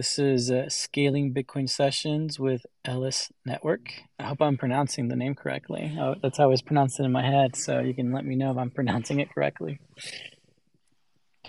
This 0.00 0.18
is 0.18 0.50
uh, 0.50 0.66
Scaling 0.70 1.34
Bitcoin 1.34 1.68
Sessions 1.68 2.40
with 2.40 2.64
Elys 2.86 3.30
Network. 3.44 3.92
I 4.18 4.22
hope 4.22 4.40
I'm 4.40 4.56
pronouncing 4.56 5.08
the 5.08 5.14
name 5.14 5.34
correctly. 5.34 5.94
Oh, 6.00 6.14
that's 6.22 6.38
how 6.38 6.44
I 6.44 6.46
was 6.46 6.62
pronouncing 6.62 7.04
it 7.04 7.08
in 7.08 7.12
my 7.12 7.22
head, 7.22 7.54
so 7.54 7.80
you 7.80 7.92
can 7.92 8.10
let 8.10 8.24
me 8.24 8.34
know 8.34 8.50
if 8.50 8.56
I'm 8.56 8.70
pronouncing 8.70 9.20
it 9.20 9.28
correctly. 9.30 9.78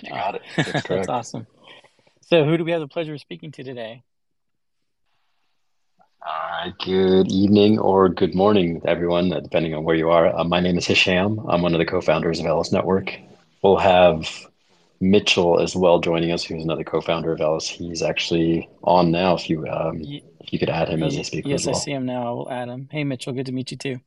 You 0.03 0.09
got 0.09 0.35
it. 0.35 0.41
That's 0.57 0.72
correct. 0.85 0.88
that's 0.90 1.07
awesome. 1.07 1.47
So, 2.23 2.44
who 2.44 2.57
do 2.57 2.66
we 2.66 2.72
have 2.72 2.81
the 2.81 2.90
pleasure 2.90 3.13
of 3.13 3.22
speaking 3.22 3.53
to 3.53 3.63
today? 3.63 4.03
Uh, 6.22 6.72
good 6.84 7.31
evening 7.31 7.79
or 7.79 8.09
good 8.09 8.35
morning, 8.35 8.81
everyone, 8.84 9.31
uh, 9.31 9.40
depending 9.40 9.75
on 9.75 9.85
where 9.85 9.95
you 9.95 10.09
are. 10.09 10.38
Uh, 10.38 10.44
my 10.44 10.59
name 10.59 10.78
is 10.78 10.85
Hisham. 10.85 11.40
I'm 11.47 11.61
one 11.61 11.73
of 11.73 11.79
the 11.79 11.85
co-founders 11.85 12.41
of 12.41 12.45
Elys 12.45 12.73
Network. 12.73 13.17
We'll 13.63 13.78
have 13.78 14.28
Mitchell 15.01 15.59
as 15.59 15.75
well 15.75 16.00
joining 16.00 16.31
us, 16.31 16.44
who's 16.44 16.63
another 16.63 16.84
co-founder 16.84 17.31
of 17.31 17.39
Elys. 17.39 17.67
He's 17.67 18.03
actually 18.03 18.69
on 18.84 19.12
now. 19.12 19.34
If 19.34 19.50
you 19.50 19.67
um, 19.67 20.00
if 20.00 20.53
you 20.53 20.59
could 20.59 20.69
add 20.69 20.89
him 20.89 21.01
as 21.01 21.17
a 21.17 21.23
speaker 21.23 21.50
yes, 21.50 21.62
as 21.62 21.67
well. 21.67 21.75
I 21.75 21.79
see 21.79 21.91
him 21.91 22.06
now. 22.06 22.28
I 22.28 22.31
will 22.31 22.51
add 22.51 22.69
him. 22.69 22.88
Hey, 22.91 23.03
Mitchell, 23.03 23.34
good 23.34 23.47
to 23.47 23.51
meet 23.51 23.72
you 23.72 23.78
too. 23.78 23.97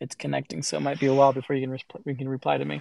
It's 0.00 0.14
connecting, 0.14 0.62
so 0.62 0.76
it 0.76 0.80
might 0.80 1.00
be 1.00 1.06
a 1.06 1.14
while 1.14 1.32
before 1.32 1.56
you 1.56 1.66
can 1.66 1.76
resp- 1.76 2.06
you 2.06 2.14
can 2.14 2.28
reply 2.28 2.58
to 2.58 2.64
me. 2.64 2.80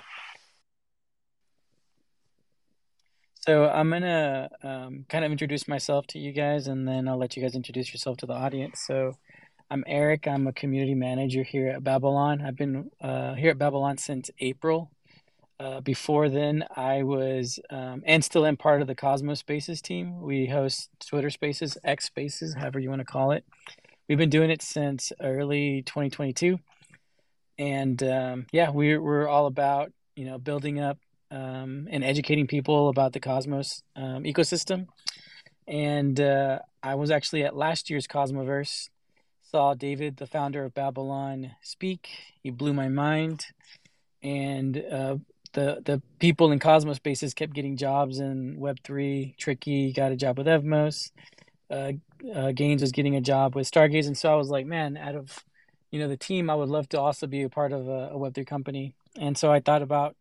So 3.42 3.68
I'm 3.68 3.90
gonna 3.90 4.50
um, 4.62 5.06
kind 5.10 5.26
of 5.26 5.32
introduce 5.32 5.68
myself 5.68 6.06
to 6.08 6.20
you 6.20 6.32
guys, 6.32 6.68
and 6.68 6.88
then 6.88 7.08
I'll 7.08 7.18
let 7.18 7.36
you 7.36 7.42
guys 7.42 7.56
introduce 7.56 7.92
yourself 7.92 8.18
to 8.18 8.28
the 8.28 8.34
audience. 8.34 8.84
So 8.86 9.18
I'm 9.72 9.84
Erik. 9.88 10.28
I'm 10.28 10.46
a 10.46 10.54
community 10.54 10.94
manager 10.94 11.42
here 11.42 11.70
at 11.70 11.84
Babylon. 11.84 12.42
I've 12.46 12.56
been 12.56 12.92
uh, 13.02 13.34
here 13.34 13.50
at 13.50 13.58
Babylon 13.58 13.98
since 13.98 14.30
April. 14.40 14.92
Uh, 15.60 15.82
before 15.82 16.30
then, 16.30 16.64
I 16.78 17.04
was 17.04 17.60
um, 17.70 18.02
and 18.06 18.24
still 18.24 18.46
am 18.46 18.56
part 18.56 18.82
of 18.82 18.88
the 18.88 18.96
Cosmos 18.96 19.40
Spaces 19.40 19.82
team. 19.82 20.22
We 20.22 20.46
host 20.46 20.90
Twitter 21.06 21.30
Spaces, 21.30 21.78
X 21.84 22.06
Spaces, 22.06 22.54
however 22.54 22.80
you 22.80 22.90
want 22.90 23.02
to 23.02 23.06
call 23.06 23.32
it. 23.32 23.44
We've 24.08 24.18
been 24.18 24.30
doing 24.30 24.52
it 24.52 24.62
since 24.62 25.12
early 25.20 25.82
2022, 25.82 26.60
and 27.58 28.02
um, 28.04 28.46
yeah, 28.54 28.70
we're 28.70 29.02
we're 29.02 29.28
all 29.28 29.48
about 29.48 29.92
you 30.16 30.24
know 30.24 30.38
building 30.38 30.80
up 30.80 30.98
um, 31.30 31.90
and 31.92 32.06
educating 32.06 32.48
people 32.48 32.88
about 32.88 33.12
the 33.12 33.20
Cosmos 33.20 33.84
um, 33.98 34.24
ecosystem. 34.24 34.88
And 35.68 36.22
uh, 36.22 36.60
I 36.82 36.96
was 36.96 37.12
actually 37.12 37.44
at 37.44 37.56
last 37.56 37.90
year's 37.90 38.08
Cosmoverse, 38.08 38.88
saw 39.52 39.74
David, 39.74 40.18
the 40.18 40.26
founder 40.26 40.64
of 40.64 40.74
Babylon, 40.74 41.52
speak. 41.62 42.08
He 42.42 42.50
blew 42.50 42.74
my 42.74 42.88
mind, 42.88 43.46
and 44.24 44.82
uh, 44.92 45.18
the 45.54 45.82
the 45.84 46.02
people 46.20 46.52
in 46.52 46.60
Cosmos 46.60 46.98
spaces 46.98 47.34
kept 47.34 47.54
getting 47.54 47.78
jobs 47.78 48.20
in 48.20 48.60
Web 48.60 48.78
three. 48.84 49.36
Tricky 49.38 49.92
got 49.94 50.12
a 50.12 50.16
job 50.16 50.38
with 50.38 50.48
Evmos. 50.48 51.12
Uh, 51.70 51.94
uh, 52.34 52.52
Gaines 52.52 52.82
was 52.82 52.92
getting 52.92 53.16
a 53.16 53.22
job 53.22 53.56
with 53.56 53.70
Stargaze, 53.70 54.08
and 54.08 54.18
so 54.18 54.32
I 54.32 54.36
was 54.36 54.50
like, 54.50 54.66
man, 54.66 54.98
out 54.98 55.16
of 55.16 55.44
you 55.92 56.00
know 56.00 56.08
the 56.08 56.18
team, 56.18 56.50
I 56.50 56.56
would 56.56 56.70
love 56.70 56.90
to 56.90 57.00
also 57.00 57.28
be 57.28 57.44
a 57.44 57.50
part 57.50 57.72
of 57.72 57.88
a, 57.88 58.10
a 58.12 58.18
Web 58.18 58.34
three 58.36 58.46
company. 58.46 58.94
And 59.18 59.38
so 59.38 59.52
I 59.52 59.60
thought 59.60 59.82
about 59.82 60.16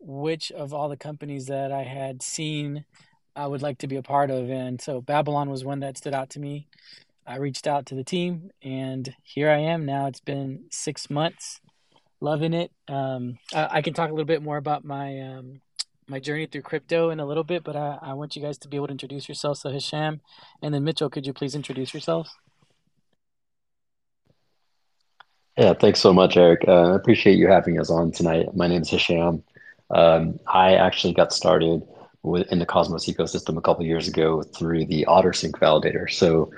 which 0.00 0.50
of 0.52 0.74
all 0.74 0.88
the 0.88 0.96
companies 0.96 1.46
that 1.46 1.72
I 1.72 1.82
had 1.82 2.22
seen 2.22 2.84
I 3.36 3.46
would 3.46 3.62
like 3.62 3.78
to 3.78 3.88
be 3.88 3.96
a 3.96 4.02
part 4.02 4.30
of, 4.30 4.48
and 4.50 4.80
so 4.80 5.00
Babylon 5.00 5.50
was 5.50 5.64
one 5.64 5.80
that 5.80 5.98
stood 5.98 6.14
out 6.14 6.30
to 6.30 6.40
me. 6.40 6.68
I 7.26 7.36
reached 7.36 7.66
out 7.66 7.86
to 7.86 7.94
the 7.94 8.04
team, 8.04 8.50
and 8.62 9.14
here 9.22 9.50
I 9.50 9.58
am 9.58 9.84
now. 9.84 10.06
It's 10.06 10.20
been 10.20 10.66
six 10.70 11.10
months 11.10 11.60
loving 12.24 12.54
it. 12.54 12.72
Um, 12.88 13.38
I, 13.54 13.68
I, 13.70 13.82
can 13.82 13.94
talk 13.94 14.08
a 14.08 14.12
little 14.12 14.24
bit 14.24 14.42
more 14.42 14.56
about 14.56 14.84
my 14.84 15.20
um, 15.20 15.60
my 16.08 16.18
journey 16.18 16.46
through 16.46 16.62
crypto 16.62 17.10
in 17.10 17.20
a 17.20 17.26
little 17.26 17.44
bit, 17.44 17.62
but 17.62 17.76
I, 17.76 17.98
I 18.00 18.12
want 18.14 18.34
you 18.34 18.42
guys 18.42 18.58
to 18.58 18.68
be 18.68 18.76
able 18.76 18.88
to 18.88 18.92
introduce 18.92 19.28
yourselves. 19.28 19.60
So 19.60 19.70
Hisham, 19.70 20.20
and 20.62 20.74
then 20.74 20.82
Mitchell, 20.82 21.10
could 21.10 21.26
you 21.26 21.32
please 21.32 21.54
introduce 21.54 21.94
yourselves? 21.94 22.34
Yeah, 25.56 25.74
thanks 25.74 26.00
so 26.00 26.12
much, 26.12 26.36
Erik. 26.36 26.64
Uh, 26.66 26.92
I 26.92 26.96
appreciate 26.96 27.38
you 27.38 27.46
having 27.46 27.78
us 27.78 27.88
on 27.88 28.10
tonight. 28.10 28.56
My 28.56 28.66
name 28.66 28.82
is 28.82 28.90
Hisham. 28.90 29.44
Um, 29.90 30.40
I 30.48 30.74
actually 30.74 31.14
got 31.14 31.32
started 31.32 31.86
in 32.24 32.58
the 32.58 32.66
Cosmos 32.66 33.06
ecosystem 33.06 33.56
a 33.56 33.60
couple 33.60 33.84
years 33.84 34.08
ago 34.08 34.42
through 34.42 34.86
the 34.86 35.04
OtterSync 35.06 35.52
validator. 35.52 36.10
So 36.10 36.50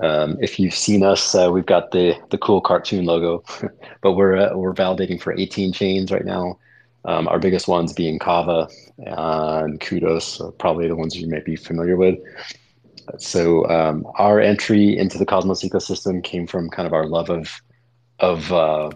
um, 0.00 0.36
if 0.40 0.58
you've 0.58 0.74
seen 0.74 1.02
us, 1.02 1.34
uh, 1.34 1.50
we've 1.52 1.66
got 1.66 1.92
the 1.92 2.14
the 2.30 2.38
cool 2.38 2.60
cartoon 2.60 3.04
logo, 3.04 3.44
but 4.02 4.12
we're 4.12 4.36
uh, 4.36 4.56
we're 4.56 4.74
validating 4.74 5.20
for 5.20 5.32
18 5.32 5.72
chains 5.72 6.10
right 6.10 6.24
now. 6.24 6.58
Um, 7.06 7.28
our 7.28 7.38
biggest 7.38 7.68
ones 7.68 7.92
being 7.92 8.18
Kava 8.18 8.66
and 8.98 9.78
Kudos, 9.80 10.40
probably 10.58 10.88
the 10.88 10.96
ones 10.96 11.16
you 11.16 11.28
may 11.28 11.40
be 11.40 11.54
familiar 11.54 11.96
with. 11.96 12.18
So 13.18 13.68
um, 13.68 14.06
our 14.18 14.40
entry 14.40 14.96
into 14.96 15.18
the 15.18 15.26
Cosmos 15.26 15.62
ecosystem 15.62 16.24
came 16.24 16.46
from 16.46 16.70
kind 16.70 16.86
of 16.86 16.92
our 16.94 17.06
love 17.06 17.30
of 17.30 17.60
of 18.20 18.52
uh, 18.52 18.90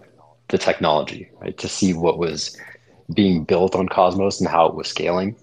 the 0.47 0.57
technology, 0.57 1.29
right? 1.39 1.57
To 1.57 1.69
see 1.69 1.93
what 1.93 2.17
was 2.17 2.57
being 3.13 3.43
built 3.43 3.75
on 3.75 3.87
Cosmos 3.87 4.39
and 4.39 4.49
how 4.49 4.65
it 4.65 4.75
was 4.75 4.87
scaling, 4.87 5.35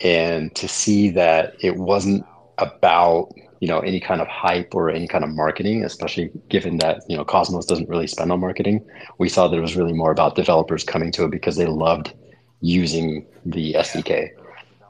and 0.00 0.54
to 0.54 0.68
see 0.68 1.10
that 1.10 1.54
it 1.60 1.76
wasn't 1.76 2.24
about 2.58 3.32
you 3.60 3.68
know 3.68 3.80
any 3.80 4.00
kind 4.00 4.20
of 4.20 4.28
hype 4.28 4.74
or 4.74 4.90
any 4.90 5.06
kind 5.06 5.24
of 5.24 5.30
marketing 5.30 5.84
especially 5.84 6.30
given 6.48 6.78
that 6.78 7.02
you 7.08 7.16
know 7.16 7.24
cosmos 7.24 7.66
doesn't 7.66 7.88
really 7.88 8.06
spend 8.06 8.32
on 8.32 8.40
marketing. 8.40 8.84
We 9.18 9.28
saw 9.28 9.48
that 9.48 9.56
it 9.56 9.60
was 9.60 9.76
really 9.76 9.92
more 9.92 10.10
about 10.10 10.34
developers 10.34 10.84
coming 10.84 11.12
to 11.12 11.24
it 11.24 11.30
because 11.30 11.56
they 11.56 11.66
loved 11.66 12.12
using 12.60 13.26
the 13.44 13.74
sdk 13.74 14.30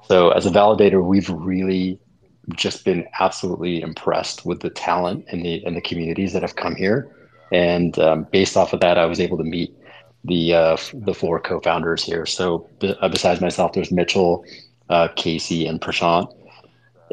so 0.07 0.31
as 0.31 0.47
a 0.47 0.51
validator 0.51 1.05
we've 1.05 1.29
really 1.29 1.99
just 2.55 2.85
been 2.85 3.07
absolutely 3.19 3.81
impressed 3.81 4.47
with 4.47 4.61
the 4.61 4.71
talent 4.71 5.25
and 5.29 5.45
the 5.45 5.65
and 5.65 5.77
the 5.77 5.81
communities 5.81 6.33
that 6.33 6.43
have 6.43 6.57
come 6.57 6.77
here. 6.77 7.11
And 7.53 7.99
um, 7.99 8.27
based 8.31 8.57
off 8.57 8.73
of 8.73 8.81
that 8.81 8.99
i 8.99 9.07
was 9.07 9.21
able 9.21 9.37
to 9.39 9.45
meet 9.45 9.75
the 10.25 10.55
uh, 10.55 10.77
the 10.93 11.15
four 11.15 11.41
co-founders 11.41 12.05
here. 12.05 12.27
So 12.27 12.69
uh, 12.83 13.09
besides 13.09 13.41
myself 13.41 13.73
there's 13.73 13.93
mitchell 13.93 14.45
uh, 14.89 15.09
casey 15.17 15.67
and 15.67 15.81
prashant 15.81 16.33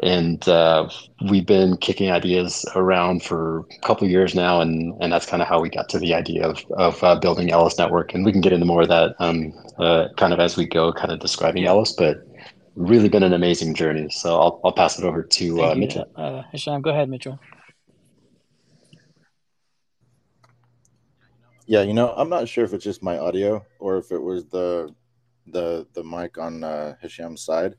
and 0.02 0.46
uh, 0.48 0.88
we've 1.30 1.46
been 1.46 1.76
kicking 1.76 2.10
ideas 2.10 2.64
around 2.74 3.22
for 3.22 3.60
a 3.60 3.86
couple 3.86 4.08
years 4.08 4.34
now, 4.34 4.60
and 4.60 4.94
and 5.00 5.12
that's 5.12 5.26
kind 5.26 5.42
of 5.42 5.48
how 5.48 5.60
we 5.60 5.68
got 5.68 5.88
to 5.90 5.98
the 5.98 6.14
idea 6.14 6.46
of 6.46 6.64
of 6.72 7.02
uh, 7.04 7.18
building 7.18 7.48
Elys 7.48 7.78
Network, 7.78 8.14
and 8.14 8.24
we 8.24 8.32
can 8.32 8.40
get 8.40 8.52
into 8.52 8.66
more 8.66 8.82
of 8.82 8.88
that 8.88 9.14
um, 9.18 9.52
uh, 9.78 10.08
kind 10.16 10.32
of 10.32 10.40
as 10.40 10.56
we 10.56 10.66
go, 10.66 10.92
kind 10.92 11.12
of 11.12 11.20
describing 11.20 11.64
Elys, 11.64 11.94
but 11.96 12.26
really 12.74 13.08
been 13.08 13.22
an 13.22 13.32
amazing 13.32 13.74
journey. 13.74 14.08
So 14.10 14.40
I'll 14.40 14.60
I'll 14.64 14.72
pass 14.72 14.98
it 14.98 15.04
over 15.04 15.22
to 15.22 15.62
uh, 15.62 15.74
Mitchell. 15.74 16.06
Uh, 16.16 16.42
Hisham, 16.50 16.82
go 16.82 16.90
ahead, 16.90 17.08
Mitchell. 17.08 17.38
Yeah, 21.66 21.82
you 21.82 21.94
know, 21.94 22.12
I'm 22.14 22.28
not 22.28 22.48
sure 22.48 22.64
if 22.64 22.74
it's 22.74 22.84
just 22.84 23.02
my 23.02 23.16
audio 23.16 23.64
or 23.78 23.96
if 23.96 24.10
it 24.10 24.20
was 24.20 24.44
the 24.46 24.94
the 25.46 25.86
the 25.94 26.02
mic 26.02 26.36
on 26.36 26.64
uh, 26.64 26.94
Hisham's 27.00 27.42
side 27.42 27.76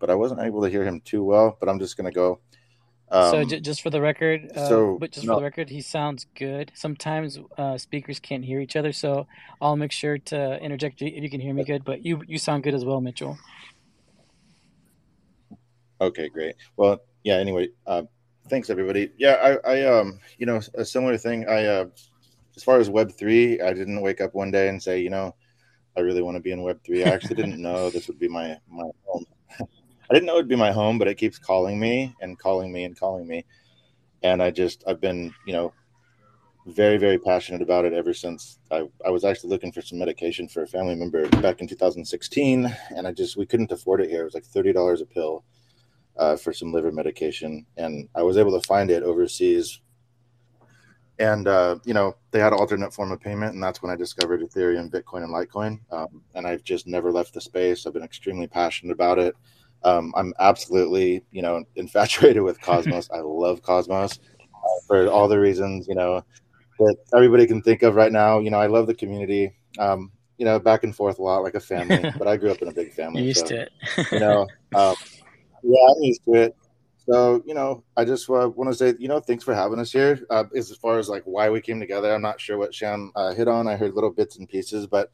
but 0.00 0.10
I 0.10 0.14
wasn't 0.16 0.40
able 0.40 0.62
to 0.62 0.68
hear 0.68 0.82
him 0.84 1.00
too 1.04 1.22
well. 1.22 1.56
But 1.60 1.68
I'm 1.68 1.78
just 1.78 1.96
gonna 1.96 2.10
go. 2.10 2.40
Um, 3.12 3.30
so 3.30 3.44
j- 3.44 3.60
just 3.60 3.82
for 3.82 3.90
the 3.90 4.00
record, 4.00 4.52
uh, 4.56 4.68
so 4.68 4.98
but 4.98 5.12
just 5.12 5.26
no. 5.26 5.34
for 5.34 5.40
the 5.40 5.44
record, 5.44 5.68
he 5.68 5.80
sounds 5.80 6.26
good. 6.34 6.72
Sometimes 6.74 7.38
uh, 7.58 7.76
speakers 7.76 8.18
can't 8.18 8.44
hear 8.44 8.60
each 8.60 8.76
other, 8.76 8.92
so 8.92 9.26
I'll 9.60 9.76
make 9.76 9.92
sure 9.92 10.18
to 10.18 10.58
interject 10.62 11.02
if 11.02 11.22
you 11.22 11.30
can 11.30 11.40
hear 11.40 11.54
me 11.54 11.64
good. 11.64 11.84
But 11.84 12.04
you 12.04 12.22
you 12.26 12.38
sound 12.38 12.62
good 12.62 12.74
as 12.74 12.84
well, 12.84 13.00
Mitchell. 13.00 13.38
Okay, 16.00 16.28
great. 16.28 16.56
Well, 16.76 17.02
yeah. 17.24 17.34
Anyway, 17.34 17.68
uh, 17.86 18.02
thanks 18.48 18.70
everybody. 18.70 19.10
Yeah, 19.18 19.58
I, 19.64 19.72
I 19.72 19.84
um, 19.84 20.18
you 20.38 20.46
know, 20.46 20.60
a 20.74 20.84
similar 20.84 21.18
thing. 21.18 21.46
I 21.48 21.66
uh, 21.66 21.84
as 22.56 22.62
far 22.62 22.78
as 22.78 22.88
Web 22.88 23.12
three, 23.12 23.60
I 23.60 23.72
didn't 23.72 24.00
wake 24.00 24.20
up 24.20 24.34
one 24.34 24.50
day 24.50 24.68
and 24.68 24.82
say, 24.82 25.00
you 25.00 25.10
know, 25.10 25.34
I 25.96 26.00
really 26.00 26.22
want 26.22 26.36
to 26.36 26.40
be 26.40 26.52
in 26.52 26.62
Web 26.62 26.80
three. 26.84 27.04
I 27.04 27.08
actually 27.08 27.36
didn't 27.36 27.60
know 27.62 27.90
this 27.90 28.06
would 28.08 28.18
be 28.18 28.28
my 28.28 28.56
my 28.68 28.88
home. 29.04 29.26
I 30.10 30.14
didn't 30.14 30.26
know 30.26 30.34
it'd 30.34 30.48
be 30.48 30.56
my 30.56 30.72
home, 30.72 30.98
but 30.98 31.06
it 31.06 31.14
keeps 31.14 31.38
calling 31.38 31.78
me 31.78 32.16
and 32.20 32.36
calling 32.36 32.72
me 32.72 32.82
and 32.82 32.98
calling 32.98 33.28
me. 33.28 33.44
And 34.24 34.42
I 34.42 34.50
just, 34.50 34.82
I've 34.86 35.00
been, 35.00 35.32
you 35.46 35.52
know, 35.52 35.72
very, 36.66 36.98
very 36.98 37.16
passionate 37.16 37.62
about 37.62 37.84
it 37.84 37.92
ever 37.92 38.12
since 38.12 38.58
I, 38.72 38.88
I 39.06 39.10
was 39.10 39.24
actually 39.24 39.50
looking 39.50 39.70
for 39.70 39.82
some 39.82 40.00
medication 40.00 40.48
for 40.48 40.64
a 40.64 40.66
family 40.66 40.96
member 40.96 41.28
back 41.40 41.60
in 41.60 41.68
2016. 41.68 42.76
And 42.96 43.06
I 43.06 43.12
just, 43.12 43.36
we 43.36 43.46
couldn't 43.46 43.70
afford 43.70 44.00
it 44.00 44.10
here. 44.10 44.22
It 44.22 44.24
was 44.24 44.34
like 44.34 44.44
$30 44.44 45.00
a 45.00 45.06
pill 45.06 45.44
uh, 46.16 46.36
for 46.36 46.52
some 46.52 46.72
liver 46.72 46.90
medication. 46.90 47.64
And 47.76 48.08
I 48.16 48.24
was 48.24 48.36
able 48.36 48.58
to 48.60 48.66
find 48.66 48.90
it 48.90 49.04
overseas. 49.04 49.80
And, 51.20 51.46
uh, 51.46 51.78
you 51.84 51.94
know, 51.94 52.16
they 52.32 52.40
had 52.40 52.52
an 52.52 52.58
alternate 52.58 52.92
form 52.92 53.12
of 53.12 53.20
payment. 53.20 53.54
And 53.54 53.62
that's 53.62 53.80
when 53.80 53.92
I 53.92 53.96
discovered 53.96 54.40
Ethereum, 54.40 54.90
Bitcoin, 54.90 55.22
and 55.22 55.32
Litecoin. 55.32 55.78
Um, 55.92 56.22
and 56.34 56.48
I've 56.48 56.64
just 56.64 56.88
never 56.88 57.12
left 57.12 57.32
the 57.32 57.40
space. 57.40 57.86
I've 57.86 57.94
been 57.94 58.02
extremely 58.02 58.48
passionate 58.48 58.92
about 58.92 59.20
it. 59.20 59.36
Um, 59.84 60.12
I'm 60.16 60.34
absolutely, 60.38 61.24
you 61.30 61.42
know, 61.42 61.64
infatuated 61.76 62.42
with 62.42 62.60
Cosmos. 62.60 63.08
I 63.10 63.20
love 63.20 63.62
Cosmos 63.62 64.18
uh, 64.54 64.80
for 64.86 65.08
all 65.08 65.28
the 65.28 65.38
reasons, 65.38 65.88
you 65.88 65.94
know, 65.94 66.22
that 66.78 66.96
everybody 67.14 67.46
can 67.46 67.62
think 67.62 67.82
of 67.82 67.94
right 67.94 68.12
now. 68.12 68.38
You 68.38 68.50
know, 68.50 68.58
I 68.58 68.66
love 68.66 68.86
the 68.86 68.94
community. 68.94 69.54
Um, 69.78 70.12
you 70.38 70.46
know, 70.46 70.58
back 70.58 70.84
and 70.84 70.96
forth 70.96 71.18
a 71.18 71.22
lot 71.22 71.42
like 71.42 71.54
a 71.54 71.60
family. 71.60 72.10
but 72.18 72.26
I 72.26 72.36
grew 72.36 72.50
up 72.50 72.62
in 72.62 72.68
a 72.68 72.72
big 72.72 72.92
family. 72.92 73.22
used 73.22 73.46
so, 73.46 73.46
to 73.46 73.60
it. 73.62 73.72
you 74.10 74.20
know, 74.20 74.42
um, 74.74 74.94
yeah, 75.62 75.86
I'm 75.88 76.02
used 76.02 76.24
to 76.24 76.34
it. 76.34 76.56
So, 77.10 77.42
you 77.44 77.54
know, 77.54 77.82
I 77.96 78.04
just 78.04 78.28
uh, 78.30 78.48
want 78.48 78.70
to 78.70 78.74
say, 78.74 78.94
you 78.98 79.08
know, 79.08 79.20
thanks 79.20 79.42
for 79.42 79.54
having 79.54 79.78
us 79.78 79.90
here. 79.90 80.20
Uh, 80.30 80.44
as 80.54 80.70
far 80.76 80.98
as 80.98 81.08
like 81.08 81.22
why 81.24 81.50
we 81.50 81.60
came 81.60 81.80
together, 81.80 82.14
I'm 82.14 82.22
not 82.22 82.40
sure 82.40 82.56
what 82.56 82.74
Sham 82.74 83.10
uh, 83.16 83.34
hit 83.34 83.48
on. 83.48 83.66
I 83.66 83.76
heard 83.76 83.94
little 83.94 84.10
bits 84.10 84.38
and 84.38 84.48
pieces, 84.48 84.86
but 84.86 85.10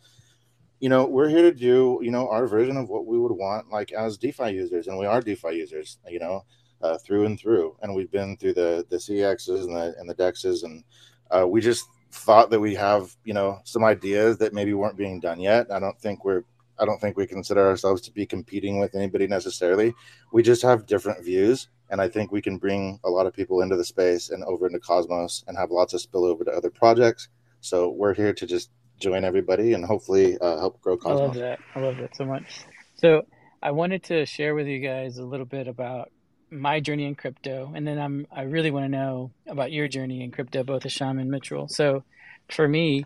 you 0.80 0.88
know, 0.88 1.06
we're 1.06 1.28
here 1.28 1.42
to 1.42 1.52
do, 1.52 1.98
you 2.02 2.10
know, 2.10 2.28
our 2.28 2.46
version 2.46 2.76
of 2.76 2.88
what 2.88 3.06
we 3.06 3.18
would 3.18 3.32
want, 3.32 3.70
like 3.70 3.92
as 3.92 4.18
DeFi 4.18 4.50
users, 4.50 4.88
and 4.88 4.98
we 4.98 5.06
are 5.06 5.20
DeFi 5.20 5.54
users, 5.54 5.98
you 6.08 6.18
know, 6.18 6.44
uh, 6.82 6.98
through 6.98 7.24
and 7.24 7.40
through, 7.40 7.76
and 7.82 7.94
we've 7.94 8.10
been 8.10 8.36
through 8.36 8.54
the 8.54 8.86
the 8.90 8.96
CEXs 8.96 9.64
and 9.64 9.74
the 9.74 9.94
and 9.98 10.08
the 10.08 10.14
Dexes, 10.14 10.64
and 10.64 10.84
uh, 11.30 11.46
we 11.48 11.60
just 11.60 11.86
thought 12.12 12.50
that 12.50 12.60
we 12.60 12.74
have, 12.74 13.16
you 13.24 13.34
know, 13.34 13.60
some 13.64 13.84
ideas 13.84 14.38
that 14.38 14.52
maybe 14.52 14.74
weren't 14.74 14.96
being 14.96 15.20
done 15.20 15.40
yet. 15.40 15.66
I 15.70 15.78
don't 15.78 15.98
think 16.00 16.24
we're 16.24 16.42
I 16.78 16.84
don't 16.84 17.00
think 17.00 17.16
we 17.16 17.26
consider 17.26 17.66
ourselves 17.66 18.02
to 18.02 18.12
be 18.12 18.26
competing 18.26 18.78
with 18.78 18.94
anybody 18.94 19.26
necessarily. 19.26 19.94
We 20.32 20.42
just 20.42 20.62
have 20.62 20.86
different 20.86 21.24
views, 21.24 21.68
and 21.90 22.00
I 22.00 22.08
think 22.08 22.32
we 22.32 22.42
can 22.42 22.58
bring 22.58 23.00
a 23.04 23.10
lot 23.10 23.26
of 23.26 23.32
people 23.32 23.62
into 23.62 23.76
the 23.76 23.84
space 23.84 24.28
and 24.28 24.44
over 24.44 24.66
into 24.66 24.80
Cosmos 24.80 25.44
and 25.46 25.56
have 25.56 25.70
lots 25.70 25.94
of 25.94 26.02
spillover 26.02 26.44
to 26.44 26.50
other 26.50 26.70
projects. 26.70 27.28
So 27.60 27.90
we're 27.90 28.14
here 28.14 28.34
to 28.34 28.46
just 28.46 28.70
join 28.98 29.24
everybody 29.24 29.72
and 29.72 29.84
hopefully 29.84 30.38
uh, 30.38 30.58
help 30.58 30.80
grow 30.80 30.96
Cosmos. 30.96 31.20
I 31.20 31.24
love 31.24 31.34
that. 31.34 31.58
I 31.74 31.80
love 31.80 31.96
that 31.98 32.16
so 32.16 32.24
much. 32.24 32.60
So 32.96 33.26
I 33.62 33.70
wanted 33.72 34.04
to 34.04 34.26
share 34.26 34.54
with 34.54 34.66
you 34.66 34.78
guys 34.78 35.18
a 35.18 35.24
little 35.24 35.46
bit 35.46 35.68
about 35.68 36.10
my 36.50 36.80
journey 36.80 37.06
in 37.06 37.14
crypto, 37.14 37.72
and 37.74 37.86
then 37.86 37.98
I'm 37.98 38.26
I 38.30 38.42
really 38.42 38.70
want 38.70 38.84
to 38.84 38.88
know 38.88 39.32
about 39.46 39.72
your 39.72 39.88
journey 39.88 40.22
in 40.22 40.30
crypto, 40.30 40.62
both 40.62 40.84
Hisham 40.84 41.18
and 41.18 41.30
Mitchell. 41.30 41.68
So 41.68 42.04
for 42.48 42.66
me, 42.68 43.04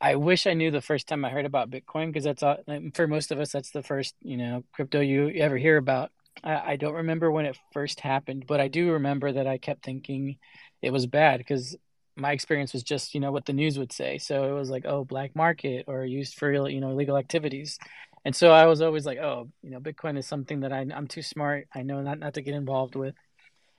I 0.00 0.16
wish 0.16 0.46
I 0.46 0.54
knew 0.54 0.70
the 0.70 0.80
first 0.80 1.06
time 1.06 1.24
I 1.24 1.30
heard 1.30 1.44
about 1.44 1.70
Bitcoin 1.70 2.06
because 2.06 2.24
that's 2.24 2.42
all, 2.42 2.56
for 2.94 3.06
most 3.06 3.30
of 3.30 3.38
us 3.38 3.52
that's 3.52 3.70
the 3.70 3.82
first 3.82 4.14
you 4.22 4.36
know 4.36 4.64
crypto 4.72 5.00
you 5.00 5.28
ever 5.28 5.56
hear 5.56 5.76
about. 5.76 6.10
I, 6.42 6.72
I 6.72 6.76
don't 6.76 6.94
remember 6.94 7.30
when 7.30 7.46
it 7.46 7.58
first 7.72 8.00
happened, 8.00 8.46
but 8.46 8.60
I 8.60 8.68
do 8.68 8.92
remember 8.92 9.32
that 9.32 9.46
I 9.46 9.58
kept 9.58 9.84
thinking 9.84 10.38
it 10.82 10.92
was 10.92 11.06
bad 11.06 11.38
because 11.38 11.76
my 12.20 12.32
experience 12.32 12.72
was 12.72 12.82
just 12.82 13.14
you 13.14 13.20
know 13.20 13.32
what 13.32 13.46
the 13.46 13.52
news 13.52 13.78
would 13.78 13.92
say. 13.92 14.18
So 14.18 14.44
it 14.44 14.52
was 14.52 14.70
like 14.70 14.84
oh 14.86 15.04
black 15.04 15.34
market 15.34 15.84
or 15.88 16.04
used 16.04 16.34
for 16.34 16.52
you 16.68 16.80
know 16.80 16.90
illegal 16.90 17.16
activities. 17.16 17.78
And 18.24 18.36
so 18.36 18.50
i 18.50 18.66
was 18.66 18.82
always 18.82 19.06
like 19.06 19.18
oh 19.18 19.48
you 19.62 19.70
know 19.70 19.80
bitcoin 19.80 20.18
is 20.18 20.26
something 20.26 20.60
that 20.60 20.72
I, 20.72 20.86
i'm 20.94 21.06
too 21.06 21.22
smart. 21.22 21.68
I 21.74 21.82
know 21.82 22.00
not, 22.02 22.18
not 22.18 22.34
to 22.34 22.42
get 22.42 22.54
involved 22.54 22.94
with. 22.96 23.14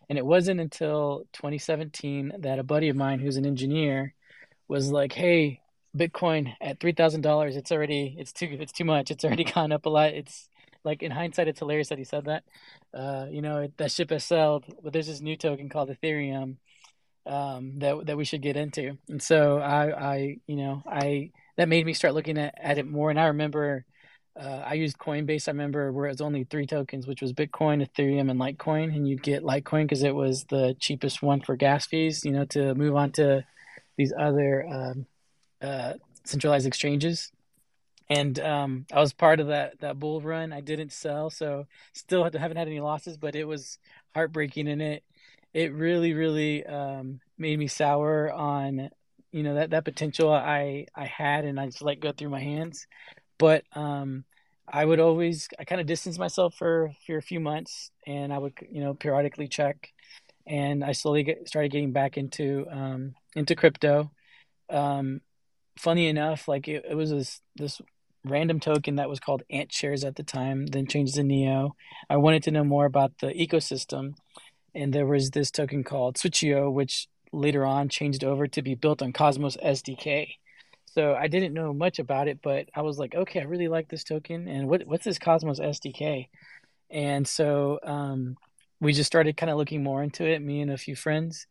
And 0.09 0.17
it 0.17 0.25
wasn't 0.25 0.59
until 0.59 1.25
2017 1.33 2.33
that 2.39 2.59
a 2.59 2.63
buddy 2.63 2.89
of 2.89 2.95
mine 2.95 3.19
who's 3.19 3.37
an 3.37 3.45
engineer 3.45 4.13
was 4.67 4.91
like 4.91 5.13
hey 5.13 5.61
bitcoin 5.95 6.53
at 6.61 6.79
$3000 6.79 7.55
it's 7.55 7.71
already 7.71 8.15
it's 8.17 8.33
too 8.33 8.57
it's 8.59 8.71
too 8.73 8.85
much. 8.85 9.11
It's 9.11 9.23
already 9.23 9.43
gone 9.55 9.71
up 9.71 9.85
a 9.85 9.89
lot. 9.89 10.13
It's 10.13 10.49
like 10.83 11.03
in 11.03 11.11
hindsight 11.11 11.47
it's 11.47 11.59
hilarious 11.59 11.89
that 11.89 11.99
he 11.99 12.03
said 12.03 12.25
that. 12.25 12.43
Uh, 12.93 13.27
you 13.29 13.41
know 13.41 13.67
that 13.77 13.91
ship 13.91 14.09
has 14.09 14.25
sailed. 14.25 14.65
But 14.83 14.93
there's 14.93 15.07
this 15.07 15.21
new 15.21 15.37
token 15.37 15.69
called 15.69 15.89
ethereum 15.89 16.57
um, 17.25 17.79
that 17.79 18.05
that 18.05 18.17
we 18.17 18.25
should 18.25 18.41
get 18.41 18.57
into. 18.57 18.97
And 19.09 19.21
so 19.21 19.59
I, 19.59 20.13
I, 20.13 20.37
you 20.47 20.55
know, 20.55 20.83
I 20.87 21.31
that 21.57 21.69
made 21.69 21.85
me 21.85 21.93
start 21.93 22.13
looking 22.13 22.37
at, 22.37 22.55
at 22.61 22.77
it 22.77 22.87
more. 22.87 23.09
And 23.09 23.19
I 23.19 23.27
remember 23.27 23.85
uh, 24.39 24.63
I 24.65 24.73
used 24.75 24.97
Coinbase. 24.97 25.47
I 25.47 25.51
remember 25.51 25.91
where 25.91 26.05
it 26.05 26.11
was 26.11 26.21
only 26.21 26.45
three 26.45 26.65
tokens, 26.65 27.05
which 27.05 27.21
was 27.21 27.33
Bitcoin, 27.33 27.85
Ethereum, 27.85 28.31
and 28.31 28.39
Litecoin. 28.39 28.95
And 28.95 29.07
you'd 29.07 29.23
get 29.23 29.43
Litecoin 29.43 29.83
because 29.83 30.03
it 30.03 30.15
was 30.15 30.45
the 30.45 30.75
cheapest 30.79 31.21
one 31.21 31.41
for 31.41 31.55
gas 31.55 31.85
fees. 31.85 32.23
You 32.25 32.31
know, 32.31 32.45
to 32.45 32.73
move 32.75 32.95
on 32.95 33.11
to 33.13 33.45
these 33.97 34.13
other 34.17 34.65
um, 34.67 35.05
uh, 35.61 35.93
centralized 36.23 36.65
exchanges. 36.65 37.31
And 38.09 38.37
um, 38.39 38.85
I 38.91 38.99
was 38.99 39.13
part 39.13 39.39
of 39.39 39.47
that 39.47 39.79
that 39.79 39.99
bull 39.99 40.21
run. 40.21 40.51
I 40.51 40.61
didn't 40.61 40.91
sell, 40.91 41.29
so 41.29 41.67
still 41.93 42.23
haven't 42.23 42.57
had 42.57 42.67
any 42.67 42.81
losses, 42.81 43.17
but 43.17 43.35
it 43.35 43.45
was 43.45 43.77
heartbreaking 44.13 44.67
in 44.67 44.81
it 44.81 45.03
it 45.53 45.73
really 45.73 46.13
really 46.13 46.65
um, 46.65 47.19
made 47.37 47.59
me 47.59 47.67
sour 47.67 48.31
on 48.31 48.89
you 49.31 49.43
know 49.43 49.55
that 49.55 49.71
that 49.71 49.85
potential 49.85 50.31
I 50.31 50.87
I 50.95 51.05
had 51.05 51.45
and 51.45 51.59
I 51.59 51.67
just 51.67 51.81
let 51.81 51.99
go 51.99 52.11
through 52.11 52.29
my 52.29 52.41
hands. 52.41 52.87
But 53.37 53.63
um, 53.73 54.23
I 54.67 54.85
would 54.85 54.99
always 54.99 55.47
I 55.59 55.63
kind 55.63 55.81
of 55.81 55.87
distance 55.87 56.17
myself 56.17 56.55
for 56.55 56.91
for 57.05 57.17
a 57.17 57.21
few 57.21 57.39
months 57.39 57.91
and 58.05 58.33
I 58.33 58.37
would 58.37 58.53
you 58.69 58.81
know 58.81 58.93
periodically 58.93 59.47
check 59.47 59.91
and 60.47 60.83
I 60.83 60.91
slowly 60.91 61.23
get, 61.23 61.47
started 61.47 61.71
getting 61.71 61.91
back 61.91 62.17
into 62.17 62.65
um, 62.69 63.15
into 63.35 63.55
crypto. 63.55 64.11
Um, 64.69 65.21
funny 65.77 66.07
enough, 66.07 66.47
like 66.47 66.67
it, 66.67 66.85
it 66.89 66.95
was 66.95 67.11
this 67.11 67.41
this 67.55 67.81
random 68.23 68.59
token 68.59 68.95
that 68.95 69.09
was 69.09 69.19
called 69.19 69.43
Ant 69.49 69.71
Shares 69.71 70.03
at 70.03 70.15
the 70.15 70.23
time, 70.23 70.67
then 70.67 70.87
changed 70.87 71.15
to 71.15 71.23
Neo. 71.23 71.75
I 72.09 72.17
wanted 72.17 72.43
to 72.43 72.51
know 72.51 72.63
more 72.63 72.85
about 72.85 73.13
the 73.19 73.27
ecosystem, 73.27 74.13
and 74.73 74.93
there 74.93 75.05
was 75.05 75.31
this 75.31 75.51
token 75.51 75.83
called 75.83 76.15
Switcheo, 76.15 76.71
which 76.71 77.07
later 77.31 77.65
on 77.65 77.89
changed 77.89 78.23
over 78.23 78.47
to 78.47 78.61
be 78.61 78.75
built 78.75 79.01
on 79.01 79.13
Cosmos 79.13 79.57
SDK. 79.57 80.35
So 80.85 81.15
I 81.15 81.27
didn't 81.27 81.53
know 81.53 81.73
much 81.73 81.99
about 81.99 82.27
it, 82.27 82.39
but 82.41 82.69
I 82.75 82.81
was 82.81 82.99
like, 82.99 83.15
okay, 83.15 83.39
I 83.39 83.43
really 83.43 83.69
like 83.69 83.87
this 83.87 84.03
token, 84.03 84.47
and 84.47 84.67
what 84.67 84.85
what's 84.85 85.05
this 85.05 85.19
Cosmos 85.19 85.59
SDK? 85.59 86.27
And 86.89 87.25
so 87.25 87.79
um, 87.83 88.35
we 88.81 88.93
just 88.93 89.07
started 89.07 89.37
kind 89.37 89.49
of 89.49 89.57
looking 89.57 89.83
more 89.83 90.03
into 90.03 90.25
it, 90.25 90.41
me 90.41 90.61
and 90.61 90.71
a 90.71 90.77
few 90.77 90.95
friends, 90.95 91.47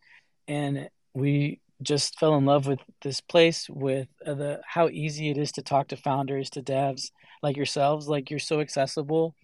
and 0.46 0.90
we 1.14 1.60
just 1.82 2.18
fell 2.18 2.36
in 2.36 2.44
love 2.44 2.66
with 2.66 2.80
this 3.02 3.20
place, 3.22 3.68
with 3.70 4.08
uh, 4.26 4.34
the 4.34 4.60
how 4.66 4.88
easy 4.88 5.30
it 5.30 5.38
is 5.38 5.52
to 5.52 5.62
talk 5.62 5.88
to 5.88 5.96
founders, 5.96 6.50
to 6.50 6.62
devs 6.62 7.10
like 7.42 7.56
yourselves. 7.56 8.08
Like 8.08 8.30
you're 8.30 8.38
so 8.38 8.60
accessible. 8.60 9.34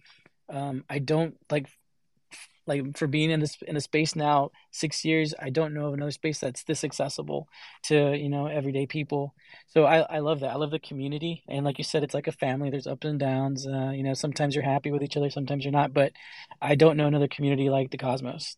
Um, 0.49 0.83
I 0.89 0.99
don't 0.99 1.35
like 1.49 1.67
like 2.67 2.97
for 2.97 3.07
being 3.07 3.31
in 3.31 3.39
this 3.39 3.57
in 3.67 3.75
a 3.75 3.81
space 3.81 4.15
now 4.15 4.51
six 4.71 5.05
years 5.05 5.33
i 5.41 5.49
don't 5.49 5.73
know 5.73 5.87
of 5.87 5.93
another 5.93 6.11
space 6.11 6.39
that's 6.39 6.63
this 6.63 6.83
accessible 6.83 7.47
to 7.83 8.15
you 8.15 8.29
know 8.29 8.47
everyday 8.47 8.85
people. 8.85 9.33
So 9.67 9.85
i 9.85 9.99
i 9.99 10.19
love 10.19 10.41
that. 10.41 10.51
I 10.51 10.55
love 10.55 10.71
the 10.71 10.79
community. 10.79 11.43
And 11.47 11.65
like 11.65 11.77
you 11.77 11.83
said 11.83 12.03
it's 12.03 12.13
like 12.13 12.27
a 12.27 12.31
family. 12.31 12.69
There's 12.69 12.87
ups 12.87 13.05
and 13.05 13.19
downs 13.19 13.67
uh, 13.67 13.91
you 13.91 14.03
know 14.03 14.13
sometimes 14.13 14.55
you're 14.55 14.63
happy 14.63 14.91
with 14.91 15.03
each 15.03 15.17
other 15.17 15.29
sometimes 15.29 15.63
you're 15.63 15.71
not. 15.71 15.93
But 15.93 16.11
i 16.61 16.75
don't 16.75 16.97
know 16.97 17.07
another 17.07 17.27
community 17.27 17.69
like 17.69 17.91
the 17.91 17.97
cosmos. 17.97 18.57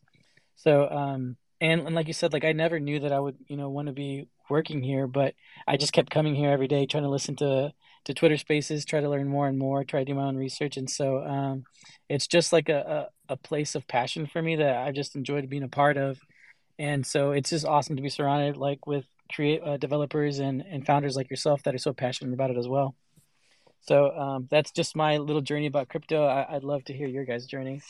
So 0.56 0.90
um 0.90 1.38
and, 1.62 1.82
and 1.82 1.96
like 1.96 2.08
you 2.08 2.14
said 2.14 2.34
like 2.34 2.46
i 2.46 2.54
never 2.54 2.80
knew 2.80 3.00
that 3.00 3.12
i 3.12 3.20
would 3.20 3.38
you 3.48 3.58
know 3.58 3.70
want 3.70 3.88
to 3.88 3.94
be 3.94 4.28
working 4.50 4.82
here 4.82 5.08
but 5.08 5.34
i 5.68 5.78
just 5.78 5.94
kept 5.94 6.10
coming 6.10 6.36
here 6.36 6.52
every 6.52 6.68
day 6.68 6.86
trying 6.86 7.04
to 7.04 7.10
listen 7.10 7.36
to 7.36 7.72
to 8.06 8.14
Twitter 8.14 8.38
Spaces, 8.38 8.86
try 8.86 9.02
to 9.02 9.10
learn 9.10 9.28
more 9.28 9.48
and 9.48 9.58
more, 9.58 9.84
try 9.84 10.00
to 10.00 10.06
do 10.06 10.16
my 10.16 10.24
own 10.24 10.38
research, 10.38 10.78
and 10.78 10.90
so 10.90 11.24
um, 11.24 11.64
it's 12.08 12.28
just 12.28 12.54
like 12.54 12.70
a, 12.70 13.10
a, 13.30 13.34
a 13.34 13.38
place 13.38 13.76
of 13.76 13.88
passion 13.88 14.26
for 14.26 14.42
me 14.42 14.56
that 14.56 14.78
I've 14.78 14.96
just 14.96 15.16
enjoyed 15.16 15.50
being 15.50 15.64
a 15.64 15.70
part 15.70 15.98
of, 15.98 16.20
and 16.78 17.06
so 17.06 17.32
it's 17.32 17.50
just 17.50 17.66
awesome 17.66 17.96
to 17.96 18.02
be 18.02 18.10
surrounded 18.10 18.58
like 18.58 18.88
with 18.88 19.06
create 19.32 19.62
uh, 19.64 19.78
developers 19.78 20.40
and 20.40 20.62
and 20.62 20.86
founders 20.86 21.16
like 21.16 21.30
yourself 21.30 21.62
that 21.64 21.76
are 21.76 21.80
so 21.80 21.94
passionate 21.94 22.34
about 22.34 22.50
it 22.50 22.58
as 22.58 22.68
well. 22.68 22.96
So 23.82 24.12
um, 24.12 24.48
that's 24.52 24.72
just 24.72 24.96
my 24.96 25.18
little 25.18 25.42
journey 25.42 25.68
about 25.68 25.90
crypto. 25.90 26.26
I, 26.26 26.56
I'd 26.56 26.64
love 26.64 26.84
to 26.86 26.94
hear 26.94 27.08
your 27.08 27.26
guys' 27.26 27.46
journey. 27.46 27.82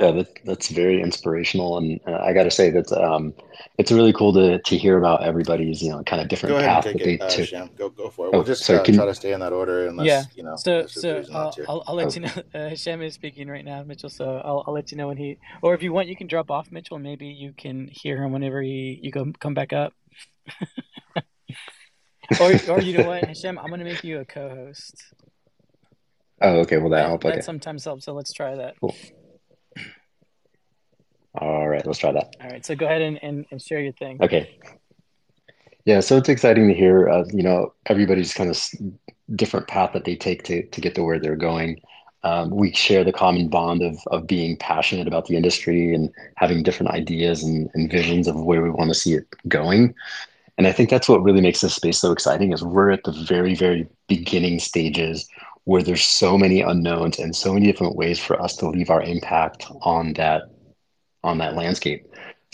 Yeah, 0.00 0.10
that, 0.10 0.40
that's 0.44 0.70
very 0.70 1.00
inspirational, 1.00 1.78
and 1.78 2.00
uh, 2.04 2.16
I 2.16 2.32
got 2.32 2.42
to 2.42 2.50
say 2.50 2.68
that 2.70 2.90
um, 2.90 3.32
it's 3.78 3.92
really 3.92 4.12
cool 4.12 4.32
to 4.32 4.58
to 4.58 4.76
hear 4.76 4.98
about 4.98 5.22
everybody's 5.22 5.80
you 5.80 5.90
know 5.90 6.02
kind 6.02 6.20
of 6.20 6.26
different 6.26 6.54
go 6.54 6.58
ahead 6.58 6.68
path 6.68 6.86
and 6.86 6.94
that 6.98 7.04
take 7.04 7.20
they 7.20 7.24
it, 7.24 7.30
uh, 7.30 7.36
took. 7.36 7.46
Sham. 7.48 7.70
Go 7.76 7.88
go 7.90 8.10
for 8.10 8.26
it. 8.26 8.30
Oh, 8.30 8.38
We'll 8.38 8.42
just 8.42 8.64
sorry, 8.64 8.80
uh, 8.80 8.82
can 8.82 8.96
try 8.96 9.06
to 9.06 9.14
stay 9.14 9.32
in 9.32 9.38
that 9.38 9.52
order, 9.52 9.86
unless 9.86 10.06
Yeah. 10.06 10.24
you 10.34 10.42
know. 10.42 10.56
So 10.56 10.86
so 10.86 11.22
I'll. 11.32 11.54
I'll 11.68 11.84
I'll 11.86 11.94
let 11.94 12.06
Oh, 12.08 12.10
you 12.14 12.20
know. 12.22 12.32
Uh, 12.52 12.70
Hashem 12.70 13.02
is 13.02 13.14
speaking 13.14 13.46
right 13.46 13.64
now, 13.64 13.84
Mitchell. 13.84 14.10
So 14.10 14.42
I'll 14.44 14.64
I'll 14.66 14.74
let 14.74 14.90
you 14.90 14.98
know 14.98 15.06
when 15.06 15.16
he, 15.16 15.38
or 15.62 15.74
if 15.74 15.82
you 15.84 15.92
want, 15.92 16.08
you 16.08 16.16
can 16.16 16.26
drop 16.26 16.50
off 16.50 16.72
Mitchell. 16.72 16.96
and 16.96 17.04
Maybe 17.04 17.26
you 17.28 17.52
can 17.56 17.86
hear 17.92 18.20
him 18.20 18.32
whenever 18.32 18.60
he 18.62 18.98
you 19.00 19.12
go 19.12 19.30
come 19.38 19.54
back 19.54 19.72
up. 19.72 19.92
Or 22.40 22.50
or 22.68 22.80
you 22.80 22.96
know 22.98 23.06
what, 23.06 23.22
Hashem, 23.26 23.58
I'm 23.58 23.68
gonna 23.68 23.84
make 23.84 24.02
you 24.02 24.18
a 24.18 24.24
co-host. 24.24 25.04
oh, 26.40 26.60
okay. 26.60 26.78
Well, 26.78 26.88
that 26.90 27.02
That 27.02 27.08
help. 27.08 27.22
that 27.22 27.32
Okay, 27.34 27.40
sometimes 27.42 27.84
helps. 27.84 28.06
So 28.06 28.12
let's 28.14 28.32
try 28.32 28.56
that. 28.56 28.74
cool. 28.80 28.94
All 31.34 31.68
right, 31.68 31.84
let's 31.86 31.98
try 31.98 32.12
that. 32.12 32.36
All 32.40 32.50
right. 32.50 32.64
So 32.64 32.74
go 32.74 32.86
ahead 32.86 33.02
and 33.02 33.22
and, 33.22 33.46
and 33.50 33.60
share 33.60 33.80
your 33.80 33.92
thing. 33.92 34.18
Okay. 34.22 34.58
Yeah, 35.84 36.00
so 36.00 36.16
it's 36.16 36.30
exciting 36.30 36.68
to 36.68 36.74
hear, 36.74 37.10
uh, 37.10 37.24
you 37.30 37.42
know, 37.42 37.74
everybody's 37.86 38.32
kind 38.32 38.48
of 38.48 38.58
different 39.36 39.68
path 39.68 39.92
that 39.92 40.04
they 40.04 40.16
take 40.16 40.44
to 40.44 40.64
to 40.66 40.80
get 40.80 40.94
to 40.94 41.02
where 41.02 41.18
they're 41.18 41.36
going. 41.36 41.80
Um, 42.22 42.48
we 42.50 42.72
share 42.72 43.04
the 43.04 43.12
common 43.12 43.48
bond 43.48 43.82
of 43.82 43.98
of 44.06 44.26
being 44.26 44.56
passionate 44.56 45.08
about 45.08 45.26
the 45.26 45.36
industry 45.36 45.94
and 45.94 46.10
having 46.36 46.62
different 46.62 46.92
ideas 46.92 47.42
and, 47.42 47.68
and 47.74 47.90
visions 47.90 48.28
of 48.28 48.42
where 48.42 48.62
we 48.62 48.70
want 48.70 48.90
to 48.90 48.94
see 48.94 49.14
it 49.14 49.26
going. 49.48 49.94
And 50.56 50.66
I 50.66 50.72
think 50.72 50.88
that's 50.88 51.08
what 51.08 51.22
really 51.22 51.40
makes 51.40 51.60
this 51.60 51.74
space 51.74 51.98
so 51.98 52.12
exciting 52.12 52.52
is 52.52 52.62
we're 52.62 52.92
at 52.92 53.02
the 53.04 53.12
very, 53.12 53.54
very 53.54 53.88
beginning 54.06 54.60
stages 54.60 55.28
where 55.64 55.82
there's 55.82 56.04
so 56.04 56.38
many 56.38 56.60
unknowns 56.60 57.18
and 57.18 57.34
so 57.34 57.54
many 57.54 57.66
different 57.66 57.96
ways 57.96 58.20
for 58.20 58.40
us 58.40 58.54
to 58.56 58.68
leave 58.68 58.90
our 58.90 59.02
impact 59.02 59.66
on 59.82 60.12
that 60.12 60.42
on 61.24 61.38
that 61.38 61.54
landscape. 61.56 62.06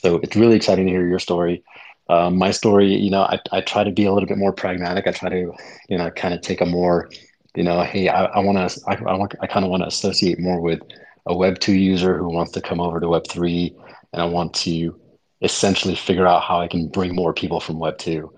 So 0.03 0.17
it's 0.23 0.37
really 0.37 0.57
exciting 0.57 0.87
to 0.87 0.93
hear 0.93 1.07
your 1.07 1.19
story. 1.19 1.63
Um, 2.09 2.39
my 2.39 2.51
story, 2.51 2.95
you 2.95 3.11
know, 3.11 3.23
I, 3.23 3.39
I 3.53 3.61
try 3.61 3.85
to 3.85 3.93
be 3.93 4.07
a 4.07 4.13
little 4.13 4.29
bit 4.29 4.39
more 4.39 4.53
pragmatic. 4.53 5.07
I 5.07 5.13
try 5.13 5.29
to, 5.29 5.53
you 5.89 5.99
know, 5.99 6.11
kind 6.11 6.35
of 6.35 6.41
take 6.41 6.61
a 6.61 6.67
more, 6.67 7.11
you 7.55 7.63
know, 7.63 7.83
hey, 7.83 8.09
I, 8.09 8.25
I 8.25 8.39
want 8.41 8.57
to, 8.59 8.81
I, 8.89 8.95
I 8.95 9.15
want, 9.17 9.35
I 9.43 9.47
kind 9.47 9.65
of 9.65 9.71
want 9.71 9.83
to 9.83 9.89
associate 9.89 10.39
more 10.39 10.61
with 10.61 10.81
a 11.27 11.37
Web 11.37 11.59
two 11.61 11.75
user 11.75 12.17
who 12.19 12.33
wants 12.33 12.53
to 12.53 12.61
come 12.61 12.81
over 12.81 12.99
to 12.99 13.09
Web 13.09 13.27
three, 13.29 13.77
and 14.13 14.23
I 14.23 14.25
want 14.25 14.55
to 14.55 14.99
essentially 15.43 15.95
figure 15.95 16.27
out 16.27 16.43
how 16.43 16.61
I 16.61 16.69
can 16.69 16.89
bring 16.89 17.15
more 17.15 17.33
people 17.33 17.61
from 17.61 17.79
Web 17.79 17.99
two. 17.99 18.33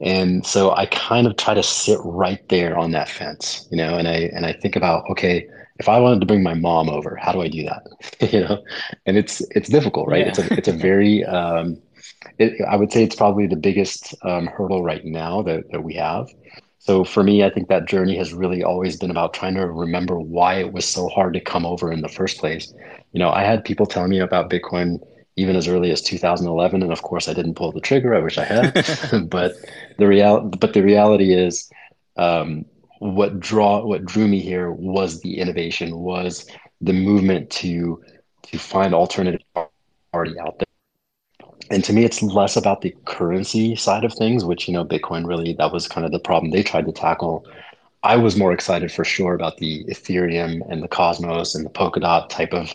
And 0.00 0.44
so 0.46 0.72
I 0.72 0.86
kind 0.86 1.26
of 1.26 1.36
try 1.36 1.54
to 1.54 1.62
sit 1.62 1.98
right 2.04 2.46
there 2.48 2.76
on 2.76 2.92
that 2.92 3.08
fence, 3.08 3.66
you 3.70 3.78
know, 3.78 3.96
and 3.98 4.06
I 4.06 4.30
and 4.36 4.44
I 4.44 4.52
think 4.52 4.76
about, 4.76 5.08
okay, 5.10 5.48
if 5.78 5.88
I 5.88 5.98
wanted 6.00 6.20
to 6.20 6.26
bring 6.26 6.42
my 6.42 6.54
mom 6.54 6.88
over, 6.88 7.16
how 7.16 7.32
do 7.32 7.42
I 7.42 7.48
do 7.48 7.64
that? 7.64 7.86
you 8.32 8.40
know, 8.40 8.62
and 9.06 9.16
it's 9.16 9.40
it's 9.50 9.68
difficult, 9.68 10.08
right? 10.08 10.26
Yeah. 10.26 10.28
It's 10.28 10.38
a 10.38 10.54
it's 10.54 10.68
a 10.68 10.72
very 10.72 11.24
um, 11.24 11.80
it, 12.38 12.60
I 12.68 12.76
would 12.76 12.92
say 12.92 13.02
it's 13.02 13.16
probably 13.16 13.46
the 13.46 13.56
biggest 13.56 14.14
um, 14.22 14.46
hurdle 14.46 14.82
right 14.82 15.04
now 15.04 15.42
that 15.42 15.70
that 15.72 15.82
we 15.82 15.94
have. 15.94 16.28
So 16.78 17.02
for 17.02 17.24
me, 17.24 17.42
I 17.42 17.50
think 17.50 17.68
that 17.68 17.86
journey 17.86 18.16
has 18.16 18.32
really 18.32 18.62
always 18.62 18.96
been 18.96 19.10
about 19.10 19.34
trying 19.34 19.54
to 19.54 19.66
remember 19.66 20.20
why 20.20 20.54
it 20.54 20.72
was 20.72 20.86
so 20.86 21.08
hard 21.08 21.34
to 21.34 21.40
come 21.40 21.66
over 21.66 21.90
in 21.92 22.00
the 22.00 22.08
first 22.08 22.38
place. 22.38 22.72
You 23.12 23.18
know, 23.18 23.30
I 23.30 23.42
had 23.42 23.64
people 23.64 23.86
telling 23.86 24.10
me 24.10 24.20
about 24.20 24.50
Bitcoin 24.50 25.00
even 25.36 25.54
as 25.54 25.68
early 25.68 25.90
as 25.90 26.00
2011 26.00 26.82
and 26.82 26.90
of 26.90 27.02
course 27.02 27.28
i 27.28 27.34
didn't 27.34 27.54
pull 27.54 27.70
the 27.70 27.80
trigger 27.80 28.14
i 28.14 28.18
wish 28.18 28.38
i 28.38 28.44
had 28.44 28.72
but 29.28 29.52
the 29.98 30.06
real 30.06 30.40
but 30.40 30.72
the 30.72 30.82
reality 30.82 31.34
is 31.34 31.70
um, 32.16 32.64
what 32.98 33.40
draw 33.40 33.84
what 33.84 34.04
drew 34.04 34.26
me 34.26 34.40
here 34.40 34.70
was 34.70 35.20
the 35.20 35.38
innovation 35.38 35.98
was 35.98 36.46
the 36.80 36.92
movement 36.92 37.50
to 37.50 38.02
to 38.42 38.58
find 38.58 38.94
alternative 38.94 39.40
already 40.14 40.38
out 40.38 40.58
there. 40.58 40.66
And 41.70 41.84
to 41.84 41.92
me 41.92 42.04
it's 42.04 42.22
less 42.22 42.56
about 42.56 42.80
the 42.80 42.94
currency 43.04 43.76
side 43.76 44.04
of 44.04 44.14
things 44.14 44.44
which 44.44 44.68
you 44.68 44.74
know 44.74 44.84
bitcoin 44.84 45.26
really 45.26 45.52
that 45.54 45.72
was 45.72 45.88
kind 45.88 46.04
of 46.06 46.12
the 46.12 46.18
problem 46.18 46.50
they 46.50 46.62
tried 46.62 46.86
to 46.86 46.92
tackle. 46.92 47.46
I 48.02 48.16
was 48.16 48.36
more 48.36 48.52
excited 48.52 48.92
for 48.92 49.04
sure 49.04 49.34
about 49.34 49.56
the 49.56 49.84
ethereum 49.84 50.60
and 50.70 50.82
the 50.82 50.88
cosmos 50.88 51.54
and 51.54 51.66
the 51.66 51.70
polkadot 51.70 52.28
type 52.28 52.52
of 52.52 52.72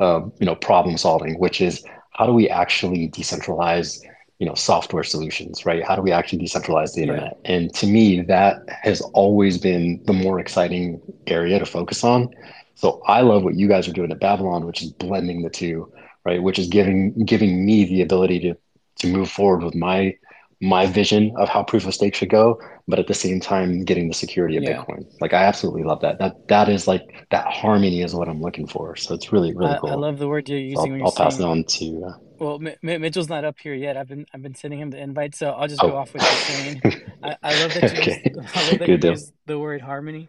uh, 0.00 0.20
you 0.38 0.46
know 0.46 0.54
problem 0.56 0.96
solving 0.98 1.38
which 1.38 1.60
is 1.60 1.84
how 2.10 2.26
do 2.26 2.32
we 2.32 2.48
actually 2.48 3.08
decentralize 3.08 4.00
you 4.38 4.46
know 4.46 4.54
software 4.54 5.04
solutions 5.04 5.64
right? 5.64 5.84
How 5.84 5.96
do 5.96 6.02
we 6.02 6.12
actually 6.12 6.40
decentralize 6.44 6.94
the 6.94 7.02
internet? 7.02 7.38
Yeah. 7.44 7.52
and 7.52 7.74
to 7.74 7.86
me 7.86 8.20
that 8.22 8.56
has 8.68 9.00
always 9.12 9.58
been 9.58 10.02
the 10.04 10.12
more 10.12 10.38
exciting 10.40 11.00
area 11.26 11.58
to 11.58 11.66
focus 11.66 12.04
on. 12.04 12.28
So 12.76 13.00
i 13.06 13.20
love 13.20 13.44
what 13.44 13.54
you 13.54 13.68
guys 13.68 13.86
are 13.88 13.92
doing 13.92 14.10
at 14.10 14.20
babylon 14.20 14.66
which 14.66 14.82
is 14.82 14.90
blending 14.90 15.42
the 15.42 15.50
two 15.50 15.92
right? 16.24 16.42
Which 16.42 16.58
is 16.58 16.68
giving 16.68 17.24
giving 17.24 17.64
me 17.64 17.84
the 17.84 18.02
ability 18.02 18.40
to 18.40 18.56
to 19.00 19.06
move 19.08 19.30
forward 19.30 19.62
with 19.62 19.74
my 19.74 20.16
my 20.64 20.86
vision 20.86 21.32
of 21.36 21.48
how 21.48 21.62
proof 21.62 21.86
of 21.86 21.94
stake 21.94 22.14
should 22.14 22.30
go, 22.30 22.58
but 22.88 22.98
at 22.98 23.06
the 23.06 23.14
same 23.14 23.38
time 23.38 23.84
getting 23.84 24.08
the 24.08 24.14
security 24.14 24.56
of 24.56 24.62
yeah. 24.62 24.78
Bitcoin. 24.78 25.04
Like 25.20 25.34
I 25.34 25.44
absolutely 25.44 25.82
love 25.82 26.00
that. 26.00 26.18
That 26.18 26.48
that 26.48 26.68
is 26.70 26.88
like 26.88 27.02
that 27.30 27.46
harmony 27.46 28.02
is 28.02 28.14
what 28.14 28.28
I'm 28.28 28.40
looking 28.40 28.66
for. 28.66 28.96
So 28.96 29.14
it's 29.14 29.30
really 29.30 29.54
really 29.54 29.72
I, 29.72 29.78
cool. 29.78 29.90
I 29.90 29.94
love 29.94 30.18
the 30.18 30.26
word 30.26 30.48
you're 30.48 30.58
using. 30.58 30.98
So 30.98 31.04
I'll, 31.04 31.04
I'll 31.06 31.12
pass 31.12 31.38
it 31.38 31.44
on 31.44 31.64
to. 31.64 32.04
Uh, 32.06 32.18
well, 32.38 32.60
M- 32.82 33.00
Mitchell's 33.00 33.28
not 33.28 33.44
up 33.44 33.58
here 33.58 33.74
yet. 33.74 33.98
I've 33.98 34.08
been 34.08 34.26
I've 34.32 34.42
been 34.42 34.54
sending 34.54 34.80
him 34.80 34.90
the 34.90 34.98
invite, 34.98 35.34
so 35.34 35.50
I'll 35.50 35.68
just 35.68 35.82
oh. 35.82 35.90
go 35.90 35.96
off 35.96 36.14
with 36.14 36.22
you 36.22 36.28
saying. 36.28 36.82
I, 37.22 37.36
I, 37.42 37.62
love 37.62 37.74
that 37.74 37.92
you, 37.94 38.00
okay. 38.00 38.32
use, 38.34 38.50
I 38.54 38.70
love 38.70 38.78
that 38.78 38.88
you 38.88 39.10
use 39.10 39.32
the 39.46 39.58
word 39.58 39.82
harmony, 39.82 40.28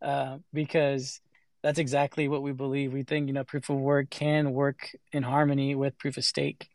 uh, 0.00 0.38
because 0.52 1.20
that's 1.62 1.80
exactly 1.80 2.28
what 2.28 2.42
we 2.42 2.52
believe. 2.52 2.92
We 2.92 3.02
think 3.02 3.26
you 3.26 3.32
know 3.32 3.42
proof 3.42 3.70
of 3.70 3.76
work 3.76 4.08
can 4.08 4.52
work 4.52 4.90
in 5.12 5.24
harmony 5.24 5.74
with 5.74 5.98
proof 5.98 6.16
of 6.16 6.24
stake. 6.24 6.68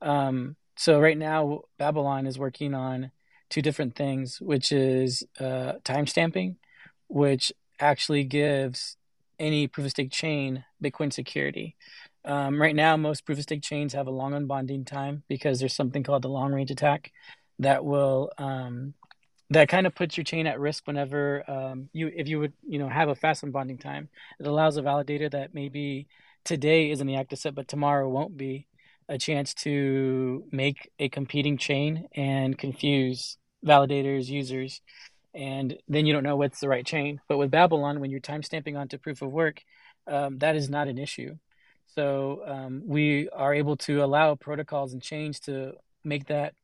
Um, 0.00 0.56
so 0.76 1.00
right 1.00 1.18
now 1.18 1.62
babylon 1.78 2.26
is 2.26 2.38
working 2.38 2.74
on 2.74 3.10
two 3.50 3.62
different 3.62 3.94
things 3.94 4.40
which 4.40 4.72
is 4.72 5.22
uh, 5.40 5.74
timestamping 5.84 6.56
which 7.08 7.52
actually 7.80 8.24
gives 8.24 8.96
any 9.38 9.66
proof 9.66 9.86
of 9.86 9.90
stake 9.90 10.10
chain 10.10 10.64
bitcoin 10.82 11.12
security. 11.12 11.76
Um, 12.24 12.60
right 12.60 12.74
now 12.74 12.96
most 12.96 13.26
proof 13.26 13.38
of 13.38 13.44
stake 13.44 13.62
chains 13.62 13.92
have 13.92 14.06
a 14.06 14.10
long 14.12 14.32
unbonding 14.32 14.86
time 14.86 15.22
because 15.28 15.60
there's 15.60 15.76
something 15.76 16.02
called 16.02 16.22
the 16.22 16.28
long 16.28 16.52
range 16.52 16.70
attack 16.70 17.12
that 17.58 17.84
will 17.84 18.30
um, 18.38 18.94
that 19.50 19.68
kind 19.68 19.86
of 19.86 19.94
puts 19.94 20.16
your 20.16 20.24
chain 20.24 20.46
at 20.46 20.58
risk 20.58 20.86
whenever 20.86 21.48
um, 21.50 21.88
you 21.92 22.10
if 22.14 22.28
you 22.28 22.40
would 22.40 22.54
you 22.66 22.78
know 22.78 22.88
have 22.88 23.08
a 23.08 23.14
fast 23.14 23.44
unbonding 23.44 23.80
time. 23.80 24.08
It 24.40 24.46
allows 24.46 24.76
a 24.76 24.82
validator 24.82 25.30
that 25.30 25.54
maybe 25.54 26.08
today 26.44 26.90
is 26.90 27.00
in 27.00 27.06
the 27.06 27.16
active 27.16 27.38
set 27.38 27.54
but 27.54 27.68
tomorrow 27.68 28.08
won't 28.08 28.36
be 28.36 28.66
a 29.08 29.18
chance 29.18 29.54
to 29.54 30.44
make 30.50 30.90
a 30.98 31.08
competing 31.08 31.58
chain 31.58 32.06
and 32.14 32.56
confuse 32.56 33.36
validators, 33.64 34.28
users, 34.28 34.80
and 35.34 35.76
then 35.88 36.06
you 36.06 36.12
don't 36.12 36.22
know 36.22 36.36
what's 36.36 36.60
the 36.60 36.68
right 36.68 36.86
chain. 36.86 37.20
But 37.28 37.38
with 37.38 37.50
Babylon, 37.50 38.00
when 38.00 38.10
you're 38.10 38.20
timestamping 38.20 38.78
onto 38.78 38.98
proof 38.98 39.22
of 39.22 39.32
work, 39.32 39.60
um, 40.06 40.38
that 40.38 40.56
is 40.56 40.68
not 40.70 40.88
an 40.88 40.98
issue. 40.98 41.36
So 41.94 42.42
um, 42.46 42.82
we 42.86 43.28
are 43.30 43.54
able 43.54 43.76
to 43.78 44.02
allow 44.02 44.34
protocols 44.34 44.92
and 44.92 45.02
chains 45.02 45.40
to 45.40 45.74
make 46.04 46.26
that 46.26 46.54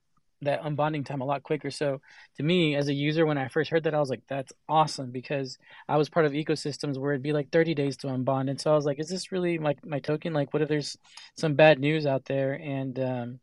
that 0.43 0.63
unbonding 0.63 1.05
time 1.05 1.21
a 1.21 1.25
lot 1.25 1.43
quicker. 1.43 1.71
So 1.71 2.01
to 2.37 2.43
me, 2.43 2.75
as 2.75 2.89
a 2.89 2.95
user, 2.95 3.27
when 3.27 3.39
I 3.39 3.49
first 3.49 3.71
heard 3.71 3.85
that, 3.85 3.95
I 3.95 4.01
was 4.01 4.11
like, 4.11 4.23
"That's 4.29 4.53
awesome!" 4.69 5.11
Because 5.11 5.59
I 5.89 5.97
was 5.97 6.09
part 6.09 6.27
of 6.27 6.33
ecosystems 6.33 6.99
where 6.99 7.13
it'd 7.13 7.23
be 7.23 7.33
like 7.33 7.51
30 7.51 7.75
days 7.75 7.97
to 7.99 8.09
unbond, 8.09 8.51
and 8.51 8.61
so 8.61 8.73
I 8.73 8.75
was 8.77 8.85
like, 8.87 8.99
"Is 9.01 9.09
this 9.09 9.33
really 9.33 9.59
like 9.59 9.85
my 9.87 10.01
token? 10.01 10.33
Like, 10.33 10.53
what 10.53 10.63
if 10.63 10.69
there's 10.69 10.97
some 11.37 11.55
bad 11.55 11.79
news 11.79 12.07
out 12.07 12.25
there?" 12.27 12.55
And 12.55 12.99
um, 12.99 13.41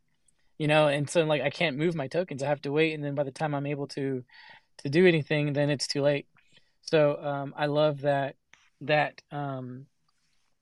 you 0.58 0.68
know, 0.68 0.88
and 0.88 1.08
so 1.08 1.24
like 1.24 1.42
I 1.42 1.50
can't 1.50 1.76
move 1.78 1.94
my 1.94 2.08
tokens. 2.08 2.42
I 2.42 2.48
have 2.48 2.62
to 2.62 2.72
wait, 2.72 2.94
and 2.94 3.04
then 3.04 3.14
by 3.14 3.24
the 3.24 3.30
time 3.32 3.54
I'm 3.54 3.66
able 3.66 3.86
to 3.88 4.24
to 4.78 4.88
do 4.90 5.06
anything, 5.06 5.52
then 5.52 5.70
it's 5.70 5.86
too 5.86 6.02
late. 6.02 6.26
So 6.82 7.16
um, 7.22 7.54
I 7.56 7.66
love 7.66 8.02
that 8.02 8.36
that 8.82 9.20
um, 9.30 9.86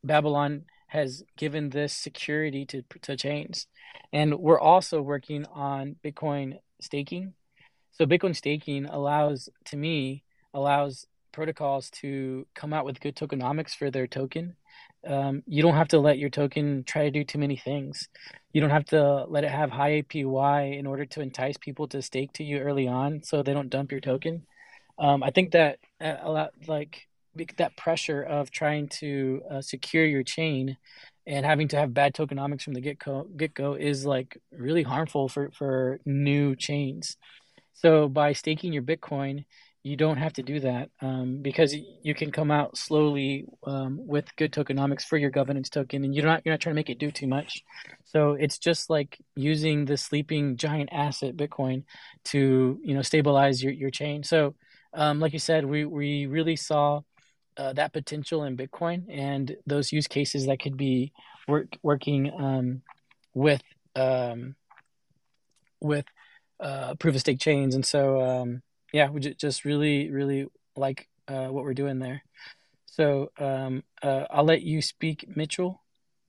Babylon 0.05 0.65
has 0.87 1.23
given 1.37 1.71
this 1.71 1.93
security 1.93 2.65
to 2.67 2.83
to 3.03 3.17
chains, 3.17 3.67
and 4.13 4.39
we're 4.39 4.61
also 4.61 5.03
working 5.03 5.45
on 5.47 5.97
Bitcoin 6.05 6.59
staking. 6.81 7.35
So 7.93 8.07
Bitcoin 8.07 8.37
staking 8.37 8.87
allows 8.87 9.49
to 9.67 9.77
me 9.77 10.25
allows 10.55 11.07
protocols 11.33 11.91
to 11.91 12.47
come 12.55 12.73
out 12.73 12.87
with 12.87 13.01
good 13.01 13.15
tokenomics 13.15 13.75
for 13.75 13.91
their 13.91 14.07
token. 14.07 14.57
Um, 15.07 15.43
you 15.47 15.63
don't 15.63 15.75
have 15.75 15.89
to 15.89 15.99
let 15.99 16.19
your 16.19 16.31
token 16.31 16.83
try 16.85 17.05
to 17.05 17.11
do 17.11 17.25
too 17.25 17.39
many 17.39 17.57
things. 17.57 18.09
You 18.53 18.61
don't 18.61 18.71
have 18.71 18.87
to 18.87 19.25
let 19.29 19.45
it 19.45 19.51
have 19.51 19.71
high 19.71 20.03
APY 20.03 20.79
in 20.79 20.87
order 20.87 21.05
to 21.05 21.21
entice 21.21 21.57
people 21.59 21.87
to 21.89 22.01
stake 22.03 22.33
to 22.35 22.45
you 22.45 22.59
early 22.59 22.89
on, 22.89 23.23
so 23.23 23.43
they 23.43 23.53
don't 23.53 23.71
dump 23.71 23.93
your 23.93 24.01
token. 24.01 24.47
Um, 24.99 25.23
I 25.23 25.31
think 25.31 25.53
that 25.53 25.79
uh, 26.01 26.17
a 26.23 26.31
lot 26.31 26.51
like 26.67 27.07
that 27.57 27.77
pressure 27.77 28.23
of 28.23 28.51
trying 28.51 28.89
to 28.89 29.43
uh, 29.51 29.61
secure 29.61 30.05
your 30.05 30.23
chain 30.23 30.77
and 31.27 31.45
having 31.45 31.69
to 31.69 31.77
have 31.77 31.93
bad 31.93 32.15
tokenomics 32.15 32.63
from 32.63 32.75
the 32.75 32.81
get 32.81 32.99
go 32.99 33.27
get 33.37 33.55
go 33.55 33.75
is 33.75 34.07
like 34.07 34.39
really 34.53 34.83
harmful 34.83 35.29
for 35.29 35.51
for 35.51 35.99
new 36.05 36.55
chains. 36.55 37.17
So 37.75 38.09
by 38.09 38.33
staking 38.33 38.73
your 38.73 38.83
Bitcoin, 38.83 39.45
you 39.83 39.97
don't 39.97 40.17
have 40.17 40.33
to 40.33 40.43
do 40.43 40.59
that 40.61 40.91
um, 41.01 41.39
because 41.43 41.73
you 42.03 42.15
can 42.15 42.33
come 42.33 42.51
out 42.51 42.77
slowly 42.77 43.47
um, 43.65 43.99
with 44.05 44.35
good 44.37 44.53
tokenomics 44.53 45.03
for 45.03 45.17
your 45.17 45.31
governance 45.31 45.69
token, 45.69 46.05
and 46.05 46.15
you're 46.15 46.25
not 46.25 46.43
you're 46.45 46.53
not 46.53 46.61
trying 46.61 46.75
to 46.75 46.79
make 46.81 46.91
it 46.91 46.99
do 46.99 47.11
too 47.11 47.29
much. 47.29 47.63
So 48.05 48.33
it's 48.33 48.59
just 48.59 48.91
like 48.91 49.19
using 49.37 49.85
the 49.85 49.97
sleeping 49.97 50.57
giant 50.57 50.89
asset 50.93 51.37
Bitcoin 51.37 51.85
to 52.27 52.81
you 52.83 52.95
know 52.95 53.03
stabilize 53.03 53.63
your 53.63 53.73
your 53.73 53.91
chain. 53.91 54.25
So 54.25 54.55
um, 54.93 55.21
like 55.21 55.33
you 55.33 55.39
said, 55.39 55.65
we 55.65 55.85
we 55.85 56.27
really 56.27 56.57
saw 56.57 57.03
uh, 57.57 57.73
that 57.75 57.93
potential 57.93 58.45
in 58.45 58.57
Bitcoin 58.57 59.05
and 59.09 59.57
those 59.67 59.93
use 59.93 60.07
cases 60.07 60.47
that 60.47 60.61
could 60.61 60.77
be 60.77 61.13
work, 61.49 61.77
working 61.83 62.31
um, 62.39 62.83
with 63.35 63.63
um, 63.95 64.57
with 65.81 66.05
uh, 66.61 66.95
proof 66.95 67.15
of 67.15 67.21
stake 67.21 67.41
chains. 67.41 67.75
And 67.75 67.85
so, 67.85 68.21
um, 68.21 68.63
yeah, 68.93 69.11
we 69.11 69.21
just 69.21 69.65
really, 69.65 70.11
really 70.11 70.47
like 70.77 71.09
uh, 71.29 71.47
what 71.47 71.65
we're 71.65 71.75
doing 71.75 71.99
there. 71.99 72.23
So 72.87 73.31
um, 73.39 73.83
uh, 74.03 74.25
I'll 74.31 74.45
let 74.45 74.63
you 74.63 74.81
speak, 74.81 75.37
Mitchell. 75.37 75.83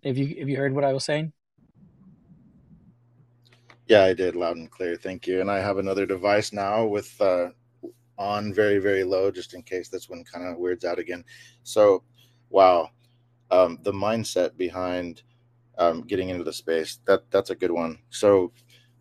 If 0.04 0.17
you 0.17 0.34
if 0.38 0.47
you 0.47 0.58
heard 0.58 0.73
what 0.73 0.84
I 0.84 0.93
was 0.93 1.06
saying. 1.06 1.34
Yeah, 3.88 4.04
I 4.04 4.13
did 4.13 4.36
loud 4.36 4.58
and 4.58 4.69
clear. 4.69 4.97
Thank 4.97 5.28
you. 5.28 5.39
And 5.39 5.49
I 5.49 5.60
have 5.60 5.78
another 5.78 6.06
device 6.06 6.51
now 6.51 6.86
with 6.86 7.19
uh, 7.21 7.49
on 8.17 8.53
very 8.53 8.80
very 8.80 9.03
low 9.03 9.32
just 9.32 9.53
in 9.53 9.62
case 9.62 9.89
this 9.89 10.10
one 10.10 10.23
kind 10.23 10.47
of 10.47 10.58
weirds 10.58 10.86
out 10.86 10.99
again. 10.99 11.23
So 11.63 12.03
wow 12.49 12.89
um, 13.51 13.80
the 13.84 13.91
mindset 13.93 14.58
behind 14.58 15.23
um, 15.77 16.01
getting 16.01 16.30
into 16.30 16.43
the 16.43 16.53
space 16.53 16.99
that 17.06 17.30
that's 17.32 17.49
a 17.49 17.56
good 17.56 17.71
one. 17.71 17.99
So 18.10 18.51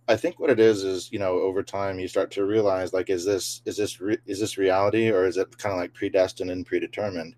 i 0.08 0.14
think 0.16 0.38
what 0.38 0.50
it 0.50 0.60
is 0.60 0.84
is 0.84 1.10
you 1.10 1.18
know 1.18 1.32
over 1.40 1.64
time 1.64 1.98
you 1.98 2.06
start 2.06 2.30
to 2.30 2.44
realize 2.44 2.92
like 2.92 3.10
is 3.10 3.24
this 3.24 3.60
is 3.64 3.76
this 3.76 4.00
re- 4.00 4.18
is 4.24 4.38
this 4.38 4.56
reality 4.56 5.10
or 5.10 5.24
is 5.24 5.36
it 5.36 5.58
kind 5.58 5.72
of 5.72 5.80
like 5.80 5.92
predestined 5.94 6.50
and 6.50 6.64
predetermined? 6.66 7.34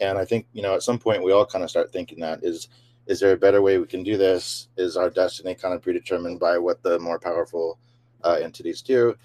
And 0.00 0.18
i 0.18 0.24
think 0.24 0.46
you 0.52 0.62
know 0.62 0.74
at 0.74 0.82
some 0.82 0.98
point 0.98 1.22
we 1.22 1.32
all 1.32 1.46
kind 1.46 1.64
of 1.64 1.70
start 1.70 1.92
thinking 1.92 2.20
that 2.20 2.40
is 2.44 2.68
is 3.06 3.20
there 3.20 3.32
a 3.32 3.36
better 3.36 3.62
way 3.62 3.78
we 3.78 3.86
can 3.86 4.02
do 4.02 4.16
this? 4.16 4.68
Is 4.76 4.96
our 4.96 5.10
destiny 5.10 5.54
kind 5.54 5.74
of 5.74 5.82
predetermined 5.82 6.38
by 6.38 6.58
what 6.58 6.82
the 6.82 6.98
more 6.98 7.18
powerful 7.18 7.78
uh, 8.24 8.38
entities 8.40 8.82
do. 8.82 9.16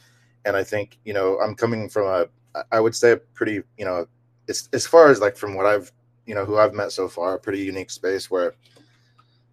And 0.47 0.55
I 0.55 0.63
think 0.63 0.97
you 1.05 1.13
know 1.13 1.38
I'm 1.39 1.53
coming 1.55 1.89
from 1.89 2.07
a 2.07 2.25
I 2.71 2.79
would 2.79 2.95
say 2.95 3.12
a 3.12 3.17
pretty 3.17 3.62
you 3.77 3.86
know 3.86 4.07
as 4.49 4.69
as 4.73 4.88
far 4.88 5.12
as 5.12 5.19
like 5.19 5.38
from 5.38 5.55
what 5.55 5.67
I've 5.67 5.91
you 6.25 6.33
know 6.33 6.45
who 6.45 6.57
I've 6.57 6.73
met 6.73 6.91
so 6.91 7.07
far 7.07 7.36
a 7.36 7.39
pretty 7.39 7.60
unique 7.60 7.91
space 7.91 8.31
where 8.31 8.55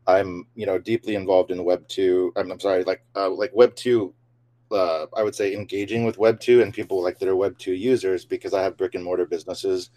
I'm 0.06 0.46
you 0.54 0.64
know 0.66 0.78
deeply 0.78 1.14
involved 1.14 1.50
in 1.50 1.64
Web 1.64 1.86
two. 1.88 2.32
I'm, 2.36 2.50
I'm 2.50 2.60
sorry 2.60 2.84
like 2.84 3.04
uh, 3.14 3.28
like 3.28 3.50
Web 3.54 3.74
two. 3.74 4.14
Uh, 4.70 5.06
I 5.14 5.22
would 5.22 5.34
say 5.34 5.54
engaging 5.54 6.04
with 6.04 6.16
Web 6.16 6.40
two 6.40 6.62
and 6.62 6.72
people 6.72 7.02
like 7.02 7.18
that 7.18 7.28
are 7.28 7.36
Web 7.36 7.58
two 7.58 7.74
users 7.74 8.24
because 8.24 8.54
I 8.54 8.62
have 8.62 8.78
brick 8.78 8.94
and 8.94 9.04
mortar 9.04 9.26
businesses 9.26 9.90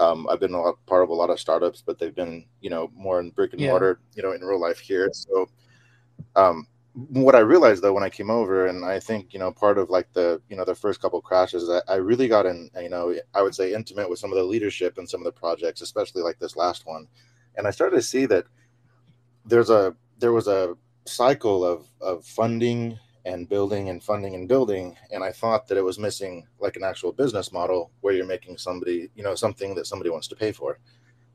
um, 0.00 0.26
I've 0.30 0.40
been 0.40 0.54
a 0.54 0.60
lot, 0.60 0.86
part 0.86 1.02
of 1.02 1.10
a 1.10 1.14
lot 1.14 1.28
of 1.28 1.38
startups, 1.38 1.82
but 1.84 1.98
they've 1.98 2.14
been, 2.14 2.46
you 2.62 2.70
know, 2.70 2.90
more 2.94 3.20
in 3.20 3.30
brick 3.30 3.52
and 3.52 3.60
yeah. 3.60 3.68
mortar, 3.68 4.00
you 4.14 4.22
know, 4.22 4.32
in 4.32 4.40
real 4.40 4.58
life 4.58 4.78
here. 4.78 5.10
So, 5.12 5.46
um, 6.36 6.66
what 7.08 7.34
I 7.34 7.40
realized 7.40 7.82
though 7.82 7.92
when 7.92 8.04
I 8.04 8.10
came 8.10 8.30
over, 8.30 8.66
and 8.66 8.84
I 8.84 9.00
think 9.00 9.32
you 9.32 9.38
know 9.38 9.52
part 9.52 9.78
of 9.78 9.90
like 9.90 10.12
the 10.12 10.40
you 10.48 10.56
know 10.56 10.64
the 10.64 10.74
first 10.74 11.00
couple 11.00 11.20
crashes, 11.20 11.68
I, 11.70 11.80
I 11.88 11.96
really 11.96 12.28
got 12.28 12.46
in, 12.46 12.70
you 12.80 12.88
know, 12.88 13.14
I 13.34 13.42
would 13.42 13.54
say 13.54 13.72
intimate 13.74 14.10
with 14.10 14.18
some 14.18 14.32
of 14.32 14.38
the 14.38 14.44
leadership 14.44 14.98
and 14.98 15.08
some 15.08 15.20
of 15.20 15.24
the 15.24 15.32
projects, 15.32 15.80
especially 15.80 16.22
like 16.22 16.38
this 16.38 16.56
last 16.56 16.86
one, 16.86 17.06
and 17.56 17.66
I 17.66 17.70
started 17.70 17.96
to 17.96 18.02
see 18.02 18.26
that 18.26 18.44
there's 19.44 19.70
a 19.70 19.94
there 20.18 20.32
was 20.32 20.48
a 20.48 20.76
cycle 21.06 21.64
of 21.64 21.86
of 22.00 22.24
funding 22.24 22.98
and 23.24 23.48
building 23.48 23.88
and 23.88 24.02
funding 24.02 24.34
and 24.34 24.48
building 24.48 24.96
and 25.10 25.22
i 25.22 25.30
thought 25.30 25.66
that 25.68 25.76
it 25.76 25.84
was 25.84 25.98
missing 25.98 26.46
like 26.58 26.76
an 26.76 26.84
actual 26.84 27.12
business 27.12 27.52
model 27.52 27.90
where 28.00 28.14
you're 28.14 28.26
making 28.26 28.56
somebody 28.56 29.10
you 29.14 29.22
know 29.22 29.34
something 29.34 29.74
that 29.74 29.86
somebody 29.86 30.10
wants 30.10 30.28
to 30.28 30.36
pay 30.36 30.52
for. 30.52 30.78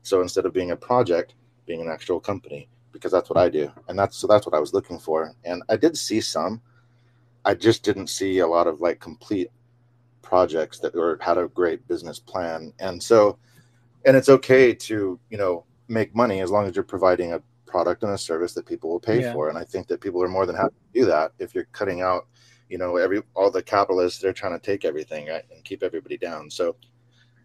So 0.02 0.22
instead 0.22 0.46
of 0.46 0.52
being 0.52 0.70
a 0.70 0.76
project 0.76 1.34
being 1.66 1.80
an 1.80 1.88
actual 1.88 2.20
company 2.20 2.68
because 2.96 3.12
that's 3.12 3.30
what 3.30 3.38
i 3.38 3.48
do 3.48 3.70
and 3.88 3.98
that's 3.98 4.16
so 4.16 4.26
that's 4.26 4.46
what 4.46 4.54
i 4.54 4.58
was 4.58 4.72
looking 4.72 4.98
for 4.98 5.34
and 5.44 5.62
i 5.68 5.76
did 5.76 5.96
see 5.96 6.20
some 6.20 6.60
i 7.44 7.54
just 7.54 7.82
didn't 7.82 8.08
see 8.08 8.38
a 8.38 8.46
lot 8.46 8.66
of 8.66 8.80
like 8.80 8.98
complete 9.00 9.50
projects 10.22 10.78
that 10.78 10.94
were 10.94 11.18
had 11.20 11.38
a 11.38 11.48
great 11.48 11.86
business 11.86 12.18
plan 12.18 12.72
and 12.80 13.02
so 13.02 13.38
and 14.04 14.16
it's 14.16 14.28
okay 14.28 14.74
to 14.74 15.18
you 15.30 15.38
know 15.38 15.64
make 15.88 16.14
money 16.14 16.40
as 16.40 16.50
long 16.50 16.66
as 16.66 16.74
you're 16.74 16.84
providing 16.84 17.32
a 17.32 17.42
product 17.66 18.02
and 18.02 18.12
a 18.12 18.18
service 18.18 18.54
that 18.54 18.66
people 18.66 18.90
will 18.90 19.00
pay 19.00 19.20
yeah. 19.20 19.32
for. 19.32 19.48
And 19.48 19.58
I 19.58 19.64
think 19.64 19.86
that 19.88 20.00
people 20.00 20.22
are 20.22 20.28
more 20.28 20.46
than 20.46 20.56
happy 20.56 20.74
to 20.92 21.00
do 21.00 21.06
that 21.06 21.32
if 21.38 21.54
you're 21.54 21.68
cutting 21.72 22.00
out, 22.00 22.26
you 22.68 22.78
know, 22.78 22.96
every 22.96 23.22
all 23.34 23.50
the 23.50 23.62
capitalists, 23.62 24.20
they're 24.20 24.32
trying 24.32 24.58
to 24.58 24.64
take 24.64 24.84
everything 24.84 25.28
right, 25.28 25.44
and 25.52 25.64
keep 25.64 25.82
everybody 25.82 26.16
down. 26.16 26.50
So 26.50 26.76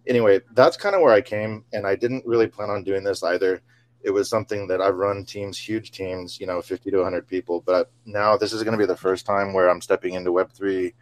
anyway, 0.08 0.40
that's 0.54 0.78
kind 0.78 0.96
of 0.96 1.02
where 1.02 1.14
I 1.14 1.22
came. 1.22 1.66
And 1.74 1.86
I 1.86 1.96
didn't 1.96 2.26
really 2.26 2.48
plan 2.48 2.70
on 2.70 2.84
doing 2.84 3.04
this 3.04 3.24
either. 3.24 3.62
It 4.04 4.12
was 4.12 4.30
something 4.30 4.68
that 4.68 4.82
I've 4.82 4.96
run 4.96 5.26
teams, 5.26 5.58
huge 5.58 5.92
teams, 5.92 6.40
you 6.40 6.48
know, 6.48 6.62
50 6.62 6.90
to 6.92 6.98
100 6.98 7.28
people. 7.28 7.62
But 7.62 7.92
now 8.06 8.36
this 8.38 8.54
is 8.54 8.64
going 8.64 8.74
to 8.74 8.78
be 8.78 8.88
the 8.88 8.96
first 8.96 9.26
time 9.26 9.54
where 9.54 9.70
I'm 9.70 9.82
stepping 9.82 10.16
into 10.16 10.32
Web3 10.32 10.94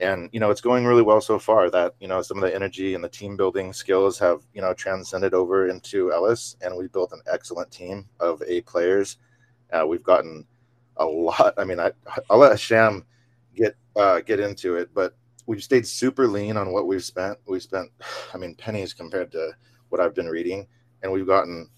and 0.00 0.28
you 0.32 0.40
know 0.40 0.50
it's 0.50 0.60
going 0.60 0.84
really 0.84 1.02
well 1.02 1.20
so 1.20 1.38
far 1.38 1.70
that 1.70 1.94
you 2.00 2.08
know 2.08 2.20
some 2.20 2.36
of 2.36 2.42
the 2.42 2.54
energy 2.54 2.94
and 2.94 3.04
the 3.04 3.08
team 3.08 3.36
building 3.36 3.72
skills 3.72 4.18
have 4.18 4.42
you 4.52 4.60
know 4.60 4.74
transcended 4.74 5.34
over 5.34 5.68
into 5.68 6.08
elys 6.08 6.56
and 6.62 6.76
we 6.76 6.88
built 6.88 7.12
an 7.12 7.22
excellent 7.32 7.70
team 7.70 8.08
of 8.20 8.42
eight 8.46 8.66
players 8.66 9.18
uh, 9.72 9.86
we've 9.86 10.02
gotten 10.02 10.44
a 10.96 11.04
lot 11.04 11.54
i 11.58 11.64
mean 11.64 11.78
I, 11.78 11.92
i'll 12.28 12.38
let 12.38 12.58
sham 12.58 13.04
get 13.54 13.76
uh, 13.96 14.20
get 14.20 14.40
into 14.40 14.76
it 14.76 14.90
but 14.94 15.16
we've 15.46 15.62
stayed 15.62 15.86
super 15.86 16.26
lean 16.26 16.56
on 16.56 16.72
what 16.72 16.86
we've 16.86 17.04
spent 17.04 17.38
we've 17.46 17.62
spent 17.62 17.90
i 18.34 18.36
mean 18.36 18.54
pennies 18.56 18.92
compared 18.92 19.30
to 19.32 19.52
what 19.90 20.00
i've 20.00 20.14
been 20.14 20.28
reading 20.28 20.66
and 21.02 21.12
we've 21.12 21.26
gotten 21.26 21.68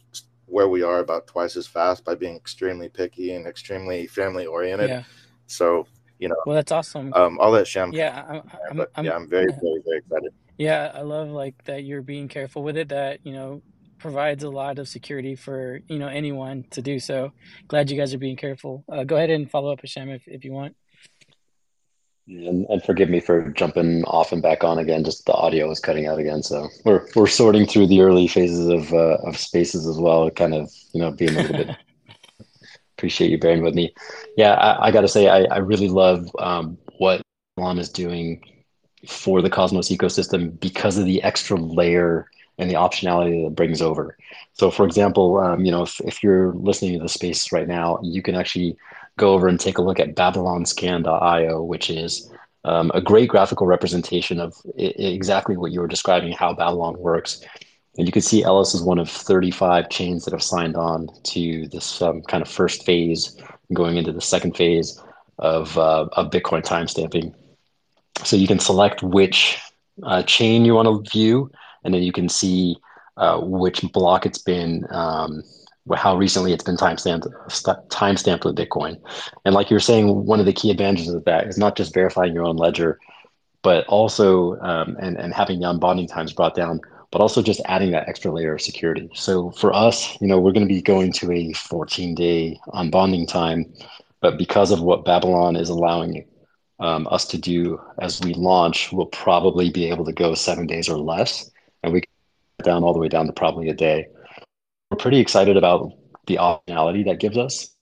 where 0.47 0.69
we 0.69 0.83
are 0.83 1.01
about 1.01 1.27
twice 1.27 1.57
as 1.57 1.67
fast 1.67 2.05
by 2.05 2.15
being 2.15 2.37
extremely 2.37 2.89
picky 2.89 3.33
and 3.33 3.47
extremely 3.47 4.07
family 4.07 4.47
oriented 4.47 4.89
yeah. 4.89 5.03
so 5.47 5.87
you 6.19 6.29
know. 6.29 6.37
Well, 6.47 6.57
that's 6.57 6.73
awesome. 6.73 7.13
Um, 7.15 7.39
I'll 7.41 7.51
let 7.51 7.67
Sham. 7.67 7.93
Yeah, 7.93 8.25
I'm, 8.29 8.43
I'm, 8.71 8.87
I'm, 8.95 9.05
yeah, 9.05 9.15
I'm 9.15 9.29
very, 9.29 9.47
very, 9.47 9.83
very 9.85 9.99
excited. 9.99 10.33
Yeah, 10.59 10.91
I 10.95 11.03
love 11.03 11.29
like 11.29 11.65
that 11.65 11.85
you're 11.85 12.03
being 12.03 12.29
careful 12.29 12.63
with 12.63 12.77
it. 12.77 12.89
That 12.89 13.21
you 13.25 13.33
know 13.33 13.63
provides 13.99 14.45
a 14.45 14.51
lot 14.51 14.79
of 14.79 14.89
security 14.89 15.35
for 15.35 15.81
you 15.89 15.99
know 15.99 16.09
anyone 16.09 16.65
to 16.71 16.83
do 16.83 16.99
so. 16.99 17.33
Glad 17.69 17.91
you 17.91 17.99
guys 17.99 18.15
are 18.15 18.19
being 18.19 18.37
careful. 18.37 18.85
Uh, 18.89 19.05
go 19.05 19.17
ahead 19.17 19.31
and 19.31 19.51
follow 19.51 19.73
up, 19.73 19.81
Hashem, 19.81 20.09
if 20.11 20.23
if 20.27 20.45
you 20.45 20.53
want. 20.53 20.77
And, 22.29 22.67
and, 22.69 22.83
forgive 22.83 23.09
me 23.09 23.21
for 23.21 23.51
jumping 23.51 24.03
off 24.05 24.33
and 24.33 24.43
back 24.43 24.65
on 24.65 24.81
again. 24.81 25.05
Just 25.05 25.27
the 25.27 25.33
audio 25.33 25.71
is 25.71 25.79
cutting 25.79 26.09
out 26.09 26.19
again, 26.19 26.43
so 26.43 26.69
we're 26.85 27.07
we're 27.15 27.29
sorting 27.29 27.67
through 27.67 27.87
the 27.87 28.01
early 28.01 28.27
phases 28.27 28.67
of 28.67 28.93
uh, 28.93 29.19
of 29.23 29.39
spaces 29.39 29.87
as 29.87 29.97
well. 29.97 30.29
Kind 30.31 30.53
of 30.53 30.69
you 30.93 31.01
know 31.01 31.13
being 31.13 31.37
a 31.37 31.43
little 31.43 31.57
bit 31.57 31.77
appreciate 32.97 33.31
you 33.31 33.39
bearing 33.39 33.63
with 33.63 33.75
me. 33.75 33.95
Yeah, 34.37 34.55
I, 34.55 34.87
I 34.87 34.91
got 34.91 35.03
to 35.03 35.09
say, 35.09 35.29
I, 35.29 35.43
I 35.45 35.59
really 35.59 35.89
love 35.89 36.29
um, 36.39 36.79
what 36.99 37.21
Elon 37.59 37.79
is 37.79 37.91
doing 37.91 38.43
for 39.07 39.43
the 39.43 39.51
Cosmos 39.51 39.91
ecosystem 39.91 40.59
because 40.61 40.97
of 40.97 41.05
the 41.05 41.23
extra 41.23 41.59
layer 41.59 42.29
and 42.59 42.71
the 42.71 42.75
optionality 42.75 43.43
that 43.43 43.49
it 43.49 43.55
brings 43.55 43.83
over. 43.83 44.17
So, 44.55 44.71
for 44.71 44.87
example, 44.87 45.39
um, 45.39 45.65
you 45.65 45.71
know, 45.71 45.83
if, 45.83 46.01
if 46.01 46.23
you're 46.23 46.55
listening 46.55 46.95
to 46.95 47.03
the 47.03 47.09
space 47.09 47.53
right 47.53 47.69
now, 47.69 47.99
you 48.03 48.23
can 48.23 48.35
actually 48.35 48.79
go 49.17 49.33
over 49.33 49.49
and 49.49 49.59
take 49.59 49.79
a 49.79 49.83
look 49.83 49.99
at 49.99 50.15
babylonscan.io, 50.15 51.63
which 51.63 51.91
is 51.91 52.31
um, 52.65 52.91
a 52.95 53.01
great 53.01 53.29
graphical 53.29 53.67
representation 53.67 54.41
of 54.41 54.55
I- 54.79 54.95
exactly 54.97 55.57
what 55.57 55.73
you 55.73 55.81
were 55.81 55.89
describing, 55.89 56.33
how 56.33 56.53
Babylon 56.53 56.99
works. 56.99 57.43
And 57.97 58.07
you 58.07 58.13
can 58.13 58.23
see 58.23 58.43
Elys 58.43 58.75
is 58.75 58.83
one 58.83 58.99
of 58.99 59.09
35 59.09 59.89
chains 59.89 60.25
that 60.25 60.33
have 60.33 60.43
signed 60.43 60.77
on 60.77 61.09
to 61.25 61.67
this 61.69 62.03
um, 62.03 62.23
kind 62.23 62.43
of 62.43 62.49
first 62.49 62.85
phase, 62.85 63.37
going 63.73 63.97
into 63.97 64.13
the 64.13 64.21
second 64.21 64.57
phase 64.57 65.01
of, 65.39 65.77
uh, 65.79 66.07
of 66.13 66.31
Bitcoin 66.31 66.63
timestamping. 66.63 67.35
So 68.25 68.37
you 68.37 68.47
can 68.47 68.59
select 68.59 69.03
which 69.03 69.59
uh, 70.03 70.23
chain 70.25 70.65
you 70.65 70.75
want 70.75 70.89
to 70.89 71.11
view, 71.11 71.51
and 71.85 71.95
then 71.95 72.03
you 72.03 72.13
can 72.13 72.29
see 72.29 72.77
uh, 73.17 73.41
which 73.41 73.81
block 73.93 74.27
it's 74.27 74.39
been, 74.39 74.87
um, 74.91 75.43
how 75.95 76.17
recently 76.17 76.53
it's 76.53 76.65
been 76.65 76.77
timestamped, 76.77 77.31
timestamped 77.89 78.45
with 78.45 78.57
Bitcoin. 78.57 79.01
And 79.45 79.55
like 79.55 79.71
you 79.71 79.77
were 79.77 79.81
saying, 79.81 80.27
one 80.27 80.41
of 80.41 80.47
the 80.47 80.53
key 80.53 80.71
advantages 80.71 81.15
of 81.15 81.25
that 81.25 81.47
is 81.47 81.59
not 81.59 81.77
just 81.77 81.95
verifying 81.95 82.35
your 82.35 82.45
own 82.45 82.57
ledger, 82.57 82.99
but 83.63 83.87
also 83.87 84.59
um, 84.61 84.97
and, 85.01 85.17
and 85.17 85.33
having 85.33 85.61
the 85.61 85.67
unbonding 85.67 86.09
times 86.09 86.33
brought 86.33 86.55
down 86.55 86.81
but 87.11 87.21
also 87.21 87.43
just 87.43 87.61
adding 87.67 87.93
that 87.93 88.09
extra 88.09 88.31
layer 88.31 88.55
of 88.55 88.61
security. 88.61 89.09
So 89.15 89.51
for 89.53 89.73
us, 89.73 90.21
you 90.21 90.27
know, 90.27 90.39
we're 90.39 90.53
going 90.53 90.67
to 90.67 90.75
be 90.75 90.83
going 90.83 91.13
to 91.13 91.33
a 91.33 91.53
14 91.53 92.15
day 92.15 92.61
unbonding 92.75 93.29
time, 93.29 93.73
but 94.21 94.37
because 94.37 94.71
of 94.71 94.83
what 94.83 95.05
Babylon 95.05 95.57
is 95.57 95.69
allowing 95.69 96.27
um, 96.79 97.07
us 97.11 97.27
to 97.29 97.39
do 97.39 97.81
as 98.01 98.21
we 98.21 98.35
launch, 98.35 98.93
we'll 98.93 99.07
probably 99.07 99.71
be 99.71 99.89
able 99.89 100.05
to 100.05 100.13
go 100.13 100.35
seven 100.35 100.67
days 100.67 100.89
or 100.89 100.99
less, 100.99 101.51
and 101.83 101.93
we 101.93 102.01
can 102.01 102.09
down 102.65 102.85
all 102.85 102.93
the 102.93 102.99
way 102.99 103.09
down 103.09 103.27
to 103.27 103.33
probably 103.33 103.69
a 103.69 103.75
day. 103.75 104.07
We're 104.91 104.99
pretty 104.99 105.19
excited 105.19 105.57
about 105.57 105.93
the 106.27 106.37
optionality 106.37 107.05
that 107.07 107.19
gives 107.19 107.37
us. 107.37 107.75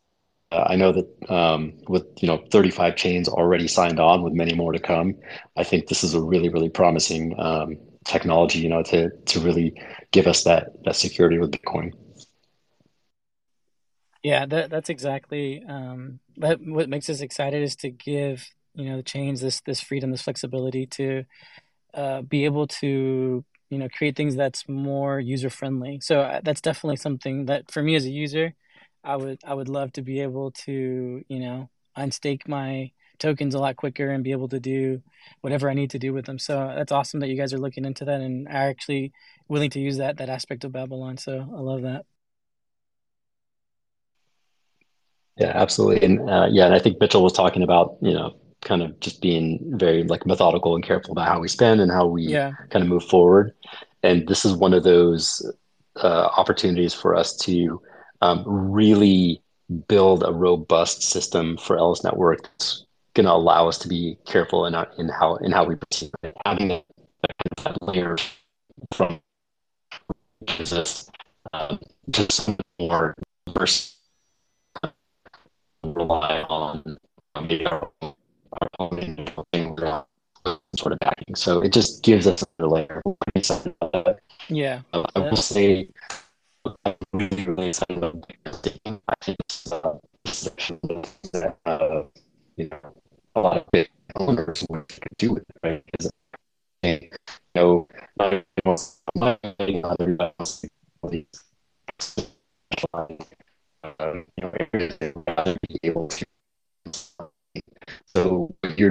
Uh, 0.50 0.64
I 0.68 0.76
know 0.76 0.92
that 0.92 1.30
um, 1.30 1.74
with 1.88 2.06
you 2.20 2.28
know 2.28 2.44
35 2.50 2.96
chains 2.96 3.28
already 3.28 3.68
signed 3.68 4.00
on, 4.00 4.22
with 4.22 4.32
many 4.32 4.54
more 4.54 4.72
to 4.72 4.78
come, 4.78 5.14
I 5.56 5.64
think 5.64 5.88
this 5.88 6.04
is 6.04 6.14
a 6.14 6.20
really 6.20 6.48
really 6.48 6.68
promising 6.68 7.34
um, 7.38 7.78
technology, 8.04 8.60
you 8.60 8.68
know, 8.68 8.82
to 8.84 9.10
to 9.10 9.40
really 9.40 9.74
give 10.12 10.26
us 10.26 10.44
that 10.44 10.70
that 10.84 10.96
security 10.96 11.38
with 11.38 11.50
Bitcoin. 11.50 11.92
Yeah, 14.22 14.46
that 14.46 14.70
that's 14.70 14.88
exactly 14.88 15.62
um, 15.68 16.20
that. 16.38 16.58
What 16.60 16.88
makes 16.88 17.10
us 17.10 17.20
excited 17.20 17.62
is 17.62 17.76
to 17.76 17.90
give 17.90 18.48
you 18.74 18.88
know 18.88 18.96
the 18.96 19.02
chains 19.02 19.40
this 19.40 19.60
this 19.66 19.80
freedom, 19.80 20.10
this 20.10 20.22
flexibility 20.22 20.86
to 20.86 21.24
uh, 21.92 22.22
be 22.22 22.44
able 22.44 22.66
to 22.66 23.44
you 23.74 23.80
know 23.80 23.88
create 23.88 24.16
things 24.16 24.36
that's 24.36 24.68
more 24.68 25.20
user 25.20 25.50
friendly. 25.50 26.00
So 26.00 26.20
uh, 26.20 26.40
that's 26.44 26.60
definitely 26.60 26.96
something 26.96 27.46
that 27.46 27.70
for 27.72 27.82
me 27.82 27.96
as 27.96 28.04
a 28.06 28.10
user, 28.10 28.54
I 29.04 29.16
would 29.16 29.40
I 29.44 29.54
would 29.54 29.68
love 29.68 29.92
to 29.94 30.02
be 30.02 30.20
able 30.20 30.52
to 30.66 31.24
you 31.28 31.40
know 31.40 31.68
unstake 31.98 32.48
my 32.48 32.92
tokens 33.18 33.54
a 33.54 33.58
lot 33.58 33.76
quicker 33.76 34.10
and 34.10 34.24
be 34.24 34.32
able 34.32 34.48
to 34.48 34.60
do 34.60 35.02
whatever 35.40 35.70
I 35.70 35.74
need 35.74 35.90
to 35.90 35.98
do 35.98 36.12
with 36.12 36.26
them. 36.26 36.38
So 36.38 36.72
that's 36.76 36.92
awesome 36.92 37.20
that 37.20 37.28
you 37.28 37.36
guys 37.36 37.52
are 37.52 37.58
looking 37.58 37.84
into 37.84 38.04
that 38.06 38.20
and 38.20 38.48
are 38.48 38.68
actually 38.70 39.12
willing 39.48 39.70
to 39.70 39.80
use 39.80 39.98
that 39.98 40.18
that 40.18 40.30
aspect 40.30 40.64
of 40.64 40.72
Babylon. 40.72 41.16
So 41.18 41.32
I 41.56 41.60
love 41.60 41.82
that. 41.82 42.04
Yeah, 45.36 45.52
absolutely. 45.54 46.06
And 46.06 46.30
uh, 46.30 46.46
yeah, 46.50 46.66
and 46.66 46.74
I 46.74 46.78
think 46.78 47.00
Mitchell 47.00 47.22
was 47.22 47.32
talking 47.32 47.62
about, 47.62 47.96
you 48.00 48.12
know, 48.12 48.36
kind 48.64 48.82
of 48.82 48.98
just 49.00 49.20
being 49.20 49.60
very 49.76 50.02
like 50.02 50.26
methodical 50.26 50.74
and 50.74 50.84
careful 50.84 51.12
about 51.12 51.28
how 51.28 51.38
we 51.38 51.48
spend 51.48 51.80
and 51.80 51.92
how 51.92 52.06
we 52.06 52.24
yeah. 52.24 52.52
kind 52.70 52.82
of 52.82 52.88
move 52.88 53.04
forward. 53.04 53.54
And 54.02 54.26
this 54.26 54.44
is 54.44 54.52
one 54.52 54.74
of 54.74 54.82
those 54.82 55.44
uh, 55.96 56.28
opportunities 56.36 56.92
for 56.92 57.14
us 57.14 57.36
to 57.38 57.80
um, 58.20 58.42
really 58.46 59.42
build 59.88 60.24
a 60.24 60.32
robust 60.32 61.02
system 61.02 61.56
for 61.56 61.76
Elys 61.76 62.04
Network 62.04 62.42
that's 62.42 62.84
going 63.14 63.26
to 63.26 63.32
allow 63.32 63.68
us 63.68 63.78
to 63.78 63.88
be 63.88 64.18
careful 64.26 64.66
in, 64.66 64.74
in 64.98 65.08
how 65.08 65.36
in 65.36 65.52
how 65.52 65.64
we 65.64 65.76
proceed. 65.76 66.10
Having 66.44 66.68
that, 66.68 67.82
layer 67.82 68.16
from 68.92 69.20
Jesus 70.46 71.08
um, 71.52 71.78
just 72.10 72.50
more 72.78 73.14
rely 75.84 76.42
on 76.48 76.98
maybe 77.40 77.66
our, 77.66 77.90
our 78.60 80.06
sort 80.76 80.92
of 80.92 80.98
backing. 81.00 81.34
So 81.34 81.62
it 81.62 81.72
just 81.72 82.02
gives 82.02 82.26
us 82.26 82.44
another 82.58 82.74
layer. 82.74 83.02
Yeah. 84.48 84.80
Uh, 84.92 85.04
I 85.14 85.20
will 85.20 85.36
say, 85.36 85.88
I'm 86.84 86.94
really, 87.12 87.44
really 87.44 87.68
excited 87.68 87.98
about 87.98 88.26
I 88.86 89.14
think 89.22 89.38
uh, 89.72 89.94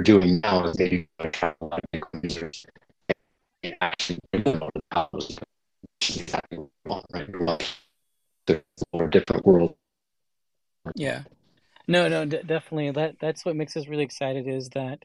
doing 0.04 0.40
now 0.42 0.64
is 0.66 0.78
maybe 0.78 1.08
attract 1.18 1.60
a 1.60 1.64
lot 1.64 1.80
of 1.82 1.90
big 1.90 2.04
users 2.22 2.66
and 3.62 3.74
actually 3.80 4.18
bring 4.30 4.44
them 4.44 4.60
the 4.74 4.82
house, 4.92 5.38
which 6.00 6.10
is 6.10 6.20
exactly 6.22 6.58
what 6.84 7.04
we 7.12 7.44
want, 7.44 7.74
right? 8.46 9.10
Different 9.10 9.46
world. 9.46 9.74
Yeah. 10.94 11.22
No, 11.88 12.08
no, 12.08 12.24
d- 12.24 12.42
definitely. 12.46 12.90
That 12.92 13.16
that's 13.20 13.44
what 13.44 13.56
makes 13.56 13.76
us 13.76 13.88
really 13.88 14.04
excited 14.04 14.46
is 14.46 14.68
that, 14.70 15.04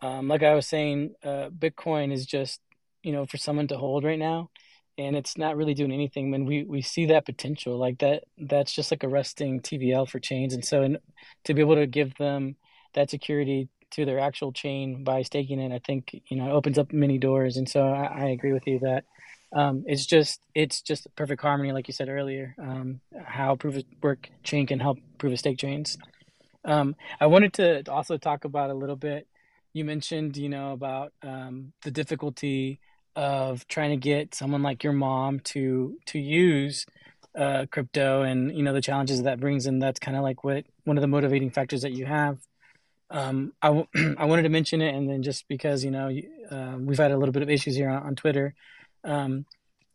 um, 0.00 0.28
like 0.28 0.42
I 0.42 0.54
was 0.54 0.66
saying, 0.66 1.14
uh, 1.24 1.50
Bitcoin 1.50 2.12
is 2.12 2.26
just 2.26 2.60
you 3.02 3.12
know 3.12 3.26
for 3.26 3.36
someone 3.36 3.68
to 3.68 3.76
hold 3.78 4.04
right 4.04 4.18
now, 4.18 4.50
and 4.98 5.16
it's 5.16 5.36
not 5.36 5.56
really 5.56 5.74
doing 5.74 5.92
anything. 5.92 6.30
When 6.30 6.44
we 6.46 6.64
we 6.64 6.82
see 6.82 7.06
that 7.06 7.26
potential, 7.26 7.78
like 7.78 7.98
that, 7.98 8.24
that's 8.38 8.72
just 8.72 8.90
like 8.90 9.04
a 9.04 9.08
resting 9.08 9.60
TVL 9.60 10.08
for 10.08 10.18
chains, 10.18 10.54
and 10.54 10.64
so 10.64 10.82
in, 10.82 10.98
to 11.44 11.54
be 11.54 11.60
able 11.60 11.76
to 11.76 11.86
give 11.86 12.14
them 12.16 12.56
that 12.94 13.10
security 13.10 13.68
to 13.92 14.04
their 14.04 14.18
actual 14.18 14.52
chain 14.52 15.04
by 15.04 15.22
staking 15.22 15.60
it, 15.60 15.72
I 15.72 15.78
think 15.78 16.22
you 16.28 16.36
know 16.36 16.48
it 16.48 16.52
opens 16.52 16.78
up 16.78 16.92
many 16.92 17.18
doors. 17.18 17.56
And 17.56 17.68
so 17.68 17.82
I, 17.86 18.04
I 18.04 18.24
agree 18.28 18.52
with 18.52 18.66
you 18.66 18.78
that 18.80 19.04
um, 19.52 19.84
it's 19.86 20.06
just 20.06 20.40
it's 20.54 20.82
just 20.82 21.06
perfect 21.16 21.42
harmony, 21.42 21.72
like 21.72 21.88
you 21.88 21.94
said 21.94 22.08
earlier. 22.08 22.54
Um, 22.58 23.00
how 23.24 23.56
proof 23.56 23.76
of 23.76 23.84
work 24.02 24.30
chain 24.42 24.66
can 24.66 24.80
help 24.80 24.98
proof 25.18 25.32
of 25.32 25.38
stake 25.38 25.58
chains. 25.58 25.96
Um, 26.64 26.96
I 27.20 27.26
wanted 27.26 27.52
to 27.54 27.82
also 27.90 28.18
talk 28.18 28.44
about 28.44 28.70
a 28.70 28.74
little 28.74 28.96
bit. 28.96 29.26
You 29.72 29.84
mentioned, 29.84 30.36
you 30.36 30.48
know, 30.48 30.72
about 30.72 31.12
um, 31.22 31.72
the 31.82 31.90
difficulty 31.90 32.80
of 33.14 33.66
trying 33.68 33.90
to 33.90 33.96
get 33.96 34.34
someone 34.34 34.62
like 34.62 34.82
your 34.82 34.92
mom 34.92 35.40
to 35.40 35.96
to 36.06 36.18
use 36.18 36.84
uh, 37.38 37.66
crypto, 37.70 38.22
and 38.22 38.56
you 38.56 38.62
know 38.62 38.72
the 38.72 38.82
challenges 38.82 39.22
that 39.22 39.40
brings, 39.40 39.66
and 39.66 39.80
that's 39.80 40.00
kind 40.00 40.16
of 40.16 40.22
like 40.22 40.42
what 40.42 40.64
one 40.84 40.98
of 40.98 41.02
the 41.02 41.08
motivating 41.08 41.50
factors 41.50 41.82
that 41.82 41.92
you 41.92 42.04
have 42.04 42.38
um, 43.10 43.52
I, 43.62 43.68
w- 43.68 43.86
I 44.18 44.24
wanted 44.24 44.42
to 44.42 44.48
mention 44.48 44.80
it, 44.80 44.94
and 44.94 45.08
then 45.08 45.22
just 45.22 45.46
because 45.48 45.84
you 45.84 45.90
know 45.90 46.10
uh, 46.50 46.76
we've 46.78 46.98
had 46.98 47.12
a 47.12 47.16
little 47.16 47.32
bit 47.32 47.42
of 47.42 47.50
issues 47.50 47.76
here 47.76 47.90
on, 47.90 48.02
on 48.02 48.16
Twitter, 48.16 48.54
um, 49.04 49.46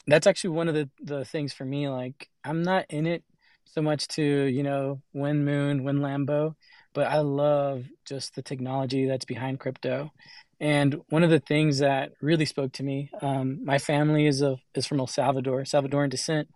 that's 0.08 0.28
actually 0.28 0.52
one 0.52 0.68
of 0.68 0.76
the 0.76 0.90
the 1.02 1.26
things 1.26 1.54
for 1.54 1.66
me. 1.66 1.90
Like 1.90 2.30
I'm 2.44 2.64
not 2.64 2.86
in 2.90 3.06
it 3.06 3.24
so 3.66 3.82
much 3.82 4.08
to 4.10 4.24
you 4.24 4.64
know 4.64 5.02
win 5.14 5.46
Moon, 5.46 5.84
win 5.84 6.00
Lambo, 6.00 6.56
but 6.94 7.08
I 7.08 7.20
love 7.20 7.86
just 8.06 8.36
the 8.36 8.42
technology 8.42 9.06
that's 9.06 9.26
behind 9.26 9.60
crypto. 9.60 10.12
And 10.60 11.02
one 11.10 11.24
of 11.24 11.32
the 11.32 11.40
things 11.40 11.80
that 11.80 12.12
really 12.22 12.46
spoke 12.46 12.74
to 12.74 12.84
me, 12.84 13.10
um, 13.22 13.66
my 13.66 13.80
family 13.80 14.28
is 14.28 14.42
of 14.42 14.60
is 14.76 14.86
from 14.86 15.00
El 15.00 15.08
Salvador, 15.08 15.62
Salvadoran 15.62 16.10
descent. 16.10 16.48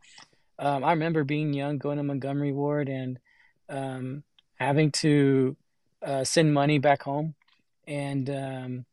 Um, 0.57 0.83
I 0.85 0.91
remember 0.91 1.23
being 1.23 1.53
young, 1.53 1.79
going 1.79 1.97
to 1.97 2.03
Montgomery 2.03 2.53
Ward, 2.53 2.87
and 2.87 3.19
um, 3.67 4.23
having 4.57 4.91
to 4.91 5.57
uh, 6.05 6.23
send 6.23 6.53
money 6.53 6.77
back 6.77 7.01
home, 7.03 7.35
and 7.87 8.29
um, 8.29 8.85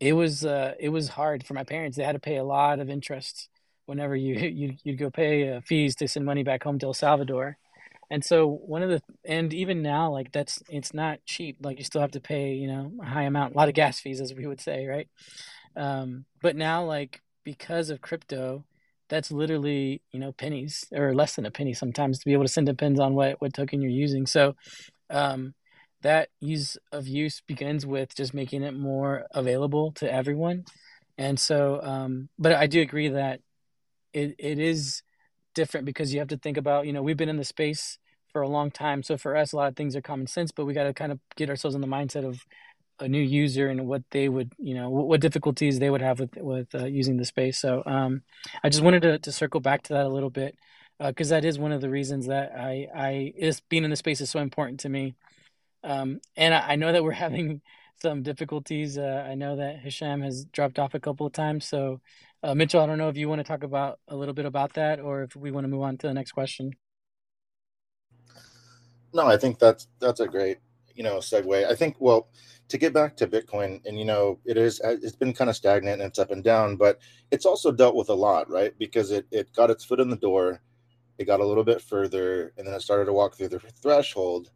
it 0.00 0.12
was 0.12 0.44
uh, 0.44 0.74
it 0.78 0.90
was 0.90 1.08
hard 1.08 1.46
for 1.46 1.54
my 1.54 1.64
parents. 1.64 1.96
They 1.96 2.04
had 2.04 2.12
to 2.12 2.20
pay 2.20 2.36
a 2.36 2.44
lot 2.44 2.78
of 2.78 2.88
interest 2.88 3.48
whenever 3.86 4.14
you 4.14 4.34
you 4.48 4.76
you'd 4.84 4.98
go 4.98 5.10
pay 5.10 5.52
uh, 5.52 5.60
fees 5.62 5.96
to 5.96 6.08
send 6.08 6.24
money 6.24 6.42
back 6.42 6.62
home 6.62 6.78
to 6.80 6.86
El 6.86 6.94
Salvador. 6.94 7.56
And 8.10 8.24
so 8.24 8.46
one 8.46 8.82
of 8.82 8.88
the 8.88 9.02
and 9.24 9.52
even 9.52 9.82
now 9.82 10.10
like 10.10 10.32
that's 10.32 10.62
it's 10.68 10.94
not 10.94 11.18
cheap. 11.26 11.58
Like 11.62 11.78
you 11.78 11.84
still 11.84 12.00
have 12.00 12.12
to 12.12 12.20
pay 12.20 12.54
you 12.54 12.68
know 12.68 12.92
a 13.02 13.06
high 13.06 13.24
amount, 13.24 13.54
a 13.54 13.56
lot 13.58 13.68
of 13.68 13.74
gas 13.74 14.00
fees 14.00 14.20
as 14.20 14.32
we 14.32 14.46
would 14.46 14.60
say, 14.60 14.86
right? 14.86 15.08
Um, 15.76 16.24
but 16.40 16.56
now 16.56 16.84
like 16.84 17.20
because 17.44 17.90
of 17.90 18.00
crypto, 18.00 18.64
that's 19.08 19.30
literally 19.30 20.02
you 20.12 20.20
know 20.20 20.32
pennies 20.32 20.84
or 20.92 21.14
less 21.14 21.36
than 21.36 21.44
a 21.46 21.50
penny 21.50 21.74
sometimes 21.74 22.18
to 22.18 22.24
be 22.24 22.32
able 22.32 22.44
to 22.44 22.48
send 22.48 22.66
depends 22.66 23.00
on 23.00 23.14
what 23.14 23.40
what 23.40 23.52
token 23.52 23.82
you're 23.82 23.90
using. 23.90 24.26
So 24.26 24.54
um, 25.10 25.54
that 26.02 26.28
ease 26.40 26.78
of 26.92 27.06
use 27.06 27.42
begins 27.46 27.84
with 27.84 28.14
just 28.14 28.34
making 28.34 28.62
it 28.62 28.74
more 28.74 29.26
available 29.32 29.92
to 29.92 30.12
everyone. 30.12 30.64
And 31.16 31.38
so, 31.38 31.80
um, 31.82 32.28
but 32.38 32.52
I 32.52 32.66
do 32.66 32.80
agree 32.80 33.08
that 33.08 33.40
it, 34.12 34.36
it 34.38 34.58
is 34.58 35.02
different 35.54 35.86
because 35.86 36.12
you 36.12 36.20
have 36.20 36.28
to 36.28 36.36
think 36.36 36.56
about, 36.56 36.86
you 36.86 36.92
know, 36.92 37.02
we've 37.02 37.16
been 37.16 37.28
in 37.28 37.36
the 37.36 37.44
space 37.44 37.98
for 38.32 38.42
a 38.42 38.48
long 38.48 38.70
time. 38.70 39.02
So 39.02 39.16
for 39.16 39.36
us, 39.36 39.52
a 39.52 39.56
lot 39.56 39.68
of 39.68 39.76
things 39.76 39.96
are 39.96 40.00
common 40.00 40.26
sense, 40.26 40.52
but 40.52 40.66
we 40.66 40.74
got 40.74 40.84
to 40.84 40.94
kind 40.94 41.10
of 41.10 41.18
get 41.36 41.50
ourselves 41.50 41.74
in 41.74 41.80
the 41.80 41.86
mindset 41.88 42.24
of 42.24 42.44
a 43.00 43.08
new 43.08 43.20
user 43.20 43.68
and 43.68 43.86
what 43.86 44.02
they 44.10 44.28
would, 44.28 44.52
you 44.58 44.74
know, 44.74 44.90
what, 44.90 45.06
what 45.08 45.20
difficulties 45.20 45.78
they 45.78 45.90
would 45.90 46.02
have 46.02 46.20
with, 46.20 46.36
with 46.36 46.74
uh, 46.74 46.84
using 46.84 47.16
the 47.16 47.24
space. 47.24 47.58
So 47.58 47.82
um, 47.86 48.22
I 48.62 48.68
just 48.68 48.82
wanted 48.82 49.02
to, 49.02 49.18
to 49.18 49.32
circle 49.32 49.60
back 49.60 49.82
to 49.84 49.94
that 49.94 50.06
a 50.06 50.08
little 50.08 50.30
bit 50.30 50.56
because 50.98 51.30
uh, 51.30 51.36
that 51.36 51.44
is 51.44 51.58
one 51.58 51.72
of 51.72 51.80
the 51.80 51.90
reasons 51.90 52.26
that 52.26 52.52
I, 52.56 52.88
I 52.94 53.32
is 53.36 53.60
being 53.68 53.84
in 53.84 53.90
the 53.90 53.96
space 53.96 54.20
is 54.20 54.30
so 54.30 54.40
important 54.40 54.80
to 54.80 54.88
me. 54.88 55.14
Um, 55.88 56.20
and 56.36 56.54
I, 56.54 56.72
I, 56.72 56.76
know 56.76 56.92
that 56.92 57.02
we're 57.02 57.12
having 57.26 57.62
some 58.02 58.22
difficulties. 58.22 58.98
Uh, 58.98 59.26
I 59.26 59.34
know 59.34 59.56
that 59.56 59.78
Hisham 59.78 60.20
has 60.20 60.44
dropped 60.44 60.78
off 60.78 60.92
a 60.92 61.00
couple 61.00 61.26
of 61.26 61.32
times. 61.32 61.66
So, 61.66 62.00
uh, 62.42 62.54
Mitchell, 62.54 62.82
I 62.82 62.86
don't 62.86 62.98
know 62.98 63.08
if 63.08 63.16
you 63.16 63.26
want 63.26 63.38
to 63.38 63.44
talk 63.44 63.62
about 63.62 63.98
a 64.06 64.14
little 64.14 64.34
bit 64.34 64.44
about 64.44 64.74
that, 64.74 65.00
or 65.00 65.22
if 65.22 65.34
we 65.34 65.50
want 65.50 65.64
to 65.64 65.68
move 65.68 65.82
on 65.82 65.96
to 65.98 66.06
the 66.06 66.12
next 66.12 66.32
question. 66.32 66.72
No, 69.14 69.26
I 69.26 69.38
think 69.38 69.58
that's 69.58 69.88
that's 69.98 70.20
a 70.20 70.28
great 70.28 70.58
you 70.94 71.02
know 71.02 71.16
segue. 71.16 71.66
I 71.66 71.74
think 71.74 71.96
well 71.98 72.28
to 72.68 72.76
get 72.76 72.92
back 72.92 73.16
to 73.16 73.26
Bitcoin, 73.26 73.80
and 73.86 73.98
you 73.98 74.04
know 74.04 74.38
it 74.44 74.58
is 74.58 74.82
it's 74.84 75.16
been 75.16 75.32
kind 75.32 75.48
of 75.48 75.56
stagnant 75.56 76.02
and 76.02 76.10
it's 76.10 76.18
up 76.18 76.30
and 76.30 76.44
down, 76.44 76.76
but 76.76 77.00
it's 77.30 77.46
also 77.46 77.72
dealt 77.72 77.96
with 77.96 78.10
a 78.10 78.14
lot, 78.14 78.50
right? 78.50 78.74
Because 78.78 79.10
it 79.10 79.26
it 79.30 79.54
got 79.54 79.70
its 79.70 79.84
foot 79.84 80.00
in 80.00 80.10
the 80.10 80.16
door, 80.16 80.60
it 81.16 81.24
got 81.24 81.40
a 81.40 81.46
little 81.46 81.64
bit 81.64 81.80
further, 81.80 82.52
and 82.58 82.66
then 82.66 82.74
it 82.74 82.82
started 82.82 83.06
to 83.06 83.14
walk 83.14 83.36
through 83.36 83.48
the 83.48 83.60
threshold 83.80 84.50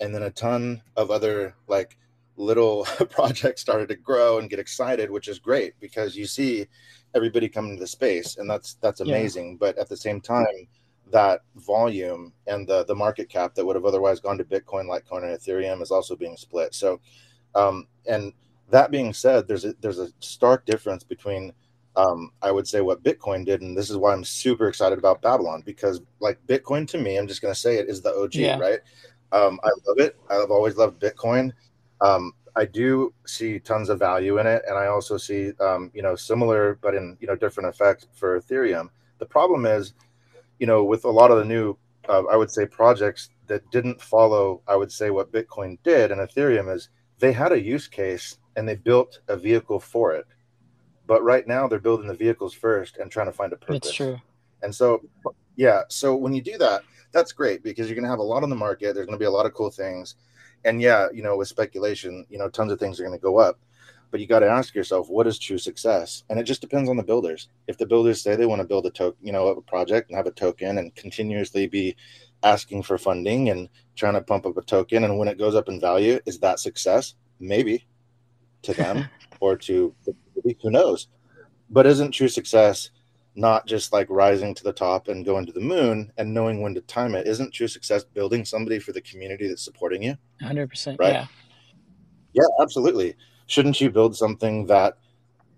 and 0.00 0.14
then 0.14 0.24
a 0.24 0.30
ton 0.30 0.82
of 0.96 1.10
other 1.10 1.54
like 1.68 1.96
little 2.36 2.84
projects 3.10 3.60
started 3.60 3.88
to 3.88 3.96
grow 3.96 4.38
and 4.38 4.50
get 4.50 4.58
excited 4.58 5.10
which 5.10 5.28
is 5.28 5.38
great 5.38 5.74
because 5.80 6.16
you 6.16 6.26
see 6.26 6.66
everybody 7.14 7.48
coming 7.48 7.76
to 7.76 7.80
the 7.80 7.86
space 7.86 8.36
and 8.36 8.48
that's 8.48 8.74
that's 8.74 9.00
amazing 9.00 9.50
yeah. 9.50 9.56
but 9.58 9.78
at 9.78 9.88
the 9.88 9.96
same 9.96 10.20
time 10.20 10.68
that 11.10 11.40
volume 11.56 12.32
and 12.46 12.66
the 12.66 12.84
the 12.84 12.94
market 12.94 13.28
cap 13.28 13.54
that 13.54 13.64
would 13.64 13.76
have 13.76 13.84
otherwise 13.84 14.20
gone 14.20 14.36
to 14.36 14.44
bitcoin 14.44 14.86
litecoin 14.86 15.22
and 15.22 15.38
ethereum 15.38 15.80
is 15.80 15.90
also 15.90 16.14
being 16.14 16.36
split 16.36 16.74
so 16.74 17.00
um 17.54 17.86
and 18.06 18.32
that 18.68 18.90
being 18.90 19.12
said 19.14 19.46
there's 19.48 19.64
a 19.64 19.72
there's 19.80 20.00
a 20.00 20.08
stark 20.20 20.66
difference 20.66 21.04
between 21.04 21.52
um, 21.96 22.30
I 22.42 22.50
would 22.50 22.68
say 22.68 22.82
what 22.82 23.02
Bitcoin 23.02 23.44
did, 23.44 23.62
and 23.62 23.76
this 23.76 23.88
is 23.88 23.96
why 23.96 24.12
I'm 24.12 24.24
super 24.24 24.68
excited 24.68 24.98
about 24.98 25.22
Babylon 25.22 25.62
because, 25.64 26.02
like 26.20 26.38
Bitcoin 26.46 26.86
to 26.88 26.98
me, 26.98 27.16
I'm 27.16 27.26
just 27.26 27.40
going 27.40 27.54
to 27.54 27.58
say 27.58 27.78
it 27.78 27.88
is 27.88 28.02
the 28.02 28.14
OG, 28.14 28.34
yeah. 28.34 28.58
right? 28.58 28.80
Um, 29.32 29.58
I 29.64 29.70
love 29.86 29.98
it. 29.98 30.16
I've 30.30 30.50
always 30.50 30.76
loved 30.76 31.00
Bitcoin. 31.00 31.52
Um, 32.00 32.32
I 32.56 32.64
do 32.64 33.12
see 33.26 33.58
tons 33.58 33.90
of 33.90 33.98
value 33.98 34.38
in 34.38 34.46
it, 34.46 34.62
and 34.66 34.78
I 34.78 34.86
also 34.86 35.16
see 35.16 35.52
um, 35.60 35.90
you 35.94 36.02
know 36.02 36.16
similar 36.16 36.78
but 36.80 36.94
in 36.94 37.16
you 37.20 37.26
know 37.26 37.36
different 37.36 37.68
effects 37.68 38.06
for 38.14 38.40
Ethereum. 38.40 38.88
The 39.18 39.26
problem 39.26 39.66
is, 39.66 39.94
you 40.58 40.66
know, 40.66 40.84
with 40.84 41.04
a 41.04 41.10
lot 41.10 41.30
of 41.30 41.38
the 41.38 41.44
new, 41.44 41.76
uh, 42.08 42.24
I 42.30 42.36
would 42.36 42.50
say 42.50 42.66
projects 42.66 43.30
that 43.46 43.70
didn't 43.70 44.00
follow, 44.00 44.62
I 44.66 44.76
would 44.76 44.92
say 44.92 45.10
what 45.10 45.32
Bitcoin 45.32 45.78
did 45.82 46.10
and 46.10 46.20
Ethereum 46.20 46.74
is 46.74 46.88
they 47.18 47.32
had 47.32 47.52
a 47.52 47.60
use 47.60 47.88
case 47.88 48.38
and 48.56 48.68
they 48.68 48.76
built 48.76 49.20
a 49.28 49.36
vehicle 49.36 49.80
for 49.80 50.14
it. 50.14 50.26
But 51.06 51.22
right 51.22 51.46
now 51.46 51.68
they're 51.68 51.78
building 51.78 52.08
the 52.08 52.14
vehicles 52.14 52.52
first 52.52 52.96
and 52.98 53.10
trying 53.10 53.26
to 53.26 53.32
find 53.32 53.52
a 53.52 53.56
purpose. 53.56 53.80
That's 53.82 53.94
true. 53.94 54.20
And 54.62 54.74
so, 54.74 55.02
yeah, 55.54 55.82
so 55.88 56.16
when 56.16 56.32
you 56.32 56.42
do 56.42 56.58
that, 56.58 56.82
that's 57.16 57.32
great 57.32 57.62
because 57.62 57.88
you're 57.88 57.94
going 57.94 58.04
to 58.04 58.10
have 58.10 58.18
a 58.18 58.22
lot 58.22 58.42
on 58.42 58.50
the 58.50 58.56
market. 58.56 58.94
There's 58.94 59.06
going 59.06 59.18
to 59.18 59.22
be 59.22 59.26
a 59.26 59.30
lot 59.30 59.46
of 59.46 59.54
cool 59.54 59.70
things. 59.70 60.16
And 60.64 60.82
yeah, 60.82 61.08
you 61.12 61.22
know, 61.22 61.36
with 61.36 61.48
speculation, 61.48 62.26
you 62.28 62.38
know, 62.38 62.50
tons 62.50 62.70
of 62.70 62.78
things 62.78 63.00
are 63.00 63.04
going 63.04 63.18
to 63.18 63.22
go 63.22 63.38
up. 63.38 63.58
But 64.10 64.20
you 64.20 64.26
got 64.26 64.40
to 64.40 64.48
ask 64.48 64.74
yourself, 64.74 65.08
what 65.08 65.26
is 65.26 65.38
true 65.38 65.58
success? 65.58 66.24
And 66.28 66.38
it 66.38 66.44
just 66.44 66.60
depends 66.60 66.88
on 66.90 66.96
the 66.96 67.02
builders. 67.02 67.48
If 67.66 67.78
the 67.78 67.86
builders 67.86 68.22
say 68.22 68.36
they 68.36 68.46
want 68.46 68.60
to 68.60 68.68
build 68.68 68.86
a 68.86 68.90
token, 68.90 69.18
you 69.22 69.32
know, 69.32 69.48
a 69.48 69.60
project 69.62 70.10
and 70.10 70.16
have 70.16 70.26
a 70.26 70.30
token 70.30 70.78
and 70.78 70.94
continuously 70.94 71.66
be 71.66 71.96
asking 72.42 72.82
for 72.82 72.98
funding 72.98 73.48
and 73.48 73.68
trying 73.96 74.14
to 74.14 74.20
pump 74.20 74.46
up 74.46 74.56
a 74.56 74.62
token, 74.62 75.02
and 75.02 75.18
when 75.18 75.26
it 75.26 75.38
goes 75.38 75.54
up 75.54 75.68
in 75.68 75.80
value, 75.80 76.20
is 76.26 76.38
that 76.40 76.60
success? 76.60 77.14
Maybe 77.40 77.86
to 78.62 78.74
them 78.74 79.08
or 79.40 79.56
to 79.56 79.94
who 80.44 80.70
knows. 80.70 81.08
But 81.70 81.86
isn't 81.86 82.12
true 82.12 82.28
success 82.28 82.90
not 83.36 83.66
just 83.66 83.92
like 83.92 84.08
rising 84.08 84.54
to 84.54 84.64
the 84.64 84.72
top 84.72 85.08
and 85.08 85.24
going 85.24 85.46
to 85.46 85.52
the 85.52 85.60
moon 85.60 86.10
and 86.16 86.32
knowing 86.32 86.62
when 86.62 86.74
to 86.74 86.80
time 86.82 87.14
it 87.14 87.26
isn't 87.26 87.52
true 87.52 87.68
success 87.68 88.02
building 88.02 88.44
somebody 88.44 88.78
for 88.78 88.92
the 88.92 89.00
community 89.00 89.46
that's 89.46 89.64
supporting 89.64 90.02
you 90.02 90.16
100% 90.42 90.98
right 90.98 91.12
yeah 91.12 91.26
Yeah, 92.36 92.48
absolutely. 92.60 93.16
Shouldn't 93.46 93.80
you 93.80 93.90
build 93.90 94.14
something 94.14 94.66
that 94.66 94.98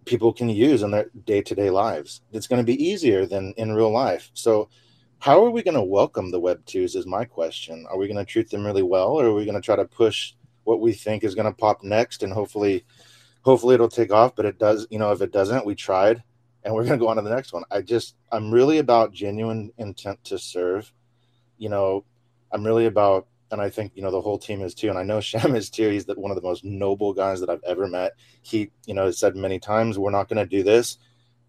people 0.05 0.33
can 0.33 0.49
use 0.49 0.83
in 0.85 0.93
their 0.93 1.11
day-to-day 1.25 1.71
lives? 1.71 2.23
It's 2.31 2.47
going 2.47 2.61
to 2.65 2.73
be 2.73 2.81
easier 2.83 3.27
than 3.27 3.53
in 3.57 3.75
real 3.75 3.91
life. 3.91 4.31
So 4.33 4.69
how 5.19 5.45
are 5.45 5.51
we 5.51 5.65
going 5.65 5.75
to 5.75 5.83
welcome 5.83 6.31
the 6.31 6.39
web 6.39 6.65
twos 6.67 6.95
is 6.95 7.05
my 7.05 7.25
question. 7.25 7.85
Are 7.91 7.99
we 7.99 8.07
going 8.07 8.25
to 8.25 8.33
treat 8.33 8.49
them 8.49 8.65
really 8.65 8.85
well 8.85 9.19
or 9.19 9.27
are 9.27 9.35
we 9.35 9.45
going 9.45 9.61
to 9.61 9.65
try 9.65 9.75
to 9.75 9.85
push 9.85 10.35
what 10.63 10.81
we 10.81 10.93
think 10.93 11.25
is 11.25 11.35
going 11.35 11.53
to 11.53 11.59
pop 11.59 11.83
next 11.83 12.23
and 12.23 12.33
hopefully 12.33 12.85
hopefully 13.43 13.75
it'll 13.75 13.89
take 13.89 14.13
off, 14.13 14.37
but 14.37 14.47
it 14.47 14.59
does, 14.59 14.87
you 14.91 15.01
know, 15.01 15.11
if 15.11 15.21
it 15.21 15.33
doesn't, 15.33 15.67
we 15.67 15.75
tried 15.75 16.23
and 16.69 16.75
we're 16.75 16.85
going 16.85 16.99
to 16.99 17.03
go 17.03 17.09
on 17.09 17.17
to 17.17 17.23
the 17.23 17.35
next 17.35 17.55
one. 17.55 17.63
I 17.71 17.81
just 17.81 18.15
I'm 18.31 18.51
really 18.51 18.77
about 18.77 19.11
genuine 19.11 19.73
intent 19.79 20.23
to 20.25 20.39
serve. 20.39 20.93
You 21.57 21.71
know, 21.71 22.05
I'm 22.53 22.63
really 22.63 22.85
about 22.85 23.27
and 23.51 23.59
I 23.59 23.71
think 23.71 23.93
you 23.95 24.03
know 24.03 24.11
the 24.11 24.21
whole 24.21 24.39
team 24.39 24.61
is 24.61 24.75
too, 24.75 24.91
and 24.91 24.99
I 24.99 25.03
know 25.03 25.19
Shem 25.23 25.57
is 25.57 25.71
too. 25.71 25.89
He's 25.89 26.05
the, 26.05 26.13
one 26.17 26.31
of 26.31 26.37
the 26.37 26.47
most 26.47 26.65
noble 26.65 27.15
guys 27.15 27.41
that 27.41 27.49
I've 27.49 27.65
ever 27.65 27.87
met. 27.87 28.17
He, 28.43 28.71
you 28.85 28.93
know, 28.93 29.07
has 29.07 29.19
said 29.19 29.35
many 29.35 29.59
times, 29.59 29.99
"We're 29.99 30.11
not 30.11 30.29
going 30.29 30.37
to 30.37 30.45
do 30.45 30.63
this 30.63 30.99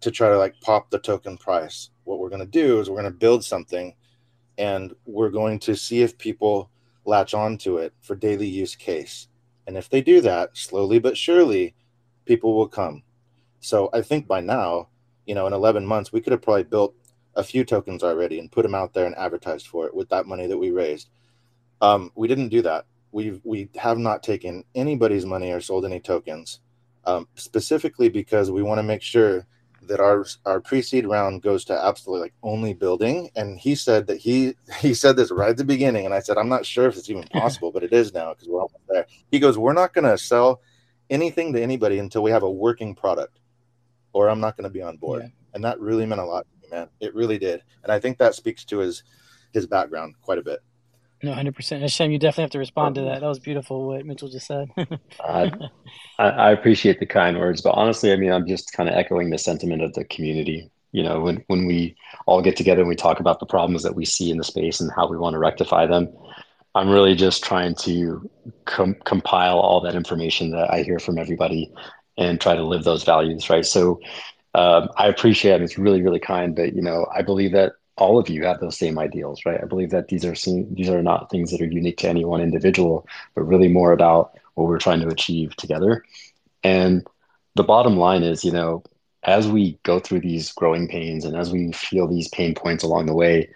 to 0.00 0.10
try 0.10 0.30
to 0.30 0.38
like 0.38 0.58
pop 0.62 0.88
the 0.88 0.98
token 0.98 1.36
price. 1.36 1.90
What 2.04 2.18
we're 2.18 2.30
going 2.30 2.40
to 2.40 2.46
do 2.46 2.80
is 2.80 2.88
we're 2.88 3.02
going 3.02 3.12
to 3.12 3.18
build 3.18 3.44
something, 3.44 3.94
and 4.56 4.94
we're 5.04 5.28
going 5.28 5.58
to 5.58 5.76
see 5.76 6.00
if 6.00 6.16
people 6.16 6.70
latch 7.04 7.34
on 7.34 7.58
to 7.58 7.76
it 7.76 7.92
for 8.00 8.16
daily 8.16 8.48
use 8.48 8.74
case. 8.74 9.28
And 9.66 9.76
if 9.76 9.90
they 9.90 10.00
do 10.00 10.22
that, 10.22 10.56
slowly 10.56 10.98
but 10.98 11.18
surely, 11.18 11.74
people 12.24 12.56
will 12.56 12.68
come. 12.68 13.02
So 13.60 13.90
I 13.92 14.00
think 14.00 14.26
by 14.26 14.40
now, 14.40 14.88
you 15.26 15.34
know, 15.34 15.46
in 15.46 15.52
11 15.52 15.86
months, 15.86 16.12
we 16.12 16.20
could 16.20 16.32
have 16.32 16.42
probably 16.42 16.64
built 16.64 16.94
a 17.36 17.44
few 17.44 17.64
tokens 17.64 18.02
already 18.02 18.38
and 18.38 18.50
put 18.50 18.62
them 18.62 18.74
out 18.74 18.92
there 18.92 19.06
and 19.06 19.14
advertised 19.16 19.66
for 19.66 19.86
it 19.86 19.94
with 19.94 20.08
that 20.08 20.26
money 20.26 20.46
that 20.46 20.58
we 20.58 20.70
raised 20.70 21.08
um, 21.80 22.12
we 22.14 22.28
didn't 22.28 22.48
do 22.48 22.62
that. 22.62 22.86
We 23.12 23.40
we 23.44 23.68
have 23.76 23.98
not 23.98 24.22
taken 24.22 24.64
anybody's 24.74 25.26
money 25.26 25.50
or 25.50 25.60
sold 25.60 25.84
any 25.84 26.00
tokens, 26.00 26.60
um, 27.04 27.26
specifically 27.34 28.08
because 28.08 28.50
we 28.50 28.62
want 28.62 28.78
to 28.78 28.82
make 28.82 29.02
sure 29.02 29.46
that 29.82 29.98
our 29.98 30.24
our 30.44 30.60
pre-seed 30.60 31.06
round 31.06 31.42
goes 31.42 31.64
to 31.64 31.72
absolutely 31.72 32.26
like 32.26 32.34
only 32.42 32.74
building. 32.74 33.30
And 33.34 33.58
he 33.58 33.74
said 33.74 34.06
that 34.06 34.18
he 34.18 34.54
he 34.78 34.94
said 34.94 35.16
this 35.16 35.30
right 35.30 35.50
at 35.50 35.56
the 35.56 35.64
beginning, 35.64 36.04
and 36.04 36.14
I 36.14 36.20
said 36.20 36.38
I'm 36.38 36.48
not 36.48 36.66
sure 36.66 36.86
if 36.86 36.96
it's 36.96 37.10
even 37.10 37.24
possible, 37.32 37.72
but 37.72 37.82
it 37.82 37.92
is 37.92 38.14
now 38.14 38.34
because 38.34 38.48
we're 38.48 38.60
almost 38.60 38.86
there. 38.88 39.06
He 39.30 39.38
goes, 39.38 39.58
we're 39.58 39.72
not 39.72 39.94
going 39.94 40.04
to 40.04 40.18
sell 40.18 40.60
anything 41.08 41.52
to 41.54 41.62
anybody 41.62 41.98
until 41.98 42.22
we 42.22 42.30
have 42.30 42.44
a 42.44 42.50
working 42.50 42.94
product, 42.94 43.39
or 44.12 44.28
I'm 44.28 44.40
not 44.40 44.56
going 44.56 44.64
to 44.64 44.70
be 44.70 44.82
on 44.82 44.96
board. 44.96 45.22
Yeah. 45.22 45.28
And 45.54 45.64
that 45.64 45.80
really 45.80 46.06
meant 46.06 46.20
a 46.20 46.24
lot 46.24 46.46
to 46.46 46.68
me, 46.68 46.76
man. 46.76 46.88
It 47.00 47.14
really 47.14 47.38
did, 47.38 47.62
and 47.82 47.92
I 47.92 47.98
think 47.98 48.18
that 48.18 48.34
speaks 48.34 48.64
to 48.66 48.78
his 48.78 49.02
his 49.52 49.66
background 49.66 50.14
quite 50.22 50.38
a 50.38 50.42
bit. 50.42 50.60
No, 51.22 51.34
hundred 51.34 51.54
percent. 51.54 51.82
Hashem, 51.82 52.10
you 52.10 52.18
definitely 52.18 52.44
have 52.44 52.50
to 52.52 52.58
respond 52.58 52.94
to 52.94 53.02
that. 53.02 53.20
That 53.20 53.26
was 53.26 53.38
beautiful 53.38 53.88
what 53.88 54.06
Mitchell 54.06 54.28
just 54.28 54.46
said. 54.46 54.68
uh, 54.76 55.50
I, 56.18 56.24
I, 56.24 56.50
appreciate 56.52 56.98
the 56.98 57.06
kind 57.06 57.38
words, 57.38 57.60
but 57.60 57.72
honestly, 57.72 58.12
I 58.12 58.16
mean, 58.16 58.32
I'm 58.32 58.46
just 58.46 58.72
kind 58.72 58.88
of 58.88 58.94
echoing 58.94 59.28
the 59.28 59.36
sentiment 59.36 59.82
of 59.82 59.92
the 59.92 60.04
community. 60.04 60.70
You 60.92 61.02
know, 61.02 61.20
when 61.20 61.44
when 61.48 61.66
we 61.66 61.94
all 62.26 62.40
get 62.40 62.56
together 62.56 62.80
and 62.80 62.88
we 62.88 62.96
talk 62.96 63.20
about 63.20 63.38
the 63.38 63.46
problems 63.46 63.82
that 63.82 63.94
we 63.94 64.04
see 64.04 64.30
in 64.30 64.38
the 64.38 64.44
space 64.44 64.80
and 64.80 64.90
how 64.96 65.08
we 65.08 65.18
want 65.18 65.34
to 65.34 65.38
rectify 65.38 65.86
them, 65.86 66.08
I'm 66.74 66.88
really 66.88 67.14
just 67.14 67.44
trying 67.44 67.74
to 67.80 68.28
com- 68.64 68.96
compile 69.04 69.58
all 69.58 69.80
that 69.82 69.94
information 69.94 70.50
that 70.52 70.72
I 70.72 70.82
hear 70.82 70.98
from 70.98 71.18
everybody 71.18 71.70
and 72.20 72.40
try 72.40 72.54
to 72.54 72.62
live 72.62 72.84
those 72.84 73.04
values, 73.04 73.50
right? 73.50 73.66
So. 73.66 74.00
Um, 74.52 74.88
I 74.96 75.06
appreciate 75.06 75.60
it. 75.60 75.62
It's 75.62 75.78
really, 75.78 76.02
really 76.02 76.18
kind, 76.18 76.56
but 76.56 76.74
you 76.74 76.82
know, 76.82 77.06
I 77.14 77.22
believe 77.22 77.52
that 77.52 77.74
all 78.00 78.18
of 78.18 78.28
you 78.28 78.44
have 78.44 78.60
those 78.60 78.78
same 78.78 78.98
ideals, 78.98 79.42
right? 79.46 79.60
I 79.62 79.66
believe 79.66 79.90
that 79.90 80.08
these 80.08 80.24
are 80.24 80.34
these 80.72 80.88
are 80.88 81.02
not 81.02 81.30
things 81.30 81.52
that 81.52 81.60
are 81.60 81.66
unique 81.66 81.98
to 81.98 82.08
any 82.08 82.24
one 82.24 82.40
individual, 82.40 83.06
but 83.34 83.42
really 83.42 83.68
more 83.68 83.92
about 83.92 84.36
what 84.54 84.66
we're 84.66 84.78
trying 84.78 85.00
to 85.02 85.08
achieve 85.08 85.54
together. 85.56 86.04
And 86.64 87.06
the 87.54 87.62
bottom 87.62 87.96
line 87.96 88.22
is, 88.22 88.44
you 88.44 88.52
know, 88.52 88.82
as 89.22 89.48
we 89.48 89.78
go 89.82 90.00
through 90.00 90.20
these 90.20 90.50
growing 90.52 90.88
pains 90.88 91.24
and 91.24 91.36
as 91.36 91.52
we 91.52 91.72
feel 91.72 92.08
these 92.08 92.28
pain 92.28 92.54
points 92.54 92.82
along 92.82 93.06
the 93.06 93.14
way, 93.14 93.50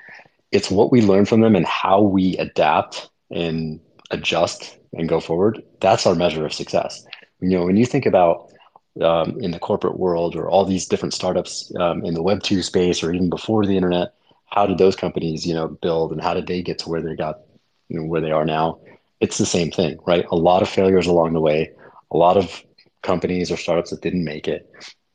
it's 0.53 0.71
what 0.71 0.93
we 0.93 1.03
learn 1.03 1.25
from 1.25 1.41
them 1.41 1.57
and 1.57 1.67
how 1.67 2.03
we 2.03 2.37
adapt 2.37 3.09
and 3.31 3.81
adjust 4.11 4.79
and 4.93 5.09
go 5.09 5.21
forward. 5.21 5.63
That's 5.81 6.07
our 6.07 6.15
measure 6.15 6.45
of 6.45 6.53
success. 6.53 7.05
You 7.41 7.59
know, 7.59 7.65
when 7.65 7.77
you 7.77 7.87
think 7.87 8.07
about 8.07 8.53
um, 9.03 9.39
in 9.41 9.51
the 9.51 9.59
corporate 9.59 9.99
world 9.99 10.37
or 10.37 10.49
all 10.49 10.65
these 10.65 10.87
different 10.87 11.15
startups 11.15 11.73
um, 11.81 12.05
in 12.05 12.15
the 12.15 12.23
Web 12.23 12.43
two 12.43 12.63
space 12.63 13.03
or 13.03 13.13
even 13.13 13.29
before 13.29 13.67
the 13.67 13.77
internet, 13.77 14.15
how 14.47 14.67
did 14.67 14.79
those 14.79 14.97
companies, 14.97 15.47
you 15.47 15.55
know, 15.55 15.69
build 15.69 16.13
and 16.13 16.21
how 16.21 16.35
did 16.35 16.47
they 16.47 16.63
get 16.63 16.79
to 16.81 16.89
where 16.89 17.03
they 17.03 17.17
got, 17.17 17.41
you 17.89 17.99
know, 17.99 18.07
where 18.07 18.21
they 18.21 18.31
are 18.31 18.45
now? 18.45 18.79
It's 19.21 19.39
the 19.39 19.47
same 19.47 19.71
thing, 19.71 19.99
right? 20.07 20.25
A 20.31 20.37
lot 20.37 20.63
of 20.63 20.69
failures 20.69 21.07
along 21.07 21.33
the 21.33 21.41
way, 21.41 21.71
a 22.11 22.17
lot 22.17 22.37
of 22.37 22.63
companies 23.03 23.51
or 23.51 23.57
startups 23.57 23.91
that 23.91 24.03
didn't 24.03 24.25
make 24.25 24.49
it, 24.49 24.71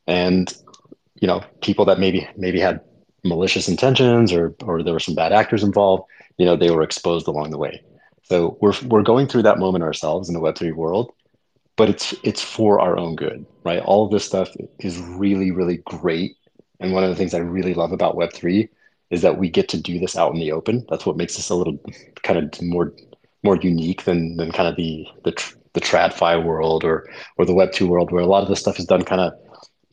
and 0.06 0.52
you 1.20 1.28
know, 1.28 1.42
people 1.62 1.84
that 1.86 1.98
maybe 1.98 2.28
maybe 2.36 2.60
had 2.60 2.80
malicious 3.24 3.68
intentions 3.68 4.32
or 4.32 4.54
or 4.62 4.82
there 4.82 4.92
were 4.92 5.00
some 5.00 5.14
bad 5.14 5.32
actors 5.32 5.62
involved, 5.62 6.04
you 6.38 6.46
know, 6.46 6.56
they 6.56 6.70
were 6.70 6.82
exposed 6.82 7.28
along 7.28 7.50
the 7.50 7.58
way. 7.58 7.82
So 8.24 8.58
we're 8.60 8.74
we're 8.86 9.02
going 9.02 9.26
through 9.26 9.42
that 9.42 9.58
moment 9.58 9.84
ourselves 9.84 10.28
in 10.28 10.34
the 10.34 10.40
Web3 10.40 10.74
world, 10.74 11.12
but 11.80 11.88
it's 11.88 12.14
it's 12.22 12.42
for 12.42 12.78
our 12.78 12.98
own 12.98 13.16
good, 13.16 13.46
right? 13.64 13.80
All 13.80 14.04
of 14.04 14.10
this 14.10 14.26
stuff 14.26 14.50
is 14.80 14.98
really 14.98 15.50
really 15.50 15.78
great, 15.86 16.36
and 16.78 16.92
one 16.92 17.04
of 17.04 17.08
the 17.08 17.16
things 17.16 17.32
I 17.32 17.38
really 17.38 17.72
love 17.72 17.90
about 17.90 18.16
Web3 18.16 18.68
is 19.08 19.22
that 19.22 19.38
we 19.38 19.48
get 19.48 19.70
to 19.70 19.80
do 19.80 19.98
this 19.98 20.14
out 20.14 20.34
in 20.34 20.40
the 20.40 20.52
open. 20.52 20.84
That's 20.90 21.06
what 21.06 21.16
makes 21.16 21.36
this 21.36 21.48
a 21.48 21.54
little 21.54 21.78
kind 22.22 22.38
of 22.38 22.60
more 22.60 22.92
more 23.42 23.56
unique 23.56 24.04
than 24.04 24.36
than 24.36 24.52
kind 24.52 24.68
of 24.68 24.76
the 24.76 25.06
the 25.24 25.32
the 25.72 25.80
TradFi 25.80 26.44
world 26.44 26.84
or 26.84 27.08
or 27.38 27.46
the 27.46 27.54
Web 27.54 27.72
two 27.72 27.88
world, 27.88 28.12
where 28.12 28.22
a 28.22 28.26
lot 28.26 28.42
of 28.42 28.50
this 28.50 28.60
stuff 28.60 28.78
is 28.78 28.84
done 28.84 29.02
kind 29.02 29.22
of 29.22 29.32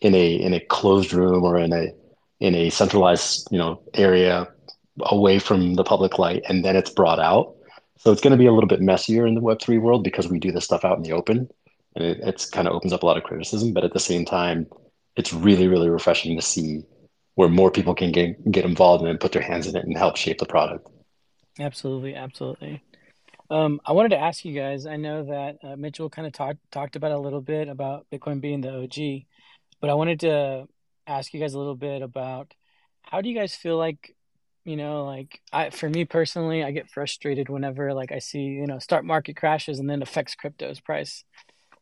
in 0.01 0.13
a 0.13 0.35
in 0.35 0.53
a 0.53 0.59
closed 0.59 1.13
room 1.13 1.45
or 1.45 1.57
in 1.57 1.71
a 1.71 1.93
in 2.41 2.53
a 2.53 2.69
centralized 2.69 3.47
you 3.49 3.57
know 3.57 3.81
area 3.93 4.45
away 5.03 5.39
from 5.39 5.75
the 5.75 5.85
public 5.85 6.19
light, 6.19 6.43
and 6.49 6.65
then 6.65 6.75
it's 6.75 6.89
brought 6.89 7.21
out. 7.21 7.55
So 7.99 8.11
it's 8.11 8.21
going 8.21 8.31
to 8.31 8.43
be 8.43 8.45
a 8.45 8.51
little 8.51 8.67
bit 8.67 8.81
messier 8.81 9.25
in 9.25 9.35
the 9.35 9.41
Web 9.41 9.61
three 9.61 9.77
world 9.77 10.03
because 10.03 10.27
we 10.27 10.37
do 10.37 10.51
this 10.51 10.65
stuff 10.65 10.83
out 10.83 10.97
in 10.97 11.03
the 11.03 11.13
open, 11.13 11.49
and 11.97 12.05
it, 12.05 12.19
it's 12.21 12.49
kind 12.49 12.67
of 12.67 12.73
opens 12.73 12.93
up 12.93 13.03
a 13.03 13.05
lot 13.05 13.17
of 13.17 13.23
criticism. 13.23 13.73
But 13.73 13.83
at 13.83 13.93
the 13.93 13.99
same 13.99 14.23
time, 14.23 14.67
it's 15.15 15.33
really 15.33 15.67
really 15.67 15.89
refreshing 15.89 16.35
to 16.35 16.41
see 16.41 16.83
where 17.35 17.49
more 17.49 17.71
people 17.71 17.93
can 17.93 18.11
get 18.11 18.51
get 18.51 18.65
involved 18.65 19.05
and 19.05 19.19
put 19.19 19.31
their 19.31 19.41
hands 19.41 19.67
in 19.67 19.75
it 19.75 19.85
and 19.85 19.97
help 19.97 20.15
shape 20.15 20.37
the 20.37 20.45
product. 20.45 20.89
Absolutely, 21.59 22.15
absolutely. 22.15 22.83
Um, 23.49 23.79
I 23.85 23.93
wanted 23.93 24.09
to 24.09 24.17
ask 24.17 24.43
you 24.45 24.53
guys. 24.53 24.85
I 24.85 24.97
know 24.97 25.23
that 25.25 25.57
uh, 25.63 25.75
Mitchell 25.75 26.09
kind 26.09 26.27
of 26.27 26.33
talked 26.33 26.59
talked 26.71 26.95
about 26.95 27.11
a 27.11 27.19
little 27.19 27.41
bit 27.41 27.67
about 27.69 28.05
Bitcoin 28.11 28.41
being 28.41 28.61
the 28.61 28.83
OG, 28.83 29.25
but 29.79 29.89
I 29.89 29.93
wanted 29.93 30.19
to 30.21 30.67
ask 31.07 31.33
you 31.33 31.39
guys 31.39 31.53
a 31.53 31.57
little 31.57 31.75
bit 31.75 32.01
about 32.01 32.53
how 33.01 33.21
do 33.21 33.29
you 33.29 33.35
guys 33.35 33.55
feel 33.55 33.77
like 33.77 34.15
you 34.65 34.75
know 34.75 35.05
like 35.05 35.41
I 35.53 35.69
for 35.69 35.89
me 35.89 36.03
personally 36.03 36.63
I 36.63 36.71
get 36.71 36.89
frustrated 36.89 37.47
whenever 37.47 37.93
like 37.93 38.11
I 38.11 38.19
see 38.19 38.41
you 38.41 38.67
know 38.67 38.79
start 38.79 39.05
market 39.05 39.37
crashes 39.37 39.79
and 39.79 39.89
then 39.89 40.01
affects 40.01 40.35
crypto's 40.35 40.79
price. 40.79 41.23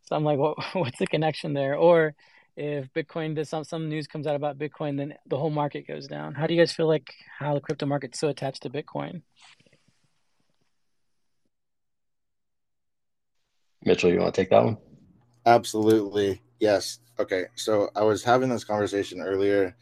So 0.08 0.16
I'm 0.16 0.24
like, 0.24 0.38
what 0.38 0.56
what's 0.74 0.98
the 0.98 1.06
connection 1.06 1.52
there? 1.52 1.76
Or 1.76 2.14
if 2.56 2.92
Bitcoin 2.94 3.34
does 3.34 3.48
some 3.48 3.64
some 3.64 3.88
news 3.88 4.06
comes 4.06 4.26
out 4.26 4.36
about 4.36 4.58
Bitcoin, 4.58 4.96
then 4.96 5.14
the 5.26 5.36
whole 5.36 5.50
market 5.50 5.86
goes 5.86 6.06
down. 6.06 6.34
How 6.34 6.46
do 6.46 6.54
you 6.54 6.60
guys 6.60 6.72
feel 6.72 6.86
like 6.86 7.12
how 7.38 7.54
the 7.54 7.60
crypto 7.60 7.86
market's 7.86 8.18
so 8.18 8.28
attached 8.28 8.62
to 8.62 8.70
Bitcoin? 8.70 9.22
Mitchell, 13.84 14.10
you 14.10 14.18
want 14.18 14.34
to 14.34 14.40
take 14.40 14.50
that 14.50 14.64
one? 14.64 14.78
Absolutely. 15.44 16.42
Yes. 16.58 16.98
Okay. 17.18 17.44
So 17.54 17.90
I 17.94 18.02
was 18.02 18.24
having 18.24 18.48
this 18.48 18.64
conversation 18.64 19.20
earlier. 19.20 19.76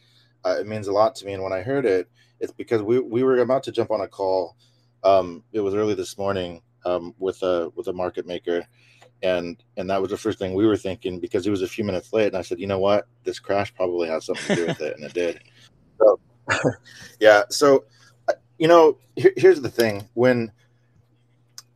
Uh, 0.45 0.57
it 0.59 0.67
means 0.67 0.87
a 0.87 0.91
lot 0.91 1.15
to 1.15 1.25
me. 1.25 1.33
And 1.33 1.41
when 1.41 1.53
I 1.53 1.61
heard 1.61 1.85
it, 1.85 2.07
it's 2.39 2.51
because 2.51 2.83
we, 2.83 2.99
we 2.99 3.23
were 3.23 3.39
about 3.39 3.63
to 3.63 3.71
jump 3.71 3.89
on 3.89 4.01
a 4.01 4.07
call. 4.07 4.57
Um, 5.03 5.43
it 5.53 5.59
was 5.59 5.73
early 5.73 5.95
this 5.95 6.17
morning 6.17 6.61
um, 6.85 7.15
with 7.17 7.41
a 7.41 7.71
with 7.75 7.87
a 7.87 7.93
market 7.93 8.27
maker, 8.27 8.65
and 9.23 9.63
and 9.77 9.89
that 9.89 10.01
was 10.01 10.11
the 10.11 10.17
first 10.17 10.39
thing 10.39 10.53
we 10.53 10.65
were 10.65 10.77
thinking 10.77 11.19
because 11.19 11.47
it 11.47 11.51
was 11.51 11.61
a 11.61 11.67
few 11.67 11.83
minutes 11.83 12.13
late 12.13 12.27
and 12.27 12.37
i 12.37 12.41
said 12.41 12.59
you 12.59 12.67
know 12.67 12.79
what? 12.79 13.07
This 13.23 13.39
crash 13.39 13.73
probably 13.73 14.07
has 14.07 14.25
something 14.25 14.55
to 14.55 14.55
do 14.55 14.67
with 14.67 14.81
it 14.81 14.95
and 14.95 15.05
it 15.05 15.13
did. 15.13 15.39
So 15.97 16.19
yeah 17.21 17.43
so 17.49 17.85
uh, 18.27 18.33
you 18.59 18.67
know 18.67 18.97
here, 19.15 19.31
here's 19.37 19.61
the 19.61 19.69
thing. 19.69 20.07
When 20.13 20.51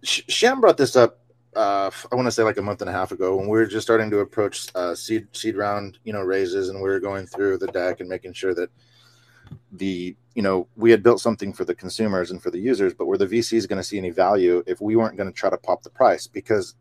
Sham 0.04 0.60
brought 0.60 0.78
this 0.78 0.97
up 0.97 1.19
uh, 1.56 1.89
I 2.12 2.15
want 2.15 2.28
to 2.28 2.32
say 2.32 2.43
like 2.43 2.58
a 2.58 2.62
month 2.62 2.82
and 2.82 2.89
a 2.89 2.93
half 2.93 3.12
ago 3.12 3.36
when 3.36 3.47
we 3.47 3.58
were 3.58 3.65
just 3.65 3.88
starting 3.88 4.10
to 4.12 4.19
approach 4.19 4.67
uh, 4.75 4.93
seed 4.93 5.28
seed 5.32 5.56
round, 5.56 5.97
you 6.04 6.13
know, 6.13 6.21
raises, 6.21 6.69
and 6.69 6.82
we 6.82 6.88
were 6.88 6.99
going 6.99 7.25
through 7.25 7.58
the 7.58 7.67
deck 7.67 7.99
and 7.99 8.10
making 8.10 8.34
sure 8.34 8.54
that 8.54 8.69
the 9.71 10.15
you 10.36 10.41
know 10.41 10.67
we 10.75 10.91
had 10.91 11.02
built 11.02 11.19
something 11.19 11.52
for 11.52 11.65
the 11.65 11.73
consumers 11.73 12.32
and 12.32 12.41
for 12.41 12.52
the 12.52 12.60
users, 12.60 12.93
but 12.93 13.08
were 13.08 13.17
the 13.17 13.28
VCs 13.28 13.67
going 13.67 13.78
to 13.78 13.84
see 13.84 13.97
any 13.97 14.12
value 14.12 14.63
if 14.67 14.80
we 14.80 14.95
weren't 14.95 15.17
going 15.17 15.32
to 15.32 15.38
try 15.38 15.49
to 15.49 15.58
pop 15.58 15.82
the 15.82 15.89
price? 15.89 16.28
Because 16.28 16.75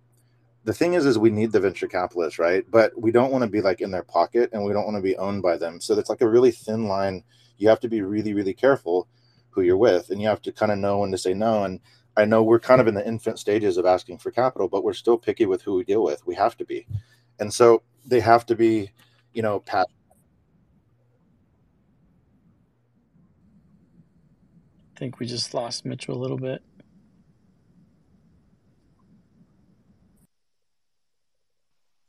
the 0.68 0.74
thing 0.74 0.92
is 0.92 1.06
is 1.06 1.16
we 1.16 1.30
need 1.30 1.50
the 1.50 1.58
venture 1.58 1.88
capitalists 1.88 2.38
right 2.38 2.70
but 2.70 2.92
we 3.00 3.10
don't 3.10 3.32
want 3.32 3.42
to 3.42 3.48
be 3.48 3.62
like 3.62 3.80
in 3.80 3.90
their 3.90 4.02
pocket 4.02 4.50
and 4.52 4.62
we 4.62 4.74
don't 4.74 4.84
want 4.84 4.98
to 4.98 5.02
be 5.02 5.16
owned 5.16 5.40
by 5.40 5.56
them 5.56 5.80
so 5.80 5.98
it's 5.98 6.10
like 6.10 6.20
a 6.20 6.28
really 6.28 6.50
thin 6.50 6.86
line 6.86 7.24
you 7.56 7.66
have 7.66 7.80
to 7.80 7.88
be 7.88 8.02
really 8.02 8.34
really 8.34 8.52
careful 8.52 9.08
who 9.48 9.62
you're 9.62 9.78
with 9.78 10.10
and 10.10 10.20
you 10.20 10.28
have 10.28 10.42
to 10.42 10.52
kind 10.52 10.70
of 10.70 10.76
know 10.76 10.98
when 10.98 11.10
to 11.10 11.16
say 11.16 11.32
no 11.32 11.64
and 11.64 11.80
I 12.18 12.26
know 12.26 12.42
we're 12.42 12.60
kind 12.60 12.82
of 12.82 12.86
in 12.86 12.94
the 12.94 13.06
infant 13.06 13.38
stages 13.38 13.76
of 13.76 13.86
asking 13.86 14.18
for 14.18 14.32
capital, 14.32 14.68
but 14.68 14.82
we're 14.82 14.92
still 14.92 15.16
picky 15.16 15.46
with 15.46 15.62
who 15.62 15.76
we 15.76 15.84
deal 15.84 16.02
with. 16.02 16.26
We 16.26 16.34
have 16.34 16.56
to 16.56 16.64
be, 16.64 16.84
and 17.38 17.54
so 17.54 17.84
they 18.04 18.18
have 18.18 18.44
to 18.46 18.56
be, 18.56 18.90
you 19.32 19.40
know, 19.40 19.60
pat. 19.60 19.86
I 24.96 24.98
think 24.98 25.20
we 25.20 25.26
just 25.26 25.54
lost 25.54 25.84
Mitchell 25.84 26.16
a 26.16 26.18
little 26.18 26.36
bit. 26.36 26.60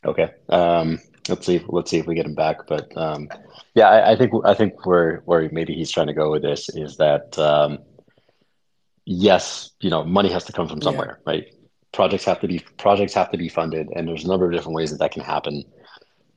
Okay. 0.05 0.31
Um, 0.47 0.99
let's 1.27 1.45
see. 1.45 1.63
Let's 1.67 1.91
see 1.91 1.97
if 1.97 2.07
we 2.07 2.15
get 2.15 2.25
him 2.25 2.35
back. 2.35 2.67
But 2.67 2.95
um, 2.97 3.29
yeah, 3.75 3.89
I, 3.89 4.11
I, 4.11 4.15
think 4.15 4.33
I 4.45 4.53
think 4.53 4.85
where 4.85 5.21
where 5.25 5.49
maybe 5.51 5.73
he's 5.73 5.91
trying 5.91 6.07
to 6.07 6.13
go 6.13 6.31
with 6.31 6.41
this 6.41 6.69
is 6.69 6.97
that 6.97 7.37
um, 7.37 7.79
yes, 9.05 9.71
you 9.81 9.89
know, 9.89 10.03
money 10.03 10.29
has 10.31 10.45
to 10.45 10.53
come 10.53 10.67
from 10.67 10.81
somewhere, 10.81 11.19
yeah. 11.25 11.33
right? 11.33 11.55
Projects 11.91 12.25
have 12.25 12.39
to 12.41 12.47
be 12.47 12.59
projects 12.77 13.13
have 13.13 13.31
to 13.31 13.37
be 13.37 13.49
funded, 13.49 13.89
and 13.95 14.07
there's 14.07 14.23
a 14.23 14.27
number 14.27 14.45
of 14.45 14.51
different 14.51 14.75
ways 14.75 14.91
that 14.91 14.99
that 14.99 15.11
can 15.11 15.23
happen. 15.23 15.63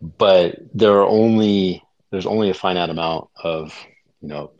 But 0.00 0.56
there 0.74 0.92
are 0.92 1.06
only 1.06 1.82
there's 2.10 2.26
only 2.26 2.50
a 2.50 2.54
finite 2.54 2.90
amount 2.90 3.28
of 3.42 3.76
you 4.20 4.28
know 4.28 4.52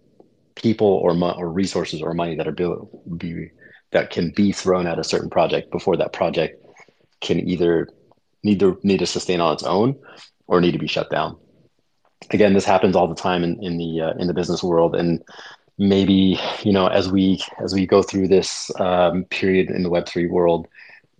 people 0.55 0.87
or 0.87 1.15
mo- 1.15 1.35
or 1.37 1.51
resources 1.51 2.03
or 2.03 2.13
money 2.13 2.37
that 2.37 2.47
are 2.47 2.53
be, 2.53 2.69
be 3.17 3.51
that 3.91 4.11
can 4.11 4.31
be 4.31 4.53
thrown 4.53 4.87
at 4.87 4.99
a 4.99 5.05
certain 5.05 5.31
project 5.31 5.71
before 5.71 5.97
that 5.97 6.13
project 6.13 6.63
can 7.21 7.49
either 7.49 7.89
need 8.43 8.61
to 8.61 8.79
need 8.83 8.99
to 8.99 9.07
sustain 9.07 9.41
on 9.41 9.53
its 9.53 9.63
own 9.63 9.97
or 10.47 10.61
need 10.61 10.73
to 10.73 10.79
be 10.79 10.87
shut 10.87 11.11
down. 11.11 11.37
Again, 12.31 12.53
this 12.55 12.65
happens 12.65 12.95
all 12.97 13.09
the 13.09 13.15
time 13.15 13.43
in, 13.45 13.63
in 13.63 13.79
the 13.79 14.01
uh, 14.01 14.13
in 14.19 14.27
the 14.27 14.35
business 14.35 14.63
world, 14.63 14.95
and 14.95 15.23
maybe 15.79 16.39
you 16.63 16.73
know 16.73 16.87
as 16.87 17.11
we 17.11 17.43
as 17.63 17.75
we 17.75 17.87
go 17.87 18.03
through 18.03 18.29
this 18.29 18.71
um, 18.79 19.25
period 19.25 19.71
in 19.71 19.83
the 19.83 19.91
Web 19.91 20.07
three 20.07 20.27
world, 20.27 20.69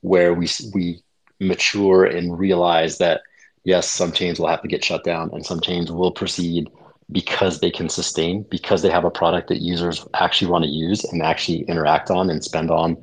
where 0.01 0.35
we 0.35 0.49
we 0.75 1.03
mature 1.41 2.05
and 2.05 2.39
realize 2.39 2.99
that 2.99 3.23
yes, 3.65 3.91
some 3.91 4.13
chains 4.13 4.39
will 4.39 4.49
have 4.49 4.63
to 4.63 4.69
get 4.69 4.85
shut 4.85 5.05
down, 5.05 5.31
and 5.33 5.45
some 5.45 5.61
chains 5.61 5.91
will 5.91 6.13
proceed 6.13 6.69
because 7.11 7.61
they 7.61 7.71
can 7.71 7.89
sustain, 7.89 8.43
because 8.51 8.83
they 8.83 8.91
have 8.91 9.05
a 9.05 9.11
product 9.11 9.49
that 9.49 9.61
users 9.61 10.07
actually 10.15 10.51
want 10.51 10.65
to 10.65 10.71
use 10.71 11.05
and 11.05 11.23
actually 11.23 11.63
interact 11.63 12.11
on 12.11 12.31
and 12.31 12.43
spend 12.43 12.71
on, 12.71 12.97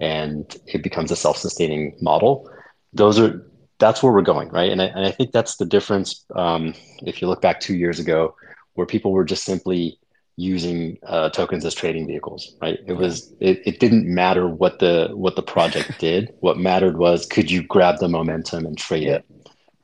and 0.00 0.56
it 0.66 0.82
becomes 0.82 1.10
a 1.10 1.16
self-sustaining 1.16 1.96
model. 2.00 2.50
Those 2.92 3.20
are 3.20 3.46
that's 3.82 4.00
where 4.00 4.12
we're 4.12 4.22
going, 4.22 4.48
right? 4.50 4.70
And 4.70 4.80
I, 4.80 4.86
and 4.86 5.04
I 5.04 5.10
think 5.10 5.32
that's 5.32 5.56
the 5.56 5.66
difference. 5.66 6.24
Um, 6.36 6.72
if 7.02 7.20
you 7.20 7.26
look 7.26 7.42
back 7.42 7.58
two 7.58 7.74
years 7.74 7.98
ago, 7.98 8.36
where 8.74 8.86
people 8.86 9.10
were 9.10 9.24
just 9.24 9.44
simply 9.44 9.98
using 10.36 10.98
uh, 11.04 11.28
tokens 11.30 11.64
as 11.64 11.74
trading 11.74 12.06
vehicles, 12.06 12.54
right? 12.62 12.78
It 12.86 12.92
was 12.94 13.34
it, 13.40 13.60
it 13.66 13.80
didn't 13.80 14.06
matter 14.06 14.46
what 14.48 14.78
the 14.78 15.10
what 15.14 15.34
the 15.34 15.42
project 15.42 15.90
did. 15.98 16.32
What 16.40 16.58
mattered 16.58 16.96
was 16.96 17.26
could 17.26 17.50
you 17.50 17.64
grab 17.64 17.98
the 17.98 18.08
momentum 18.08 18.66
and 18.66 18.78
trade 18.78 19.08
it, 19.08 19.24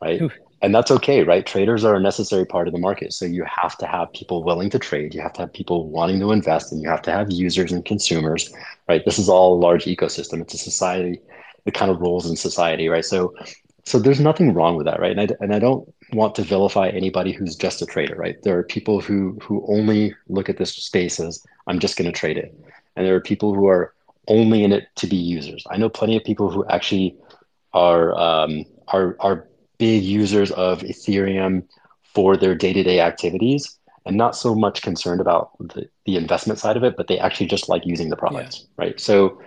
right? 0.01 0.23
And 0.63 0.75
that's 0.75 0.91
okay, 0.93 1.25
right? 1.25 1.45
Traders 1.45 1.85
are 1.85 1.97
a 1.97 2.01
necessary 2.01 2.47
part 2.47 2.69
of 2.69 2.73
the 2.73 2.81
market. 2.81 3.13
So 3.13 3.25
you 3.25 3.45
have 3.45 3.77
to 3.79 3.87
have 3.87 4.13
people 4.13 4.45
willing 4.45 4.71
to 4.71 4.79
trade. 4.79 5.13
You 5.15 5.21
have 5.23 5.33
to 5.35 5.43
have 5.43 5.53
people 5.53 5.89
wanting 5.91 6.21
to 6.21 6.31
invest, 6.33 6.73
and 6.73 6.81
you 6.81 6.89
have 6.89 7.03
to 7.03 7.13
have 7.13 7.31
users 7.33 7.73
and 7.73 7.85
consumers, 7.85 8.53
right? 8.89 9.05
This 9.05 9.19
is 9.19 9.29
all 9.29 9.55
a 9.55 9.61
large 9.61 9.87
ecosystem. 9.87 10.41
It's 10.41 10.55
a 10.55 10.59
society. 10.59 11.21
It 11.67 11.75
kind 11.75 11.91
of 11.91 12.01
rolls 12.01 12.29
in 12.31 12.37
society, 12.37 12.89
right? 12.89 13.05
So 13.05 13.35
so 13.85 13.99
there's 13.99 14.21
nothing 14.21 14.53
wrong 14.53 14.77
with 14.77 14.87
that, 14.87 15.01
right? 15.01 15.17
And 15.17 15.21
I, 15.21 15.37
and 15.41 15.55
I 15.55 15.59
don't 15.59 15.93
want 16.13 16.35
to 16.37 16.43
vilify 16.43 16.89
anybody 16.89 17.33
who's 17.33 17.57
just 17.57 17.83
a 17.83 17.87
trader, 17.87 18.17
right? 18.17 18.37
There 18.43 18.59
are 18.59 18.63
people 18.63 19.01
who 19.01 19.39
who 19.43 19.65
only 19.69 20.15
look 20.29 20.49
at 20.49 20.59
this 20.59 20.75
space 20.75 21.21
as 21.21 21.43
I'm 21.67 21.79
just 21.79 21.97
going 21.97 22.11
to 22.11 22.19
trade 22.19 22.37
it, 22.37 22.55
and 22.97 23.07
there 23.07 23.15
are 23.15 23.21
people 23.21 23.55
who 23.55 23.67
are 23.67 23.95
only 24.27 24.63
in 24.63 24.73
it 24.73 24.89
to 24.97 25.07
be 25.07 25.17
users. 25.17 25.65
I 25.71 25.79
know 25.79 25.89
plenty 25.89 26.17
of 26.17 26.25
people 26.25 26.51
who 26.51 26.67
actually 26.67 27.17
are 27.73 28.17
um, 28.19 28.65
are 28.89 29.17
are 29.21 29.49
big 29.79 30.03
users 30.03 30.51
of 30.53 30.81
Ethereum 30.81 31.65
for 32.15 32.37
their 32.37 32.55
day 32.55 32.73
to 32.73 32.83
day 32.83 33.01
activities, 33.01 33.79
and 34.05 34.17
not 34.17 34.37
so 34.37 34.55
much 34.55 34.83
concerned 34.83 35.21
about 35.21 35.51
the, 35.59 35.89
the 36.05 36.17
investment 36.17 36.59
side 36.59 36.77
of 36.77 36.85
it, 36.85 36.97
but 36.97 37.07
they 37.07 37.19
actually 37.19 37.47
just 37.47 37.69
like 37.69 37.87
using 37.87 38.11
the 38.11 38.17
products, 38.17 38.61
yeah. 38.61 38.85
right? 38.85 39.01
So 39.01 39.41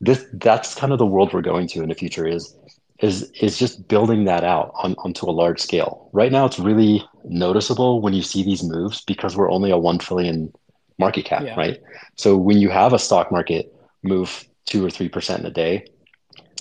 this 0.00 0.24
that's 0.34 0.74
kind 0.74 0.92
of 0.92 0.98
the 0.98 1.06
world 1.06 1.32
we're 1.32 1.42
going 1.42 1.68
to 1.68 1.82
in 1.82 1.88
the 1.88 1.94
future 1.94 2.26
is 2.26 2.54
is 3.00 3.30
is 3.40 3.58
just 3.58 3.86
building 3.88 4.24
that 4.24 4.44
out 4.44 4.72
on, 4.74 4.94
onto 4.98 5.26
a 5.26 5.32
large 5.32 5.60
scale. 5.60 6.10
Right 6.12 6.32
now, 6.32 6.46
it's 6.46 6.58
really 6.58 7.04
noticeable 7.24 8.00
when 8.00 8.12
you 8.12 8.22
see 8.22 8.42
these 8.42 8.62
moves 8.62 9.02
because 9.02 9.36
we're 9.36 9.50
only 9.50 9.70
a 9.70 9.78
one 9.78 9.98
trillion 9.98 10.52
market 10.98 11.24
cap, 11.24 11.42
yeah. 11.44 11.54
right? 11.54 11.80
So 12.16 12.36
when 12.36 12.58
you 12.58 12.70
have 12.70 12.92
a 12.92 12.98
stock 12.98 13.30
market 13.30 13.72
move 14.02 14.44
two 14.66 14.84
or 14.84 14.90
three 14.90 15.08
percent 15.08 15.40
in 15.40 15.46
a 15.46 15.50
day, 15.50 15.86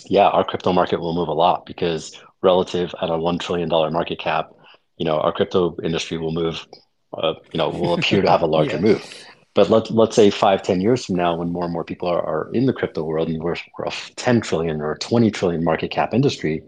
yeah, 0.06 0.28
our 0.28 0.44
crypto 0.44 0.74
market 0.74 1.00
will 1.00 1.16
move 1.16 1.28
a 1.28 1.34
lot 1.34 1.66
because 1.66 2.22
relative 2.44 2.94
at 3.02 3.10
a 3.10 3.18
one 3.18 3.40
trillion 3.40 3.68
dollar 3.68 3.90
market 3.90 4.20
cap, 4.20 4.52
you 4.98 5.06
know, 5.06 5.20
our 5.20 5.32
crypto 5.32 5.76
industry 5.84 6.18
will 6.18 6.32
move, 6.32 6.68
uh, 7.14 7.34
you 7.52 7.58
know, 7.58 7.70
will 7.70 7.96
appear 7.96 8.22
to 8.22 8.30
have 8.30 8.44
a 8.44 8.46
larger 8.58 8.76
yeah. 8.76 8.82
move. 8.82 9.27
But 9.58 9.72
let, 9.72 9.90
let's 9.90 10.16
say 10.16 10.30
five, 10.30 10.62
10 10.62 10.82
years 10.82 11.04
from 11.04 11.16
now, 11.16 11.36
when 11.36 11.52
more 11.52 11.64
and 11.64 11.74
more 11.74 11.84
people 11.84 12.08
are, 12.08 12.22
are 12.22 12.52
in 12.54 12.68
the 12.68 12.74
crypto 12.74 13.04
world 13.04 13.28
and 13.28 13.42
we're, 13.42 13.56
we're 13.80 13.86
a 13.86 13.92
10 14.16 14.42
trillion 14.42 14.80
or 14.82 14.96
20 14.98 15.32
trillion 15.32 15.64
market 15.64 15.90
cap 15.90 16.14
industry, 16.14 16.62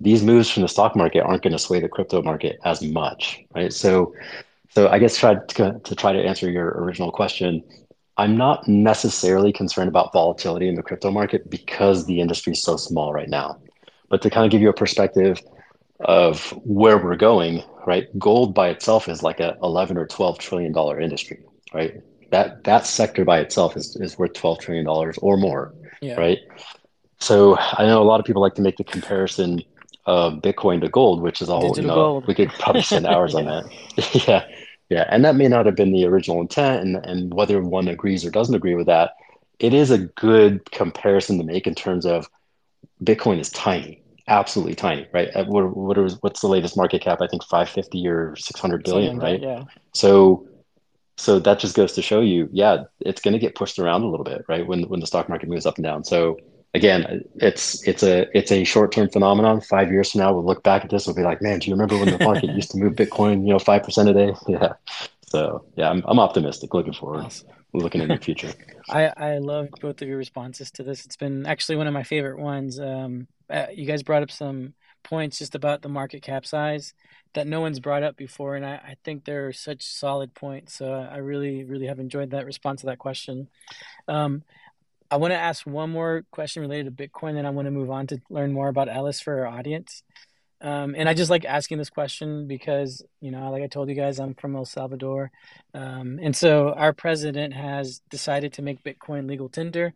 these 0.00 0.22
moves 0.22 0.48
from 0.48 0.62
the 0.62 0.68
stock 0.68 0.96
market 0.96 1.20
aren't 1.20 1.42
going 1.42 1.52
to 1.52 1.58
sway 1.58 1.80
the 1.80 1.88
crypto 1.90 2.22
market 2.22 2.58
as 2.64 2.80
much, 2.80 3.40
right? 3.54 3.74
So, 3.74 4.14
so 4.70 4.88
I 4.88 4.98
guess 4.98 5.18
try 5.18 5.34
to, 5.34 5.80
to 5.84 5.94
try 5.94 6.14
to 6.14 6.18
answer 6.18 6.50
your 6.50 6.68
original 6.78 7.12
question. 7.12 7.62
I'm 8.16 8.38
not 8.38 8.66
necessarily 8.66 9.52
concerned 9.52 9.88
about 9.88 10.10
volatility 10.14 10.66
in 10.66 10.76
the 10.76 10.82
crypto 10.82 11.10
market 11.10 11.50
because 11.50 12.06
the 12.06 12.22
industry 12.22 12.54
is 12.54 12.62
so 12.62 12.78
small 12.78 13.12
right 13.12 13.28
now. 13.28 13.60
But 14.08 14.22
to 14.22 14.30
kind 14.30 14.46
of 14.46 14.50
give 14.50 14.62
you 14.62 14.70
a 14.70 14.72
perspective 14.72 15.42
of 16.00 16.42
where 16.64 16.96
we're 16.96 17.16
going, 17.16 17.62
right? 17.86 18.06
Gold 18.18 18.54
by 18.54 18.70
itself 18.70 19.10
is 19.10 19.22
like 19.22 19.40
a 19.40 19.58
11 19.62 19.98
or 19.98 20.06
12 20.06 20.38
trillion 20.38 20.72
dollar 20.72 20.98
industry, 20.98 21.44
right? 21.74 22.00
That 22.30 22.64
that 22.64 22.86
sector 22.86 23.24
by 23.24 23.40
itself 23.40 23.76
is, 23.76 23.96
is 23.96 24.18
worth 24.18 24.32
12 24.34 24.60
trillion 24.60 24.84
dollars 24.84 25.18
or 25.18 25.36
more 25.36 25.74
yeah. 26.00 26.14
right? 26.14 26.38
So 27.18 27.56
i 27.58 27.84
know 27.84 28.02
a 28.02 28.04
lot 28.04 28.20
of 28.20 28.26
people 28.26 28.40
like 28.40 28.54
to 28.54 28.62
make 28.62 28.76
the 28.76 28.84
comparison 28.84 29.62
of 30.06 30.34
bitcoin 30.34 30.80
to 30.80 30.88
gold 30.88 31.20
which 31.20 31.42
is 31.42 31.48
all 31.48 31.60
Digital 31.60 31.82
you 31.82 31.88
know 31.88 31.94
gold. 31.94 32.26
we 32.26 32.34
could 32.34 32.48
probably 32.50 32.82
spend 32.82 33.06
hours 33.06 33.34
yeah. 33.34 33.40
on 33.40 33.46
that. 33.46 34.24
Yeah. 34.28 34.44
Yeah. 34.88 35.04
And 35.08 35.24
that 35.24 35.36
may 35.36 35.46
not 35.46 35.66
have 35.66 35.76
been 35.76 35.92
the 35.92 36.06
original 36.06 36.40
intent 36.40 36.82
and 36.82 37.04
and 37.04 37.34
whether 37.34 37.60
one 37.60 37.88
agrees 37.88 38.24
or 38.24 38.30
doesn't 38.30 38.54
agree 38.54 38.74
with 38.74 38.86
that 38.86 39.12
it 39.58 39.74
is 39.74 39.90
a 39.90 39.98
good 39.98 40.70
comparison 40.70 41.36
to 41.38 41.44
make 41.44 41.66
in 41.66 41.74
terms 41.74 42.06
of 42.06 42.28
bitcoin 43.04 43.38
is 43.38 43.50
tiny 43.50 44.02
absolutely 44.30 44.74
tiny 44.74 45.06
right? 45.12 45.28
What, 45.46 45.76
what 45.76 45.98
is, 45.98 46.16
what's 46.22 46.40
the 46.40 46.48
latest 46.48 46.76
market 46.76 47.02
cap? 47.02 47.20
I 47.20 47.26
think 47.26 47.42
550 47.44 48.06
or 48.06 48.36
600 48.36 48.84
billion 48.84 49.18
right? 49.18 49.42
yeah. 49.42 49.64
So 49.92 50.46
so 51.20 51.38
that 51.38 51.58
just 51.58 51.76
goes 51.76 51.92
to 51.92 52.02
show 52.02 52.22
you, 52.22 52.48
yeah, 52.50 52.84
it's 53.00 53.20
going 53.20 53.32
to 53.32 53.38
get 53.38 53.54
pushed 53.54 53.78
around 53.78 54.02
a 54.02 54.08
little 54.08 54.24
bit, 54.24 54.42
right? 54.48 54.66
When 54.66 54.84
when 54.84 55.00
the 55.00 55.06
stock 55.06 55.28
market 55.28 55.48
moves 55.48 55.66
up 55.66 55.76
and 55.76 55.84
down. 55.84 56.02
So 56.02 56.38
again, 56.72 57.22
it's 57.36 57.86
it's 57.86 58.02
a 58.02 58.26
it's 58.36 58.50
a 58.50 58.64
short 58.64 58.90
term 58.92 59.08
phenomenon. 59.10 59.60
Five 59.60 59.92
years 59.92 60.12
from 60.12 60.20
now, 60.20 60.32
we'll 60.32 60.46
look 60.46 60.62
back 60.62 60.82
at 60.82 60.90
this. 60.90 61.06
We'll 61.06 61.16
be 61.16 61.22
like, 61.22 61.42
man, 61.42 61.58
do 61.58 61.68
you 61.68 61.74
remember 61.74 61.98
when 61.98 62.10
the 62.10 62.24
market 62.24 62.50
used 62.54 62.70
to 62.70 62.78
move 62.78 62.94
Bitcoin, 62.94 63.46
you 63.46 63.52
know, 63.52 63.58
five 63.58 63.82
percent 63.82 64.08
a 64.08 64.14
day? 64.14 64.34
Yeah. 64.48 64.72
So 65.26 65.64
yeah, 65.76 65.90
I'm 65.90 66.02
I'm 66.06 66.18
optimistic, 66.18 66.74
looking 66.74 66.94
forward, 66.94 67.26
awesome. 67.26 67.48
looking 67.74 68.00
into 68.00 68.16
the 68.16 68.20
future. 68.24 68.52
I 68.88 69.12
I 69.16 69.38
love 69.38 69.68
both 69.80 70.00
of 70.02 70.08
your 70.08 70.18
responses 70.18 70.70
to 70.72 70.82
this. 70.82 71.04
It's 71.04 71.16
been 71.16 71.46
actually 71.46 71.76
one 71.76 71.86
of 71.86 71.94
my 71.94 72.02
favorite 72.02 72.40
ones. 72.40 72.80
Um, 72.80 73.28
uh, 73.48 73.66
you 73.72 73.86
guys 73.86 74.02
brought 74.02 74.22
up 74.22 74.30
some 74.30 74.74
points 75.02 75.38
just 75.38 75.54
about 75.54 75.82
the 75.82 75.88
market 75.88 76.22
cap 76.22 76.46
size 76.46 76.94
that 77.34 77.46
no 77.46 77.60
one's 77.60 77.80
brought 77.80 78.02
up 78.02 78.16
before, 78.16 78.56
and 78.56 78.66
I, 78.66 78.74
I 78.74 78.96
think 79.04 79.24
they're 79.24 79.52
such 79.52 79.82
solid 79.82 80.34
points. 80.34 80.74
So 80.74 80.92
I 80.92 81.18
really, 81.18 81.64
really 81.64 81.86
have 81.86 82.00
enjoyed 82.00 82.30
that 82.30 82.46
response 82.46 82.80
to 82.80 82.86
that 82.86 82.98
question. 82.98 83.48
Um, 84.08 84.42
I 85.10 85.16
want 85.16 85.32
to 85.32 85.38
ask 85.38 85.66
one 85.66 85.90
more 85.90 86.24
question 86.30 86.62
related 86.62 86.96
to 86.96 87.08
Bitcoin, 87.08 87.34
then 87.34 87.46
I 87.46 87.50
want 87.50 87.66
to 87.66 87.72
move 87.72 87.90
on 87.90 88.06
to 88.08 88.20
learn 88.30 88.52
more 88.52 88.68
about 88.68 88.88
Elys 88.88 89.22
for 89.22 89.40
our 89.40 89.46
audience. 89.46 90.02
Um, 90.60 90.94
and 90.96 91.08
I 91.08 91.14
just 91.14 91.30
like 91.30 91.44
asking 91.44 91.78
this 91.78 91.88
question 91.88 92.46
because, 92.46 93.02
you 93.20 93.30
know, 93.30 93.50
like 93.50 93.62
I 93.62 93.66
told 93.66 93.88
you 93.88 93.94
guys, 93.94 94.18
I'm 94.18 94.34
from 94.34 94.54
El 94.54 94.66
Salvador. 94.66 95.30
Um, 95.72 96.18
and 96.22 96.36
so 96.36 96.72
our 96.74 96.92
president 96.92 97.54
has 97.54 98.02
decided 98.10 98.52
to 98.54 98.62
make 98.62 98.84
Bitcoin 98.84 99.26
legal 99.26 99.48
tender. 99.48 99.94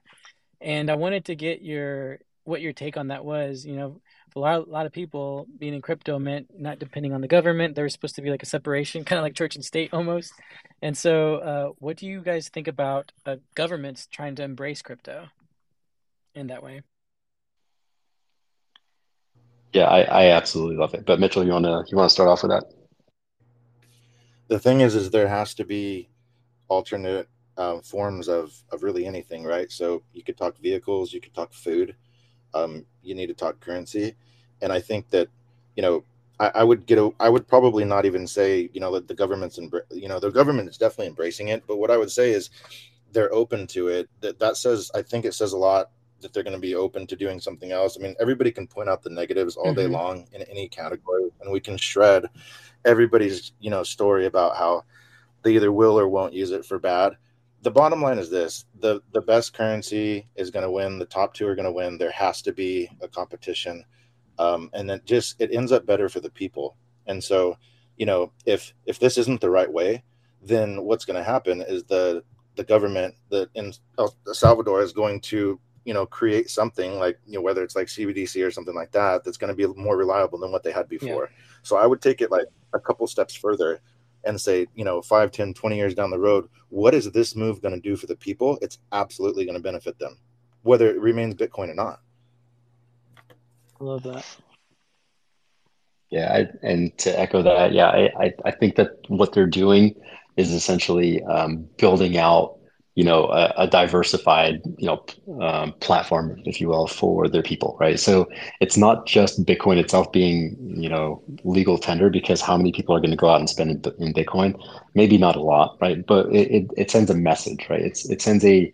And 0.61 0.90
I 0.90 0.94
wanted 0.94 1.26
to 1.26 1.36
get 1.36 1.62
your, 1.62 2.18
what 2.44 2.62
your 2.62 2.72
take 2.72 2.96
on 2.96 3.09
that 3.09 3.24
was, 3.24 3.66
you 3.66 3.76
know, 3.76 4.00
a 4.37 4.41
lot, 4.41 4.66
a 4.66 4.70
lot 4.70 4.87
of 4.87 4.93
people 4.93 5.47
being 5.59 5.74
in 5.74 5.82
crypto 5.82 6.18
meant 6.18 6.49
not 6.59 6.78
depending 6.78 7.12
on 7.12 7.20
the 7.20 7.28
government. 7.28 7.74
There 7.74 7.85
was 7.85 7.93
supposed 7.93 8.16
to 8.16 8.22
be 8.22 8.30
like 8.30 8.43
a 8.43 8.47
separation, 8.47 9.05
kind 9.05 9.18
of 9.18 9.22
like 9.22 9.35
church 9.35 9.55
and 9.55 9.64
state 9.64 9.91
almost. 9.93 10.32
And 10.82 10.97
so, 10.97 11.37
uh, 11.37 11.68
what 11.78 11.97
do 11.97 12.07
you 12.07 12.20
guys 12.20 12.49
think 12.49 12.66
about 12.66 13.12
uh, 13.26 13.37
governments 13.55 14.09
trying 14.11 14.35
to 14.37 14.43
embrace 14.43 14.82
crypto 14.82 15.28
in 16.35 16.49
that 16.49 16.62
way? 16.62 16.82
Yeah, 19.72 19.87
I, 19.87 20.03
I 20.03 20.30
absolutely 20.30 20.76
love 20.76 20.95
it. 20.95 21.05
But 21.05 21.20
Mitchell, 21.20 21.45
you 21.45 21.53
wanna 21.53 21.85
you 21.89 21.97
wanna 21.97 22.11
start 22.11 22.28
off 22.28 22.43
with 22.43 22.51
that? 22.51 22.64
The 24.49 24.59
thing 24.59 24.80
is, 24.80 24.95
is 24.95 25.11
there 25.11 25.28
has 25.28 25.55
to 25.55 25.64
be 25.64 26.11
alternate 26.68 27.28
um, 27.57 27.82
forms 27.82 28.28
of 28.28 28.53
of 28.70 28.82
really 28.82 29.07
anything, 29.07 29.45
right? 29.45 29.70
So 29.70 30.03
you 30.12 30.22
could 30.22 30.37
talk 30.37 30.59
vehicles, 30.59 31.12
you 31.12 31.20
could 31.20 31.35
talk 31.35 31.53
food, 31.53 31.97
um, 32.55 32.84
you 33.02 33.14
need 33.14 33.26
to 33.26 33.34
talk 33.34 33.61
currency, 33.61 34.14
and 34.62 34.72
I 34.72 34.80
think 34.80 35.11
that 35.11 35.28
you 35.76 35.82
know 35.82 36.05
I, 36.40 36.50
I, 36.57 36.64
would 36.64 36.86
get 36.86 36.98
a, 36.98 37.11
I 37.20 37.28
would 37.28 37.46
probably 37.46 37.84
not 37.84 38.05
even 38.05 38.26
say 38.26 38.70
you 38.72 38.80
know 38.80 38.92
that 38.92 39.09
the 39.09 39.14
government's 39.14 39.59
embra- 39.59 39.82
you 39.90 40.09
know 40.09 40.18
the 40.18 40.30
government 40.30 40.68
is 40.68 40.78
definitely 40.78 41.09
embracing 41.09 41.48
it, 41.48 41.64
but 41.66 41.76
what 41.76 41.90
I 41.90 41.96
would 41.96 42.11
say 42.11 42.32
is 42.32 42.50
they're 43.12 43.32
open 43.32 43.66
to 43.68 43.88
it. 43.88 44.09
That 44.20 44.38
that 44.38 44.57
says 44.57 44.90
I 44.94 45.02
think 45.02 45.24
it 45.24 45.34
says 45.34 45.52
a 45.52 45.59
lot 45.59 45.90
that 46.20 46.32
they're 46.32 46.42
going 46.42 46.55
to 46.55 46.61
be 46.61 46.74
open 46.74 47.07
to 47.07 47.16
doing 47.16 47.38
something 47.38 47.70
else. 47.70 47.98
I 47.98 48.02
mean, 48.02 48.14
everybody 48.18 48.50
can 48.50 48.66
point 48.66 48.88
out 48.88 49.02
the 49.02 49.11
negatives 49.11 49.57
all 49.57 49.66
mm-hmm. 49.66 49.74
day 49.74 49.86
long 49.86 50.26
in 50.32 50.42
any 50.42 50.68
category, 50.68 51.30
and 51.40 51.52
we 51.52 51.61
can 51.61 51.76
shred 51.76 52.26
everybody's 52.84 53.52
you 53.61 53.70
know 53.70 53.82
story 53.82 54.26
about 54.26 54.57
how 54.57 54.84
they 55.42 55.55
either 55.55 55.72
will 55.72 55.98
or 55.98 56.09
won't 56.09 56.32
use 56.32 56.50
it 56.50 56.64
for 56.64 56.78
bad. 56.78 57.16
The 57.65 57.71
bottom 57.71 58.03
line 58.03 58.19
is 58.19 58.29
this: 58.29 58.67
the 58.79 59.01
the 59.12 59.23
best 59.23 59.55
currency 59.55 60.29
is 60.37 60.51
going 60.51 60.65
to 60.65 60.71
win. 60.71 60.99
The 60.99 61.07
top 61.07 61.33
two 61.33 61.49
are 61.49 61.55
going 61.55 61.65
to 61.65 61.73
win. 61.73 61.97
There 61.97 62.11
has 62.11 62.43
to 62.43 62.53
be 62.53 62.91
a 63.01 63.09
competition, 63.09 63.85
um, 64.39 64.69
and 64.75 64.89
then 64.89 65.01
just 65.07 65.41
it 65.41 65.51
ends 65.51 65.73
up 65.73 65.87
better 65.87 66.11
for 66.11 66.21
the 66.21 66.31
people. 66.31 66.77
And 67.07 67.25
so, 67.25 67.57
you 67.97 68.05
know, 68.05 68.33
if 68.45 68.75
if 68.85 68.99
this 68.99 69.17
isn't 69.17 69.41
the 69.41 69.49
right 69.49 69.73
way, 69.73 70.05
then 70.43 70.85
what's 70.85 71.07
going 71.07 71.17
to 71.17 71.25
happen 71.25 71.62
is 71.62 71.85
the 71.85 72.23
the 72.57 72.65
government 72.65 73.15
that 73.31 73.49
in 73.55 73.73
El 73.99 74.15
Salvador 74.33 74.83
is 74.83 74.93
going 74.93 75.21
to 75.23 75.59
you 75.87 75.95
know 75.95 76.05
create 76.05 76.51
something 76.51 76.99
like 76.99 77.19
you 77.27 77.39
know 77.39 77.43
whether 77.43 77.62
it's 77.62 77.77
like 77.77 77.87
CBDC 77.87 78.47
or 78.47 78.51
something 78.51 78.75
like 78.75 78.93
that 78.93 79.25
that's 79.25 79.39
going 79.39 79.55
to 79.55 79.57
be 79.57 79.67
more 79.81 79.97
reliable 79.97 80.39
than 80.39 80.53
what 80.53 80.62
they 80.62 80.73
had 80.73 80.87
before. 80.87 81.31
Yeah. 81.31 81.45
So 81.62 81.77
I 81.79 81.87
would 81.87 82.03
take 82.03 82.21
it 82.21 82.31
like 82.31 82.47
a 82.75 82.79
couple 82.79 83.07
steps 83.07 83.35
further 83.35 83.81
and 84.27 84.41
say, 84.41 84.66
you 84.75 84.85
know, 84.85 85.03
5, 85.03 85.31
10, 85.31 85.55
20 85.55 85.77
years 85.77 85.95
down 85.95 86.11
the 86.11 86.18
road, 86.18 86.49
what 86.68 86.95
is 86.95 87.11
this 87.11 87.37
move 87.37 87.62
going 87.62 87.75
to 87.75 87.81
do 87.81 87.97
for 87.97 88.07
the 88.07 88.16
people? 88.16 88.59
It's 88.62 88.79
absolutely 88.93 89.45
going 89.45 89.57
to 89.57 89.62
benefit 89.62 89.99
them, 89.99 90.18
whether 90.62 90.89
it 90.89 91.01
remains 91.01 91.35
Bitcoin 91.35 91.70
or 91.70 91.75
not. 91.75 92.01
I 93.81 93.85
love 93.85 94.03
that. 94.05 94.25
Yeah, 96.11 96.33
I, 96.33 96.66
and 96.66 96.97
to 96.99 97.18
echo 97.18 97.43
that, 97.43 97.72
yeah, 97.72 97.89
I, 97.89 98.11
I, 98.25 98.33
I, 98.45 98.51
think 98.53 98.77
that 98.77 98.91
what 99.09 99.33
they're 99.33 99.47
doing 99.47 99.97
is 100.37 100.53
essentially 100.53 101.22
um, 101.25 101.68
building 101.77 102.16
out 102.16 102.59
you 102.95 103.05
know 103.05 103.26
a, 103.26 103.53
a 103.59 103.66
diversified 103.66 104.61
you 104.78 104.86
know 104.86 105.05
um, 105.40 105.72
platform 105.80 106.40
if 106.45 106.61
you 106.61 106.68
will 106.68 106.86
for 106.86 107.28
their 107.28 107.42
people 107.42 107.76
right? 107.80 107.99
So 107.99 108.28
it's 108.61 108.76
not 108.76 109.07
just 109.07 109.45
bitcoin 109.45 109.78
itself 109.78 110.12
being 110.12 110.57
you 110.61 110.88
know 110.88 111.22
legal 111.45 111.78
tender 111.78 112.11
because 112.11 112.40
how 112.40 112.57
many 112.57 112.72
people 112.72 112.95
are 112.95 113.01
going 113.01 113.11
to 113.11 113.16
go 113.16 113.28
out 113.28 113.40
and 113.40 113.51
spend 113.51 113.70
in, 113.99 114.07
in 114.07 114.14
bitcoin? 114.14 114.59
Maybe 114.95 115.18
not 115.18 115.36
a 115.36 115.42
lot 115.42 115.76
right? 115.80 116.05
But 116.07 116.26
it, 116.32 116.51
it, 116.51 116.70
it 116.76 116.90
sends 116.90 117.11
a 117.11 117.14
message 117.14 117.66
right? 117.68 117.80
It's 117.82 118.09
it 118.09 118.22
sends 118.22 118.45
a 118.45 118.72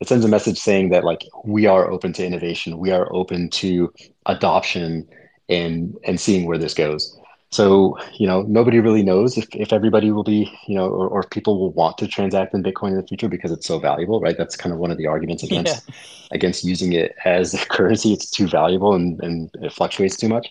it 0.00 0.08
sends 0.08 0.24
a 0.24 0.28
message 0.28 0.58
saying 0.58 0.90
that 0.90 1.04
like 1.04 1.24
we 1.44 1.66
are 1.66 1.90
open 1.90 2.12
to 2.14 2.24
innovation. 2.26 2.78
We 2.78 2.90
are 2.90 3.12
open 3.12 3.50
to 3.50 3.92
adoption 4.26 5.06
and 5.48 5.96
and 6.04 6.20
seeing 6.20 6.46
where 6.46 6.58
this 6.58 6.74
goes 6.74 7.19
so, 7.52 7.98
you 8.14 8.28
know, 8.28 8.42
nobody 8.42 8.78
really 8.78 9.02
knows 9.02 9.36
if, 9.36 9.48
if 9.52 9.72
everybody 9.72 10.12
will 10.12 10.22
be, 10.22 10.56
you 10.68 10.76
know, 10.76 10.86
or, 10.88 11.08
or 11.08 11.24
people 11.24 11.58
will 11.58 11.72
want 11.72 11.98
to 11.98 12.06
transact 12.06 12.54
in 12.54 12.62
Bitcoin 12.62 12.90
in 12.90 12.96
the 12.96 13.06
future 13.06 13.28
because 13.28 13.50
it's 13.50 13.66
so 13.66 13.80
valuable, 13.80 14.20
right? 14.20 14.36
That's 14.38 14.56
kind 14.56 14.72
of 14.72 14.78
one 14.78 14.92
of 14.92 14.98
the 14.98 15.08
arguments 15.08 15.42
against 15.42 15.88
yeah. 15.88 15.94
against 16.30 16.62
using 16.62 16.92
it 16.92 17.16
as 17.24 17.54
a 17.54 17.58
currency. 17.66 18.12
It's 18.12 18.30
too 18.30 18.46
valuable 18.46 18.94
and, 18.94 19.20
and 19.22 19.50
it 19.62 19.72
fluctuates 19.72 20.16
too 20.16 20.28
much. 20.28 20.48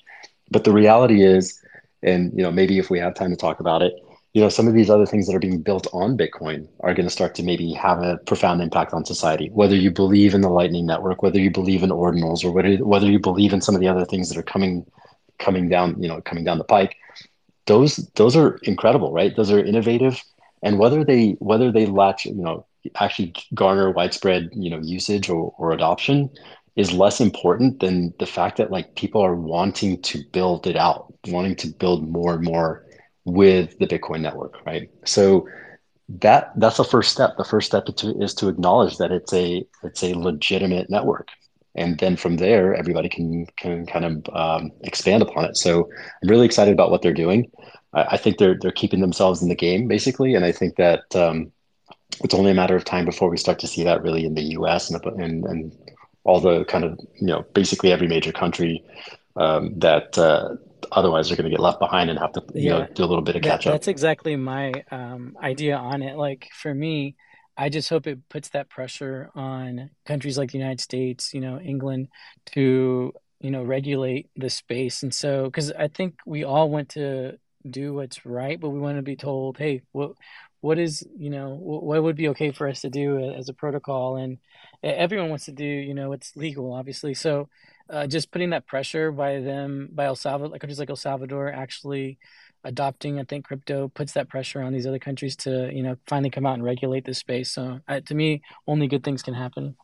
But 0.52 0.66
the 0.66 0.74
reality 0.74 1.24
is, 1.24 1.62
and 2.04 2.34
you 2.36 2.44
know, 2.44 2.52
maybe 2.52 2.80
if 2.80 2.90
we 2.90 3.00
have 3.00 3.16
time 3.16 3.30
to 3.30 3.38
talk 3.38 3.62
about 3.62 3.82
it, 3.82 3.94
you 4.34 4.42
know, 4.42 4.50
some 4.50 4.68
of 4.68 4.74
these 4.74 4.90
other 4.90 5.06
things 5.06 5.26
that 5.28 5.36
are 5.36 5.40
being 5.40 5.62
built 5.62 5.88
on 5.94 6.18
Bitcoin 6.18 6.68
are 6.82 6.94
going 6.94 7.06
to 7.08 7.10
start 7.10 7.34
to 7.36 7.44
maybe 7.44 7.72
have 7.74 8.04
a 8.04 8.18
profound 8.28 8.62
impact 8.62 8.94
on 8.94 9.06
society. 9.06 9.50
Whether 9.54 9.76
you 9.76 9.90
believe 9.90 10.36
in 10.36 10.42
the 10.42 10.50
Lightning 10.50 10.86
Network, 10.86 11.24
whether 11.24 11.40
you 11.40 11.50
believe 11.50 11.82
in 11.82 11.92
ordinals, 11.92 12.44
or 12.44 12.52
whether 12.52 12.76
whether 12.84 13.08
you 13.08 13.20
believe 13.20 13.54
in 13.54 13.62
some 13.62 13.74
of 13.74 13.80
the 13.80 13.88
other 13.88 14.06
things 14.06 14.28
that 14.30 14.38
are 14.38 14.44
coming 14.44 14.86
coming 15.40 15.70
down, 15.70 16.02
you 16.02 16.08
know, 16.08 16.22
coming 16.22 16.44
down 16.44 16.58
the 16.58 16.64
pike, 16.64 16.96
those 17.66 17.98
those 18.16 18.36
are 18.36 18.58
incredible, 18.64 19.12
right? 19.12 19.36
Those 19.36 19.52
are 19.52 19.64
innovative, 19.64 20.22
and 20.64 20.80
whether 20.80 21.04
they 21.04 21.38
whether 21.40 21.72
they 21.72 21.86
latch, 21.86 22.26
you 22.26 22.34
know, 22.36 22.66
actually 23.00 23.34
garner 23.54 23.92
widespread, 23.92 24.50
you 24.54 24.70
know, 24.70 24.80
usage 24.80 25.30
or, 25.30 25.54
or 25.58 25.72
adoption 25.72 26.30
is 26.76 26.94
less 26.94 27.20
important 27.20 27.80
than 27.80 28.14
the 28.20 28.26
fact 28.26 28.58
that 28.58 28.72
like 28.72 28.96
people 28.96 29.22
are 29.22 29.36
wanting 29.36 30.02
to 30.02 30.24
build 30.32 30.66
it 30.66 30.76
out, 30.76 31.14
wanting 31.28 31.56
to 31.58 31.68
build 31.68 32.10
more 32.10 32.36
and 32.36 32.44
more 32.44 32.86
with 33.26 33.78
the 33.80 33.88
Bitcoin 33.88 34.22
network, 34.22 34.56
right? 34.66 34.90
So 35.06 35.48
that 36.10 36.52
that's 36.56 36.78
the 36.78 36.84
first 36.84 37.12
step. 37.12 37.38
The 37.38 37.44
first 37.44 37.68
step 37.68 37.86
to, 37.86 38.18
is 38.22 38.34
to 38.36 38.48
acknowledge 38.48 38.98
that 38.98 39.12
it's 39.12 39.34
a 39.34 39.66
it's 39.84 40.04
a 40.04 40.14
legitimate 40.16 40.90
network, 40.90 41.28
and 41.80 41.98
then 42.00 42.16
from 42.16 42.38
there 42.38 42.76
everybody 42.76 43.10
can 43.10 43.46
can 43.58 43.86
kind 43.86 44.06
of 44.06 44.36
um, 44.36 44.72
expand 44.82 45.22
upon 45.22 45.46
it. 45.46 45.58
So 45.58 45.90
i'm 46.22 46.30
really 46.30 46.46
excited 46.46 46.74
about 46.74 46.92
what 46.92 47.02
they're 47.02 47.14
doing. 47.14 47.50
I, 47.94 48.04
I, 48.12 48.18
think 48.18 48.38
they're 48.38 48.58
they're 48.60 48.72
keeping 48.72 49.02
themselves 49.02 49.42
in 49.42 49.50
the 49.50 49.56
game 49.56 49.88
basically. 49.88 50.36
And 50.36 50.46
i 50.46 50.52
think 50.52 50.76
that 50.76 51.16
um, 51.16 51.52
it's 52.24 52.34
only 52.34 52.52
a 52.52 52.56
matter 52.56 52.76
of 52.76 52.84
time 52.84 53.06
before 53.06 53.30
we 53.30 53.38
start 53.38 53.60
to 53.60 53.68
see 53.68 53.84
that 53.84 54.04
really 54.04 54.26
in 54.26 54.36
the 54.36 54.44
us 54.44 54.90
and 54.92 55.04
and, 55.20 55.46
and 55.46 55.76
all 56.24 56.40
the 56.40 56.66
kind 56.66 56.84
of 56.84 57.00
you 57.20 57.28
know 57.28 57.46
basically 57.54 57.92
every 57.92 58.08
major 58.08 58.32
country 58.32 58.84
um, 59.36 59.74
that 59.80 60.18
uh, 60.18 60.56
otherwise 60.92 61.28
they're 61.28 61.38
going 61.38 61.50
to 61.50 61.56
get 61.56 61.62
left 61.62 61.80
behind 61.80 62.10
and 62.10 62.20
have 62.20 62.34
to 62.34 62.44
you 62.54 62.70
yeah. 62.70 62.80
know 62.80 62.88
do 62.94 63.04
a 63.04 63.06
little 63.06 63.24
bit 63.24 63.36
of 63.36 63.42
catch 63.42 63.64
that, 63.64 63.70
up. 63.70 63.76
that's 63.76 63.88
exactly 63.88 64.36
my 64.36 64.74
um, 64.92 65.38
idea 65.42 65.76
on 65.76 66.02
it. 66.02 66.18
Like 66.18 66.50
for 66.54 66.74
me 66.74 67.16
I 67.60 67.68
just 67.68 67.90
hope 67.90 68.08
it 68.08 68.20
puts 68.30 68.50
that 68.50 68.70
pressure 68.70 69.30
on 69.36 69.90
countries 70.06 70.38
like 70.38 70.52
the 70.52 70.58
United 70.58 70.80
States, 70.80 71.34
you 71.34 71.42
know, 71.42 71.60
England, 71.60 72.08
to 72.54 73.12
you 73.42 73.52
know 73.52 73.64
regulate 73.64 74.30
the 74.38 74.50
space. 74.50 75.04
And 75.04 75.14
so, 75.14 75.44
because 75.44 75.70
I 75.74 75.90
think 75.90 76.16
we 76.26 76.46
all 76.46 76.70
want 76.70 76.88
to 76.92 77.38
do 77.70 77.94
what's 77.94 78.26
right, 78.26 78.58
but 78.58 78.70
we 78.70 78.80
want 78.80 78.98
to 78.98 79.02
be 79.02 79.18
told, 79.18 79.58
hey, 79.58 79.82
what 79.92 80.14
what 80.62 80.80
is 80.80 81.06
you 81.18 81.30
know 81.30 81.50
what 81.60 82.02
would 82.02 82.16
be 82.16 82.30
okay 82.30 82.52
for 82.52 82.66
us 82.70 82.80
to 82.82 82.90
do 82.90 83.20
as 83.34 83.50
a 83.50 83.54
protocol, 83.54 84.16
and 84.16 84.38
everyone 84.82 85.30
wants 85.30 85.46
to 85.46 85.52
do 85.52 85.66
you 85.66 85.94
know 85.94 86.08
what's 86.08 86.38
legal, 86.38 86.72
obviously. 86.72 87.14
So, 87.14 87.50
uh, 87.90 88.08
just 88.08 88.32
putting 88.32 88.52
that 88.52 88.68
pressure 88.68 89.12
by 89.12 89.42
them, 89.42 89.90
by 89.92 90.06
El 90.06 90.16
Salvador, 90.16 90.58
countries 90.60 90.80
like 90.80 90.90
El 90.90 90.96
Salvador, 90.96 91.52
actually 91.52 92.20
adopting, 92.64 93.20
I 93.20 93.24
think 93.24 93.46
crypto 93.46 93.88
puts 93.90 94.14
that 94.14 94.30
pressure 94.30 94.62
on 94.62 94.74
these 94.74 94.88
other 94.88 95.00
countries 95.00 95.36
to, 95.38 95.74
you 95.74 95.84
know, 95.84 95.98
finally 96.08 96.30
come 96.30 96.46
out 96.46 96.56
and 96.56 96.64
regulate 96.64 97.06
this 97.06 97.18
space. 97.18 97.52
So 97.52 97.80
uh, 97.88 98.02
to 98.02 98.16
me, 98.16 98.42
only 98.68 98.88
good 98.88 99.04
things 99.04 99.22
can 99.24 99.34
happen. 99.34 99.76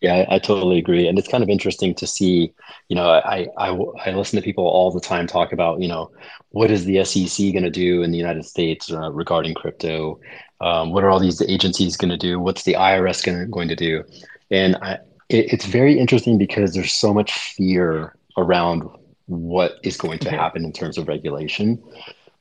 Yeah, 0.00 0.26
I, 0.28 0.34
I, 0.34 0.38
totally 0.38 0.76
agree, 0.76 1.08
and 1.08 1.18
it's 1.18 1.28
kind 1.28 1.42
of 1.42 1.48
interesting 1.48 1.94
to 1.94 2.06
see. 2.06 2.52
You 2.90 2.96
know, 2.96 3.08
I, 3.08 3.48
I 3.56 3.68
I 4.04 4.10
listen 4.10 4.38
to 4.38 4.44
people 4.44 4.66
all 4.66 4.90
the 4.90 5.00
time 5.00 5.26
talk 5.26 5.54
about 5.54 5.80
you 5.80 5.88
know 5.88 6.10
what 6.50 6.70
is 6.70 6.84
the 6.84 7.02
SEC 7.04 7.52
going 7.52 7.64
to 7.64 7.70
do 7.70 8.02
in 8.02 8.10
the 8.10 8.18
United 8.18 8.44
States 8.44 8.92
uh, 8.92 9.10
regarding 9.10 9.54
crypto? 9.54 10.20
Um, 10.60 10.92
what 10.92 11.04
are 11.04 11.10
all 11.10 11.20
these 11.20 11.40
agencies 11.40 11.96
going 11.96 12.10
to 12.10 12.18
do? 12.18 12.38
What's 12.38 12.64
the 12.64 12.74
IRS 12.74 13.24
gonna, 13.24 13.46
going 13.46 13.68
to 13.68 13.76
do? 13.76 14.04
And 14.50 14.76
I, 14.76 14.98
it, 15.30 15.54
it's 15.54 15.64
very 15.64 15.98
interesting 15.98 16.36
because 16.36 16.74
there's 16.74 16.92
so 16.92 17.14
much 17.14 17.32
fear 17.32 18.14
around 18.36 18.82
what 19.26 19.78
is 19.82 19.96
going 19.96 20.18
to 20.20 20.30
happen 20.30 20.64
in 20.64 20.72
terms 20.72 20.98
of 20.98 21.08
regulation. 21.08 21.82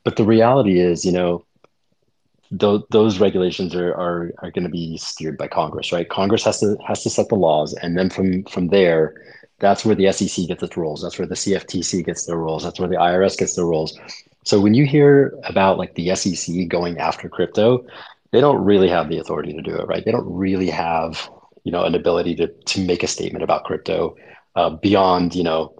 But 0.04 0.18
the 0.18 0.26
reality 0.26 0.80
is, 0.80 1.06
you 1.06 1.12
know, 1.12 1.46
th- 2.60 2.82
those 2.90 3.20
regulations 3.20 3.74
are, 3.76 3.94
are, 3.94 4.32
are 4.40 4.52
going 4.52 4.64
to 4.64 4.70
be 4.70 4.98
steered 4.98 5.38
by 5.38 5.48
Congress, 5.48 5.92
right? 5.92 6.08
Congress 6.08 6.44
has 6.44 6.60
to 6.60 6.78
has 6.86 7.04
to 7.04 7.10
set 7.10 7.30
the 7.30 7.36
laws, 7.36 7.74
and 7.74 7.98
then 7.98 8.10
from 8.10 8.44
from 8.46 8.68
there, 8.68 9.16
that's 9.60 9.86
where 9.86 9.96
the 9.96 10.12
SEC 10.12 10.48
gets 10.48 10.64
its 10.64 10.78
rules. 10.78 11.02
That's 11.02 11.18
where 11.18 11.28
the 11.28 11.36
CFTC 11.36 12.06
gets 12.06 12.26
their 12.26 12.38
rules. 12.38 12.64
That's 12.64 12.80
where 12.80 12.90
the 12.90 12.98
IRS 12.98 13.38
gets 13.38 13.56
their 13.56 13.66
rules. 13.66 13.98
So 14.46 14.60
when 14.60 14.74
you 14.74 14.86
hear 14.86 15.34
about 15.46 15.78
like 15.78 15.96
the 15.96 16.14
SEC 16.16 16.68
going 16.68 16.98
after 16.98 17.30
crypto, 17.30 17.86
they 18.32 18.42
don't 18.42 18.64
really 18.64 18.90
have 18.90 19.08
the 19.08 19.20
authority 19.20 19.54
to 19.54 19.62
do 19.62 19.76
it, 19.76 19.88
right? 19.88 20.04
They 20.04 20.12
don't 20.12 20.30
really 20.30 20.70
have 20.70 21.30
you 21.64 21.72
know 21.72 21.84
an 21.84 21.96
ability 21.96 22.36
to 22.36 22.48
to 22.48 22.86
make 22.86 23.04
a 23.04 23.08
statement 23.08 23.44
about 23.44 23.64
crypto 23.64 24.16
uh, 24.56 24.72
beyond 24.72 25.34
you 25.34 25.44
know 25.44 25.74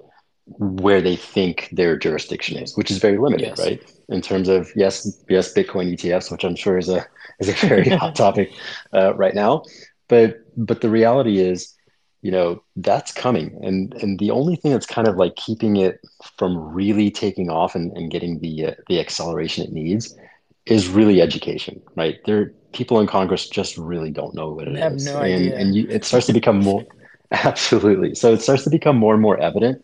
where 0.46 1.02
they 1.02 1.16
think 1.16 1.70
their 1.72 1.98
jurisdiction 1.98 2.58
is, 2.58 2.76
which 2.76 2.92
is 2.92 2.98
very 2.98 3.18
limited, 3.18 3.48
yes. 3.48 3.60
right? 3.60 3.94
In 4.10 4.22
terms 4.22 4.50
of 4.50 4.72
yes, 4.76 5.22
yes, 5.30 5.54
Bitcoin 5.54 5.94
ETFs, 5.94 6.32
which 6.32 6.44
I'm 6.44 6.56
sure 6.56 6.78
is 6.78 6.90
a 6.90 7.06
is 7.40 7.50
a 7.50 7.54
very 7.68 7.90
hot 7.98 8.16
topic 8.16 8.52
uh, 8.94 9.14
right 9.16 9.34
now, 9.34 9.64
but 10.08 10.42
but 10.58 10.82
the 10.82 10.90
reality 10.90 11.40
is, 11.40 11.74
you 12.22 12.32
know, 12.32 12.62
that's 12.76 13.12
coming, 13.14 13.58
and 13.64 13.94
and 13.96 14.20
the 14.20 14.32
only 14.32 14.56
thing 14.56 14.72
that's 14.72 14.86
kind 14.86 15.08
of 15.08 15.16
like 15.16 15.36
keeping 15.38 15.78
it 15.78 16.02
from 16.38 16.58
really 16.58 17.10
taking 17.10 17.50
off 17.50 17.74
and, 17.76 17.96
and 17.98 18.12
getting 18.12 18.40
the 18.40 18.68
uh, 18.68 18.76
the 18.88 19.00
acceleration 19.00 19.64
it 19.64 19.72
needs 19.72 20.18
is 20.66 20.88
really 20.90 21.22
education, 21.22 21.82
right? 21.96 22.20
There, 22.26 22.54
people 22.74 23.00
in 23.00 23.08
Congress 23.08 23.48
just 23.48 23.78
really 23.78 24.12
don't 24.12 24.34
know 24.34 24.50
what 24.50 24.68
it 24.68 24.78
I 24.78 24.88
is, 24.88 25.06
no 25.06 25.22
and 25.22 25.48
and 25.54 25.76
you, 25.76 25.88
it 25.90 26.04
starts 26.04 26.26
to 26.28 26.34
become 26.34 26.60
more 26.60 26.86
absolutely. 27.32 28.14
So 28.14 28.34
it 28.34 28.42
starts 28.42 28.66
to 28.66 28.70
become 28.70 28.98
more 28.98 29.14
and 29.14 29.22
more 29.22 29.40
evident 29.40 29.84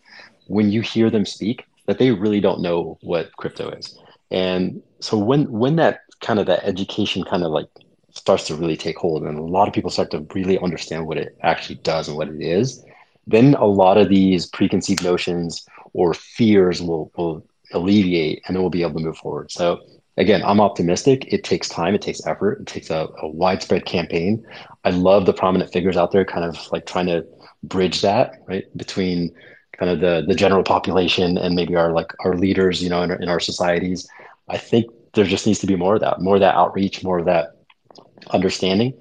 when 0.50 0.70
you 0.70 0.80
hear 0.80 1.10
them 1.10 1.24
speak 1.24 1.64
that 1.86 1.98
they 1.98 2.10
really 2.10 2.40
don't 2.40 2.60
know 2.60 2.98
what 3.02 3.34
crypto 3.36 3.70
is. 3.70 3.96
And 4.30 4.82
so 5.00 5.16
when 5.16 5.50
when 5.50 5.76
that 5.76 6.00
kind 6.20 6.38
of 6.40 6.46
that 6.46 6.64
education 6.64 7.24
kind 7.24 7.44
of 7.44 7.52
like 7.52 7.68
starts 8.12 8.46
to 8.48 8.56
really 8.56 8.76
take 8.76 8.98
hold 8.98 9.22
and 9.22 9.38
a 9.38 9.42
lot 9.42 9.68
of 9.68 9.74
people 9.74 9.90
start 9.90 10.10
to 10.10 10.26
really 10.34 10.58
understand 10.58 11.06
what 11.06 11.18
it 11.18 11.36
actually 11.42 11.76
does 11.76 12.08
and 12.08 12.16
what 12.16 12.28
it 12.28 12.42
is, 12.42 12.84
then 13.28 13.54
a 13.54 13.64
lot 13.64 13.96
of 13.96 14.08
these 14.08 14.46
preconceived 14.46 15.04
notions 15.04 15.64
or 15.92 16.12
fears 16.14 16.82
will, 16.82 17.12
will 17.16 17.46
alleviate 17.72 18.42
and 18.46 18.56
then 18.56 18.62
we'll 18.62 18.70
be 18.70 18.82
able 18.82 18.98
to 18.98 19.06
move 19.06 19.16
forward. 19.16 19.52
So 19.52 19.80
again, 20.16 20.42
I'm 20.44 20.60
optimistic. 20.60 21.32
It 21.32 21.44
takes 21.44 21.68
time, 21.68 21.94
it 21.94 22.02
takes 22.02 22.26
effort, 22.26 22.60
it 22.62 22.66
takes 22.66 22.90
a, 22.90 23.08
a 23.22 23.28
widespread 23.28 23.84
campaign. 23.84 24.44
I 24.84 24.90
love 24.90 25.26
the 25.26 25.32
prominent 25.32 25.72
figures 25.72 25.96
out 25.96 26.10
there 26.10 26.24
kind 26.24 26.44
of 26.44 26.58
like 26.72 26.86
trying 26.86 27.06
to 27.06 27.24
bridge 27.62 28.00
that, 28.02 28.42
right? 28.48 28.64
Between 28.76 29.32
kind 29.80 29.90
of 29.90 30.00
the 30.00 30.24
the 30.28 30.34
general 30.34 30.62
population 30.62 31.38
and 31.38 31.56
maybe 31.56 31.74
our 31.74 31.92
like 31.92 32.12
our 32.24 32.36
leaders, 32.36 32.82
you 32.82 32.90
know, 32.90 33.02
in, 33.02 33.10
in 33.10 33.28
our 33.28 33.40
societies. 33.40 34.06
I 34.48 34.58
think 34.58 34.86
there 35.14 35.24
just 35.24 35.46
needs 35.46 35.58
to 35.60 35.66
be 35.66 35.76
more 35.76 35.94
of 35.94 36.02
that, 36.02 36.20
more 36.20 36.36
of 36.36 36.40
that 36.40 36.54
outreach, 36.54 37.02
more 37.02 37.18
of 37.18 37.24
that 37.24 37.56
understanding. 38.30 38.92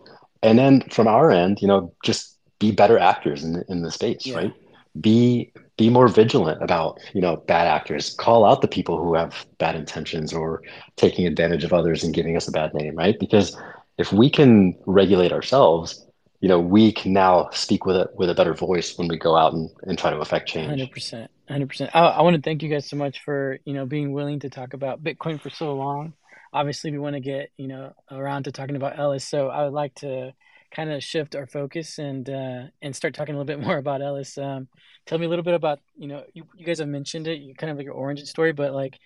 And 0.42 0.58
then 0.58 0.82
from 0.90 1.08
our 1.08 1.32
end, 1.32 1.62
you 1.62 1.68
know, 1.68 1.94
just 2.04 2.38
be 2.60 2.72
better 2.72 2.98
actors 2.98 3.44
in, 3.44 3.64
in 3.68 3.82
the 3.82 3.92
space, 3.92 4.26
yeah. 4.26 4.38
right? 4.38 4.54
Be 5.00 5.52
be 5.78 5.90
more 5.90 6.08
vigilant 6.08 6.64
about, 6.64 7.00
you 7.14 7.22
know, 7.22 7.38
bad 7.38 7.68
actors. 7.68 8.16
Call 8.16 8.46
out 8.46 8.62
the 8.62 8.68
people 8.68 8.98
who 8.98 9.14
have 9.16 9.46
bad 9.58 9.76
intentions 9.76 10.34
or 10.34 10.62
taking 10.96 11.28
advantage 11.28 11.64
of 11.64 11.74
others 11.74 12.04
and 12.04 12.14
giving 12.14 12.36
us 12.36 12.48
a 12.48 12.52
bad 12.52 12.74
name, 12.74 12.96
right? 12.96 13.20
Because 13.20 13.56
if 13.98 14.12
we 14.14 14.30
can 14.30 14.78
regulate 14.86 15.32
ourselves, 15.32 16.06
you 16.40 16.48
know, 16.48 16.60
we 16.60 16.92
can 16.92 17.12
now 17.12 17.50
speak 17.52 17.86
with 17.86 17.98
a 17.98 18.10
with 18.16 18.30
a 18.30 18.36
better 18.36 18.54
voice 18.54 18.98
when 18.98 19.08
we 19.08 19.18
go 19.18 19.36
out 19.36 19.54
and, 19.54 19.70
and 19.84 19.98
try 19.98 20.10
to 20.10 20.18
affect 20.20 20.48
change. 20.48 20.70
Hundred 20.70 20.92
percent, 20.92 21.30
hundred 21.50 21.68
percent. 21.68 21.92
I 21.94 22.22
want 22.22 22.36
to 22.36 22.42
thank 22.42 22.64
you 22.64 22.70
guys 22.70 22.88
so 22.88 22.96
much 22.96 23.20
for 23.20 23.60
you 23.66 23.74
know 23.74 23.86
being 23.86 24.14
willing 24.14 24.40
to 24.42 24.50
talk 24.50 24.74
about 24.74 25.04
Bitcoin 25.04 25.40
for 25.40 25.50
so 25.50 25.74
long. 25.74 26.14
Obviously, 26.54 26.92
we 26.92 27.00
want 27.00 27.16
to 27.16 27.20
get 27.20 27.52
you 27.58 27.68
know 27.68 27.94
around 28.10 28.44
to 28.44 28.52
talking 28.52 28.78
about 28.78 28.96
Elys, 28.96 29.24
so 29.24 29.50
I 29.50 29.66
would 29.66 29.74
like 29.74 29.96
to 29.96 30.34
kind 30.72 30.92
of 30.92 31.04
shift 31.04 31.36
our 31.36 31.46
focus 31.46 31.98
and 32.00 32.30
uh, 32.30 32.64
and 32.82 32.96
start 32.96 33.14
talking 33.16 33.36
a 33.36 33.38
little 33.38 33.58
bit 33.58 33.60
more 33.66 33.78
about 33.78 34.00
Elys. 34.00 34.42
Um, 34.42 34.70
tell 35.06 35.18
me 35.18 35.26
a 35.26 35.30
little 35.30 35.44
bit 35.44 35.56
about 35.56 35.80
you 35.98 36.08
know 36.08 36.24
you, 36.34 36.46
you 36.56 36.66
guys 36.66 36.80
have 36.80 36.88
mentioned 36.88 37.28
it, 37.28 37.40
you 37.40 37.54
kind 37.54 37.70
of 37.70 37.78
like 37.78 37.86
your 37.86 37.96
origin 37.96 38.26
story, 38.26 38.54
but 38.54 38.74
like 38.74 38.98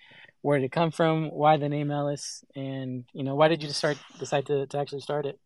where 0.42 0.58
did 0.58 0.66
it 0.66 0.72
come 0.72 0.90
from? 0.92 1.30
Why 1.30 1.56
the 1.56 1.68
name 1.68 1.88
Elys? 1.88 2.44
And 2.54 3.04
you 3.12 3.24
know 3.24 3.34
why 3.34 3.48
did 3.48 3.62
you 3.62 3.70
start 3.70 3.98
decide 4.20 4.46
to, 4.46 4.66
to 4.68 4.78
actually 4.78 5.00
start 5.00 5.26
it? 5.26 5.40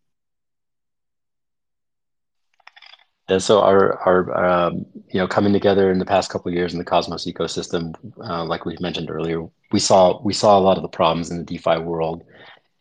And 3.28 3.42
so 3.42 3.60
our 3.60 3.98
our 4.06 4.44
um, 4.44 4.86
you 5.12 5.20
know 5.20 5.28
coming 5.28 5.52
together 5.52 5.90
in 5.90 5.98
the 5.98 6.06
past 6.06 6.30
couple 6.30 6.50
years 6.52 6.72
in 6.72 6.78
the 6.78 6.84
Cosmos 6.84 7.26
ecosystem, 7.26 7.94
uh, 8.24 8.44
like 8.44 8.64
we 8.64 8.76
mentioned 8.80 9.10
earlier, 9.10 9.46
we 9.70 9.78
saw 9.78 10.20
we 10.22 10.32
saw 10.32 10.58
a 10.58 10.60
lot 10.60 10.78
of 10.78 10.82
the 10.82 10.88
problems 10.88 11.30
in 11.30 11.38
the 11.38 11.44
DeFi 11.44 11.78
world, 11.78 12.24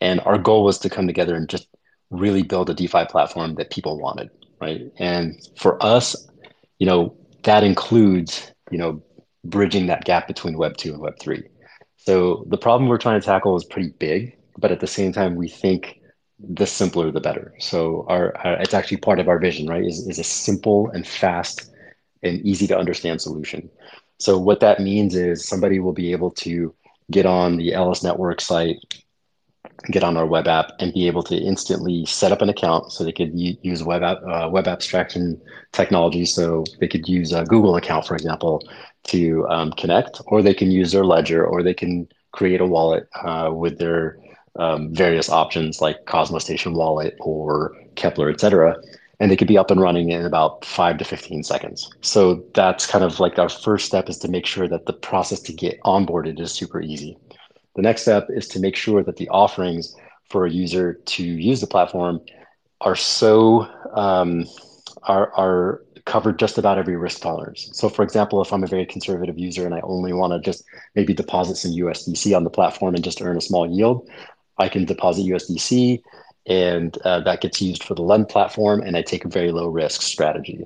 and 0.00 0.20
our 0.20 0.38
goal 0.38 0.64
was 0.64 0.78
to 0.78 0.90
come 0.90 1.06
together 1.06 1.36
and 1.36 1.48
just 1.48 1.68
really 2.10 2.42
build 2.42 2.70
a 2.70 2.74
DeFi 2.74 3.04
platform 3.06 3.56
that 3.56 3.70
people 3.70 3.98
wanted, 4.00 4.30
right? 4.60 4.90
And 4.98 5.38
for 5.56 5.82
us, 5.84 6.16
you 6.78 6.86
know, 6.86 7.14
that 7.42 7.62
includes 7.62 8.50
you 8.70 8.78
know 8.78 9.02
bridging 9.44 9.86
that 9.86 10.04
gap 10.04 10.26
between 10.26 10.56
Web 10.56 10.78
two 10.78 10.92
and 10.92 11.00
Web 11.00 11.18
three. 11.20 11.42
So 11.96 12.46
the 12.48 12.56
problem 12.56 12.88
we're 12.88 12.96
trying 12.96 13.20
to 13.20 13.26
tackle 13.26 13.54
is 13.54 13.64
pretty 13.64 13.90
big, 13.98 14.34
but 14.56 14.72
at 14.72 14.80
the 14.80 14.86
same 14.86 15.12
time, 15.12 15.36
we 15.36 15.48
think 15.48 15.97
the 16.38 16.66
simpler 16.66 17.10
the 17.10 17.20
better. 17.20 17.52
So 17.58 18.06
our, 18.08 18.36
our, 18.44 18.54
it's 18.60 18.74
actually 18.74 18.98
part 18.98 19.18
of 19.18 19.28
our 19.28 19.38
vision, 19.38 19.66
right? 19.66 19.84
Is, 19.84 20.06
is 20.06 20.18
a 20.18 20.24
simple 20.24 20.88
and 20.90 21.06
fast 21.06 21.70
and 22.22 22.40
easy 22.42 22.66
to 22.68 22.78
understand 22.78 23.20
solution. 23.20 23.68
So 24.18 24.38
what 24.38 24.60
that 24.60 24.80
means 24.80 25.14
is 25.14 25.46
somebody 25.46 25.78
will 25.80 25.92
be 25.92 26.12
able 26.12 26.30
to 26.32 26.74
get 27.10 27.26
on 27.26 27.56
the 27.56 27.72
Elys 27.72 28.04
Network 28.04 28.40
site, 28.40 28.78
get 29.90 30.02
on 30.02 30.16
our 30.16 30.26
web 30.26 30.46
app, 30.48 30.72
and 30.80 30.92
be 30.92 31.06
able 31.06 31.22
to 31.24 31.36
instantly 31.36 32.04
set 32.06 32.32
up 32.32 32.42
an 32.42 32.48
account. 32.48 32.92
So 32.92 33.04
they 33.04 33.12
could 33.12 33.32
use 33.34 33.82
web 33.82 34.02
app, 34.02 34.18
uh, 34.24 34.48
web 34.50 34.68
abstraction 34.68 35.40
technology. 35.72 36.24
So 36.24 36.64
they 36.80 36.88
could 36.88 37.08
use 37.08 37.32
a 37.32 37.44
Google 37.44 37.76
account, 37.76 38.06
for 38.06 38.14
example, 38.14 38.62
to 39.04 39.46
um, 39.48 39.72
connect, 39.72 40.20
or 40.26 40.42
they 40.42 40.54
can 40.54 40.70
use 40.70 40.92
their 40.92 41.04
ledger, 41.04 41.46
or 41.46 41.62
they 41.62 41.74
can 41.74 42.08
create 42.32 42.60
a 42.60 42.66
wallet 42.66 43.08
uh, 43.24 43.50
with 43.52 43.78
their 43.78 44.18
um, 44.56 44.94
various 44.94 45.28
options 45.28 45.80
like 45.80 46.04
Cosmostation 46.06 46.74
Wallet 46.74 47.16
or 47.20 47.74
Keplr, 47.94 48.32
et 48.32 48.40
cetera. 48.40 48.76
And 49.20 49.30
they 49.30 49.36
could 49.36 49.48
be 49.48 49.58
up 49.58 49.70
and 49.70 49.80
running 49.80 50.10
in 50.10 50.24
about 50.24 50.64
five 50.64 50.98
to 50.98 51.04
15 51.04 51.42
seconds. 51.42 51.90
So 52.02 52.44
that's 52.54 52.86
kind 52.86 53.02
of 53.04 53.18
like 53.18 53.38
our 53.38 53.48
first 53.48 53.86
step 53.86 54.08
is 54.08 54.18
to 54.18 54.28
make 54.28 54.46
sure 54.46 54.68
that 54.68 54.86
the 54.86 54.92
process 54.92 55.40
to 55.40 55.52
get 55.52 55.80
onboarded 55.82 56.38
is 56.38 56.52
super 56.52 56.80
easy. 56.80 57.18
The 57.74 57.82
next 57.82 58.02
step 58.02 58.28
is 58.30 58.46
to 58.48 58.60
make 58.60 58.76
sure 58.76 59.02
that 59.02 59.16
the 59.16 59.28
offerings 59.28 59.96
for 60.28 60.46
a 60.46 60.50
user 60.50 60.94
to 60.94 61.24
use 61.24 61.60
the 61.60 61.66
platform 61.66 62.20
are 62.80 62.96
so 62.96 63.66
um, 63.94 64.46
are, 65.04 65.32
are 65.34 65.82
covered 66.04 66.38
just 66.38 66.58
about 66.58 66.78
every 66.78 66.96
risk 66.96 67.20
tolerance. 67.20 67.68
So 67.72 67.88
for 67.88 68.02
example, 68.02 68.40
if 68.40 68.52
I'm 68.52 68.64
a 68.64 68.66
very 68.66 68.86
conservative 68.86 69.38
user 69.38 69.66
and 69.66 69.74
I 69.74 69.80
only 69.82 70.12
want 70.12 70.32
to 70.32 70.40
just 70.40 70.64
maybe 70.94 71.12
deposit 71.12 71.56
some 71.56 71.72
USDC 71.72 72.34
on 72.34 72.44
the 72.44 72.50
platform 72.50 72.94
and 72.94 73.04
just 73.04 73.20
earn 73.20 73.36
a 73.36 73.42
small 73.42 73.70
yield, 73.70 74.08
I 74.58 74.68
can 74.68 74.84
deposit 74.84 75.26
USDC 75.26 76.02
and 76.46 76.96
uh, 77.04 77.20
that 77.20 77.40
gets 77.40 77.60
used 77.60 77.84
for 77.84 77.94
the 77.94 78.02
lend 78.02 78.28
platform 78.28 78.80
and 78.82 78.96
I 78.96 79.02
take 79.02 79.24
a 79.24 79.28
very 79.28 79.52
low 79.52 79.68
risk 79.68 80.02
strategy. 80.02 80.64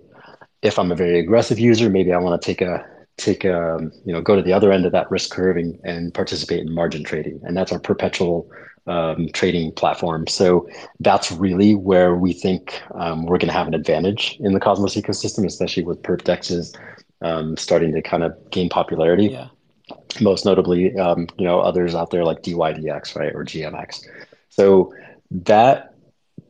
If 0.63 0.79
I'm 0.79 0.93
a 0.93 0.95
very 0.95 1.19
aggressive 1.19 1.59
user, 1.59 1.91
maybe 1.91 2.13
I 2.13 2.19
want 2.19 2.41
to 2.41 2.47
take 2.47 2.61
a 2.61 2.87
take 3.19 3.45
a 3.45 3.75
um, 3.75 3.93
you 4.05 4.13
know 4.13 4.23
go 4.23 4.37
to 4.37 4.43
the 4.43 4.53
other 4.53 4.73
end 4.73 4.87
of 4.87 4.93
that 4.93 5.11
risk 5.11 5.31
curve 5.31 5.57
and, 5.57 5.79
and 5.85 6.15
participate 6.15 6.61
in 6.61 6.73
margin 6.73 7.05
trading 7.05 7.41
and 7.45 7.57
that's 7.57 7.73
our 7.73 7.81
perpetual 7.81 8.49
um, 8.87 9.29
trading 9.33 9.73
platform. 9.73 10.27
So 10.27 10.69
that's 11.01 11.31
really 11.31 11.75
where 11.75 12.17
we 12.17 12.33
think 12.33 12.81
um, 12.95 13.27
we're 13.27 13.39
going 13.39 13.49
to 13.49 13.55
have 13.55 13.69
an 13.69 13.75
advantage 13.75 14.37
in 14.41 14.53
the 14.53 14.61
cosmos 14.61 14.95
ecosystem 14.95 15.45
especially 15.47 15.85
with 15.85 16.03
perp 16.03 16.23
dexes 16.23 16.77
um, 17.23 17.57
starting 17.57 17.93
to 17.93 18.03
kind 18.03 18.23
of 18.23 18.33
gain 18.51 18.69
popularity. 18.69 19.27
Yeah 19.27 19.49
most 20.21 20.45
notably, 20.45 20.97
um, 20.99 21.29
you 21.39 21.45
know, 21.45 21.61
others 21.61 21.95
out 21.95 22.11
there 22.11 22.25
like 22.25 22.43
DYDX, 22.43 23.17
right, 23.17 23.35
or 23.35 23.45
GMX. 23.45 24.07
So 24.49 24.93
that 25.31 25.93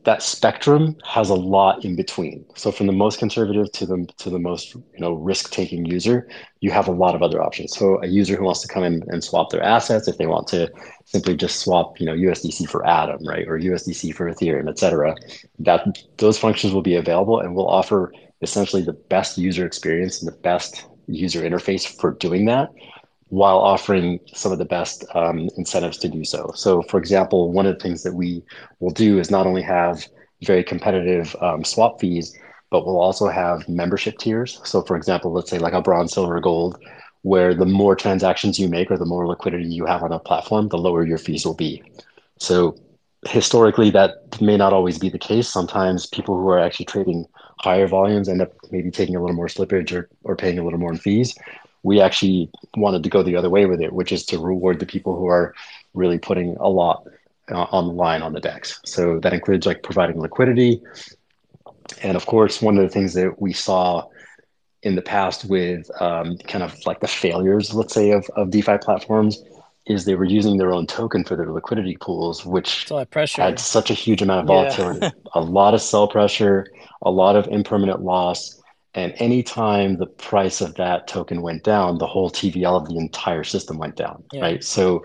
that 0.03 0.21
spectrum 0.21 0.97
has 1.05 1.29
a 1.29 1.35
lot 1.35 1.85
in 1.85 1.95
between. 1.95 2.45
So 2.55 2.71
from 2.71 2.87
the 2.87 2.93
most 2.93 3.19
conservative 3.19 3.71
to 3.73 3.85
the 3.85 4.07
to 4.17 4.29
the 4.29 4.39
most 4.39 4.75
you 4.75 4.99
know 4.99 5.13
risk 5.13 5.51
taking 5.51 5.85
user, 5.85 6.27
you 6.59 6.71
have 6.71 6.87
a 6.87 6.91
lot 6.91 7.15
of 7.15 7.23
other 7.23 7.41
options. 7.41 7.75
So 7.77 8.01
a 8.01 8.07
user 8.07 8.35
who 8.35 8.43
wants 8.43 8.61
to 8.61 8.67
come 8.67 8.83
in 8.83 9.03
and 9.07 9.23
swap 9.23 9.49
their 9.49 9.63
assets, 9.63 10.07
if 10.07 10.17
they 10.17 10.27
want 10.27 10.47
to 10.49 10.69
simply 11.05 11.35
just 11.37 11.59
swap 11.59 11.99
you 11.99 12.05
know 12.05 12.13
USDC 12.13 12.69
for 12.69 12.85
Atom, 12.85 13.25
right, 13.25 13.47
or 13.47 13.57
USDC 13.57 14.13
for 14.13 14.29
Ethereum, 14.29 14.69
et 14.69 14.79
cetera, 14.79 15.15
that 15.59 16.03
those 16.17 16.37
functions 16.37 16.73
will 16.73 16.81
be 16.81 16.95
available, 16.95 17.39
and 17.39 17.55
we'll 17.55 17.69
offer 17.69 18.11
essentially 18.41 18.81
the 18.81 18.93
best 18.93 19.37
user 19.37 19.65
experience 19.65 20.21
and 20.21 20.29
the 20.29 20.37
best 20.37 20.85
user 21.07 21.41
interface 21.41 21.85
for 21.99 22.11
doing 22.11 22.45
that 22.45 22.69
while 23.33 23.57
offering 23.57 24.19
some 24.31 24.51
of 24.51 24.59
the 24.59 24.65
best 24.65 25.03
um, 25.15 25.49
incentives 25.57 25.97
to 25.97 26.07
do 26.07 26.23
so. 26.23 26.51
So, 26.53 26.83
for 26.83 26.99
example, 26.99 27.51
one 27.51 27.65
of 27.65 27.73
the 27.73 27.79
things 27.83 28.03
that 28.03 28.13
we 28.13 28.43
will 28.79 28.91
do 28.91 29.17
is 29.17 29.31
not 29.31 29.47
only 29.47 29.63
have 29.63 30.05
very 30.43 30.63
competitive 30.63 31.35
um, 31.41 31.63
swap 31.63 31.99
fees, 31.99 32.37
but 32.69 32.85
we'll 32.85 33.01
also 33.01 33.27
have 33.27 33.67
membership 33.67 34.19
tiers. 34.19 34.61
So, 34.65 34.83
for 34.83 34.95
example, 34.95 35.33
let's 35.33 35.49
say 35.49 35.57
like 35.57 35.73
a 35.73 35.81
bronze, 35.81 36.13
silver, 36.13 36.39
gold, 36.39 36.77
where 37.23 37.55
the 37.55 37.65
more 37.65 37.95
transactions 37.95 38.59
you 38.59 38.69
make 38.69 38.91
or 38.91 38.99
the 38.99 39.05
more 39.05 39.25
liquidity 39.25 39.65
you 39.65 39.87
have 39.87 40.03
on 40.03 40.11
a 40.11 40.19
platform, 40.19 40.67
the 40.67 40.77
lower 40.77 41.03
your 41.03 41.17
fees 41.17 41.43
will 41.43 41.55
be. 41.55 41.81
So, 42.37 42.75
historically, 43.25 43.89
that 43.91 44.11
may 44.41 44.57
not 44.57 44.73
always 44.73 44.99
be 44.99 45.09
the 45.09 45.17
case. 45.17 45.49
Sometimes 45.49 46.05
people 46.05 46.35
who 46.35 46.49
are 46.49 46.59
actually 46.59 46.85
trading 46.85 47.25
higher 47.61 47.87
volumes 47.87 48.29
end 48.29 48.43
up 48.43 48.51
maybe 48.69 48.91
taking 48.91 49.15
a 49.15 49.21
little 49.21 49.35
more 49.35 49.47
slippage 49.47 49.91
or, 49.91 50.07
or 50.23 50.35
paying 50.35 50.59
a 50.59 50.63
little 50.63 50.77
more 50.77 50.91
in 50.91 50.99
fees 50.99 51.33
we 51.83 51.99
actually 52.01 52.49
wanted 52.75 53.03
to 53.03 53.09
go 53.09 53.21
the 53.21 53.35
other 53.35 53.49
way 53.49 53.65
with 53.65 53.81
it, 53.81 53.93
which 53.93 54.11
is 54.11 54.25
to 54.25 54.39
reward 54.39 54.79
the 54.79 54.85
people 54.85 55.15
who 55.15 55.27
are 55.27 55.53
really 55.93 56.17
putting 56.17 56.55
a 56.57 56.67
lot 56.67 57.05
uh, 57.51 57.67
on 57.71 57.87
the 57.87 57.93
line 57.93 58.21
on 58.21 58.33
the 58.33 58.39
DEX. 58.39 58.79
So 58.85 59.19
that 59.19 59.33
includes 59.33 59.65
like 59.65 59.83
providing 59.83 60.19
liquidity. 60.19 60.81
And 62.01 62.15
of 62.15 62.25
course, 62.25 62.61
one 62.61 62.77
of 62.77 62.83
the 62.83 62.89
things 62.89 63.13
that 63.13 63.39
we 63.41 63.51
saw 63.53 64.07
in 64.81 64.95
the 64.95 65.01
past 65.01 65.45
with 65.45 65.89
um, 66.01 66.37
kind 66.39 66.63
of 66.63 66.73
like 66.85 67.01
the 67.01 67.07
failures, 67.07 67.73
let's 67.73 67.93
say, 67.93 68.11
of, 68.11 68.25
of 68.35 68.49
DeFi 68.49 68.77
platforms 68.79 69.43
is 69.85 70.05
they 70.05 70.15
were 70.15 70.23
using 70.23 70.57
their 70.57 70.73
own 70.73 70.87
token 70.87 71.25
for 71.25 71.35
their 71.35 71.51
liquidity 71.51 71.97
pools, 71.99 72.45
which 72.45 72.85
had 73.43 73.59
such 73.59 73.91
a 73.91 73.93
huge 73.93 74.21
amount 74.21 74.41
of 74.41 74.47
volatility, 74.47 74.99
yeah. 75.01 75.11
a 75.33 75.41
lot 75.41 75.73
of 75.73 75.81
sell 75.81 76.07
pressure, 76.07 76.67
a 77.01 77.11
lot 77.11 77.35
of 77.35 77.45
impermanent 77.47 78.01
loss 78.01 78.61
and 78.95 79.13
anytime 79.17 79.97
the 79.97 80.05
price 80.05 80.61
of 80.61 80.75
that 80.75 81.07
token 81.07 81.41
went 81.41 81.63
down, 81.63 81.97
the 81.97 82.07
whole 82.07 82.29
TVL 82.29 82.81
of 82.81 82.87
the 82.87 82.97
entire 82.97 83.43
system 83.43 83.77
went 83.77 83.95
down, 83.95 84.23
yeah. 84.31 84.41
right? 84.41 84.63
So 84.63 85.03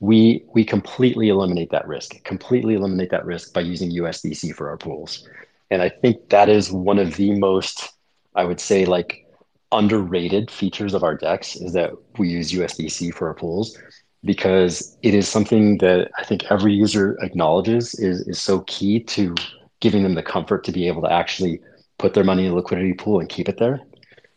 we 0.00 0.44
we 0.52 0.64
completely 0.64 1.28
eliminate 1.28 1.70
that 1.70 1.86
risk, 1.86 2.22
completely 2.24 2.74
eliminate 2.74 3.10
that 3.10 3.24
risk 3.24 3.54
by 3.54 3.60
using 3.60 3.90
USDC 3.92 4.54
for 4.54 4.68
our 4.68 4.76
pools. 4.76 5.26
And 5.70 5.80
I 5.80 5.88
think 5.88 6.28
that 6.28 6.48
is 6.48 6.70
one 6.70 6.98
of 6.98 7.16
the 7.16 7.38
most, 7.38 7.90
I 8.34 8.44
would 8.44 8.60
say, 8.60 8.84
like 8.84 9.26
underrated 9.70 10.50
features 10.50 10.92
of 10.92 11.02
our 11.02 11.16
DEX 11.16 11.56
is 11.56 11.72
that 11.72 11.92
we 12.18 12.28
use 12.28 12.52
USDC 12.52 13.14
for 13.14 13.28
our 13.28 13.34
pools. 13.34 13.78
because 14.24 14.96
it 15.02 15.14
is 15.14 15.28
something 15.28 15.78
that 15.78 16.10
I 16.18 16.24
think 16.24 16.44
every 16.50 16.72
user 16.72 17.16
acknowledges 17.22 17.94
is, 17.94 18.20
is 18.28 18.40
so 18.40 18.60
key 18.68 19.00
to 19.04 19.34
giving 19.80 20.04
them 20.04 20.14
the 20.14 20.22
comfort 20.22 20.62
to 20.64 20.72
be 20.72 20.86
able 20.86 21.02
to 21.02 21.12
actually 21.12 21.60
put 22.02 22.14
their 22.14 22.24
money 22.24 22.44
in 22.44 22.50
a 22.50 22.54
liquidity 22.54 22.92
pool 22.92 23.20
and 23.20 23.28
keep 23.28 23.48
it 23.48 23.58
there. 23.58 23.80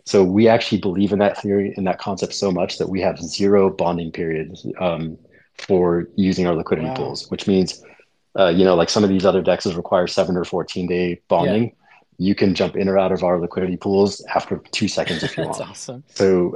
So 0.06 0.24
we 0.24 0.48
actually 0.48 0.78
believe 0.78 1.12
in 1.12 1.20
that 1.20 1.42
theory 1.42 1.74
and 1.76 1.88
that 1.88 1.98
concept 1.98 2.34
so 2.36 2.52
much 2.52 2.78
that 2.78 2.88
we 2.88 3.02
have 3.02 3.20
zero 3.20 3.72
bonding 3.72 4.12
periods 4.12 4.68
um, 4.80 5.18
for 5.58 6.08
using 6.16 6.46
our 6.46 6.54
liquidity 6.54 6.90
wow. 6.90 6.96
pools, 6.96 7.30
which 7.32 7.48
means, 7.48 7.84
uh, 8.38 8.50
you 8.50 8.64
know, 8.64 8.76
like 8.76 8.92
some 8.92 9.04
of 9.04 9.10
these 9.10 9.26
other 9.26 9.42
dexes 9.42 9.76
require 9.76 10.06
seven 10.06 10.38
or 10.38 10.46
14 10.46 10.86
day 10.86 11.20
bonding. 11.28 11.64
Yeah. 11.64 11.72
You 12.18 12.36
can 12.36 12.54
jump 12.54 12.78
in 12.78 12.88
or 12.88 13.00
out 13.00 13.12
of 13.12 13.24
our 13.24 13.40
liquidity 13.40 13.78
pools 13.78 14.24
after 14.36 14.62
two 14.72 14.88
seconds 14.88 15.24
if 15.24 15.36
you 15.36 15.44
that's 15.46 15.58
want. 15.58 15.72
Awesome. 15.72 16.04
So, 16.10 16.56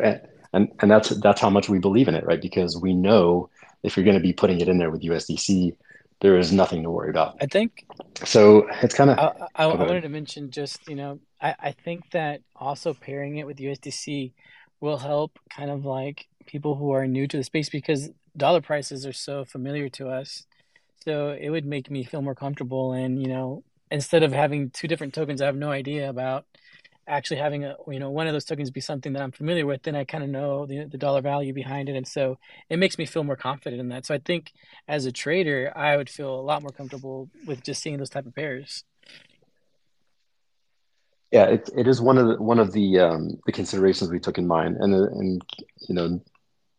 and, 0.54 0.72
and 0.80 0.92
that's, 0.92 1.10
that's 1.10 1.42
how 1.42 1.50
much 1.50 1.70
we 1.70 1.80
believe 1.80 2.08
in 2.08 2.14
it, 2.14 2.24
right? 2.24 2.42
Because 2.42 2.78
we 2.78 2.94
know 2.94 3.50
if 3.82 3.98
you're 3.98 4.06
going 4.06 4.18
to 4.18 4.22
be 4.22 4.32
putting 4.32 4.62
it 4.62 4.70
in 4.70 4.78
there 4.78 4.92
with 4.92 5.02
USDC, 5.02 5.76
there 6.22 6.38
is 6.38 6.52
nothing 6.52 6.84
to 6.84 6.92
worry 6.92 7.10
about. 7.10 7.38
I 7.42 7.46
think 7.46 7.86
so. 8.26 8.68
It's 8.82 8.94
kind 8.94 9.10
of. 9.10 9.20
I, 9.20 9.64
I, 9.64 9.64
I 9.66 9.76
wanted 9.76 10.02
to 10.02 10.10
mention 10.10 10.52
just 10.52 10.88
you 10.88 10.96
know 10.96 11.20
I, 11.42 11.56
I 11.60 11.72
think 11.72 12.12
that 12.12 12.42
also 12.56 12.94
pairing 12.94 13.38
it 13.38 13.48
with 13.48 13.58
USDC 13.58 14.34
will 14.82 14.98
help 14.98 15.40
kind 15.50 15.70
of 15.70 15.86
like 15.86 16.28
people 16.46 16.76
who 16.76 16.92
are 16.92 17.08
new 17.08 17.28
to 17.28 17.38
the 17.38 17.44
space 17.44 17.70
because 17.70 18.10
dollar 18.36 18.62
prices 18.62 19.06
are 19.06 19.14
so 19.14 19.46
familiar 19.46 19.90
to 19.90 20.10
us. 20.10 20.46
So 21.04 21.30
it 21.40 21.50
would 21.50 21.66
make 21.66 21.90
me 21.90 22.04
feel 22.04 22.22
more 22.22 22.36
comfortable 22.36 22.94
and 22.94 23.22
you 23.22 23.30
know 23.30 23.64
instead 23.92 24.24
of 24.24 24.32
having 24.32 24.70
two 24.70 24.88
different 24.88 25.14
tokens 25.14 25.42
I 25.42 25.46
have 25.46 25.56
no 25.56 25.72
idea 25.72 26.10
about 26.10 26.46
actually 27.10 27.38
having 27.38 27.66
a 27.66 27.76
you 27.88 28.00
know 28.00 28.10
one 28.10 28.28
of 28.28 28.34
those 28.34 28.46
tokens 28.46 28.72
be 28.72 28.80
something 28.80 29.14
that 29.14 29.22
I'm 29.22 29.32
familiar 29.32 29.66
with, 29.66 29.84
then 29.84 29.96
I 29.96 30.06
kind 30.06 30.24
of 30.24 30.30
know 30.30 30.66
the, 30.66 30.86
the 30.86 30.98
dollar 30.98 31.22
value 31.22 31.54
behind 31.54 31.90
it, 31.90 31.96
and 31.96 32.08
so 32.08 32.38
it 32.70 32.78
makes 32.78 32.98
me 32.98 33.06
feel 33.06 33.24
more 33.24 33.36
confident 33.36 33.82
in 33.82 33.90
that. 33.90 34.06
So 34.06 34.14
I 34.16 34.20
think 34.20 34.54
as 34.88 35.06
a 35.06 35.12
trader, 35.12 35.74
I 35.76 35.98
would 35.98 36.10
feel 36.10 36.34
a 36.34 36.42
lot 36.42 36.62
more 36.62 36.72
comfortable 36.72 37.30
with 37.46 37.64
just 37.64 37.82
seeing 37.82 37.98
those 37.98 38.10
type 38.10 38.26
of 38.26 38.36
pairs. 38.36 38.84
Yeah, 41.32 41.46
it, 41.46 41.70
it 41.76 41.88
is 41.88 42.02
one 42.02 42.18
of 42.18 42.28
the 42.28 42.42
one 42.42 42.60
of 42.60 42.72
the 42.72 43.00
um, 43.00 43.40
the 43.46 43.52
considerations 43.52 44.10
we 44.10 44.20
took 44.20 44.38
in 44.38 44.48
mind, 44.48 44.78
and 44.78 44.94
and 44.94 45.42
you 45.88 45.96
know 45.96 46.22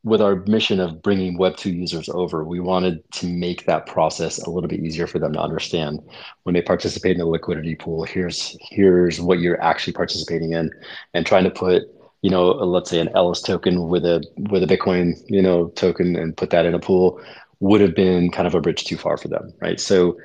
with 0.02 0.22
our 0.22 0.36
mission 0.46 0.80
of 0.80 1.02
bringing 1.02 1.38
Web2 1.38 1.74
users 1.76 2.08
over, 2.08 2.42
we 2.42 2.58
wanted 2.58 3.02
to 3.12 3.26
make 3.26 3.66
that 3.66 3.86
process 3.86 4.38
a 4.38 4.50
little 4.50 4.68
bit 4.68 4.80
easier 4.80 5.06
for 5.06 5.18
them 5.18 5.32
to 5.34 5.40
understand. 5.40 6.00
When 6.44 6.54
they 6.54 6.62
participate 6.62 7.16
in 7.16 7.22
a 7.22 7.26
liquidity 7.26 7.74
pool, 7.74 8.04
here's 8.04 8.56
here's 8.60 9.20
what 9.20 9.40
you're 9.40 9.60
actually 9.62 9.92
participating 9.92 10.52
in, 10.52 10.70
and 11.12 11.26
trying 11.26 11.44
to 11.44 11.50
put 11.50 11.82
you 12.22 12.30
know 12.30 12.48
let's 12.48 12.90
say 12.90 13.00
an 13.00 13.08
Elys 13.14 13.44
token 13.44 13.88
with 13.88 14.04
a 14.04 14.24
with 14.50 14.62
a 14.62 14.66
Bitcoin 14.66 15.20
you 15.28 15.42
know 15.42 15.68
token 15.68 16.16
and 16.16 16.36
put 16.36 16.50
that 16.50 16.66
in 16.66 16.74
a 16.74 16.78
pool 16.78 17.20
would 17.60 17.82
have 17.82 17.94
been 17.94 18.30
kind 18.30 18.46
of 18.46 18.54
a 18.54 18.60
bridge 18.60 18.84
too 18.84 18.96
far 18.96 19.18
for 19.18 19.28
them, 19.28 19.52
right? 19.60 19.78
So 19.78 20.16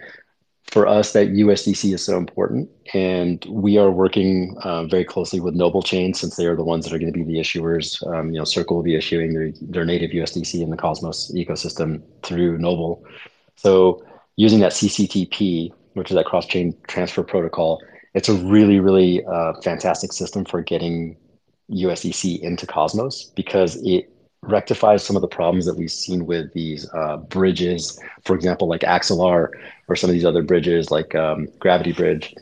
for 0.68 0.88
us 0.88 1.14
that 1.14 1.30
USDC 1.30 1.94
is 1.94 2.04
so 2.04 2.18
important, 2.18 2.70
and 2.94 3.46
we 3.46 3.78
are 3.78 3.92
working 3.92 4.58
uh, 4.64 4.86
very 4.86 5.06
closely 5.06 5.40
with 5.40 5.54
Noble 5.54 5.82
Chain 5.82 6.14
since 6.14 6.36
they 6.36 6.48
are 6.48 6.56
the 6.56 6.64
ones 6.64 6.86
that 6.86 6.94
are 6.94 7.00
going 7.00 7.14
to 7.14 7.18
be 7.18 7.24
the 7.24 7.40
issuers. 7.40 8.06
Um, 8.12 8.32
you 8.32 8.40
know, 8.40 8.46
Circle 8.46 8.78
will 8.78 8.84
be 8.84 8.96
issuing 8.96 9.34
their, 9.34 9.52
their 9.62 9.86
native 9.86 10.12
USDC 10.12 10.62
in 10.62 10.72
the 10.72 10.78
Cosmos 10.78 11.32
ecosystem 11.34 12.02
through 12.24 12.58
Noble. 12.58 13.04
So 13.56 14.04
using 14.36 14.60
that 14.60 14.72
CCTP, 14.72 15.72
which 15.94 16.12
is 16.12 16.16
that 16.16 16.26
cross-chain 16.26 16.76
transfer 16.88 17.24
protocol, 17.24 17.82
it's 18.14 18.30
a 18.30 18.34
really, 18.34 18.80
really 18.80 19.24
uh, 19.26 19.54
fantastic 19.62 20.14
system 20.14 20.46
for 20.46 20.62
getting 20.62 21.16
USDC 21.70 22.40
into 22.40 22.66
Cosmos 22.66 23.26
because 23.36 23.76
it 23.86 24.10
rectifies 24.48 25.04
some 25.04 25.16
of 25.16 25.22
the 25.22 25.28
problems 25.28 25.66
that 25.66 25.76
we've 25.76 25.92
seen 25.92 26.26
with 26.26 26.54
these 26.54 26.88
uh, 26.94 27.18
bridges, 27.18 28.00
for 28.24 28.36
example, 28.36 28.68
like 28.68 28.82
Axelar 28.82 29.50
or 29.88 29.96
some 29.96 30.10
of 30.10 30.14
these 30.14 30.26
other 30.26 30.44
bridges 30.44 30.92
like 30.92 31.16
um, 31.16 31.48
Gravity 31.60 31.92
Bridge, 31.92 32.36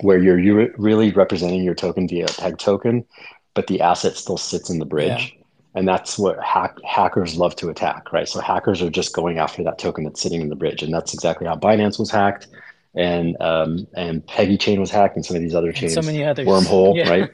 where 0.00 0.18
you're, 0.18 0.38
you're 0.38 0.72
really 0.76 1.10
representing 1.12 1.62
your 1.62 1.74
token 1.74 2.08
via 2.08 2.24
a 2.24 2.28
peg 2.28 2.58
token, 2.58 3.04
but 3.54 3.66
the 3.66 3.80
asset 3.80 4.16
still 4.16 4.38
sits 4.38 4.70
in 4.70 4.78
the 4.78 4.86
bridge. 4.86 5.34
Yeah. 5.34 5.42
And 5.74 5.88
that's 5.88 6.18
what 6.18 6.42
hack, 6.42 6.76
hackers 6.84 7.36
love 7.36 7.56
to 7.56 7.70
attack, 7.70 8.12
right? 8.12 8.28
So 8.28 8.40
hackers 8.40 8.82
are 8.82 8.90
just 8.90 9.14
going 9.14 9.38
after 9.38 9.64
that 9.64 9.78
token 9.78 10.04
that's 10.04 10.20
sitting 10.20 10.42
in 10.42 10.50
the 10.50 10.56
bridge, 10.56 10.82
and 10.82 10.92
that's 10.92 11.14
exactly 11.14 11.46
how 11.46 11.56
Binance 11.56 11.98
was 11.98 12.10
hacked, 12.10 12.48
and 12.94 13.40
um, 13.40 13.86
and 13.94 14.26
Peggy 14.26 14.58
Chain 14.58 14.80
was 14.80 14.90
hacked, 14.90 15.16
and 15.16 15.24
some 15.24 15.34
of 15.34 15.40
these 15.40 15.54
other 15.54 15.72
chains, 15.72 15.94
so 15.94 16.02
many 16.02 16.22
others, 16.24 16.46
Wormhole, 16.46 16.94
yeah. 16.98 17.08
right? 17.08 17.30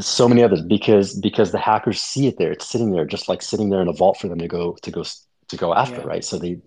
So 0.00 0.28
many 0.28 0.42
others 0.42 0.62
because 0.62 1.14
because 1.14 1.52
the 1.52 1.58
hackers 1.58 2.00
see 2.00 2.26
it 2.26 2.38
there. 2.38 2.52
It's 2.52 2.66
sitting 2.66 2.92
there 2.92 3.04
just 3.04 3.28
like 3.28 3.42
sitting 3.42 3.70
there 3.70 3.82
in 3.82 3.88
a 3.88 3.92
vault 3.92 4.18
for 4.18 4.28
them 4.28 4.38
to 4.38 4.48
go 4.48 4.76
to 4.82 4.90
go 4.90 5.04
to 5.48 5.56
go 5.56 5.74
after 5.74 6.00
yeah. 6.00 6.06
right? 6.06 6.24
So 6.24 6.38
they 6.38 6.60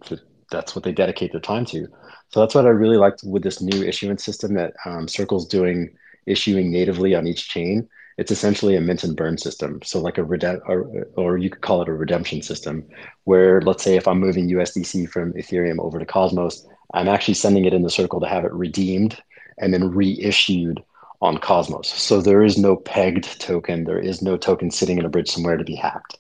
that's 0.51 0.75
what 0.75 0.83
they 0.83 0.91
dedicate 0.91 1.31
their 1.31 1.41
time 1.41 1.65
to. 1.65 1.87
So 2.29 2.39
that's 2.39 2.55
what 2.55 2.65
i 2.65 2.69
really 2.69 2.97
liked 2.97 3.23
with 3.23 3.43
this 3.43 3.61
new 3.61 3.83
issuance 3.83 4.23
system 4.23 4.53
that 4.55 4.73
um, 4.85 5.07
circle's 5.07 5.47
doing 5.47 5.95
issuing 6.25 6.71
natively 6.71 7.15
on 7.15 7.27
each 7.27 7.49
chain. 7.49 7.87
It's 8.17 8.31
essentially 8.31 8.75
a 8.75 8.81
mint 8.81 9.03
and 9.03 9.15
burn 9.15 9.37
system. 9.37 9.81
So 9.83 9.99
like 9.99 10.17
a 10.17 10.23
redem- 10.23 10.61
or, 10.67 11.07
or 11.15 11.37
you 11.37 11.49
could 11.49 11.61
call 11.61 11.81
it 11.81 11.89
a 11.89 11.93
redemption 11.93 12.41
system 12.41 12.87
where 13.25 13.61
let's 13.61 13.83
say 13.83 13.95
if 13.95 14.07
i'm 14.07 14.19
moving 14.19 14.49
usdc 14.49 15.09
from 15.09 15.33
ethereum 15.33 15.79
over 15.79 15.99
to 15.99 16.05
cosmos 16.05 16.65
i'm 16.93 17.09
actually 17.09 17.33
sending 17.33 17.65
it 17.65 17.73
in 17.73 17.81
the 17.81 17.89
circle 17.89 18.21
to 18.21 18.27
have 18.27 18.45
it 18.45 18.53
redeemed 18.53 19.21
and 19.57 19.73
then 19.73 19.91
reissued 19.91 20.81
on 21.25 21.37
Cosmos. 21.37 21.89
So 21.89 22.21
there 22.21 22.43
is 22.43 22.57
no 22.57 22.75
pegged 22.75 23.39
token. 23.41 23.83
There 23.83 23.99
is 23.99 24.21
no 24.21 24.37
token 24.37 24.71
sitting 24.71 24.97
in 24.97 25.05
a 25.05 25.09
bridge 25.09 25.29
somewhere 25.29 25.57
to 25.57 25.63
be 25.63 25.75
hacked. 25.75 26.17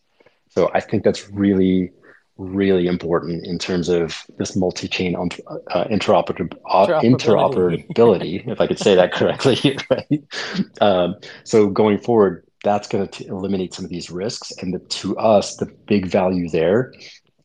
So 0.49 0.71
I 0.73 0.79
think 0.79 1.03
that's 1.03 1.29
really, 1.29 1.91
really 2.37 2.87
important 2.87 3.45
in 3.45 3.59
terms 3.59 3.89
of 3.89 4.23
this 4.37 4.55
multi-chain 4.55 5.15
uh, 5.15 5.85
interoperability, 5.85 6.57
interoperability 7.03 8.47
if 8.51 8.59
I 8.61 8.67
could 8.67 8.79
say 8.79 8.95
that 8.95 9.13
correctly, 9.13 9.77
right? 9.89 10.23
Um, 10.81 11.15
so 11.43 11.67
going 11.67 11.99
forward, 11.99 12.45
that's 12.63 12.87
going 12.87 13.07
to 13.07 13.27
eliminate 13.27 13.73
some 13.73 13.85
of 13.85 13.91
these 13.91 14.09
risks. 14.09 14.51
And 14.61 14.73
the, 14.73 14.79
to 14.79 15.17
us, 15.17 15.57
the 15.57 15.67
big 15.87 16.07
value 16.07 16.49
there 16.49 16.93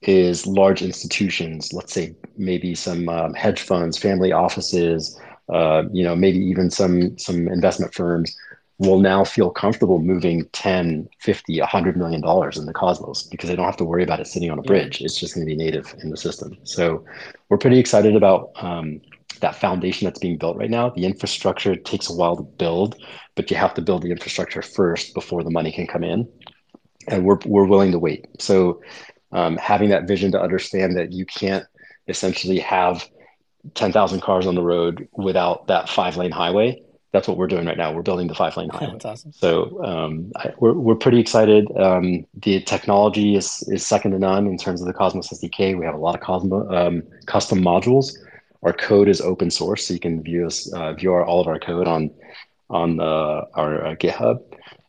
is 0.02 0.46
large 0.46 0.80
institutions, 0.80 1.72
let's 1.72 1.92
say 1.92 2.14
maybe 2.38 2.74
some 2.74 3.08
um, 3.08 3.34
hedge 3.34 3.60
funds, 3.60 3.98
family 3.98 4.32
offices, 4.32 5.20
uh, 5.52 5.84
you 5.92 6.04
know, 6.04 6.14
maybe 6.14 6.38
even 6.38 6.70
some 6.70 7.18
some 7.18 7.48
investment 7.48 7.94
firms 7.94 8.36
will 8.78 8.98
now 8.98 9.22
feel 9.22 9.50
comfortable 9.50 9.98
moving 9.98 10.48
10, 10.52 11.06
50, 11.18 11.60
100 11.60 11.96
million 11.98 12.22
dollars 12.22 12.56
in 12.56 12.64
the 12.64 12.72
Cosmos 12.72 13.24
because 13.24 13.50
they 13.50 13.54
don't 13.54 13.66
have 13.66 13.76
to 13.76 13.84
worry 13.84 14.02
about 14.02 14.20
it 14.20 14.26
sitting 14.26 14.50
on 14.50 14.58
a 14.58 14.62
bridge. 14.62 15.02
It's 15.02 15.20
just 15.20 15.34
going 15.34 15.46
to 15.46 15.50
be 15.50 15.56
native 15.56 15.94
in 16.02 16.08
the 16.08 16.16
system. 16.16 16.56
So 16.64 17.04
we're 17.50 17.58
pretty 17.58 17.78
excited 17.78 18.16
about 18.16 18.52
um, 18.56 19.02
that 19.40 19.54
foundation 19.54 20.06
that's 20.06 20.18
being 20.18 20.38
built 20.38 20.56
right 20.56 20.70
now. 20.70 20.88
The 20.88 21.04
infrastructure 21.04 21.76
takes 21.76 22.08
a 22.08 22.14
while 22.14 22.36
to 22.36 22.42
build, 22.42 22.96
but 23.34 23.50
you 23.50 23.56
have 23.58 23.74
to 23.74 23.82
build 23.82 24.02
the 24.02 24.10
infrastructure 24.10 24.62
first 24.62 25.12
before 25.12 25.44
the 25.44 25.50
money 25.50 25.72
can 25.72 25.86
come 25.86 26.02
in. 26.02 26.26
And 27.08 27.24
we're, 27.24 27.38
we're 27.44 27.66
willing 27.66 27.92
to 27.92 27.98
wait. 27.98 28.28
So 28.38 28.80
um, 29.32 29.58
having 29.58 29.90
that 29.90 30.08
vision 30.08 30.32
to 30.32 30.40
understand 30.40 30.96
that 30.96 31.12
you 31.12 31.26
can't 31.26 31.66
essentially 32.08 32.58
have 32.60 33.06
10,000 33.74 34.20
cars 34.20 34.46
on 34.46 34.54
the 34.54 34.62
road 34.62 35.08
without 35.12 35.66
that 35.68 35.88
five 35.88 36.16
lane 36.16 36.30
highway. 36.30 36.82
That's 37.12 37.26
what 37.26 37.36
we're 37.36 37.48
doing 37.48 37.66
right 37.66 37.76
now. 37.76 37.92
We're 37.92 38.02
building 38.02 38.28
the 38.28 38.34
five 38.34 38.56
lane 38.56 38.68
highway. 38.70 38.90
That's 38.92 39.04
awesome. 39.04 39.32
So 39.32 39.84
um, 39.84 40.32
I, 40.36 40.52
we're, 40.58 40.74
we're 40.74 40.94
pretty 40.94 41.18
excited. 41.18 41.66
Um, 41.76 42.24
the 42.34 42.60
technology 42.60 43.34
is, 43.34 43.64
is 43.68 43.84
second 43.84 44.12
to 44.12 44.18
none 44.18 44.46
in 44.46 44.56
terms 44.56 44.80
of 44.80 44.86
the 44.86 44.92
Cosmos 44.92 45.28
SDK. 45.28 45.76
We 45.76 45.84
have 45.84 45.94
a 45.94 45.98
lot 45.98 46.14
of 46.14 46.20
Cosmo, 46.20 46.68
um, 46.70 47.02
custom 47.26 47.60
modules. 47.60 48.16
Our 48.62 48.72
code 48.72 49.08
is 49.08 49.20
open 49.20 49.50
source, 49.50 49.86
so 49.86 49.94
you 49.94 50.00
can 50.00 50.22
view 50.22 50.46
us, 50.46 50.70
uh, 50.72 50.92
view 50.92 51.12
our, 51.12 51.24
all 51.24 51.40
of 51.40 51.48
our 51.48 51.58
code 51.58 51.88
on 51.88 52.10
on 52.68 53.00
uh, 53.00 53.46
our 53.54 53.84
uh, 53.84 53.94
GitHub. 53.96 54.42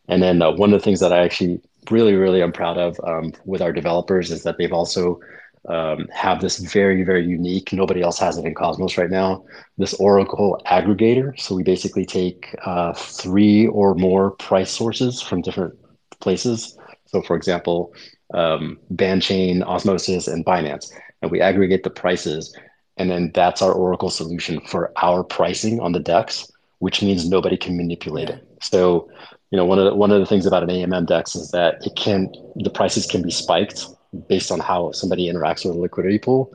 And 0.07 0.21
then 0.21 0.41
uh, 0.41 0.51
one 0.51 0.73
of 0.73 0.79
the 0.79 0.83
things 0.83 0.99
that 0.99 1.11
I 1.11 1.23
actually 1.23 1.59
really, 1.89 2.13
really 2.13 2.43
am 2.43 2.51
proud 2.51 2.77
of 2.77 2.99
um, 3.03 3.33
with 3.45 3.61
our 3.61 3.73
developers 3.73 4.31
is 4.31 4.43
that 4.43 4.57
they've 4.57 4.71
also 4.71 5.19
um, 5.67 6.07
have 6.11 6.41
this 6.41 6.57
very, 6.57 7.03
very 7.03 7.25
unique, 7.25 7.71
nobody 7.71 8.01
else 8.01 8.19
has 8.19 8.37
it 8.37 8.45
in 8.45 8.53
Cosmos 8.53 8.97
right 8.97 9.09
now, 9.09 9.45
this 9.77 9.93
Oracle 9.95 10.59
aggregator. 10.65 11.39
So 11.39 11.55
we 11.55 11.63
basically 11.63 12.05
take 12.05 12.55
uh, 12.65 12.93
three 12.93 13.67
or 13.67 13.93
more 13.95 14.31
price 14.31 14.71
sources 14.71 15.21
from 15.21 15.41
different 15.41 15.75
places. 16.19 16.77
So 17.05 17.21
for 17.21 17.35
example, 17.35 17.93
um, 18.33 18.79
Bandchain, 18.93 19.61
Osmosis, 19.63 20.27
and 20.27 20.45
Binance, 20.45 20.91
and 21.21 21.29
we 21.29 21.41
aggregate 21.41 21.83
the 21.83 21.89
prices. 21.89 22.55
And 22.97 23.09
then 23.09 23.31
that's 23.33 23.61
our 23.61 23.73
Oracle 23.73 24.09
solution 24.09 24.61
for 24.61 24.91
our 24.97 25.23
pricing 25.23 25.79
on 25.79 25.91
the 25.91 25.99
DEX, 25.99 26.51
which 26.79 27.01
means 27.01 27.29
nobody 27.29 27.57
can 27.57 27.77
manipulate 27.77 28.29
it. 28.29 28.45
So, 28.61 29.09
you 29.51 29.57
know, 29.57 29.65
one 29.65 29.79
of 29.79 29.85
the, 29.85 29.95
one 29.95 30.11
of 30.11 30.19
the 30.19 30.25
things 30.25 30.45
about 30.45 30.63
an 30.63 30.69
AMM 30.69 31.07
DEX 31.07 31.35
is 31.35 31.51
that 31.51 31.85
it 31.85 31.95
can 31.95 32.31
the 32.55 32.69
prices 32.69 33.05
can 33.05 33.21
be 33.21 33.31
spiked 33.31 33.87
based 34.27 34.51
on 34.51 34.59
how 34.59 34.91
somebody 34.91 35.31
interacts 35.31 35.65
with 35.65 35.75
a 35.75 35.79
liquidity 35.79 36.19
pool 36.19 36.53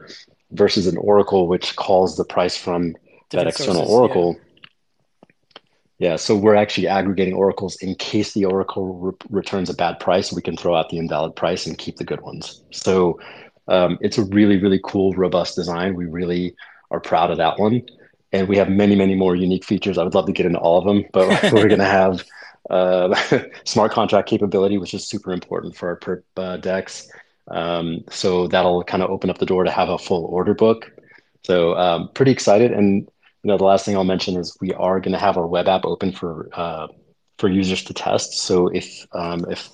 versus 0.52 0.86
an 0.86 0.96
oracle 0.98 1.48
which 1.48 1.76
calls 1.76 2.16
the 2.16 2.24
price 2.24 2.56
from 2.56 2.94
Different 3.28 3.30
that 3.30 3.46
external 3.46 3.86
sources, 3.86 3.94
oracle 3.94 4.36
Yeah, 5.98 6.16
so 6.16 6.36
we're 6.36 6.54
actually 6.54 6.86
aggregating 6.86 7.34
oracles 7.34 7.76
in 7.76 7.94
case 7.96 8.34
the 8.34 8.44
oracle 8.44 8.94
re 8.94 9.12
returns 9.30 9.70
a 9.70 9.74
bad 9.74 9.98
price, 9.98 10.32
we 10.32 10.42
can 10.42 10.56
throw 10.56 10.76
out 10.76 10.90
the 10.90 10.98
invalid 10.98 11.34
price 11.34 11.66
and 11.66 11.76
keep 11.76 11.96
the 11.96 12.04
good 12.04 12.20
ones. 12.20 12.62
So 12.70 13.18
um, 13.68 13.98
it's 14.00 14.18
a 14.18 14.24
really, 14.24 14.58
really 14.58 14.80
cool, 14.84 15.12
robust 15.14 15.56
design. 15.56 15.94
We 15.94 16.06
really 16.06 16.54
are 16.90 17.00
proud 17.00 17.30
of 17.30 17.38
that 17.38 17.58
one. 17.58 17.82
And 18.32 18.48
we 18.48 18.56
have 18.56 18.68
many, 18.68 18.94
many 18.94 19.14
more 19.14 19.34
unique 19.34 19.64
features. 19.64 19.98
I 19.98 20.04
would 20.04 20.14
love 20.14 20.26
to 20.26 20.32
get 20.32 20.46
into 20.46 20.58
all 20.58 20.78
of 20.78 20.84
them, 20.84 21.04
but 21.12 21.28
we're 21.52 21.68
going 21.68 21.78
to 21.78 21.84
have 21.84 22.24
uh, 22.70 23.14
smart 23.64 23.92
contract 23.92 24.28
capability, 24.28 24.78
which 24.78 24.94
is 24.94 25.08
super 25.08 25.32
important 25.32 25.76
for 25.76 25.88
our 25.88 25.98
perp 25.98 26.22
uh, 26.36 26.56
DEX. 26.58 27.08
Um, 27.48 28.04
so 28.10 28.48
that'll 28.48 28.82
kind 28.84 29.02
of 29.02 29.10
open 29.10 29.30
up 29.30 29.38
the 29.38 29.46
door 29.46 29.64
to 29.64 29.70
have 29.70 29.88
a 29.88 29.98
full 29.98 30.24
order 30.26 30.54
book. 30.54 30.90
So 31.44 31.76
um, 31.76 32.10
pretty 32.14 32.32
excited. 32.32 32.72
And 32.72 33.08
you 33.42 33.48
know, 33.48 33.56
the 33.56 33.64
last 33.64 33.84
thing 33.84 33.96
I'll 33.96 34.04
mention 34.04 34.36
is 34.36 34.56
we 34.60 34.72
are 34.72 35.00
going 35.00 35.12
to 35.12 35.18
have 35.18 35.36
our 35.36 35.46
web 35.46 35.68
app 35.68 35.84
open 35.84 36.12
for 36.12 36.48
uh, 36.52 36.88
for 37.38 37.48
users 37.48 37.84
to 37.84 37.94
test. 37.94 38.34
So 38.38 38.68
if 38.68 39.06
um, 39.12 39.44
if 39.48 39.70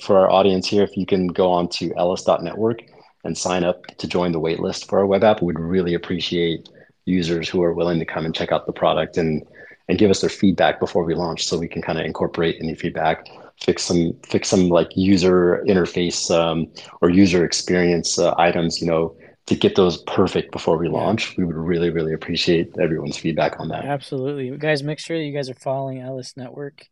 for 0.00 0.18
our 0.18 0.30
audience 0.30 0.68
here, 0.68 0.84
if 0.84 0.96
you 0.96 1.06
can 1.06 1.26
go 1.26 1.50
on 1.50 1.68
to 1.70 1.90
elys.network 1.90 2.82
and 3.24 3.36
sign 3.36 3.64
up 3.64 3.84
to 3.98 4.06
join 4.06 4.32
the 4.32 4.40
waitlist 4.40 4.88
for 4.88 5.00
our 5.00 5.06
web 5.06 5.24
app, 5.24 5.42
we'd 5.42 5.58
really 5.58 5.94
appreciate 5.94 6.68
users 7.06 7.48
who 7.48 7.62
are 7.62 7.72
willing 7.72 7.98
to 7.98 8.04
come 8.04 8.24
and 8.24 8.34
check 8.34 8.52
out 8.52 8.66
the 8.66 8.72
product 8.72 9.16
and 9.16 9.44
and 9.88 9.98
give 9.98 10.10
us 10.10 10.20
their 10.20 10.30
feedback 10.30 10.80
before 10.80 11.04
we 11.04 11.14
launch, 11.14 11.46
so 11.46 11.58
we 11.58 11.68
can 11.68 11.82
kind 11.82 11.98
of 11.98 12.04
incorporate 12.04 12.56
any 12.60 12.74
feedback, 12.74 13.26
fix 13.60 13.82
some 13.82 14.12
fix 14.24 14.48
some 14.48 14.68
like 14.68 14.88
user 14.96 15.64
interface 15.66 16.30
um, 16.30 16.66
or 17.00 17.10
user 17.10 17.44
experience 17.44 18.18
uh, 18.18 18.34
items, 18.36 18.80
you 18.80 18.86
know, 18.86 19.16
to 19.46 19.54
get 19.54 19.76
those 19.76 20.02
perfect 20.02 20.50
before 20.50 20.76
we 20.76 20.88
launch. 20.88 21.36
We 21.36 21.44
would 21.44 21.56
really, 21.56 21.90
really 21.90 22.12
appreciate 22.12 22.74
everyone's 22.80 23.16
feedback 23.16 23.60
on 23.60 23.68
that. 23.68 23.84
Absolutely. 23.84 24.56
Guys, 24.58 24.82
make 24.82 24.98
sure 24.98 25.16
that 25.16 25.24
you 25.24 25.32
guys 25.32 25.48
are 25.48 25.54
following 25.54 25.98
Elys 25.98 26.36
Network. 26.36 26.86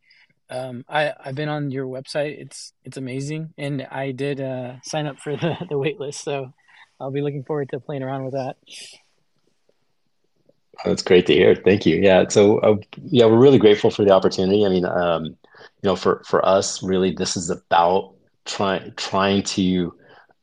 Um, 0.48 0.84
I, 0.88 1.12
I've 1.24 1.34
been 1.34 1.48
on 1.48 1.70
your 1.70 1.86
website. 1.86 2.38
It's 2.38 2.72
it's 2.84 2.96
amazing. 2.96 3.54
And 3.58 3.86
I 3.90 4.12
did 4.12 4.40
uh, 4.40 4.74
sign 4.84 5.06
up 5.06 5.18
for 5.18 5.36
the, 5.36 5.56
the 5.68 5.78
wait 5.78 5.98
list. 5.98 6.22
So 6.22 6.52
I'll 7.00 7.10
be 7.10 7.22
looking 7.22 7.44
forward 7.44 7.70
to 7.70 7.80
playing 7.80 8.04
around 8.04 8.24
with 8.24 8.34
that. 8.34 8.56
That's 10.84 11.02
great 11.02 11.26
to 11.26 11.34
hear. 11.34 11.54
Thank 11.54 11.86
you. 11.86 11.96
Yeah. 11.96 12.28
So 12.28 12.58
uh, 12.58 12.76
yeah, 13.04 13.26
we're 13.26 13.38
really 13.38 13.58
grateful 13.58 13.90
for 13.90 14.04
the 14.04 14.12
opportunity. 14.12 14.64
I 14.64 14.68
mean, 14.68 14.84
um, 14.84 15.24
you 15.24 15.36
know, 15.82 15.96
for 15.96 16.22
for 16.26 16.44
us, 16.44 16.82
really, 16.82 17.12
this 17.12 17.36
is 17.36 17.50
about 17.50 18.14
trying 18.44 18.92
trying 18.96 19.42
to 19.42 19.94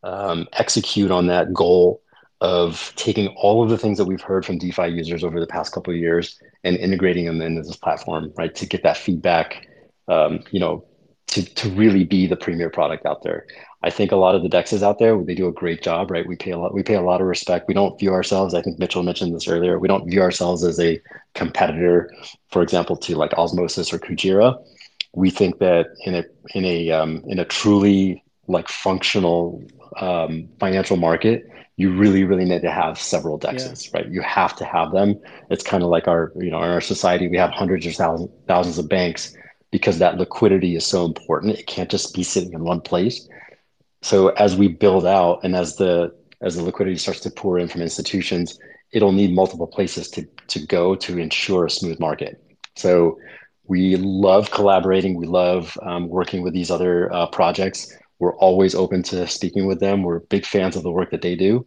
um, 0.04 0.48
execute 0.54 1.12
on 1.12 1.28
that 1.28 1.54
goal 1.54 2.02
of 2.42 2.92
taking 2.96 3.28
all 3.38 3.64
of 3.64 3.70
the 3.70 3.78
things 3.78 4.00
that 4.00 4.06
we've 4.06 4.22
heard 4.22 4.44
from 4.46 4.58
DeFi 4.58 4.88
users 4.88 5.24
over 5.24 5.40
the 5.40 5.46
past 5.48 5.74
couple 5.74 5.94
of 5.94 6.00
years 6.00 6.40
and 6.64 6.76
integrating 6.78 7.26
them 7.26 7.40
into 7.40 7.62
this 7.62 7.76
platform, 7.76 8.34
right? 8.36 8.56
To 8.56 8.66
get 8.66 8.82
that 8.82 8.98
feedback, 8.98 9.68
um, 10.08 10.40
you 10.50 10.60
know, 10.60 10.84
to, 11.28 11.46
to 11.56 11.70
really 11.70 12.04
be 12.04 12.26
the 12.26 12.36
premier 12.36 12.72
product 12.72 13.06
out 13.06 13.22
there. 13.22 13.46
I 13.84 13.90
think 13.90 14.12
a 14.12 14.16
lot 14.16 14.36
of 14.36 14.44
the 14.44 14.50
dexes 14.50 14.84
out 14.84 15.00
there, 15.00 15.18
they 15.24 15.34
do 15.34 15.48
a 15.48 15.52
great 15.52 15.82
job, 15.82 16.12
right? 16.12 16.28
We 16.28 16.36
pay 16.36 16.52
a 16.52 16.58
lot, 16.58 16.74
we 16.74 16.84
pay 16.84 16.96
a 16.96 17.02
lot 17.02 17.22
of 17.22 17.28
respect. 17.28 17.68
We 17.68 17.74
don't 17.74 18.00
view 18.00 18.14
ourselves, 18.14 18.54
I 18.54 18.62
think 18.62 18.80
Mitchell 18.80 19.04
mentioned 19.04 19.34
this 19.34 19.48
earlier, 19.48 19.80
we 19.80 19.88
don't 19.88 20.08
view 20.10 20.22
ourselves 20.22 20.64
as 20.64 20.80
a 20.80 21.02
competitor, 21.34 22.14
for 22.50 22.62
example, 22.62 22.96
to 22.98 23.16
like 23.16 23.34
Osmosis 23.34 23.92
or 23.92 24.00
Kujira. 24.00 24.62
We 25.14 25.30
think 25.30 25.60
that 25.60 25.88
in 26.06 26.16
a 26.16 26.24
in 26.56 26.64
a 26.64 26.92
um, 26.92 27.24
in 27.28 27.40
a 27.40 27.46
truly 27.46 28.24
like 28.48 28.70
functional 28.70 29.62
um, 30.00 30.48
financial 30.60 30.98
market, 30.98 31.50
you 31.78 31.92
really, 31.92 32.24
really 32.24 32.46
need 32.46 32.62
to 32.62 32.72
have 32.72 33.00
several 33.00 33.40
dexes, 33.40 33.92
yeah. 33.92 34.00
right? 34.00 34.10
You 34.10 34.22
have 34.22 34.56
to 34.58 34.66
have 34.66 34.92
them. 34.92 35.20
It's 35.50 35.64
kind 35.64 35.84
of 35.84 35.90
like 35.90 36.08
our, 36.08 36.32
you 36.36 36.52
know, 36.52 36.62
in 36.62 36.70
our 36.70 36.82
society, 36.82 37.28
we 37.28 37.38
have 37.38 37.50
hundreds 37.50 37.88
or 37.88 37.92
thousands, 37.92 38.30
thousands 38.48 38.78
of 38.78 38.88
banks 38.88 39.36
because 39.72 40.00
that 40.00 40.18
liquidity 40.18 40.76
is 40.76 40.86
so 40.86 41.06
important. 41.06 41.58
It 41.58 41.66
can't 41.66 41.90
just 41.90 42.14
be 42.14 42.24
sitting 42.24 42.54
in 42.54 42.64
one 42.64 42.82
place. 42.82 43.28
So 44.02 44.30
as 44.30 44.56
we 44.56 44.68
build 44.68 45.06
out 45.06 45.41
and 45.43 45.56
as 45.56 45.76
the 45.76 46.16
as 46.41 46.56
the 46.56 46.64
liquidity 46.64 46.97
starts 46.97 47.20
to 47.22 47.30
pour 47.30 47.60
in 47.60 47.68
from 47.68 47.82
institutions, 47.82 48.58
it'll 48.91 49.12
need 49.12 49.34
multiple 49.34 49.68
places 49.68 50.10
to 50.12 50.28
to 50.47 50.66
go 50.66 50.95
to 50.95 51.18
ensure 51.18 51.66
a 51.66 51.70
smooth 51.70 51.99
market. 51.99 52.41
So 52.76 53.20
we 53.66 53.95
love 53.95 54.52
collaborating. 54.52 55.16
We 55.16 55.28
love 55.28 55.78
um, 55.84 56.10
working 56.10 56.41
with 56.41 56.54
these 56.54 56.72
other 56.72 57.14
uh, 57.14 57.28
projects 57.28 57.95
we're 58.22 58.38
always 58.38 58.76
open 58.76 59.02
to 59.02 59.28
speaking 59.28 59.66
with 59.66 59.80
them. 59.80 60.04
We're 60.04 60.20
big 60.20 60.45
fans 60.45 60.76
of 60.76 60.84
the 60.84 60.91
work 60.91 61.10
that 61.10 61.24
they 61.24 61.36
do. 61.36 61.66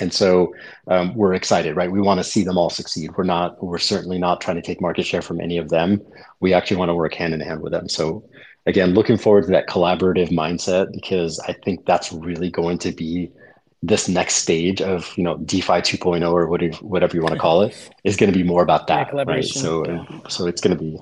And 0.00 0.12
so 0.12 0.52
um, 0.88 1.14
we're 1.14 1.34
excited, 1.34 1.76
right? 1.76 1.90
We 1.90 2.00
want 2.00 2.18
to 2.18 2.24
see 2.24 2.42
them 2.42 2.58
all 2.58 2.70
succeed. 2.70 3.12
We're 3.16 3.22
not, 3.22 3.62
we're 3.62 3.78
certainly 3.78 4.18
not 4.18 4.40
trying 4.40 4.56
to 4.56 4.62
take 4.62 4.80
market 4.80 5.06
share 5.06 5.22
from 5.22 5.40
any 5.40 5.56
of 5.58 5.68
them. 5.68 6.00
We 6.40 6.52
actually 6.52 6.78
want 6.78 6.88
to 6.88 6.94
work 6.96 7.14
hand 7.14 7.34
in 7.34 7.40
hand 7.40 7.60
with 7.60 7.70
them. 7.70 7.88
So 7.88 8.28
again, 8.66 8.94
looking 8.94 9.16
forward 9.16 9.44
to 9.44 9.50
that 9.52 9.68
collaborative 9.68 10.30
mindset 10.30 10.92
because 10.92 11.40
I 11.40 11.52
think 11.64 11.86
that's 11.86 12.12
really 12.12 12.50
going 12.50 12.78
to 12.78 12.92
be 12.92 13.30
this 13.82 14.08
next 14.08 14.36
stage 14.36 14.80
of 14.80 15.12
you 15.16 15.24
know 15.24 15.36
DeFi 15.38 15.80
2.0 15.82 16.32
or 16.32 16.46
whatever 16.48 16.76
whatever 16.78 17.16
you 17.16 17.22
want 17.22 17.34
to 17.34 17.40
call 17.40 17.62
it 17.62 17.90
is 18.02 18.16
going 18.16 18.32
to 18.32 18.38
be 18.38 18.44
more 18.44 18.62
about 18.62 18.86
that, 18.86 19.10
yeah, 19.14 19.24
right? 19.26 19.44
So 19.44 19.86
yeah. 19.86 20.04
so 20.28 20.46
it's 20.46 20.60
going 20.60 20.76
to 20.76 20.82
be 20.82 20.98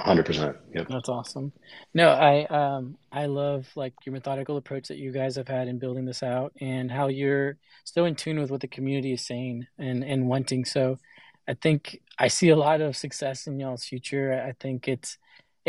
Hundred 0.00 0.24
percent. 0.24 0.56
Yep. 0.74 0.88
That's 0.88 1.08
awesome. 1.08 1.52
No, 1.92 2.08
I 2.08 2.44
um 2.46 2.96
I 3.12 3.26
love 3.26 3.68
like 3.76 3.92
your 4.04 4.14
methodical 4.14 4.56
approach 4.56 4.88
that 4.88 4.96
you 4.96 5.12
guys 5.12 5.36
have 5.36 5.48
had 5.48 5.68
in 5.68 5.78
building 5.78 6.06
this 6.06 6.22
out 6.22 6.52
and 6.60 6.90
how 6.90 7.08
you're 7.08 7.58
so 7.84 8.06
in 8.06 8.14
tune 8.14 8.40
with 8.40 8.50
what 8.50 8.62
the 8.62 8.68
community 8.68 9.12
is 9.12 9.26
saying 9.26 9.66
and 9.78 10.02
and 10.02 10.26
wanting. 10.26 10.64
So 10.64 10.98
I 11.46 11.54
think 11.54 12.00
I 12.18 12.28
see 12.28 12.48
a 12.48 12.56
lot 12.56 12.80
of 12.80 12.96
success 12.96 13.46
in 13.46 13.60
y'all's 13.60 13.84
future. 13.84 14.32
I 14.32 14.52
think 14.52 14.88
it's 14.88 15.18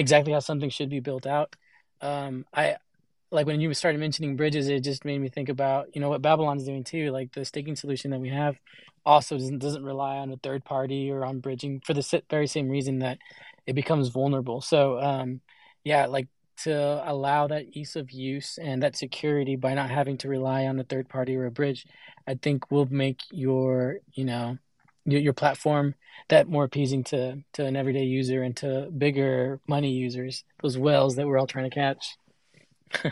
exactly 0.02 0.34
how 0.34 0.40
something 0.40 0.70
should 0.70 0.90
be 0.90 1.00
built 1.00 1.26
out. 1.26 1.56
Um 2.02 2.46
I 2.54 2.78
like 3.32 3.48
when 3.48 3.62
you 3.62 3.74
started 3.74 4.00
mentioning 4.00 4.36
bridges, 4.36 4.68
it 4.68 4.84
just 4.84 5.06
made 5.06 5.20
me 5.20 5.30
think 5.30 5.50
about, 5.50 5.88
you 5.96 6.02
know, 6.02 6.10
what 6.10 6.22
Babylon's 6.22 6.66
doing 6.66 6.84
too. 6.84 7.12
Like 7.12 7.32
the 7.34 7.46
staking 7.46 7.76
solution 7.78 8.12
that 8.12 8.20
we 8.20 8.30
have 8.30 8.58
also 9.06 9.38
doesn't 9.38 9.60
doesn't 9.60 9.84
rely 9.84 10.18
on 10.18 10.32
a 10.32 10.38
third 10.38 10.66
party 10.66 11.10
or 11.12 11.26
on 11.26 11.40
bridging 11.40 11.82
for 11.86 11.94
the 11.94 12.24
very 12.30 12.48
same 12.48 12.70
reason 12.70 13.00
that 13.00 13.18
it 13.66 13.74
becomes 13.74 14.10
vulnerable. 14.10 14.62
So 14.62 15.00
um, 15.00 15.42
yeah, 15.84 16.06
like 16.08 16.28
to 16.64 17.04
allow 17.10 17.48
that 17.48 17.66
ease 17.72 17.96
of 17.96 18.12
use 18.12 18.58
and 18.58 18.84
that 18.84 18.96
security 18.96 19.56
by 19.56 19.74
not 19.74 19.90
having 19.90 20.18
to 20.20 20.28
rely 20.30 20.66
on 20.66 20.80
a 20.80 20.84
third 20.84 21.10
party 21.10 21.36
or 21.36 21.46
a 21.46 21.52
bridge, 21.52 21.86
I 22.28 22.36
think 22.36 22.70
will 22.70 22.88
make 22.88 23.22
your 23.32 24.00
you 24.14 24.26
know 24.26 24.58
your, 25.06 25.22
your 25.22 25.34
platform 25.34 25.96
that 26.30 26.48
more 26.48 26.64
appeasing 26.64 27.04
to 27.06 27.38
to 27.54 27.66
an 27.66 27.76
everyday 27.76 28.04
user 28.04 28.44
and 28.44 28.56
to 28.58 28.90
bigger 28.98 29.60
money 29.68 29.92
users, 29.92 30.44
those 30.62 30.78
whales 30.78 31.16
that 31.16 31.28
we're 31.28 31.38
all 31.38 31.48
trying 31.48 31.70
to 31.70 31.76
catch. 31.76 32.18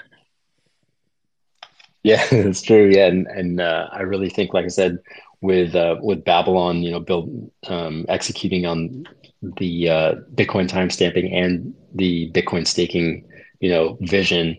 yeah, 2.04 2.26
it's 2.32 2.62
true. 2.62 2.90
Yeah, 2.90 3.08
and 3.08 3.28
and 3.28 3.62
uh, 3.62 3.88
I 3.92 4.02
really 4.02 4.30
think, 4.30 4.54
like 4.54 4.66
I 4.66 4.70
said, 4.70 5.00
with 5.42 5.76
uh, 5.76 5.98
with 6.02 6.24
Babylon, 6.24 6.84
you 6.84 6.92
know, 6.92 7.00
build 7.00 7.52
um, 7.68 8.06
executing 8.10 8.66
on 8.66 9.06
the 9.42 9.90
uh, 9.90 10.16
Bitcoin 10.36 10.68
timestamping 10.68 11.34
and 11.34 11.74
the 11.94 12.30
Bitcoin 12.32 12.68
staking, 12.68 13.26
you 13.60 13.72
know, 13.72 13.98
vision, 14.02 14.58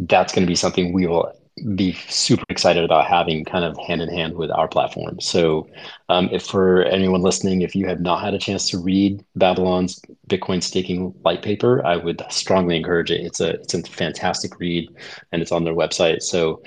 that's 0.00 0.32
going 0.32 0.44
to 0.44 0.50
be 0.50 0.56
something 0.56 0.92
we 0.92 1.06
will 1.06 1.32
be 1.74 1.92
super 2.08 2.44
excited 2.50 2.84
about 2.84 3.06
having 3.06 3.44
kind 3.44 3.64
of 3.64 3.78
hand 3.78 4.02
in 4.02 4.08
hand 4.08 4.34
with 4.34 4.50
our 4.50 4.68
platform. 4.68 5.18
So, 5.20 5.66
um, 6.08 6.28
if 6.30 6.44
for 6.44 6.82
anyone 6.82 7.22
listening, 7.22 7.62
if 7.62 7.74
you 7.74 7.86
have 7.86 8.00
not 8.00 8.22
had 8.22 8.34
a 8.34 8.38
chance 8.38 8.68
to 8.70 8.78
read 8.78 9.24
Babylon's 9.36 10.00
Bitcoin 10.28 10.62
staking 10.62 11.08
white 11.22 11.42
paper, 11.42 11.84
I 11.84 11.96
would 11.96 12.22
strongly 12.28 12.76
encourage 12.76 13.10
it. 13.10 13.22
It's 13.24 13.40
a 13.40 13.50
it's 13.54 13.74
a 13.74 13.82
fantastic 13.82 14.58
read, 14.60 14.90
and 15.32 15.40
it's 15.40 15.52
on 15.52 15.64
their 15.64 15.74
website. 15.74 16.22
So, 16.22 16.62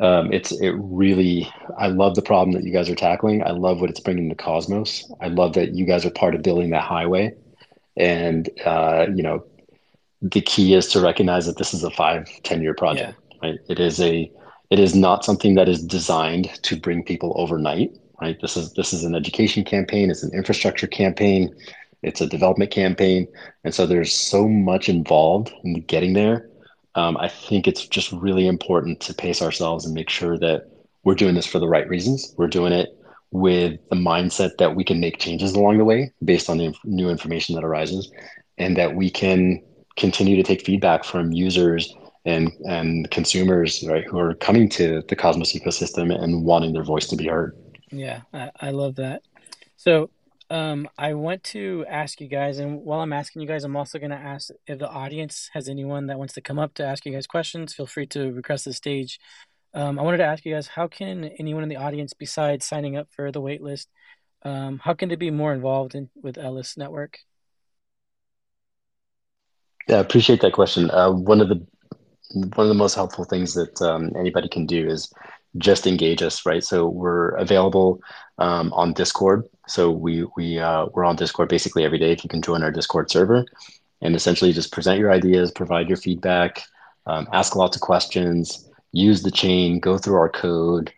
um, 0.00 0.32
it's 0.32 0.50
it 0.50 0.70
really 0.78 1.48
I 1.78 1.88
love 1.88 2.14
the 2.14 2.22
problem 2.22 2.52
that 2.52 2.64
you 2.64 2.72
guys 2.72 2.88
are 2.88 2.94
tackling. 2.94 3.42
I 3.42 3.50
love 3.50 3.80
what 3.80 3.90
it's 3.90 4.00
bringing 4.00 4.30
to 4.30 4.34
Cosmos. 4.34 5.10
I 5.20 5.28
love 5.28 5.52
that 5.54 5.74
you 5.74 5.84
guys 5.84 6.06
are 6.06 6.10
part 6.10 6.34
of 6.34 6.42
building 6.42 6.70
that 6.70 6.84
highway, 6.84 7.34
and 7.98 8.48
uh, 8.64 9.06
you 9.14 9.22
know 9.22 9.44
the 10.22 10.40
key 10.40 10.74
is 10.74 10.86
to 10.88 11.00
recognize 11.00 11.46
that 11.46 11.58
this 11.58 11.74
is 11.74 11.84
a 11.84 11.90
five 11.90 12.28
ten 12.44 12.62
year 12.62 12.74
project. 12.74 13.10
Yeah. 13.10 13.21
Right? 13.42 13.58
It 13.68 13.80
is 13.80 14.00
a 14.00 14.30
it 14.70 14.78
is 14.78 14.94
not 14.94 15.24
something 15.24 15.54
that 15.56 15.68
is 15.68 15.82
designed 15.82 16.50
to 16.62 16.76
bring 16.76 17.04
people 17.04 17.34
overnight. 17.36 17.96
Right? 18.20 18.40
This 18.40 18.56
is 18.56 18.72
this 18.74 18.92
is 18.92 19.04
an 19.04 19.14
education 19.14 19.64
campaign. 19.64 20.10
It's 20.10 20.22
an 20.22 20.32
infrastructure 20.32 20.86
campaign. 20.86 21.54
It's 22.02 22.20
a 22.20 22.26
development 22.26 22.72
campaign, 22.72 23.28
and 23.62 23.72
so 23.72 23.86
there's 23.86 24.12
so 24.12 24.48
much 24.48 24.88
involved 24.88 25.52
in 25.62 25.82
getting 25.82 26.14
there 26.14 26.48
um, 26.94 27.16
I 27.16 27.28
think 27.28 27.66
it's 27.66 27.86
just 27.86 28.12
really 28.12 28.46
important 28.46 29.00
to 29.00 29.14
pace 29.14 29.40
ourselves 29.40 29.84
and 29.84 29.94
make 29.94 30.10
sure 30.10 30.38
that 30.38 30.68
we're 31.04 31.14
doing 31.14 31.34
this 31.34 31.46
for 31.46 31.58
the 31.58 31.68
right 31.68 31.88
reasons. 31.88 32.34
We're 32.36 32.48
doing 32.48 32.72
it 32.72 32.90
with 33.30 33.80
the 33.88 33.96
mindset 33.96 34.58
that 34.58 34.76
we 34.76 34.84
can 34.84 35.00
make 35.00 35.18
changes 35.18 35.54
along 35.54 35.78
the 35.78 35.84
way 35.84 36.12
based 36.22 36.50
on 36.50 36.58
the 36.58 36.64
inf- 36.64 36.84
new 36.84 37.08
information 37.08 37.54
that 37.54 37.64
arises, 37.64 38.12
and 38.58 38.76
that 38.76 38.94
we 38.94 39.10
can 39.10 39.62
continue 39.96 40.36
to 40.36 40.42
take 40.42 40.64
feedback 40.64 41.04
from 41.04 41.32
users 41.32 41.94
and 42.24 42.52
and 42.68 43.10
consumers, 43.10 43.84
right, 43.86 44.04
who 44.04 44.18
are 44.18 44.34
coming 44.34 44.68
to 44.70 45.02
the 45.08 45.16
Cosmos 45.16 45.54
ecosystem 45.54 46.14
and 46.14 46.44
wanting 46.44 46.72
their 46.72 46.84
voice 46.84 47.06
to 47.08 47.16
be 47.16 47.26
heard. 47.26 47.56
Yeah, 47.90 48.22
I, 48.32 48.50
I 48.60 48.70
love 48.70 48.96
that. 48.96 49.22
So 49.76 50.10
Um, 50.50 50.86
I 50.98 51.14
want 51.14 51.42
to 51.54 51.86
ask 51.88 52.20
you 52.20 52.28
guys, 52.28 52.58
and 52.58 52.84
while 52.84 53.00
I'm 53.00 53.14
asking 53.14 53.40
you 53.40 53.48
guys, 53.48 53.64
I'm 53.64 53.74
also 53.74 53.98
going 53.98 54.10
to 54.10 54.16
ask 54.34 54.50
if 54.66 54.78
the 54.78 54.88
audience 54.88 55.48
has 55.54 55.66
anyone 55.66 56.08
that 56.08 56.18
wants 56.18 56.34
to 56.34 56.42
come 56.42 56.58
up 56.58 56.74
to 56.74 56.84
ask 56.84 57.06
you 57.06 57.12
guys 57.12 57.26
questions. 57.26 57.72
Feel 57.72 57.86
free 57.86 58.06
to 58.08 58.30
request 58.32 58.66
the 58.66 58.74
stage. 58.74 59.18
Um, 59.72 59.98
I 59.98 60.02
wanted 60.02 60.18
to 60.18 60.26
ask 60.26 60.44
you 60.44 60.52
guys, 60.52 60.66
how 60.66 60.88
can 60.88 61.24
anyone 61.38 61.62
in 61.62 61.70
the 61.70 61.76
audience, 61.86 62.12
besides 62.12 62.66
signing 62.66 62.98
up 62.98 63.08
for 63.16 63.32
the 63.32 63.40
waitlist, 63.40 63.86
um, 64.42 64.78
how 64.84 64.92
can 64.92 65.08
they 65.08 65.16
be 65.16 65.30
more 65.30 65.54
involved 65.54 65.94
in 65.94 66.10
with 66.22 66.36
Elys 66.36 66.76
Network? 66.76 67.20
Yeah, 69.88 69.96
I 69.96 70.00
appreciate 70.00 70.42
that 70.42 70.52
question. 70.52 70.90
Uh, 70.90 71.12
one 71.12 71.40
of 71.40 71.48
the 71.48 71.66
one 72.34 72.66
of 72.66 72.68
the 72.68 72.74
most 72.74 72.94
helpful 72.94 73.24
things 73.24 73.54
that 73.54 73.80
um, 73.82 74.10
anybody 74.16 74.48
can 74.48 74.66
do 74.66 74.88
is 74.88 75.12
just 75.58 75.86
engage 75.86 76.22
us, 76.22 76.46
right? 76.46 76.64
So 76.64 76.88
we're 76.88 77.30
available 77.36 78.00
um, 78.38 78.72
on 78.72 78.92
Discord. 78.92 79.44
So 79.68 79.90
we 79.90 80.26
we 80.36 80.58
uh, 80.58 80.86
we're 80.92 81.04
on 81.04 81.16
Discord 81.16 81.48
basically 81.48 81.84
every 81.84 81.98
day. 81.98 82.12
If 82.12 82.24
you 82.24 82.30
can 82.30 82.42
join 82.42 82.62
our 82.62 82.70
Discord 82.70 83.10
server, 83.10 83.44
and 84.00 84.16
essentially 84.16 84.52
just 84.52 84.72
present 84.72 84.98
your 84.98 85.12
ideas, 85.12 85.50
provide 85.50 85.88
your 85.88 85.96
feedback, 85.96 86.62
um, 87.06 87.28
ask 87.32 87.54
lots 87.54 87.76
of 87.76 87.82
questions, 87.82 88.68
use 88.92 89.22
the 89.22 89.30
chain, 89.30 89.78
go 89.78 89.98
through 89.98 90.16
our 90.16 90.28
code, 90.28 90.92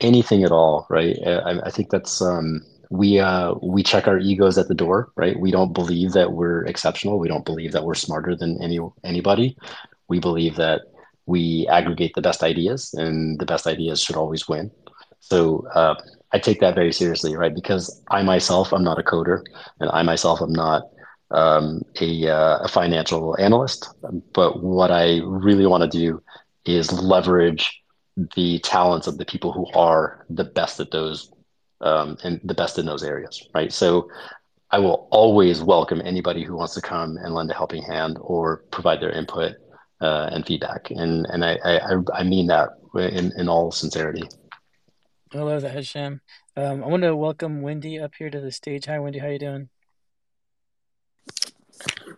anything 0.00 0.44
at 0.44 0.52
all, 0.52 0.86
right? 0.90 1.16
I, 1.26 1.60
I 1.64 1.70
think 1.70 1.90
that's 1.90 2.20
um, 2.20 2.64
we 2.90 3.20
uh, 3.20 3.54
we 3.62 3.82
check 3.82 4.08
our 4.08 4.18
egos 4.18 4.58
at 4.58 4.68
the 4.68 4.74
door, 4.74 5.10
right? 5.16 5.38
We 5.38 5.52
don't 5.52 5.72
believe 5.72 6.12
that 6.12 6.32
we're 6.32 6.64
exceptional. 6.66 7.18
We 7.18 7.28
don't 7.28 7.44
believe 7.44 7.72
that 7.72 7.84
we're 7.84 7.94
smarter 7.94 8.34
than 8.34 8.60
any 8.60 8.80
anybody 9.04 9.56
we 10.10 10.18
believe 10.18 10.56
that 10.56 10.82
we 11.26 11.66
aggregate 11.70 12.12
the 12.14 12.20
best 12.20 12.42
ideas 12.42 12.92
and 12.94 13.38
the 13.38 13.46
best 13.46 13.66
ideas 13.66 14.02
should 14.02 14.16
always 14.16 14.48
win. 14.48 14.70
So 15.20 15.66
uh, 15.74 15.94
I 16.32 16.38
take 16.38 16.60
that 16.60 16.74
very 16.74 16.92
seriously, 16.92 17.36
right? 17.36 17.54
Because 17.54 18.02
I 18.10 18.22
myself, 18.22 18.72
I'm 18.72 18.84
not 18.84 18.98
a 18.98 19.02
coder 19.02 19.40
and 19.78 19.88
I 19.92 20.02
myself, 20.02 20.42
am 20.42 20.52
not 20.52 20.82
um, 21.30 21.82
a, 22.00 22.28
uh, 22.28 22.58
a 22.58 22.68
financial 22.68 23.36
analyst. 23.38 23.88
But 24.34 24.62
what 24.62 24.90
I 24.90 25.20
really 25.24 25.66
want 25.66 25.90
to 25.90 25.98
do 25.98 26.22
is 26.64 26.92
leverage 26.92 27.80
the 28.34 28.58
talents 28.60 29.06
of 29.06 29.16
the 29.18 29.24
people 29.24 29.52
who 29.52 29.66
are 29.78 30.26
the 30.28 30.44
best 30.44 30.80
at 30.80 30.90
those 30.90 31.32
um, 31.80 32.18
and 32.24 32.40
the 32.44 32.54
best 32.54 32.78
in 32.78 32.86
those 32.86 33.04
areas, 33.04 33.46
right? 33.54 33.72
So 33.72 34.10
I 34.70 34.78
will 34.80 35.08
always 35.10 35.62
welcome 35.62 36.02
anybody 36.04 36.44
who 36.44 36.56
wants 36.56 36.74
to 36.74 36.82
come 36.82 37.16
and 37.16 37.34
lend 37.34 37.50
a 37.50 37.54
helping 37.54 37.82
hand 37.82 38.18
or 38.20 38.64
provide 38.70 39.00
their 39.00 39.12
input 39.12 39.54
uh, 40.00 40.30
and 40.32 40.46
feedback. 40.46 40.90
And 40.90 41.26
and 41.26 41.44
I, 41.44 41.58
I 41.64 41.96
I 42.14 42.22
mean 42.24 42.46
that 42.48 42.70
in 42.94 43.32
in 43.36 43.48
all 43.48 43.70
sincerity. 43.70 44.24
I 45.32 45.38
love 45.38 45.62
that, 45.62 45.72
Hisham. 45.72 46.20
Um, 46.56 46.82
I 46.82 46.88
want 46.88 47.04
to 47.04 47.14
welcome 47.14 47.62
Wendy 47.62 48.00
up 48.00 48.14
here 48.18 48.30
to 48.30 48.40
the 48.40 48.50
stage. 48.50 48.86
Hi, 48.86 48.98
Wendy. 48.98 49.20
How 49.20 49.28
you 49.28 49.38
doing? 49.38 49.68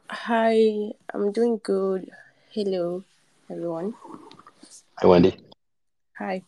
Hi, 0.08 0.92
I'm 1.12 1.30
doing 1.30 1.60
good. 1.62 2.10
Hello, 2.50 3.04
everyone. 3.50 3.94
Hi, 4.98 5.06
Wendy. 5.06 5.36
Hi. 6.18 6.42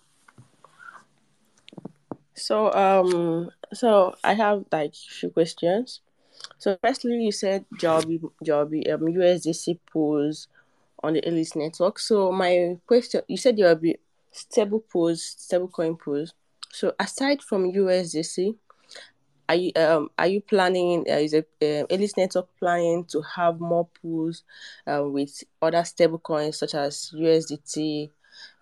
So, 2.35 2.73
um, 2.73 3.51
so 3.73 4.15
I 4.25 4.33
have 4.33 4.65
like 4.73 4.95
few 4.95 5.31
questions. 5.31 6.01
So, 6.59 6.79
firstly, 6.83 7.23
you 7.23 7.33
said 7.33 7.65
Joby, 7.79 8.21
Joby, 8.43 8.91
um, 8.91 9.03
USDC 9.03 9.81
pools 9.93 10.49
on 11.05 11.15
the 11.15 11.21
Elys 11.23 11.55
network. 11.55 11.99
So 11.99 12.33
my 12.33 12.77
question, 12.87 13.23
you 13.29 13.37
said 13.37 13.57
there 13.57 13.69
will 13.69 13.77
be 13.77 13.97
stable 14.33 14.81
pools, 14.81 15.23
stable 15.23 15.69
coin 15.69 15.97
pools. 15.97 16.33
So 16.73 16.93
aside 16.99 17.43
from 17.43 17.71
USDC, 17.71 18.57
are 19.47 19.55
you 19.55 19.73
um 19.77 20.09
are 20.19 20.27
you 20.27 20.41
planning 20.41 21.05
uh, 21.09 21.17
is 21.17 21.35
a 21.35 21.41
uh, 21.41 21.87
Elys 21.91 22.17
network 22.17 22.49
planning 22.59 23.05
to 23.05 23.21
have 23.21 23.61
more 23.61 23.87
pools 24.01 24.43
uh, 24.87 25.05
with 25.05 25.45
other 25.61 25.85
stable 25.85 26.19
coins 26.19 26.59
such 26.59 26.75
as 26.75 27.13
USDT, 27.15 28.11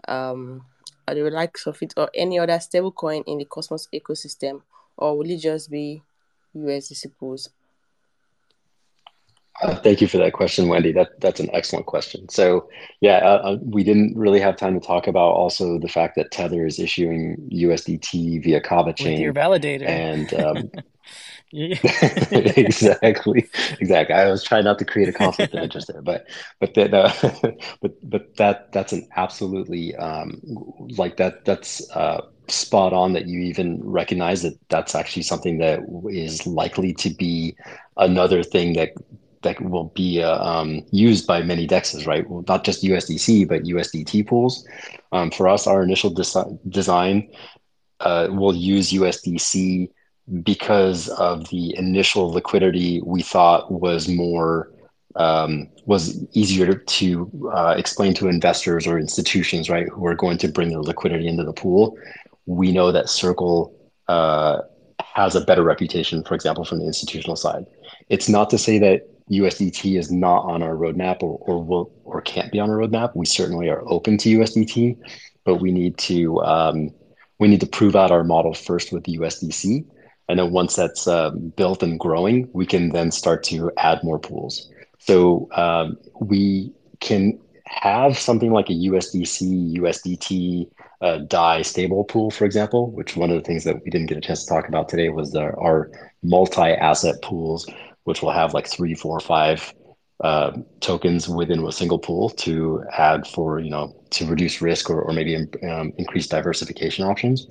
um, 0.08 0.64
or 1.06 1.14
the 1.14 1.30
likes 1.30 1.66
of 1.66 1.80
it, 1.82 1.94
or 1.96 2.10
any 2.14 2.38
other 2.38 2.58
stable 2.58 2.92
coin 2.92 3.22
in 3.26 3.38
the 3.38 3.44
Cosmos 3.44 3.88
ecosystem, 3.94 4.62
or 4.96 5.16
will 5.16 5.30
it 5.30 5.38
just 5.38 5.70
be 5.70 6.02
USDC 6.56 7.12
pools? 7.18 7.48
Uh, 9.60 9.76
thank 9.76 10.00
you 10.00 10.08
for 10.08 10.18
that 10.18 10.32
question, 10.32 10.68
Wendy. 10.68 10.92
That 10.92 11.20
that's 11.20 11.38
an 11.38 11.50
excellent 11.52 11.86
question. 11.86 12.28
So, 12.28 12.68
yeah, 13.00 13.18
uh, 13.18 13.42
uh 13.44 13.58
we 13.60 13.84
didn't 13.84 14.16
really 14.16 14.40
have 14.40 14.56
time 14.56 14.78
to 14.78 14.84
talk 14.84 15.06
about 15.06 15.32
also 15.32 15.78
the 15.78 15.88
fact 15.88 16.16
that 16.16 16.30
Tether 16.30 16.66
is 16.66 16.78
issuing 16.78 17.36
USDT 17.52 18.42
via 18.42 18.60
Kava 18.60 18.92
chain. 18.92 19.12
With 19.12 19.20
your 19.20 19.34
validator, 19.34 19.86
and 19.86 20.34
um, 20.34 20.70
exactly, 21.52 23.46
exactly. 23.78 24.14
I 24.14 24.30
was 24.30 24.42
trying 24.42 24.64
not 24.64 24.78
to 24.78 24.86
create 24.86 25.10
a 25.10 25.12
conflict 25.12 25.52
of 25.54 25.62
interest 25.62 25.88
there, 25.92 26.00
but 26.00 26.26
but 26.60 26.72
that 26.74 26.94
uh, 26.94 27.12
but 27.82 27.92
but 28.08 28.36
that 28.36 28.72
that's 28.72 28.92
an 28.92 29.06
absolutely 29.16 29.94
um, 29.96 30.40
like 30.96 31.18
that 31.18 31.44
that's 31.44 31.88
uh, 31.90 32.22
spot 32.48 32.94
on 32.94 33.12
that 33.12 33.26
you 33.26 33.40
even 33.40 33.80
recognize 33.84 34.42
that 34.42 34.58
that's 34.70 34.94
actually 34.94 35.22
something 35.22 35.58
that 35.58 35.80
is 36.08 36.46
likely 36.46 36.94
to 36.94 37.10
be 37.10 37.54
another 37.98 38.42
thing 38.42 38.72
that 38.72 38.94
that 39.42 39.60
will 39.60 39.92
be 39.94 40.22
uh, 40.22 40.42
um, 40.42 40.82
used 40.90 41.26
by 41.26 41.42
many 41.42 41.66
dexes, 41.66 42.06
right? 42.06 42.28
Well, 42.28 42.44
not 42.48 42.64
just 42.64 42.82
USDC, 42.82 43.48
but 43.48 43.64
USDT 43.64 44.26
pools. 44.26 44.66
Um, 45.12 45.30
for 45.30 45.48
us, 45.48 45.66
our 45.66 45.82
initial 45.82 46.10
des- 46.10 46.58
design 46.68 47.30
uh, 48.00 48.28
will 48.30 48.54
use 48.54 48.92
USDC 48.92 49.88
because 50.42 51.08
of 51.08 51.48
the 51.50 51.76
initial 51.76 52.30
liquidity 52.30 53.02
we 53.04 53.22
thought 53.22 53.70
was 53.70 54.08
more 54.08 54.70
um, 55.16 55.68
was 55.84 56.24
easier 56.34 56.74
to 56.74 57.50
uh, 57.54 57.74
explain 57.76 58.14
to 58.14 58.28
investors 58.28 58.86
or 58.86 58.98
institutions, 58.98 59.68
right, 59.68 59.88
who 59.88 60.06
are 60.06 60.14
going 60.14 60.38
to 60.38 60.48
bring 60.48 60.70
their 60.70 60.80
liquidity 60.80 61.28
into 61.28 61.44
the 61.44 61.52
pool. 61.52 61.98
We 62.46 62.72
know 62.72 62.92
that 62.92 63.10
Circle 63.10 63.74
uh, 64.08 64.60
has 65.14 65.34
a 65.34 65.40
better 65.42 65.62
reputation, 65.62 66.24
for 66.24 66.34
example, 66.34 66.64
from 66.64 66.78
the 66.78 66.86
institutional 66.86 67.36
side. 67.36 67.66
It's 68.08 68.28
not 68.28 68.48
to 68.50 68.58
say 68.58 68.78
that 68.78 69.02
USDT 69.32 69.98
is 69.98 70.12
not 70.12 70.44
on 70.44 70.62
our 70.62 70.74
roadmap 70.74 71.22
or, 71.22 71.38
or 71.40 71.64
will 71.64 71.92
or 72.04 72.20
can't 72.20 72.52
be 72.52 72.60
on 72.60 72.70
our 72.70 72.76
roadmap. 72.76 73.16
We 73.16 73.26
certainly 73.26 73.68
are 73.68 73.82
open 73.86 74.18
to 74.18 74.38
USDT, 74.38 74.98
but 75.44 75.56
we 75.56 75.72
need 75.72 75.96
to 75.98 76.40
um, 76.40 76.90
we 77.38 77.48
need 77.48 77.60
to 77.60 77.66
prove 77.66 77.96
out 77.96 78.10
our 78.10 78.24
model 78.24 78.54
first 78.54 78.92
with 78.92 79.04
the 79.04 79.18
USDC. 79.18 79.84
And 80.28 80.38
then 80.38 80.52
once 80.52 80.76
that's 80.76 81.08
uh, 81.08 81.30
built 81.30 81.82
and 81.82 81.98
growing, 81.98 82.48
we 82.52 82.66
can 82.66 82.90
then 82.90 83.10
start 83.10 83.42
to 83.44 83.72
add 83.76 84.04
more 84.04 84.18
pools. 84.18 84.70
So 84.98 85.48
um, 85.52 85.98
we 86.20 86.72
can 87.00 87.40
have 87.66 88.18
something 88.18 88.52
like 88.52 88.68
a 88.68 88.74
USDC, 88.74 89.76
USDT, 89.78 90.70
uh, 91.00 91.18
DAI 91.18 91.62
stable 91.62 92.04
pool, 92.04 92.30
for 92.30 92.44
example, 92.44 92.90
which 92.92 93.16
one 93.16 93.30
of 93.30 93.36
the 93.36 93.42
things 93.42 93.64
that 93.64 93.82
we 93.82 93.90
didn't 93.90 94.06
get 94.06 94.18
a 94.18 94.20
chance 94.20 94.44
to 94.44 94.48
talk 94.48 94.68
about 94.68 94.88
today 94.88 95.08
was 95.08 95.34
our 95.34 95.90
multi-asset 96.22 97.20
pools 97.22 97.66
which 98.04 98.22
will 98.22 98.30
have 98.32 98.54
like 98.54 98.66
three, 98.66 98.94
four, 98.94 99.20
five 99.20 99.72
uh, 100.22 100.52
tokens 100.80 101.28
within 101.28 101.64
a 101.66 101.72
single 101.72 101.98
pool 101.98 102.30
to 102.30 102.84
add 102.92 103.26
for, 103.26 103.58
you 103.58 103.70
know, 103.70 103.94
to 104.10 104.26
reduce 104.26 104.62
risk 104.62 104.88
or, 104.88 105.02
or 105.02 105.12
maybe 105.12 105.36
um, 105.68 105.92
increase 105.98 106.26
diversification 106.28 107.04
options. 107.04 107.46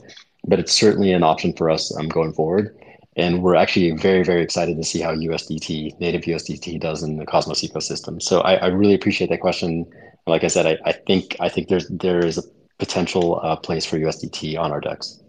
But 0.47 0.59
it's 0.59 0.73
certainly 0.73 1.11
an 1.11 1.23
option 1.23 1.53
for 1.53 1.69
us 1.69 1.95
um, 1.97 2.07
going 2.07 2.33
forward. 2.33 2.75
And 3.17 3.43
we're 3.43 3.55
actually 3.55 3.91
very, 3.91 4.23
very 4.23 4.41
excited 4.41 4.77
to 4.77 4.83
see 4.83 5.01
how 5.01 5.13
USDT, 5.13 5.99
native 5.99 6.21
USDT 6.21 6.79
does 6.79 7.03
in 7.03 7.17
the 7.17 7.25
Cosmos 7.25 7.61
ecosystem. 7.61 8.21
So 8.21 8.39
I, 8.41 8.55
I 8.55 8.67
really 8.67 8.93
appreciate 8.93 9.29
that 9.31 9.41
question. 9.41 9.85
Like 10.27 10.45
I 10.45 10.47
said, 10.47 10.65
I, 10.65 10.77
I 10.85 10.93
think 10.93 11.35
I 11.39 11.49
think 11.49 11.67
there's 11.67 11.87
there 11.89 12.25
is 12.25 12.37
a 12.37 12.43
potential 12.79 13.39
uh, 13.43 13.57
place 13.57 13.85
for 13.85 13.97
USDT 13.97 14.57
on 14.57 14.71
our 14.71 14.79
DEX. 14.79 15.21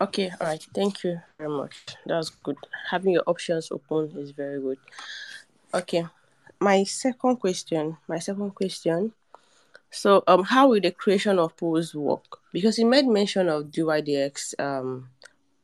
Okay, 0.00 0.30
all 0.40 0.46
right. 0.48 0.66
Thank 0.74 1.04
you 1.04 1.20
very 1.38 1.50
much. 1.50 1.76
That's 2.04 2.30
good. 2.30 2.56
Having 2.90 3.12
your 3.12 3.22
options 3.26 3.70
open 3.70 4.12
is 4.18 4.32
very 4.32 4.60
good. 4.60 4.78
Okay. 5.72 6.04
My 6.60 6.84
second 6.84 7.36
question, 7.36 7.96
my 8.08 8.18
second 8.18 8.54
question. 8.54 9.12
So, 9.90 10.24
um, 10.26 10.42
how 10.42 10.68
will 10.68 10.80
the 10.80 10.90
creation 10.90 11.38
of 11.38 11.56
pools 11.56 11.94
work? 11.94 12.38
Because 12.52 12.78
you 12.78 12.86
made 12.86 13.06
mention 13.06 13.48
of 13.48 13.66
DYDX, 13.66 14.58
um, 14.58 15.10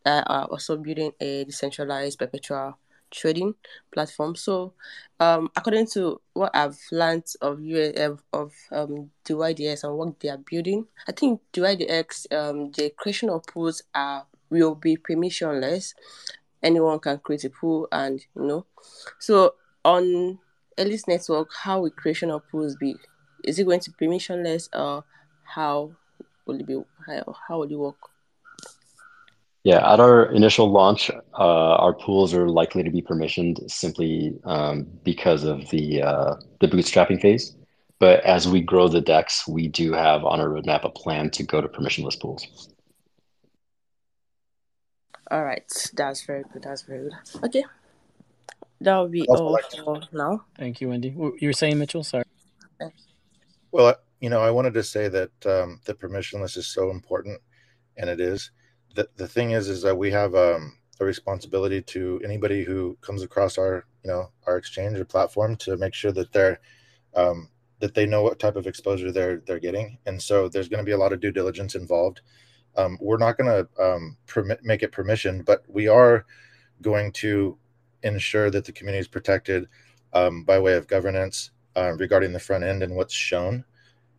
are 0.07 0.47
also 0.47 0.77
building 0.77 1.13
a 1.21 1.45
decentralized 1.45 2.19
perpetual 2.19 2.79
trading 3.11 3.55
platform. 3.93 4.37
So, 4.37 4.73
um, 5.19 5.51
according 5.57 5.87
to 5.89 6.21
what 6.33 6.51
I've 6.55 6.79
learned 6.93 7.25
of 7.41 7.61
US 7.63 8.19
of 8.33 8.53
um 8.73 9.11
DYDX 9.25 9.85
and 9.85 9.97
what 9.97 10.19
they 10.21 10.29
are 10.29 10.39
building, 10.39 10.87
I 11.09 11.13
think 11.13 11.41
DYDX 11.53 12.33
um 12.33 12.71
the 12.73 12.91
creation 12.97 13.31
of 13.31 13.45
pools 13.47 13.83
are 13.95 14.27
will 14.51 14.75
be 14.75 14.97
permissionless. 14.97 15.95
Anyone 16.63 16.99
can 16.99 17.19
create 17.19 17.45
a 17.45 17.51
pool, 17.51 17.89
and 17.91 18.21
you 18.37 18.43
know, 18.43 18.67
so 19.19 19.55
on 19.85 20.39
Elys 20.77 21.09
network, 21.09 21.49
how 21.63 21.81
will 21.81 21.91
creation 21.91 22.31
of 22.31 22.43
pools 22.51 22.77
be? 22.77 22.97
Is 23.45 23.59
it 23.59 23.65
going 23.65 23.81
to 23.81 23.91
be 23.93 24.07
permissionless, 24.07 24.69
or 24.75 25.05
how 25.45 25.93
will 26.47 26.61
it 26.61 26.67
be? 26.67 26.79
How, 27.07 27.37
how 27.49 27.59
will 27.59 27.71
it 27.71 27.79
work? 27.79 28.10
Yeah, 29.63 29.93
at 29.93 30.01
our 30.01 30.33
initial 30.33 30.71
launch, 30.71 31.11
uh, 31.11 31.15
our 31.35 31.93
pools 31.93 32.33
are 32.33 32.49
likely 32.49 32.83
to 32.83 32.91
be 32.91 33.03
permissioned 33.03 33.71
simply 33.71 34.39
um, 34.45 34.87
because 35.05 35.45
of 35.45 35.69
the 35.69 36.03
uh, 36.03 36.37
the 36.61 36.69
bootstrapping 36.69 37.21
phase. 37.21 37.57
But 37.99 38.25
as 38.25 38.49
we 38.49 38.63
grow 38.63 38.89
the 38.89 39.03
DEX, 39.03 39.47
we 39.47 39.69
do 39.69 39.93
have 39.93 40.25
on 40.25 40.41
our 40.41 40.49
roadmap 40.49 40.85
a 40.85 40.89
plan 40.89 41.29
to 41.33 41.43
go 41.43 41.61
to 41.61 41.69
permissionless 41.69 42.19
pools. 42.19 42.71
All 45.31 45.45
right, 45.45 45.71
that's 45.93 46.25
very 46.25 46.45
good. 46.51 46.63
That's 46.63 46.83
very 46.83 47.11
good. 47.11 47.13
Okay, 47.45 47.65
that 48.81 48.97
will 48.97 49.09
be 49.09 49.29
all 49.29 49.59
for 49.85 50.01
now. 50.11 50.45
Thank 50.57 50.81
you, 50.81 50.89
Wendy. 50.89 51.11
You 51.11 51.49
were 51.49 51.53
saying, 51.53 51.79
Mitchell? 51.79 52.03
Sorry. 52.03 52.25
Well, 53.73 53.95
you 54.21 54.31
know, 54.31 54.41
I 54.41 54.51
wanted 54.51 54.73
to 54.75 54.83
say 54.83 55.09
that 55.09 55.31
um, 55.45 55.81
the 55.85 55.95
permissionless 55.95 56.57
is 56.57 56.67
so 56.67 56.91
important, 56.91 57.41
and 57.99 58.09
it 58.09 58.21
is 58.21 58.51
the, 58.95 59.09
the 59.17 59.29
thing 59.29 59.53
is 59.53 59.69
is 59.69 59.83
that 59.83 59.97
we 59.97 60.11
have 60.11 60.35
um, 60.35 60.77
a 61.01 61.05
responsibility 61.05 61.81
to 61.83 62.21
anybody 62.25 62.65
who 62.65 62.97
comes 63.01 63.23
across 63.23 63.59
our 63.59 63.87
you 64.05 64.11
know 64.11 64.31
our 64.47 64.57
exchange 64.57 64.99
or 64.99 65.05
platform 65.05 65.57
to 65.57 65.77
make 65.77 65.95
sure 65.95 66.13
that 66.13 66.33
they're 66.33 66.61
um, 67.15 67.49
that 67.81 67.95
they 67.95 68.07
know 68.07 68.23
what 68.23 68.39
type 68.39 68.57
of 68.57 68.67
exposure 68.67 69.11
they're 69.11 69.43
they're 69.47 69.59
getting. 69.59 69.99
And 70.07 70.21
so 70.21 70.49
there's 70.49 70.69
going 70.69 70.79
to 70.79 70.85
be 70.85 70.93
a 70.93 70.99
lot 70.99 71.13
of 71.13 71.21
due 71.21 71.33
diligence 71.33 71.75
involved. 71.75 72.21
Um, 72.77 72.99
we're 73.01 73.19
not 73.19 73.37
going 73.37 73.67
to 73.67 73.83
um, 73.85 74.17
permit 74.27 74.65
make 74.65 74.85
it 74.85 74.93
permission 74.93 75.43
but 75.43 75.65
we 75.69 75.89
are 75.89 76.25
going 76.83 77.11
to 77.13 77.59
ensure 78.03 78.51
that 78.51 78.65
the 78.65 78.73
community 78.73 79.01
is 79.01 79.09
protected 79.09 79.69
um, 80.13 80.45
by 80.45 80.59
way 80.59 80.75
of 80.75 80.87
governance 80.87 81.51
uh, 81.77 81.93
regarding 81.99 82.33
the 82.33 82.39
front 82.39 82.65
end 82.65 82.83
and 82.83 82.95
what's 82.95 83.15
shown 83.15 83.65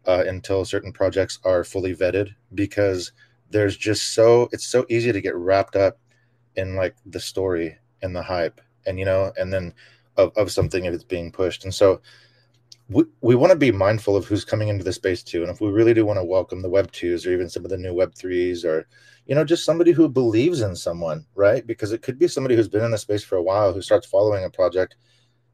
uh, 0.08 0.24
until 0.28 0.66
certain 0.66 0.92
projects 0.92 1.40
are 1.44 1.64
fully 1.64 1.96
vetted. 1.96 2.34
Because 2.54 3.12
there's 3.52 3.78
just 3.78 4.14
so 4.14 4.50
it's 4.52 4.66
so 4.66 4.86
easy 4.90 5.12
to 5.12 5.22
get 5.22 5.36
wrapped 5.36 5.76
up 5.76 6.00
in 6.56 6.76
like 6.76 6.96
the 7.06 7.20
story 7.20 7.78
and 8.02 8.16
the 8.16 8.22
hype 8.22 8.60
and 8.86 9.00
you 9.00 9.06
know 9.06 9.32
and 9.38 9.52
then 9.54 9.74
of, 10.18 10.32
of 10.38 10.52
something 10.52 10.86
if 10.86 10.94
it's 10.94 11.04
being 11.04 11.32
pushed. 11.32 11.64
And 11.64 11.74
so 11.74 12.02
we, 12.90 13.06
we 13.22 13.36
want 13.36 13.52
to 13.52 13.58
be 13.58 13.72
mindful 13.72 14.18
of 14.18 14.26
who's 14.26 14.44
coming 14.44 14.68
into 14.68 14.84
the 14.84 14.92
space 14.92 15.24
too. 15.24 15.42
And 15.42 15.50
if 15.50 15.62
we 15.62 15.70
really 15.70 15.94
do 15.94 16.06
want 16.06 16.20
to 16.20 16.26
welcome 16.26 16.62
the 16.62 16.70
web 16.70 16.92
2s 16.92 17.26
or 17.26 17.32
even 17.32 17.50
some 17.50 17.64
of 17.64 17.72
the 17.72 17.78
new 17.78 17.94
web 17.94 18.14
3s 18.14 18.66
or 18.66 18.88
you 19.28 19.36
know 19.36 19.46
just 19.46 19.66
somebody 19.66 19.92
who 19.92 20.10
believes 20.10 20.62
in 20.62 20.76
someone 20.76 21.26
right? 21.36 21.66
Because 21.66 21.92
it 21.92 22.02
could 22.02 22.20
be 22.20 22.28
somebody 22.28 22.56
who's 22.56 22.68
been 22.68 22.84
in 22.84 22.92
the 22.92 22.98
space 22.98 23.24
for 23.24 23.38
a 23.38 23.44
while 23.44 23.74
who 23.74 23.82
starts 23.82 24.08
following 24.08 24.44
a 24.44 24.50
project 24.50 24.96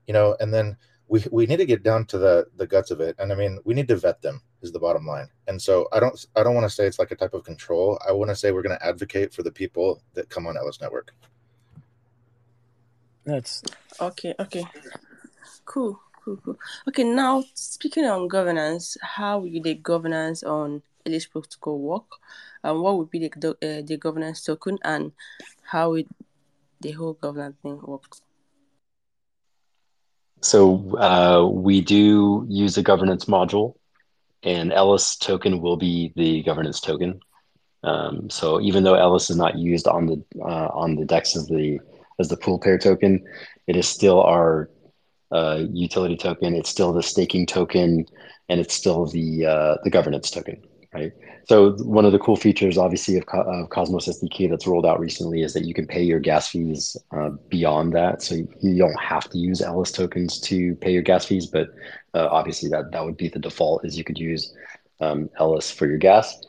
you 0.07 0.13
know 0.13 0.35
and 0.39 0.53
then 0.53 0.75
we 1.07 1.23
we 1.31 1.45
need 1.45 1.57
to 1.57 1.65
get 1.65 1.83
down 1.83 2.05
to 2.05 2.17
the 2.17 2.47
the 2.57 2.67
guts 2.67 2.91
of 2.91 2.99
it. 2.99 3.15
And 3.19 3.31
i 3.31 3.35
mean 3.35 3.59
we 3.63 3.73
need 3.73 3.87
to 3.87 3.95
vet 3.95 4.21
them 4.21 4.41
is 4.61 4.71
the 4.71 4.79
bottom 4.79 5.05
line. 5.05 5.29
And 5.47 5.61
so 5.61 5.87
i 5.91 5.99
don't 5.99 6.25
i 6.35 6.43
don't 6.43 6.55
want 6.55 6.65
to 6.65 6.75
say 6.75 6.85
it's 6.85 6.99
like 6.99 7.11
a 7.11 7.15
type 7.15 7.33
of 7.33 7.43
control. 7.43 7.99
I 8.07 8.11
want 8.11 8.29
to 8.29 8.35
say 8.35 8.51
we're 8.51 8.63
going 8.63 8.77
to 8.77 8.85
advocate 8.85 9.33
for 9.33 9.43
the 9.43 9.51
people 9.51 10.01
that 10.13 10.29
come 10.29 10.47
on 10.47 10.55
elys 10.55 10.81
network. 10.81 11.13
That's 13.25 13.63
okay 13.99 14.33
okay. 14.39 14.65
Cool 15.65 15.99
cool 16.23 16.37
cool. 16.37 16.57
Okay 16.87 17.03
now 17.03 17.43
speaking 17.53 18.05
on 18.05 18.27
governance 18.27 18.97
how 19.01 19.39
will 19.39 19.61
the 19.61 19.75
governance 19.75 20.43
on 20.43 20.81
elys 21.05 21.29
protocol 21.29 21.79
work? 21.79 22.19
And 22.63 22.81
what 22.81 22.97
would 22.97 23.09
be 23.09 23.19
the 23.19 23.51
uh, 23.51 23.81
the 23.85 23.97
governance 23.97 24.43
token 24.43 24.77
and 24.83 25.13
how 25.63 25.91
would 25.91 26.07
the 26.81 26.91
whole 26.91 27.13
governance 27.13 27.55
thing 27.61 27.79
works 27.81 28.21
so 30.41 30.97
uh, 30.97 31.47
we 31.47 31.81
do 31.81 32.45
use 32.49 32.77
a 32.77 32.83
governance 32.83 33.25
module, 33.25 33.75
and 34.43 34.71
Elys 34.71 35.17
token 35.19 35.61
will 35.61 35.77
be 35.77 36.13
the 36.15 36.43
governance 36.43 36.79
token. 36.79 37.19
Um, 37.83 38.29
so 38.29 38.59
even 38.61 38.83
though 38.83 38.93
Elys 38.93 39.29
is 39.29 39.37
not 39.37 39.57
used 39.57 39.87
on 39.87 40.05
the 40.07 40.23
uh, 40.41 40.69
on 40.73 40.95
the 40.95 41.05
DEX 41.05 41.35
as 41.35 41.47
the 41.47 41.79
as 42.19 42.29
the 42.29 42.37
pool 42.37 42.59
pair 42.59 42.77
token, 42.77 43.23
it 43.67 43.75
is 43.75 43.87
still 43.87 44.21
our 44.21 44.69
uh, 45.31 45.63
utility 45.71 46.17
token. 46.17 46.55
It's 46.55 46.69
still 46.69 46.93
the 46.93 47.03
staking 47.03 47.45
token, 47.45 48.05
and 48.49 48.59
it's 48.59 48.73
still 48.73 49.05
the 49.05 49.45
uh, 49.45 49.75
the 49.83 49.89
governance 49.89 50.29
token, 50.29 50.61
right? 50.97 51.13
So 51.47 51.71
one 51.83 52.05
of 52.05 52.11
the 52.11 52.19
cool 52.19 52.35
features, 52.35 52.77
obviously, 52.77 53.17
of, 53.17 53.25
Co- 53.25 53.41
of, 53.41 53.69
Cosmos 53.69 54.07
SDK 54.07 54.49
that's 54.49 54.67
rolled 54.67 54.85
out 54.85 54.99
recently 54.99 55.43
is 55.43 55.53
that 55.53 55.65
you 55.65 55.73
can 55.73 55.87
pay 55.87 56.03
your 56.03 56.19
gas 56.19 56.49
fees 56.49 56.97
uh, 57.15 57.29
beyond 57.49 57.93
that. 57.93 58.21
So 58.21 58.35
you 58.35 58.77
don't 58.77 58.99
have 58.99 59.29
to 59.29 59.37
use 59.37 59.61
Elys 59.61 59.93
tokens 59.93 60.39
to 60.41 60.75
pay 60.75 60.91
your 60.91 61.03
gas 61.03 61.25
fees, 61.25 61.45
but 61.45 61.69
uh, 62.13 62.27
obviously 62.31 62.69
that 62.69 62.91
that 62.91 63.05
would 63.05 63.17
be 63.17 63.29
the 63.29 63.39
default 63.39 63.85
is 63.85 63.97
you 63.97 64.03
could 64.03 64.17
use 64.17 64.53
um, 64.99 65.29
for 65.37 65.87
your 65.87 65.97
gas. 65.97 66.41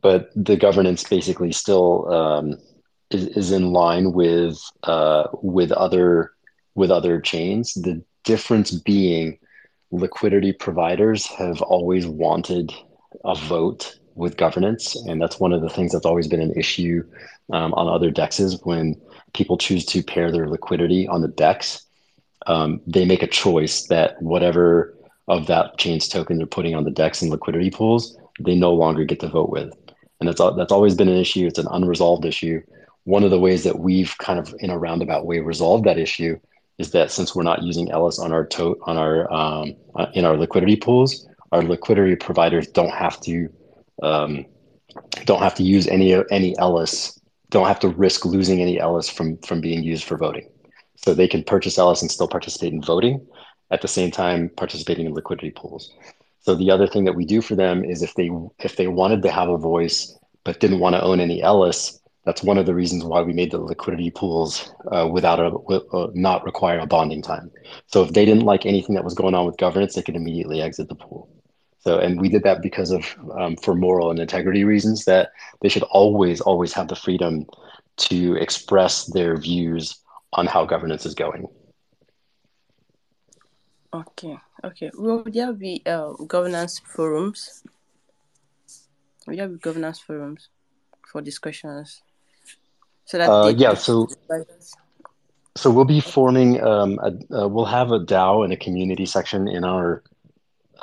But 0.00 0.30
the 0.34 0.56
governance 0.56 1.04
basically 1.04 1.52
still 1.52 2.12
um, 2.12 2.58
is, 3.10 3.26
is 3.28 3.52
in 3.52 3.72
line 3.72 4.12
with 4.12 4.58
uh, 4.82 5.24
with 5.42 5.72
other 5.72 6.32
with 6.74 6.90
other 6.90 7.20
chains. 7.20 7.74
The 7.74 8.02
difference 8.24 8.70
being 8.70 9.38
liquidity 9.90 10.52
providers 10.52 11.26
have 11.26 11.60
always 11.60 12.06
wanted 12.06 12.72
a 13.24 13.34
vote 13.34 13.96
with 14.14 14.36
governance. 14.36 14.96
And 15.06 15.20
that's 15.20 15.40
one 15.40 15.52
of 15.52 15.62
the 15.62 15.70
things 15.70 15.92
that's 15.92 16.06
always 16.06 16.28
been 16.28 16.40
an 16.40 16.52
issue 16.56 17.04
um, 17.52 17.72
on 17.74 17.88
other 17.88 18.10
dexes 18.10 18.64
when 18.64 19.00
people 19.34 19.56
choose 19.56 19.84
to 19.86 20.02
pair 20.02 20.30
their 20.30 20.48
liquidity 20.48 21.08
on 21.08 21.22
the 21.22 21.28
dex. 21.28 21.86
Um, 22.46 22.80
they 22.86 23.04
make 23.04 23.22
a 23.22 23.26
choice 23.26 23.86
that 23.86 24.20
whatever 24.20 24.94
of 25.28 25.46
that 25.46 25.78
chain's 25.78 26.08
token 26.08 26.38
they're 26.38 26.46
putting 26.46 26.74
on 26.74 26.84
the 26.84 26.90
dex 26.90 27.22
and 27.22 27.30
liquidity 27.30 27.70
pools, 27.70 28.16
they 28.40 28.54
no 28.54 28.72
longer 28.74 29.04
get 29.04 29.20
to 29.20 29.28
vote 29.28 29.50
with. 29.50 29.72
And 30.20 30.28
that's, 30.28 30.40
that's 30.56 30.72
always 30.72 30.94
been 30.94 31.08
an 31.08 31.16
issue. 31.16 31.46
It's 31.46 31.58
an 31.58 31.68
unresolved 31.70 32.24
issue. 32.24 32.62
One 33.04 33.24
of 33.24 33.30
the 33.30 33.38
ways 33.38 33.64
that 33.64 33.78
we've 33.78 34.16
kind 34.18 34.38
of 34.38 34.54
in 34.60 34.70
a 34.70 34.78
roundabout 34.78 35.26
way 35.26 35.40
resolved 35.40 35.84
that 35.84 35.98
issue 35.98 36.38
is 36.78 36.92
that 36.92 37.10
since 37.10 37.34
we're 37.34 37.42
not 37.42 37.62
using 37.62 37.88
Elys 37.88 38.18
on 38.18 38.32
our 38.32 38.44
to- 38.46 38.78
on 38.84 38.96
our 38.96 39.32
um, 39.32 39.74
uh, 39.94 40.06
in 40.14 40.24
our 40.24 40.36
liquidity 40.36 40.76
pools, 40.76 41.26
our 41.52 41.62
liquidity 41.62 42.16
providers 42.16 42.66
don't 42.68 42.92
have 42.92 43.20
to 43.20 43.48
um, 44.02 44.46
don't 45.24 45.42
have 45.42 45.54
to 45.54 45.62
use 45.62 45.86
any 45.86 46.14
any 46.30 46.54
Elys, 46.56 47.18
don't 47.50 47.68
have 47.68 47.80
to 47.80 47.88
risk 47.88 48.24
losing 48.24 48.60
any 48.60 48.78
Elys 48.78 49.10
from 49.10 49.36
from 49.38 49.60
being 49.60 49.82
used 49.82 50.04
for 50.04 50.16
voting. 50.16 50.48
So 50.96 51.14
they 51.14 51.28
can 51.28 51.44
purchase 51.44 51.76
Elys 51.76 52.02
and 52.02 52.10
still 52.10 52.28
participate 52.28 52.72
in 52.72 52.82
voting, 52.82 53.26
at 53.70 53.82
the 53.82 53.88
same 53.88 54.10
time 54.10 54.50
participating 54.56 55.06
in 55.06 55.14
liquidity 55.14 55.50
pools. 55.50 55.92
So 56.40 56.54
the 56.54 56.70
other 56.70 56.86
thing 56.86 57.04
that 57.04 57.14
we 57.14 57.24
do 57.24 57.40
for 57.40 57.54
them 57.54 57.84
is 57.84 58.02
if 58.02 58.14
they 58.14 58.30
if 58.60 58.76
they 58.76 58.88
wanted 58.88 59.22
to 59.22 59.30
have 59.30 59.48
a 59.48 59.58
voice 59.58 60.16
but 60.44 60.60
didn't 60.60 60.80
want 60.80 60.94
to 60.94 61.02
own 61.02 61.20
any 61.20 61.40
Elys, 61.40 62.00
that's 62.24 62.42
one 62.42 62.58
of 62.58 62.66
the 62.66 62.74
reasons 62.74 63.04
why 63.04 63.22
we 63.22 63.32
made 63.32 63.50
the 63.50 63.58
liquidity 63.58 64.10
pools 64.10 64.72
uh, 64.90 65.08
without 65.10 65.40
a 65.40 65.48
uh, 65.96 66.10
not 66.14 66.44
require 66.44 66.78
a 66.80 66.86
bonding 66.86 67.22
time. 67.22 67.50
So 67.86 68.02
if 68.02 68.12
they 68.12 68.24
didn't 68.24 68.44
like 68.44 68.66
anything 68.66 68.94
that 68.94 69.04
was 69.04 69.14
going 69.14 69.34
on 69.34 69.46
with 69.46 69.56
governance, 69.56 69.94
they 69.94 70.02
could 70.02 70.16
immediately 70.16 70.60
exit 70.60 70.88
the 70.88 70.94
pool. 70.94 71.31
So, 71.82 71.98
and 71.98 72.20
we 72.20 72.28
did 72.28 72.44
that 72.44 72.62
because 72.62 72.92
of 72.92 73.04
um, 73.36 73.56
for 73.56 73.74
moral 73.74 74.10
and 74.10 74.20
integrity 74.20 74.62
reasons 74.62 75.04
that 75.06 75.30
they 75.62 75.68
should 75.68 75.82
always, 75.84 76.40
always 76.40 76.72
have 76.74 76.86
the 76.86 76.94
freedom 76.94 77.44
to 77.96 78.36
express 78.36 79.06
their 79.06 79.36
views 79.36 79.98
on 80.32 80.46
how 80.46 80.64
governance 80.64 81.04
is 81.04 81.14
going. 81.14 81.46
Okay, 83.92 84.38
okay. 84.64 84.90
Will 84.94 85.24
there 85.24 85.52
be 85.52 85.82
uh, 85.84 86.12
governance 86.26 86.78
forums? 86.78 87.64
Will 89.26 89.36
there 89.36 89.48
be 89.48 89.58
governance 89.58 89.98
forums 89.98 90.48
for 91.10 91.20
discussions? 91.20 92.00
So 93.04 93.18
that 93.18 93.28
uh, 93.28 93.52
yeah, 93.56 93.74
so 93.74 94.08
so 95.56 95.70
we'll 95.70 95.84
be 95.84 96.00
forming. 96.00 96.62
Um, 96.62 96.98
a, 97.02 97.42
uh, 97.42 97.48
we'll 97.48 97.66
have 97.66 97.90
a 97.90 97.98
DAO 97.98 98.44
and 98.44 98.52
a 98.52 98.56
community 98.56 99.04
section 99.04 99.48
in 99.48 99.64
our 99.64 100.02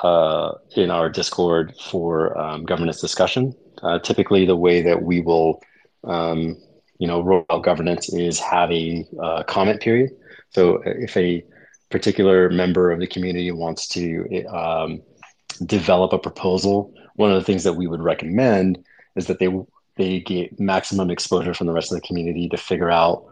uh, 0.02 0.52
in 0.76 0.90
our 0.90 1.08
Discord 1.08 1.74
for 1.80 2.36
um, 2.38 2.64
governance 2.64 3.00
discussion. 3.00 3.54
Uh, 3.82 3.98
typically, 3.98 4.44
the 4.44 4.56
way 4.56 4.82
that 4.82 5.02
we 5.02 5.20
will, 5.20 5.62
um, 6.04 6.56
you 6.98 7.06
know, 7.06 7.22
roll 7.22 7.46
out 7.50 7.62
governance 7.62 8.12
is 8.12 8.38
have 8.38 8.70
a 8.70 9.06
comment 9.46 9.80
period. 9.80 10.10
So 10.50 10.82
if 10.84 11.16
a 11.16 11.44
particular 11.90 12.50
member 12.50 12.90
of 12.90 13.00
the 13.00 13.06
community 13.06 13.50
wants 13.50 13.88
to 13.88 14.44
um, 14.46 15.02
develop 15.64 16.12
a 16.12 16.18
proposal, 16.18 16.94
one 17.16 17.30
of 17.30 17.36
the 17.36 17.44
things 17.44 17.64
that 17.64 17.74
we 17.74 17.86
would 17.86 18.02
recommend 18.02 18.84
is 19.16 19.26
that 19.26 19.38
they 19.38 19.48
they 19.96 20.20
get 20.20 20.58
maximum 20.58 21.10
exposure 21.10 21.52
from 21.52 21.66
the 21.66 21.72
rest 21.72 21.92
of 21.92 22.00
the 22.00 22.06
community 22.06 22.48
to 22.48 22.56
figure 22.56 22.90
out 22.90 23.24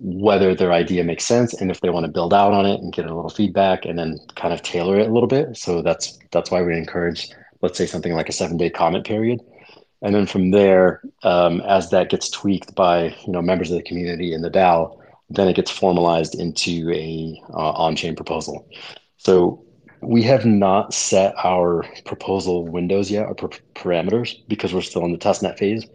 whether 0.00 0.54
their 0.54 0.72
idea 0.72 1.04
makes 1.04 1.24
sense 1.24 1.54
and 1.54 1.70
if 1.70 1.80
they 1.80 1.90
want 1.90 2.04
to 2.06 2.12
build 2.12 2.34
out 2.34 2.52
on 2.52 2.66
it 2.66 2.80
and 2.80 2.92
get 2.92 3.06
a 3.06 3.14
little 3.14 3.30
feedback 3.30 3.84
and 3.84 3.98
then 3.98 4.18
kind 4.34 4.52
of 4.52 4.62
tailor 4.62 4.98
it 4.98 5.08
a 5.08 5.12
little 5.12 5.28
bit. 5.28 5.56
So 5.56 5.82
that's 5.82 6.18
that's 6.30 6.50
why 6.50 6.62
we 6.62 6.76
encourage, 6.76 7.28
let's 7.62 7.78
say, 7.78 7.86
something 7.86 8.14
like 8.14 8.28
a 8.28 8.32
seven 8.32 8.56
day 8.56 8.70
comment 8.70 9.06
period. 9.06 9.40
And 10.02 10.14
then 10.14 10.26
from 10.26 10.50
there, 10.50 11.02
um, 11.22 11.60
as 11.62 11.90
that 11.90 12.10
gets 12.10 12.28
tweaked 12.28 12.74
by 12.74 13.16
you 13.26 13.32
know 13.32 13.42
members 13.42 13.70
of 13.70 13.76
the 13.76 13.82
community 13.82 14.34
in 14.34 14.42
the 14.42 14.50
DAO, 14.50 14.98
then 15.30 15.48
it 15.48 15.56
gets 15.56 15.70
formalized 15.70 16.34
into 16.34 16.90
a 16.92 17.40
uh, 17.52 17.72
on-chain 17.72 18.14
proposal. 18.14 18.68
So 19.16 19.64
we 20.02 20.22
have 20.22 20.44
not 20.44 20.92
set 20.92 21.34
our 21.42 21.84
proposal 22.04 22.66
windows 22.66 23.10
yet, 23.10 23.26
or 23.26 23.34
parameters, 23.74 24.36
because 24.48 24.74
we're 24.74 24.82
still 24.82 25.04
in 25.04 25.12
the 25.12 25.18
testnet 25.18 25.58
phase. 25.58 25.86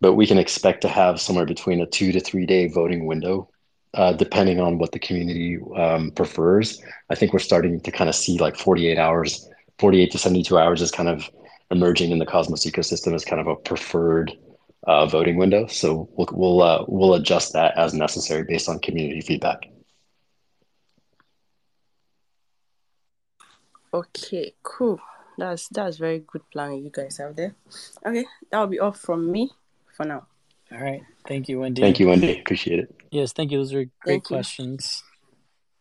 But 0.00 0.14
we 0.14 0.26
can 0.26 0.38
expect 0.38 0.82
to 0.82 0.88
have 0.88 1.20
somewhere 1.20 1.46
between 1.46 1.80
a 1.80 1.86
two 1.86 2.12
to 2.12 2.20
three 2.20 2.46
day 2.46 2.68
voting 2.68 3.06
window, 3.06 3.48
uh, 3.94 4.12
depending 4.12 4.60
on 4.60 4.78
what 4.78 4.92
the 4.92 4.98
community 4.98 5.58
um, 5.76 6.10
prefers. 6.12 6.82
I 7.10 7.14
think 7.14 7.32
we're 7.32 7.38
starting 7.40 7.80
to 7.80 7.90
kind 7.90 8.08
of 8.08 8.14
see 8.14 8.38
like 8.38 8.56
48 8.56 8.98
hours, 8.98 9.48
48 9.78 10.10
to 10.12 10.18
72 10.18 10.58
hours 10.58 10.82
is 10.82 10.90
kind 10.90 11.08
of 11.08 11.28
emerging 11.70 12.10
in 12.10 12.18
the 12.18 12.26
Cosmos 12.26 12.64
ecosystem 12.64 13.14
as 13.14 13.24
kind 13.24 13.40
of 13.40 13.46
a 13.46 13.56
preferred 13.56 14.36
uh, 14.86 15.06
voting 15.06 15.36
window. 15.36 15.66
So 15.66 16.08
we'll 16.16 16.28
we'll 16.32 16.62
uh, 16.62 16.84
we'll 16.86 17.14
adjust 17.14 17.52
that 17.54 17.76
as 17.76 17.92
necessary 17.92 18.44
based 18.44 18.68
on 18.68 18.78
community 18.78 19.20
feedback. 19.20 19.66
Okay, 23.92 24.52
cool. 24.62 25.00
That's 25.38 25.68
that's 25.68 25.96
very 25.96 26.20
good 26.20 26.42
plan 26.50 26.84
you 26.84 26.90
guys 26.90 27.16
have 27.18 27.36
there. 27.36 27.54
Okay, 28.04 28.26
that'll 28.50 28.66
be 28.66 28.78
all 28.78 28.92
from 28.92 29.30
me 29.30 29.50
for 29.98 30.06
now. 30.06 30.26
All 30.72 30.80
right. 30.80 31.02
Thank 31.26 31.48
you, 31.48 31.60
Wendy. 31.60 31.82
Thank 31.82 31.98
you, 31.98 32.06
Wendy. 32.06 32.40
Appreciate 32.40 32.78
it. 32.78 32.94
Yes, 33.10 33.32
thank 33.32 33.50
you. 33.50 33.58
Those 33.58 33.74
are 33.74 33.84
great 33.84 33.92
Thank 34.04 34.30
you. 34.30 34.36
questions. 34.36 35.02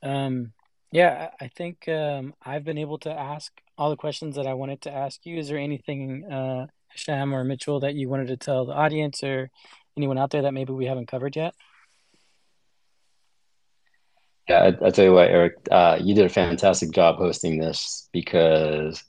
Um, 0.02 0.54
yeah, 0.92 1.30
I 1.40 1.46
I 1.46 1.48
think 1.50 1.88
um, 1.88 2.34
I've 2.44 2.64
been 2.64 2.78
able 2.78 2.98
to 3.00 3.12
ask 3.12 3.52
all 3.78 3.90
the 3.90 3.96
questions 3.96 4.36
that 4.36 4.48
I 4.48 4.56
wanted 4.56 4.82
to 4.82 4.92
ask 4.92 5.26
you. 5.26 5.38
Is 5.38 5.50
there 5.50 5.58
anything, 5.58 6.26
uh, 6.26 6.68
Sham 6.96 7.34
or 7.34 7.44
Mitchell, 7.44 7.82
that 7.82 7.96
you 7.96 8.10
wanted 8.10 8.28
to 8.28 8.38
tell 8.38 8.66
the 8.66 8.74
audience 8.74 9.24
or 9.24 9.50
anyone 9.96 10.18
out 10.18 10.32
there 10.32 10.44
that 10.44 10.54
maybe 10.54 10.74
we 10.74 10.86
haven't 10.86 11.08
covered 11.08 11.36
yet? 11.36 11.54
Yeah, 14.50 14.72
I, 14.82 14.88
I 14.88 14.90
tell 14.90 15.06
you 15.06 15.14
what, 15.14 15.30
Erik, 15.30 15.56
uh, 15.70 16.00
you 16.02 16.16
did 16.16 16.26
a 16.26 16.30
fantastic 16.30 16.92
job 16.92 17.18
hosting 17.18 17.60
this 17.60 18.08
because 18.14 19.04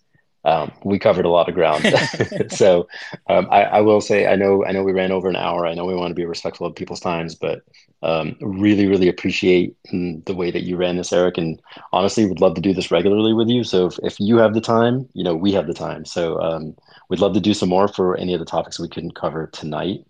um, 0.44 0.72
we 0.84 0.98
covered 0.98 1.24
a 1.24 1.30
lot 1.30 1.48
of 1.48 1.54
ground. 1.54 1.84
so 2.50 2.88
um, 3.28 3.46
I, 3.50 3.64
I 3.64 3.80
will 3.80 4.00
say, 4.00 4.26
I 4.26 4.36
know, 4.36 4.64
I 4.64 4.72
know 4.72 4.82
we 4.82 4.92
ran 4.92 5.12
over 5.12 5.28
an 5.28 5.36
hour. 5.36 5.66
I 5.66 5.74
know 5.74 5.84
we 5.84 5.94
want 5.94 6.10
to 6.10 6.14
be 6.14 6.24
respectful 6.24 6.66
of 6.66 6.74
people's 6.74 7.00
times, 7.00 7.34
but 7.34 7.62
um, 8.02 8.36
really, 8.40 8.86
really 8.86 9.08
appreciate 9.08 9.76
mm, 9.92 10.24
the 10.24 10.34
way 10.34 10.50
that 10.50 10.62
you 10.62 10.76
ran 10.76 10.96
this, 10.96 11.12
Erik. 11.12 11.38
And 11.38 11.60
honestly, 11.92 12.26
would 12.26 12.40
love 12.40 12.54
to 12.54 12.60
do 12.60 12.72
this 12.72 12.90
regularly 12.90 13.34
with 13.34 13.48
you. 13.48 13.64
So 13.64 13.86
if, 13.86 13.98
if 14.02 14.20
you 14.20 14.38
have 14.38 14.54
the 14.54 14.60
time, 14.60 15.08
you 15.14 15.24
know, 15.24 15.34
we 15.34 15.52
have 15.52 15.66
the 15.66 15.74
time. 15.74 16.04
So 16.04 16.40
um, 16.40 16.76
we'd 17.08 17.20
love 17.20 17.34
to 17.34 17.40
do 17.40 17.54
some 17.54 17.68
more 17.68 17.88
for 17.88 18.16
any 18.16 18.34
of 18.34 18.40
the 18.40 18.46
topics 18.46 18.78
we 18.78 18.88
couldn't 18.88 19.14
cover 19.14 19.48
tonight 19.48 20.04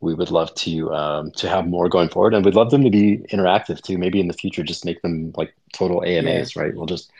we 0.00 0.14
would 0.14 0.30
love 0.30 0.54
to 0.54 0.92
um, 0.92 1.30
to 1.32 1.48
have 1.48 1.66
more 1.66 1.88
going 1.88 2.08
forward, 2.08 2.34
and 2.34 2.44
we'd 2.44 2.54
love 2.54 2.70
them 2.70 2.82
to 2.84 2.90
be 2.90 3.18
interactive 3.30 3.82
too. 3.82 3.98
Maybe 3.98 4.18
in 4.18 4.28
the 4.28 4.34
future, 4.34 4.62
just 4.62 4.84
make 4.84 5.02
them 5.02 5.32
like 5.36 5.54
total 5.72 6.02
AMAs, 6.02 6.56
right? 6.56 6.74
We'll 6.74 6.86
just 6.86 7.10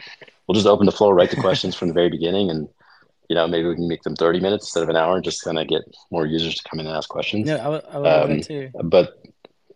we'll 0.46 0.54
just 0.54 0.66
open 0.66 0.86
the 0.86 0.92
floor, 0.92 1.14
right 1.14 1.30
to 1.30 1.36
questions 1.36 1.74
from 1.74 1.88
the 1.88 1.94
very 1.94 2.08
beginning, 2.10 2.50
and 2.50 2.68
you 3.28 3.36
know 3.36 3.46
maybe 3.46 3.68
we 3.68 3.74
can 3.76 3.88
make 3.88 4.02
them 4.02 4.16
thirty 4.16 4.40
minutes 4.40 4.66
instead 4.66 4.82
of 4.82 4.88
an 4.88 4.96
hour, 4.96 5.14
and 5.16 5.24
just 5.24 5.42
kind 5.44 5.58
of 5.58 5.68
get 5.68 5.82
more 6.10 6.26
users 6.26 6.54
to 6.56 6.62
come 6.68 6.80
in 6.80 6.86
and 6.86 6.96
ask 6.96 7.08
questions. 7.08 7.48
yeah 7.48 7.64
I 7.64 7.68
would, 7.68 7.84
I 7.90 7.98
would 7.98 8.04
love 8.08 8.30
Um, 8.30 8.36
that 8.38 8.46
too. 8.46 8.70
but 8.84 9.22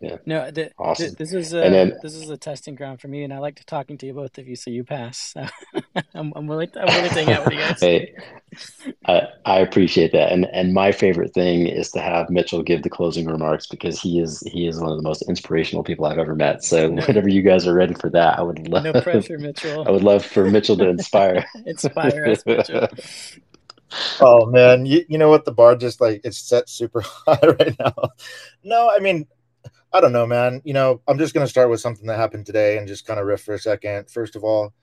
yeah, 0.05 0.17
No, 0.25 0.51
th 0.51 0.71
th 0.97 1.13
this 1.17 1.33
is 1.33 1.53
a 1.53 1.69
then 1.69 1.93
this 2.03 2.13
is 2.13 2.29
a 2.29 2.37
testing 2.37 2.75
ground 2.75 3.01
for 3.01 3.07
me, 3.07 3.23
and 3.23 3.33
I 3.33 3.39
like 3.39 3.63
talking 3.65 3.97
to 3.99 4.05
you 4.05 4.13
both 4.13 4.37
of 4.37 4.47
you, 4.47 4.55
so 4.55 4.69
you 4.69 4.83
pass. 4.83 5.33
So 5.33 5.47
I'm 6.13 6.31
I'm 6.35 6.47
willing 6.47 6.69
to, 6.71 6.81
I'm 6.81 6.93
willing 6.93 7.09
to 7.09 7.23
hang 7.23 7.31
out 7.31 7.45
with 7.45 7.53
you 7.53 7.59
guys. 7.59 7.79
hey, 7.79 8.13
I 9.07 9.23
I 9.45 9.59
appreciate 9.59 10.11
that, 10.11 10.31
and 10.31 10.45
and 10.53 10.73
my 10.73 10.91
favorite 10.91 11.33
thing 11.33 11.65
is 11.67 11.89
to 11.91 11.99
have 11.99 12.29
Mitchell 12.29 12.61
give 12.61 12.83
the 12.83 12.89
closing 12.89 13.25
remarks 13.25 13.65
because 13.67 13.99
he 13.99 14.19
is 14.19 14.41
he 14.41 14.67
is 14.67 14.79
one 14.79 14.91
of 14.91 14.97
the 14.97 15.03
most 15.03 15.23
inspirational 15.27 15.83
people 15.83 16.05
I've 16.05 16.19
ever 16.19 16.35
met. 16.35 16.63
So 16.63 16.89
whenever 16.91 17.29
you 17.29 17.41
guys 17.41 17.67
are 17.67 17.73
ready 17.73 17.95
for 17.95 18.09
that, 18.11 18.37
I 18.37 18.43
would 18.43 18.67
love 18.67 18.83
no 18.83 18.91
love 18.91 19.03
pressure, 19.03 19.39
I 19.87 19.91
would 19.91 20.03
love 20.03 20.23
for 20.25 20.49
Mitchell 20.49 20.77
to 20.77 20.87
inspire. 20.87 21.45
Inspire 21.65 22.27
us, 22.27 22.45
Mitchell. 22.45 22.87
Oh 24.19 24.45
man, 24.47 24.85
you, 24.85 25.05
you 25.07 25.17
know 25.17 25.29
what? 25.29 25.45
The 25.45 25.51
bar 25.51 25.75
just 25.75 26.01
like 26.01 26.21
it's 26.23 26.37
set 26.37 26.69
super 26.69 27.01
high 27.27 27.39
right 27.41 27.75
now. 27.79 27.93
No, 28.63 28.89
I 28.89 28.99
mean, 28.99 29.27
I 29.93 30.01
don't 30.01 30.11
know, 30.11 30.25
man. 30.25 30.61
You 30.65 30.73
know, 30.73 31.01
I'm 31.07 31.17
just 31.17 31.33
gonna 31.33 31.47
start 31.47 31.69
with 31.69 31.79
something 31.79 32.07
that 32.07 32.17
happened 32.17 32.45
today 32.45 32.77
and 32.77 32.87
just 32.87 33.05
kind 33.05 33.19
of 33.19 33.25
riff 33.25 33.43
for 33.43 33.53
a 33.53 33.59
second. 33.59 34.09
First 34.09 34.35
of 34.35 34.43
all, 34.43 34.73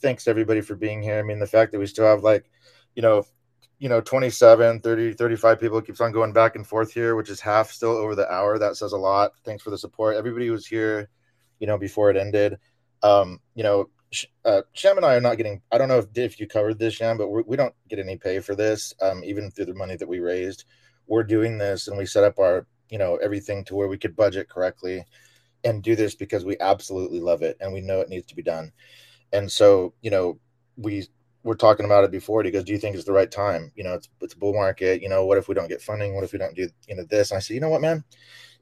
thanks 0.00 0.24
to 0.24 0.30
everybody 0.30 0.60
for 0.60 0.74
being 0.74 1.02
here. 1.02 1.18
I 1.18 1.22
mean, 1.22 1.38
the 1.38 1.46
fact 1.46 1.72
that 1.72 1.78
we 1.78 1.86
still 1.86 2.06
have 2.06 2.22
like, 2.22 2.50
you 2.94 3.02
know, 3.02 3.24
you 3.78 3.88
know, 3.88 4.00
27, 4.00 4.80
30, 4.80 5.12
35 5.12 5.60
people 5.60 5.82
keeps 5.82 6.00
on 6.00 6.12
going 6.12 6.32
back 6.32 6.56
and 6.56 6.66
forth 6.66 6.92
here, 6.92 7.14
which 7.14 7.28
is 7.28 7.40
half 7.40 7.70
still 7.70 7.90
over 7.90 8.14
the 8.14 8.30
hour. 8.32 8.58
That 8.58 8.76
says 8.76 8.92
a 8.92 8.98
lot. 8.98 9.32
Thanks 9.44 9.62
for 9.62 9.70
the 9.70 9.78
support. 9.78 10.16
Everybody 10.16 10.48
was 10.50 10.66
here, 10.66 11.10
you 11.58 11.66
know, 11.66 11.76
before 11.76 12.10
it 12.10 12.16
ended. 12.16 12.58
Um, 13.02 13.40
you 13.54 13.62
know, 13.62 13.90
uh, 14.44 14.62
Sham 14.72 14.96
and 14.96 15.04
I 15.04 15.14
are 15.14 15.20
not 15.20 15.36
getting. 15.36 15.60
I 15.70 15.78
don't 15.78 15.88
know 15.88 15.98
if 15.98 16.06
if 16.14 16.40
you 16.40 16.46
covered 16.46 16.78
this, 16.78 16.94
Sham, 16.94 17.18
but 17.18 17.28
we're, 17.28 17.42
we 17.42 17.56
don't 17.56 17.74
get 17.88 17.98
any 17.98 18.16
pay 18.16 18.40
for 18.40 18.54
this. 18.54 18.94
Um, 19.02 19.22
even 19.24 19.50
through 19.50 19.66
the 19.66 19.74
money 19.74 19.96
that 19.96 20.08
we 20.08 20.20
raised, 20.20 20.64
we're 21.06 21.24
doing 21.24 21.58
this, 21.58 21.88
and 21.88 21.98
we 21.98 22.06
set 22.06 22.24
up 22.24 22.38
our, 22.38 22.66
you 22.90 22.98
know, 22.98 23.16
everything 23.16 23.64
to 23.64 23.74
where 23.74 23.88
we 23.88 23.98
could 23.98 24.16
budget 24.16 24.48
correctly, 24.48 25.04
and 25.64 25.82
do 25.82 25.96
this 25.96 26.14
because 26.14 26.44
we 26.44 26.56
absolutely 26.60 27.20
love 27.20 27.42
it, 27.42 27.56
and 27.60 27.72
we 27.72 27.80
know 27.80 28.00
it 28.00 28.08
needs 28.08 28.26
to 28.26 28.36
be 28.36 28.42
done. 28.42 28.72
And 29.32 29.50
so, 29.50 29.94
you 30.02 30.10
know, 30.10 30.38
we 30.76 31.06
were 31.42 31.56
talking 31.56 31.86
about 31.86 32.04
it 32.04 32.10
before. 32.10 32.42
He 32.42 32.50
goes, 32.50 32.64
"Do 32.64 32.72
you 32.72 32.78
think 32.78 32.96
it's 32.96 33.04
the 33.04 33.12
right 33.12 33.30
time? 33.30 33.72
You 33.76 33.84
know, 33.84 33.94
it's 33.94 34.08
it's 34.20 34.34
a 34.34 34.38
bull 34.38 34.54
market. 34.54 35.02
You 35.02 35.08
know, 35.08 35.24
what 35.26 35.38
if 35.38 35.48
we 35.48 35.54
don't 35.54 35.68
get 35.68 35.82
funding? 35.82 36.14
What 36.14 36.24
if 36.24 36.32
we 36.32 36.38
don't 36.38 36.54
do 36.56 36.68
you 36.88 36.96
know 36.96 37.04
this?" 37.04 37.30
And 37.30 37.38
I 37.38 37.40
said, 37.40 37.54
"You 37.54 37.60
know 37.60 37.70
what, 37.70 37.80
man." 37.80 38.04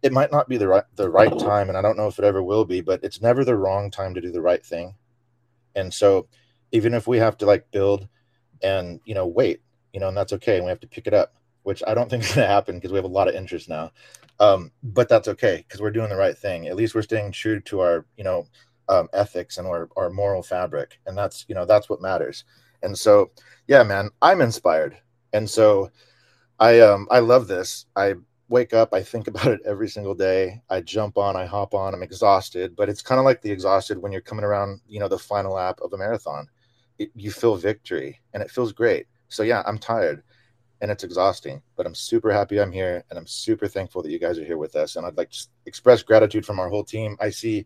It 0.02 0.12
might 0.12 0.32
not 0.32 0.48
be 0.48 0.58
the 0.58 0.68
right 0.68 0.84
the 0.96 1.10
right 1.10 1.38
time, 1.38 1.68
and 1.68 1.78
I 1.78 1.82
don't 1.82 1.96
know 1.96 2.08
if 2.08 2.18
it 2.18 2.24
ever 2.24 2.42
will 2.42 2.64
be, 2.66 2.80
but 2.82 3.02
it's 3.02 3.22
never 3.22 3.44
the 3.44 3.56
wrong 3.56 3.90
time 3.90 4.14
to 4.14 4.20
do 4.20 4.30
the 4.30 4.42
right 4.42 4.64
thing 4.64 4.94
and 5.74 5.92
so 5.92 6.26
even 6.72 6.94
if 6.94 7.06
we 7.06 7.18
have 7.18 7.36
to 7.38 7.46
like 7.46 7.70
build 7.70 8.08
and 8.62 9.00
you 9.04 9.14
know 9.14 9.26
wait 9.26 9.60
you 9.92 10.00
know 10.00 10.08
and 10.08 10.16
that's 10.16 10.32
okay 10.32 10.56
and 10.56 10.64
we 10.64 10.70
have 10.70 10.80
to 10.80 10.88
pick 10.88 11.06
it 11.06 11.14
up 11.14 11.34
which 11.64 11.82
i 11.86 11.92
don't 11.94 12.08
think 12.10 12.22
is 12.22 12.28
going 12.32 12.46
to 12.46 12.52
happen 12.52 12.76
because 12.76 12.92
we 12.92 12.96
have 12.96 13.04
a 13.04 13.08
lot 13.08 13.28
of 13.28 13.34
interest 13.34 13.68
now. 13.68 13.90
Um, 14.40 14.72
but 14.82 15.08
that's 15.08 15.28
okay 15.28 15.64
because 15.66 15.80
we're 15.80 15.90
doing 15.90 16.08
the 16.08 16.16
right 16.16 16.36
thing. 16.36 16.66
At 16.66 16.76
least 16.76 16.94
we're 16.94 17.02
staying 17.02 17.32
true 17.32 17.60
to 17.60 17.80
our 17.80 18.06
you 18.16 18.24
know 18.24 18.46
um, 18.88 19.08
ethics 19.12 19.58
and 19.58 19.66
our, 19.66 19.88
our 19.96 20.10
moral 20.10 20.42
fabric 20.42 21.00
and 21.06 21.16
that's 21.16 21.46
you 21.48 21.54
know 21.54 21.64
that's 21.64 21.88
what 21.88 22.00
matters. 22.00 22.44
And 22.82 22.96
so 22.96 23.30
yeah 23.66 23.82
man 23.82 24.10
i'm 24.22 24.40
inspired. 24.40 24.96
And 25.32 25.48
so 25.48 25.90
i 26.58 26.80
um 26.80 27.06
i 27.10 27.20
love 27.20 27.46
this. 27.46 27.86
I 27.96 28.14
wake 28.48 28.74
up 28.74 28.92
i 28.92 29.02
think 29.02 29.28
about 29.28 29.46
it 29.48 29.60
every 29.64 29.88
single 29.88 30.14
day. 30.14 30.60
I 30.68 30.80
jump 30.80 31.16
on 31.16 31.36
i 31.36 31.46
hop 31.46 31.74
on 31.74 31.94
i'm 31.94 32.02
exhausted 32.02 32.76
but 32.76 32.88
it's 32.88 33.02
kind 33.02 33.18
of 33.18 33.24
like 33.24 33.40
the 33.40 33.50
exhausted 33.50 33.98
when 33.98 34.12
you're 34.12 34.20
coming 34.20 34.44
around 34.44 34.80
you 34.88 35.00
know 35.00 35.08
the 35.08 35.18
final 35.18 35.54
lap 35.54 35.78
of 35.82 35.92
a 35.92 35.98
marathon. 35.98 36.48
It, 36.98 37.10
you 37.14 37.30
feel 37.30 37.56
victory 37.56 38.20
and 38.34 38.42
it 38.42 38.50
feels 38.50 38.72
great. 38.72 39.06
So 39.28 39.44
yeah 39.44 39.62
i'm 39.66 39.78
tired 39.78 40.24
and 40.80 40.90
it's 40.90 41.04
exhausting 41.04 41.62
but 41.76 41.86
i'm 41.86 41.94
super 41.94 42.32
happy 42.32 42.60
i'm 42.60 42.72
here 42.72 43.04
and 43.10 43.18
i'm 43.18 43.26
super 43.26 43.66
thankful 43.66 44.02
that 44.02 44.10
you 44.10 44.18
guys 44.18 44.38
are 44.38 44.44
here 44.44 44.58
with 44.58 44.76
us 44.76 44.96
and 44.96 45.06
i'd 45.06 45.16
like 45.16 45.30
to 45.30 45.46
express 45.66 46.02
gratitude 46.02 46.44
from 46.44 46.58
our 46.58 46.68
whole 46.68 46.84
team 46.84 47.16
i 47.20 47.30
see 47.30 47.64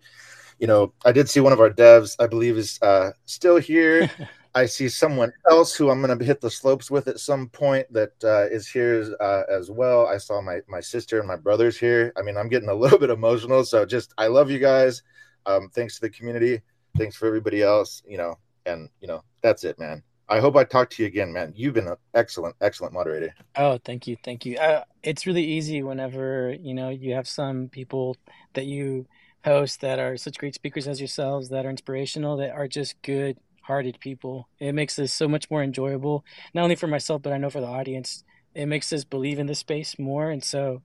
you 0.58 0.66
know 0.66 0.92
i 1.04 1.12
did 1.12 1.28
see 1.28 1.40
one 1.40 1.52
of 1.52 1.60
our 1.60 1.70
devs 1.70 2.16
i 2.20 2.26
believe 2.26 2.56
is 2.56 2.78
uh, 2.82 3.10
still 3.26 3.56
here 3.56 4.10
I 4.54 4.66
see 4.66 4.88
someone 4.88 5.32
else 5.48 5.74
who 5.74 5.88
I'm 5.88 6.02
going 6.02 6.18
to 6.18 6.24
hit 6.24 6.40
the 6.40 6.50
slopes 6.50 6.90
with 6.90 7.06
at 7.06 7.20
some 7.20 7.48
point 7.48 7.86
that 7.92 8.12
uh, 8.24 8.46
is 8.46 8.66
here 8.66 9.14
uh, 9.20 9.42
as 9.48 9.70
well. 9.70 10.06
I 10.06 10.16
saw 10.16 10.40
my 10.40 10.60
my 10.66 10.80
sister 10.80 11.18
and 11.18 11.28
my 11.28 11.36
brothers 11.36 11.78
here. 11.78 12.12
I 12.16 12.22
mean, 12.22 12.36
I'm 12.36 12.48
getting 12.48 12.68
a 12.68 12.74
little 12.82 12.98
bit 12.98 13.10
emotional. 13.10 13.64
So 13.64 13.84
just 13.84 14.12
I 14.18 14.26
love 14.26 14.50
you 14.50 14.58
guys. 14.58 15.02
Um, 15.46 15.68
thanks 15.68 15.94
to 15.96 16.00
the 16.00 16.10
community. 16.10 16.60
Thanks 16.96 17.14
for 17.14 17.26
everybody 17.26 17.62
else. 17.62 18.02
You 18.06 18.18
know, 18.18 18.38
and 18.66 18.88
you 19.00 19.06
know 19.06 19.22
that's 19.42 19.64
it, 19.64 19.78
man. 19.78 20.02
I 20.28 20.40
hope 20.40 20.56
I 20.56 20.64
talk 20.64 20.90
to 20.90 21.02
you 21.02 21.06
again, 21.06 21.32
man. 21.32 21.52
You've 21.56 21.74
been 21.74 21.88
an 21.88 21.96
excellent, 22.14 22.54
excellent 22.60 22.92
moderator. 22.92 23.34
Oh, 23.56 23.78
thank 23.84 24.06
you, 24.06 24.16
thank 24.22 24.44
you. 24.44 24.58
Uh, 24.58 24.84
it's 25.02 25.26
really 25.26 25.44
easy 25.44 25.82
whenever 25.82 26.54
you 26.60 26.74
know 26.74 26.90
you 26.90 27.14
have 27.14 27.26
some 27.26 27.68
people 27.68 28.16
that 28.54 28.66
you 28.66 29.06
host 29.44 29.80
that 29.80 29.98
are 29.98 30.16
such 30.16 30.38
great 30.38 30.54
speakers 30.54 30.86
as 30.86 31.00
yourselves 31.00 31.48
that 31.48 31.64
are 31.64 31.70
inspirational 31.70 32.36
that 32.36 32.50
are 32.50 32.68
just 32.68 33.00
good 33.02 33.38
hearted 33.62 34.00
people. 34.00 34.48
It 34.58 34.72
makes 34.72 34.96
this 34.96 35.12
so 35.12 35.28
much 35.28 35.50
more 35.50 35.62
enjoyable, 35.62 36.24
not 36.54 36.62
only 36.62 36.74
for 36.74 36.86
myself, 36.86 37.22
but 37.22 37.32
I 37.32 37.38
know 37.38 37.50
for 37.50 37.60
the 37.60 37.66
audience. 37.66 38.24
It 38.54 38.66
makes 38.66 38.92
us 38.92 39.04
believe 39.04 39.38
in 39.38 39.46
the 39.46 39.54
space 39.54 39.98
more. 39.98 40.30
And 40.30 40.42
so, 40.42 40.82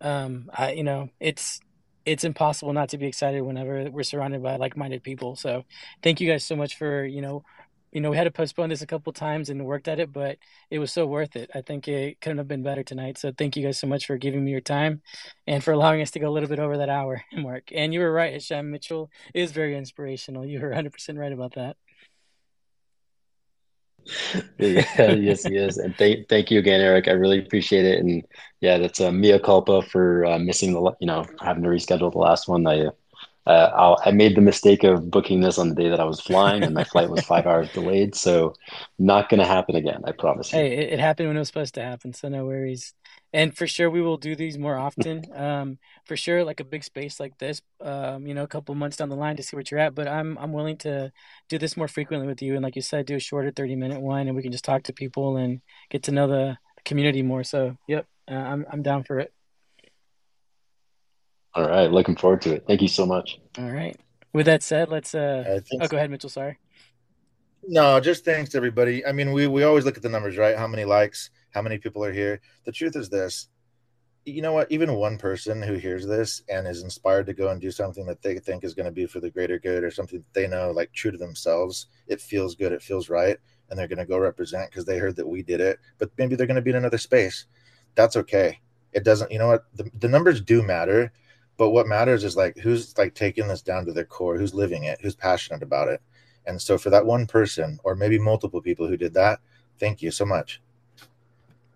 um, 0.00 0.50
I, 0.52 0.72
you 0.72 0.82
know, 0.82 1.08
it's, 1.20 1.60
it's 2.04 2.24
impossible 2.24 2.72
not 2.72 2.88
to 2.90 2.98
be 2.98 3.06
excited 3.06 3.40
whenever 3.42 3.88
we're 3.90 4.02
surrounded 4.02 4.42
by 4.42 4.56
like-minded 4.56 5.02
people. 5.04 5.36
So 5.36 5.64
thank 6.02 6.20
you 6.20 6.28
guys 6.28 6.44
so 6.44 6.56
much 6.56 6.76
for, 6.76 7.06
you 7.06 7.22
know, 7.22 7.44
you 7.94 8.00
know, 8.00 8.10
we 8.10 8.16
had 8.16 8.24
to 8.24 8.32
postpone 8.32 8.70
this 8.70 8.82
a 8.82 8.88
couple 8.88 9.12
times 9.12 9.48
and 9.48 9.64
worked 9.64 9.86
at 9.86 10.00
it, 10.00 10.12
but 10.12 10.38
it 10.68 10.80
was 10.80 10.92
so 10.92 11.06
worth 11.06 11.36
it. 11.36 11.48
I 11.54 11.62
think 11.62 11.86
it 11.86 12.20
couldn't 12.20 12.38
have 12.38 12.48
been 12.48 12.64
better 12.64 12.82
tonight. 12.82 13.18
So 13.18 13.32
thank 13.32 13.56
you 13.56 13.64
guys 13.64 13.78
so 13.78 13.86
much 13.86 14.06
for 14.06 14.18
giving 14.18 14.44
me 14.44 14.50
your 14.50 14.60
time 14.60 15.00
and 15.46 15.62
for 15.62 15.70
allowing 15.70 16.02
us 16.02 16.10
to 16.10 16.18
go 16.18 16.28
a 16.28 16.32
little 16.32 16.48
bit 16.48 16.58
over 16.58 16.76
that 16.78 16.88
hour 16.88 17.22
mark. 17.32 17.70
And 17.72 17.94
you 17.94 18.00
were 18.00 18.12
right, 18.12 18.32
Hisham 18.32 18.72
Mitchell 18.72 19.10
is 19.32 19.52
very 19.52 19.78
inspirational. 19.78 20.44
You 20.44 20.60
were 20.60 20.70
100% 20.70 21.16
right 21.16 21.32
about 21.32 21.54
that. 21.54 21.76
yeah, 24.58 25.12
yes, 25.12 25.44
he 25.44 25.56
is. 25.56 25.78
And 25.78 25.96
thank 25.96 26.28
thank 26.28 26.50
you 26.50 26.58
again, 26.58 26.80
Erik. 26.80 27.06
I 27.06 27.12
really 27.12 27.38
appreciate 27.38 27.84
it. 27.84 28.00
And 28.00 28.24
yeah, 28.60 28.76
that's 28.76 28.98
a 28.98 29.12
mea 29.12 29.38
culpa 29.38 29.82
for 29.82 30.26
uh, 30.26 30.38
missing 30.40 30.72
the, 30.72 30.92
you 31.00 31.06
know, 31.06 31.24
having 31.40 31.62
to 31.62 31.68
reschedule 31.68 32.10
the 32.10 32.18
last 32.18 32.48
one. 32.48 32.66
I 32.66 32.88
uh, 33.46 33.96
I 34.04 34.10
made 34.10 34.36
the 34.36 34.40
mistake 34.40 34.84
of 34.84 35.10
booking 35.10 35.40
this 35.40 35.58
on 35.58 35.68
the 35.68 35.74
day 35.74 35.88
that 35.90 36.00
I 36.00 36.04
was 36.04 36.20
flying, 36.20 36.64
and 36.64 36.74
my 36.74 36.84
flight 36.84 37.10
was 37.10 37.24
five 37.24 37.46
hours 37.46 37.70
delayed. 37.74 38.14
So 38.14 38.54
not 38.98 39.28
going 39.28 39.40
to 39.40 39.46
happen 39.46 39.76
again. 39.76 40.02
I 40.06 40.12
promise 40.12 40.52
you. 40.52 40.60
Hey, 40.60 40.78
it, 40.78 40.94
it 40.94 41.00
happened 41.00 41.28
when 41.28 41.36
it 41.36 41.40
was 41.40 41.48
supposed 41.48 41.74
to 41.74 41.82
happen, 41.82 42.12
so 42.14 42.28
no 42.28 42.46
worries. 42.46 42.94
and 43.32 43.56
for 43.56 43.66
sure 43.66 43.90
we 43.90 44.00
will 44.00 44.16
do 44.16 44.34
these 44.36 44.58
more 44.58 44.76
often. 44.76 45.24
Um, 45.34 45.78
for 46.06 46.16
sure, 46.16 46.44
like 46.44 46.60
a 46.60 46.64
big 46.64 46.84
space 46.84 47.18
like 47.18 47.36
this, 47.38 47.60
um, 47.80 48.26
you 48.26 48.34
know, 48.34 48.44
a 48.44 48.46
couple 48.48 48.74
months 48.74 48.96
down 48.96 49.08
the 49.08 49.16
line 49.16 49.36
to 49.36 49.42
see 49.42 49.56
where 49.56 49.64
you're 49.70 49.80
at. 49.80 49.94
But 49.94 50.06
I'm 50.08 50.38
I'm 50.38 50.52
willing 50.52 50.76
to 50.78 51.12
do 51.48 51.58
this 51.58 51.76
more 51.76 51.88
frequently 51.88 52.26
with 52.28 52.42
you, 52.42 52.54
and 52.54 52.62
like 52.62 52.76
you 52.76 52.82
said, 52.82 53.06
do 53.06 53.16
a 53.16 53.20
shorter 53.20 53.50
thirty 53.50 53.76
minute 53.76 54.00
one, 54.00 54.26
and 54.28 54.36
we 54.36 54.42
can 54.42 54.52
just 54.52 54.64
talk 54.64 54.84
to 54.84 54.92
people 54.92 55.36
and 55.36 55.60
get 55.90 56.04
to 56.04 56.12
know 56.12 56.28
the 56.28 56.58
community 56.84 57.22
more. 57.22 57.42
So, 57.44 57.76
yep, 57.88 58.06
uh, 58.30 58.34
I'm 58.34 58.64
I'm 58.70 58.82
down 58.82 59.04
for 59.04 59.18
it. 59.20 59.32
All 61.54 61.68
right, 61.68 61.90
looking 61.90 62.16
forward 62.16 62.42
to 62.42 62.54
it. 62.54 62.64
Thank 62.66 62.82
you 62.82 62.88
so 62.88 63.06
much. 63.06 63.38
All 63.58 63.70
right. 63.70 63.96
With 64.32 64.46
that 64.46 64.62
said, 64.62 64.88
let's. 64.88 65.14
uh 65.14 65.60
Oh, 65.80 65.86
go 65.86 65.96
ahead, 65.96 66.10
Mitchell. 66.10 66.30
Sorry. 66.30 66.58
No, 67.66 68.00
just 68.00 68.24
thanks 68.24 68.50
to 68.50 68.56
everybody. 68.56 69.06
I 69.06 69.12
mean, 69.12 69.32
we 69.32 69.46
we 69.46 69.62
always 69.62 69.84
look 69.84 69.96
at 69.96 70.02
the 70.02 70.08
numbers, 70.08 70.36
right? 70.36 70.56
How 70.56 70.66
many 70.66 70.84
likes, 70.84 71.30
how 71.52 71.62
many 71.62 71.78
people 71.78 72.04
are 72.04 72.12
here. 72.12 72.40
The 72.64 72.72
truth 72.72 72.96
is 72.96 73.08
this. 73.08 73.48
You 74.26 74.42
know 74.42 74.52
what? 74.52 74.72
Even 74.72 74.94
one 74.94 75.18
person 75.18 75.62
who 75.62 75.74
hears 75.74 76.06
this 76.06 76.42
and 76.48 76.66
is 76.66 76.82
inspired 76.82 77.26
to 77.26 77.34
go 77.34 77.48
and 77.48 77.60
do 77.60 77.70
something 77.70 78.06
that 78.06 78.22
they 78.22 78.38
think 78.38 78.64
is 78.64 78.74
going 78.74 78.86
to 78.86 78.92
be 78.92 79.06
for 79.06 79.20
the 79.20 79.30
greater 79.30 79.58
good 79.58 79.84
or 79.84 79.90
something 79.90 80.18
that 80.18 80.40
they 80.40 80.48
know, 80.48 80.72
like 80.72 80.92
true 80.92 81.10
to 81.10 81.18
themselves, 81.18 81.86
it 82.06 82.20
feels 82.20 82.54
good, 82.54 82.72
it 82.72 82.82
feels 82.82 83.10
right, 83.10 83.36
and 83.68 83.78
they're 83.78 83.88
going 83.88 83.98
to 83.98 84.06
go 84.06 84.18
represent 84.18 84.70
because 84.70 84.86
they 84.86 84.98
heard 84.98 85.16
that 85.16 85.28
we 85.28 85.42
did 85.42 85.60
it. 85.60 85.78
But 85.98 86.10
maybe 86.18 86.36
they're 86.36 86.46
going 86.46 86.56
to 86.56 86.62
be 86.62 86.70
in 86.70 86.76
another 86.76 86.98
space. 86.98 87.46
That's 87.94 88.16
okay. 88.16 88.60
It 88.92 89.04
doesn't. 89.04 89.30
You 89.30 89.38
know 89.38 89.48
what? 89.48 89.64
The, 89.74 89.90
the 90.00 90.08
numbers 90.08 90.40
do 90.40 90.62
matter, 90.62 91.12
but 91.56 91.70
what 91.70 91.86
matters 91.86 92.24
is 92.24 92.36
like 92.36 92.56
who's 92.58 92.96
like 92.98 93.14
taking 93.14 93.48
this 93.48 93.62
down 93.62 93.86
to 93.86 93.92
their 93.92 94.04
core, 94.04 94.36
who's 94.36 94.54
living 94.54 94.84
it, 94.84 95.00
who's 95.00 95.14
passionate 95.14 95.62
about 95.62 95.88
it 95.88 96.00
and 96.46 96.60
so 96.60 96.78
for 96.78 96.90
that 96.90 97.06
one 97.06 97.26
person 97.26 97.78
or 97.84 97.94
maybe 97.94 98.18
multiple 98.18 98.60
people 98.60 98.86
who 98.86 98.96
did 98.96 99.14
that, 99.14 99.40
thank 99.78 100.02
you 100.02 100.10
so 100.10 100.24
much. 100.24 100.60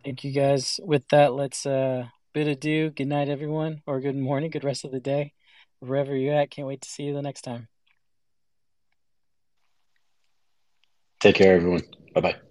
Thank 0.04 0.24
you 0.24 0.32
guys. 0.32 0.78
With 0.82 1.06
that, 1.08 1.34
let's 1.34 1.66
uh 1.66 2.06
bid 2.32 2.48
adieu. 2.48 2.90
Good 2.90 3.08
night, 3.08 3.28
everyone, 3.28 3.82
or 3.86 4.00
good 4.00 4.16
morning, 4.16 4.50
good 4.50 4.64
rest 4.64 4.84
of 4.84 4.92
the 4.92 5.00
day, 5.00 5.32
wherever 5.80 6.14
you're 6.14 6.34
at. 6.34 6.50
Can't 6.50 6.68
wait 6.68 6.82
to 6.82 6.88
see 6.88 7.04
you 7.04 7.14
the 7.14 7.22
next 7.22 7.42
time. 7.42 7.68
Take 11.20 11.34
care, 11.36 11.56
everyone. 11.56 11.82
Bye 12.14 12.20
bye. 12.20 12.47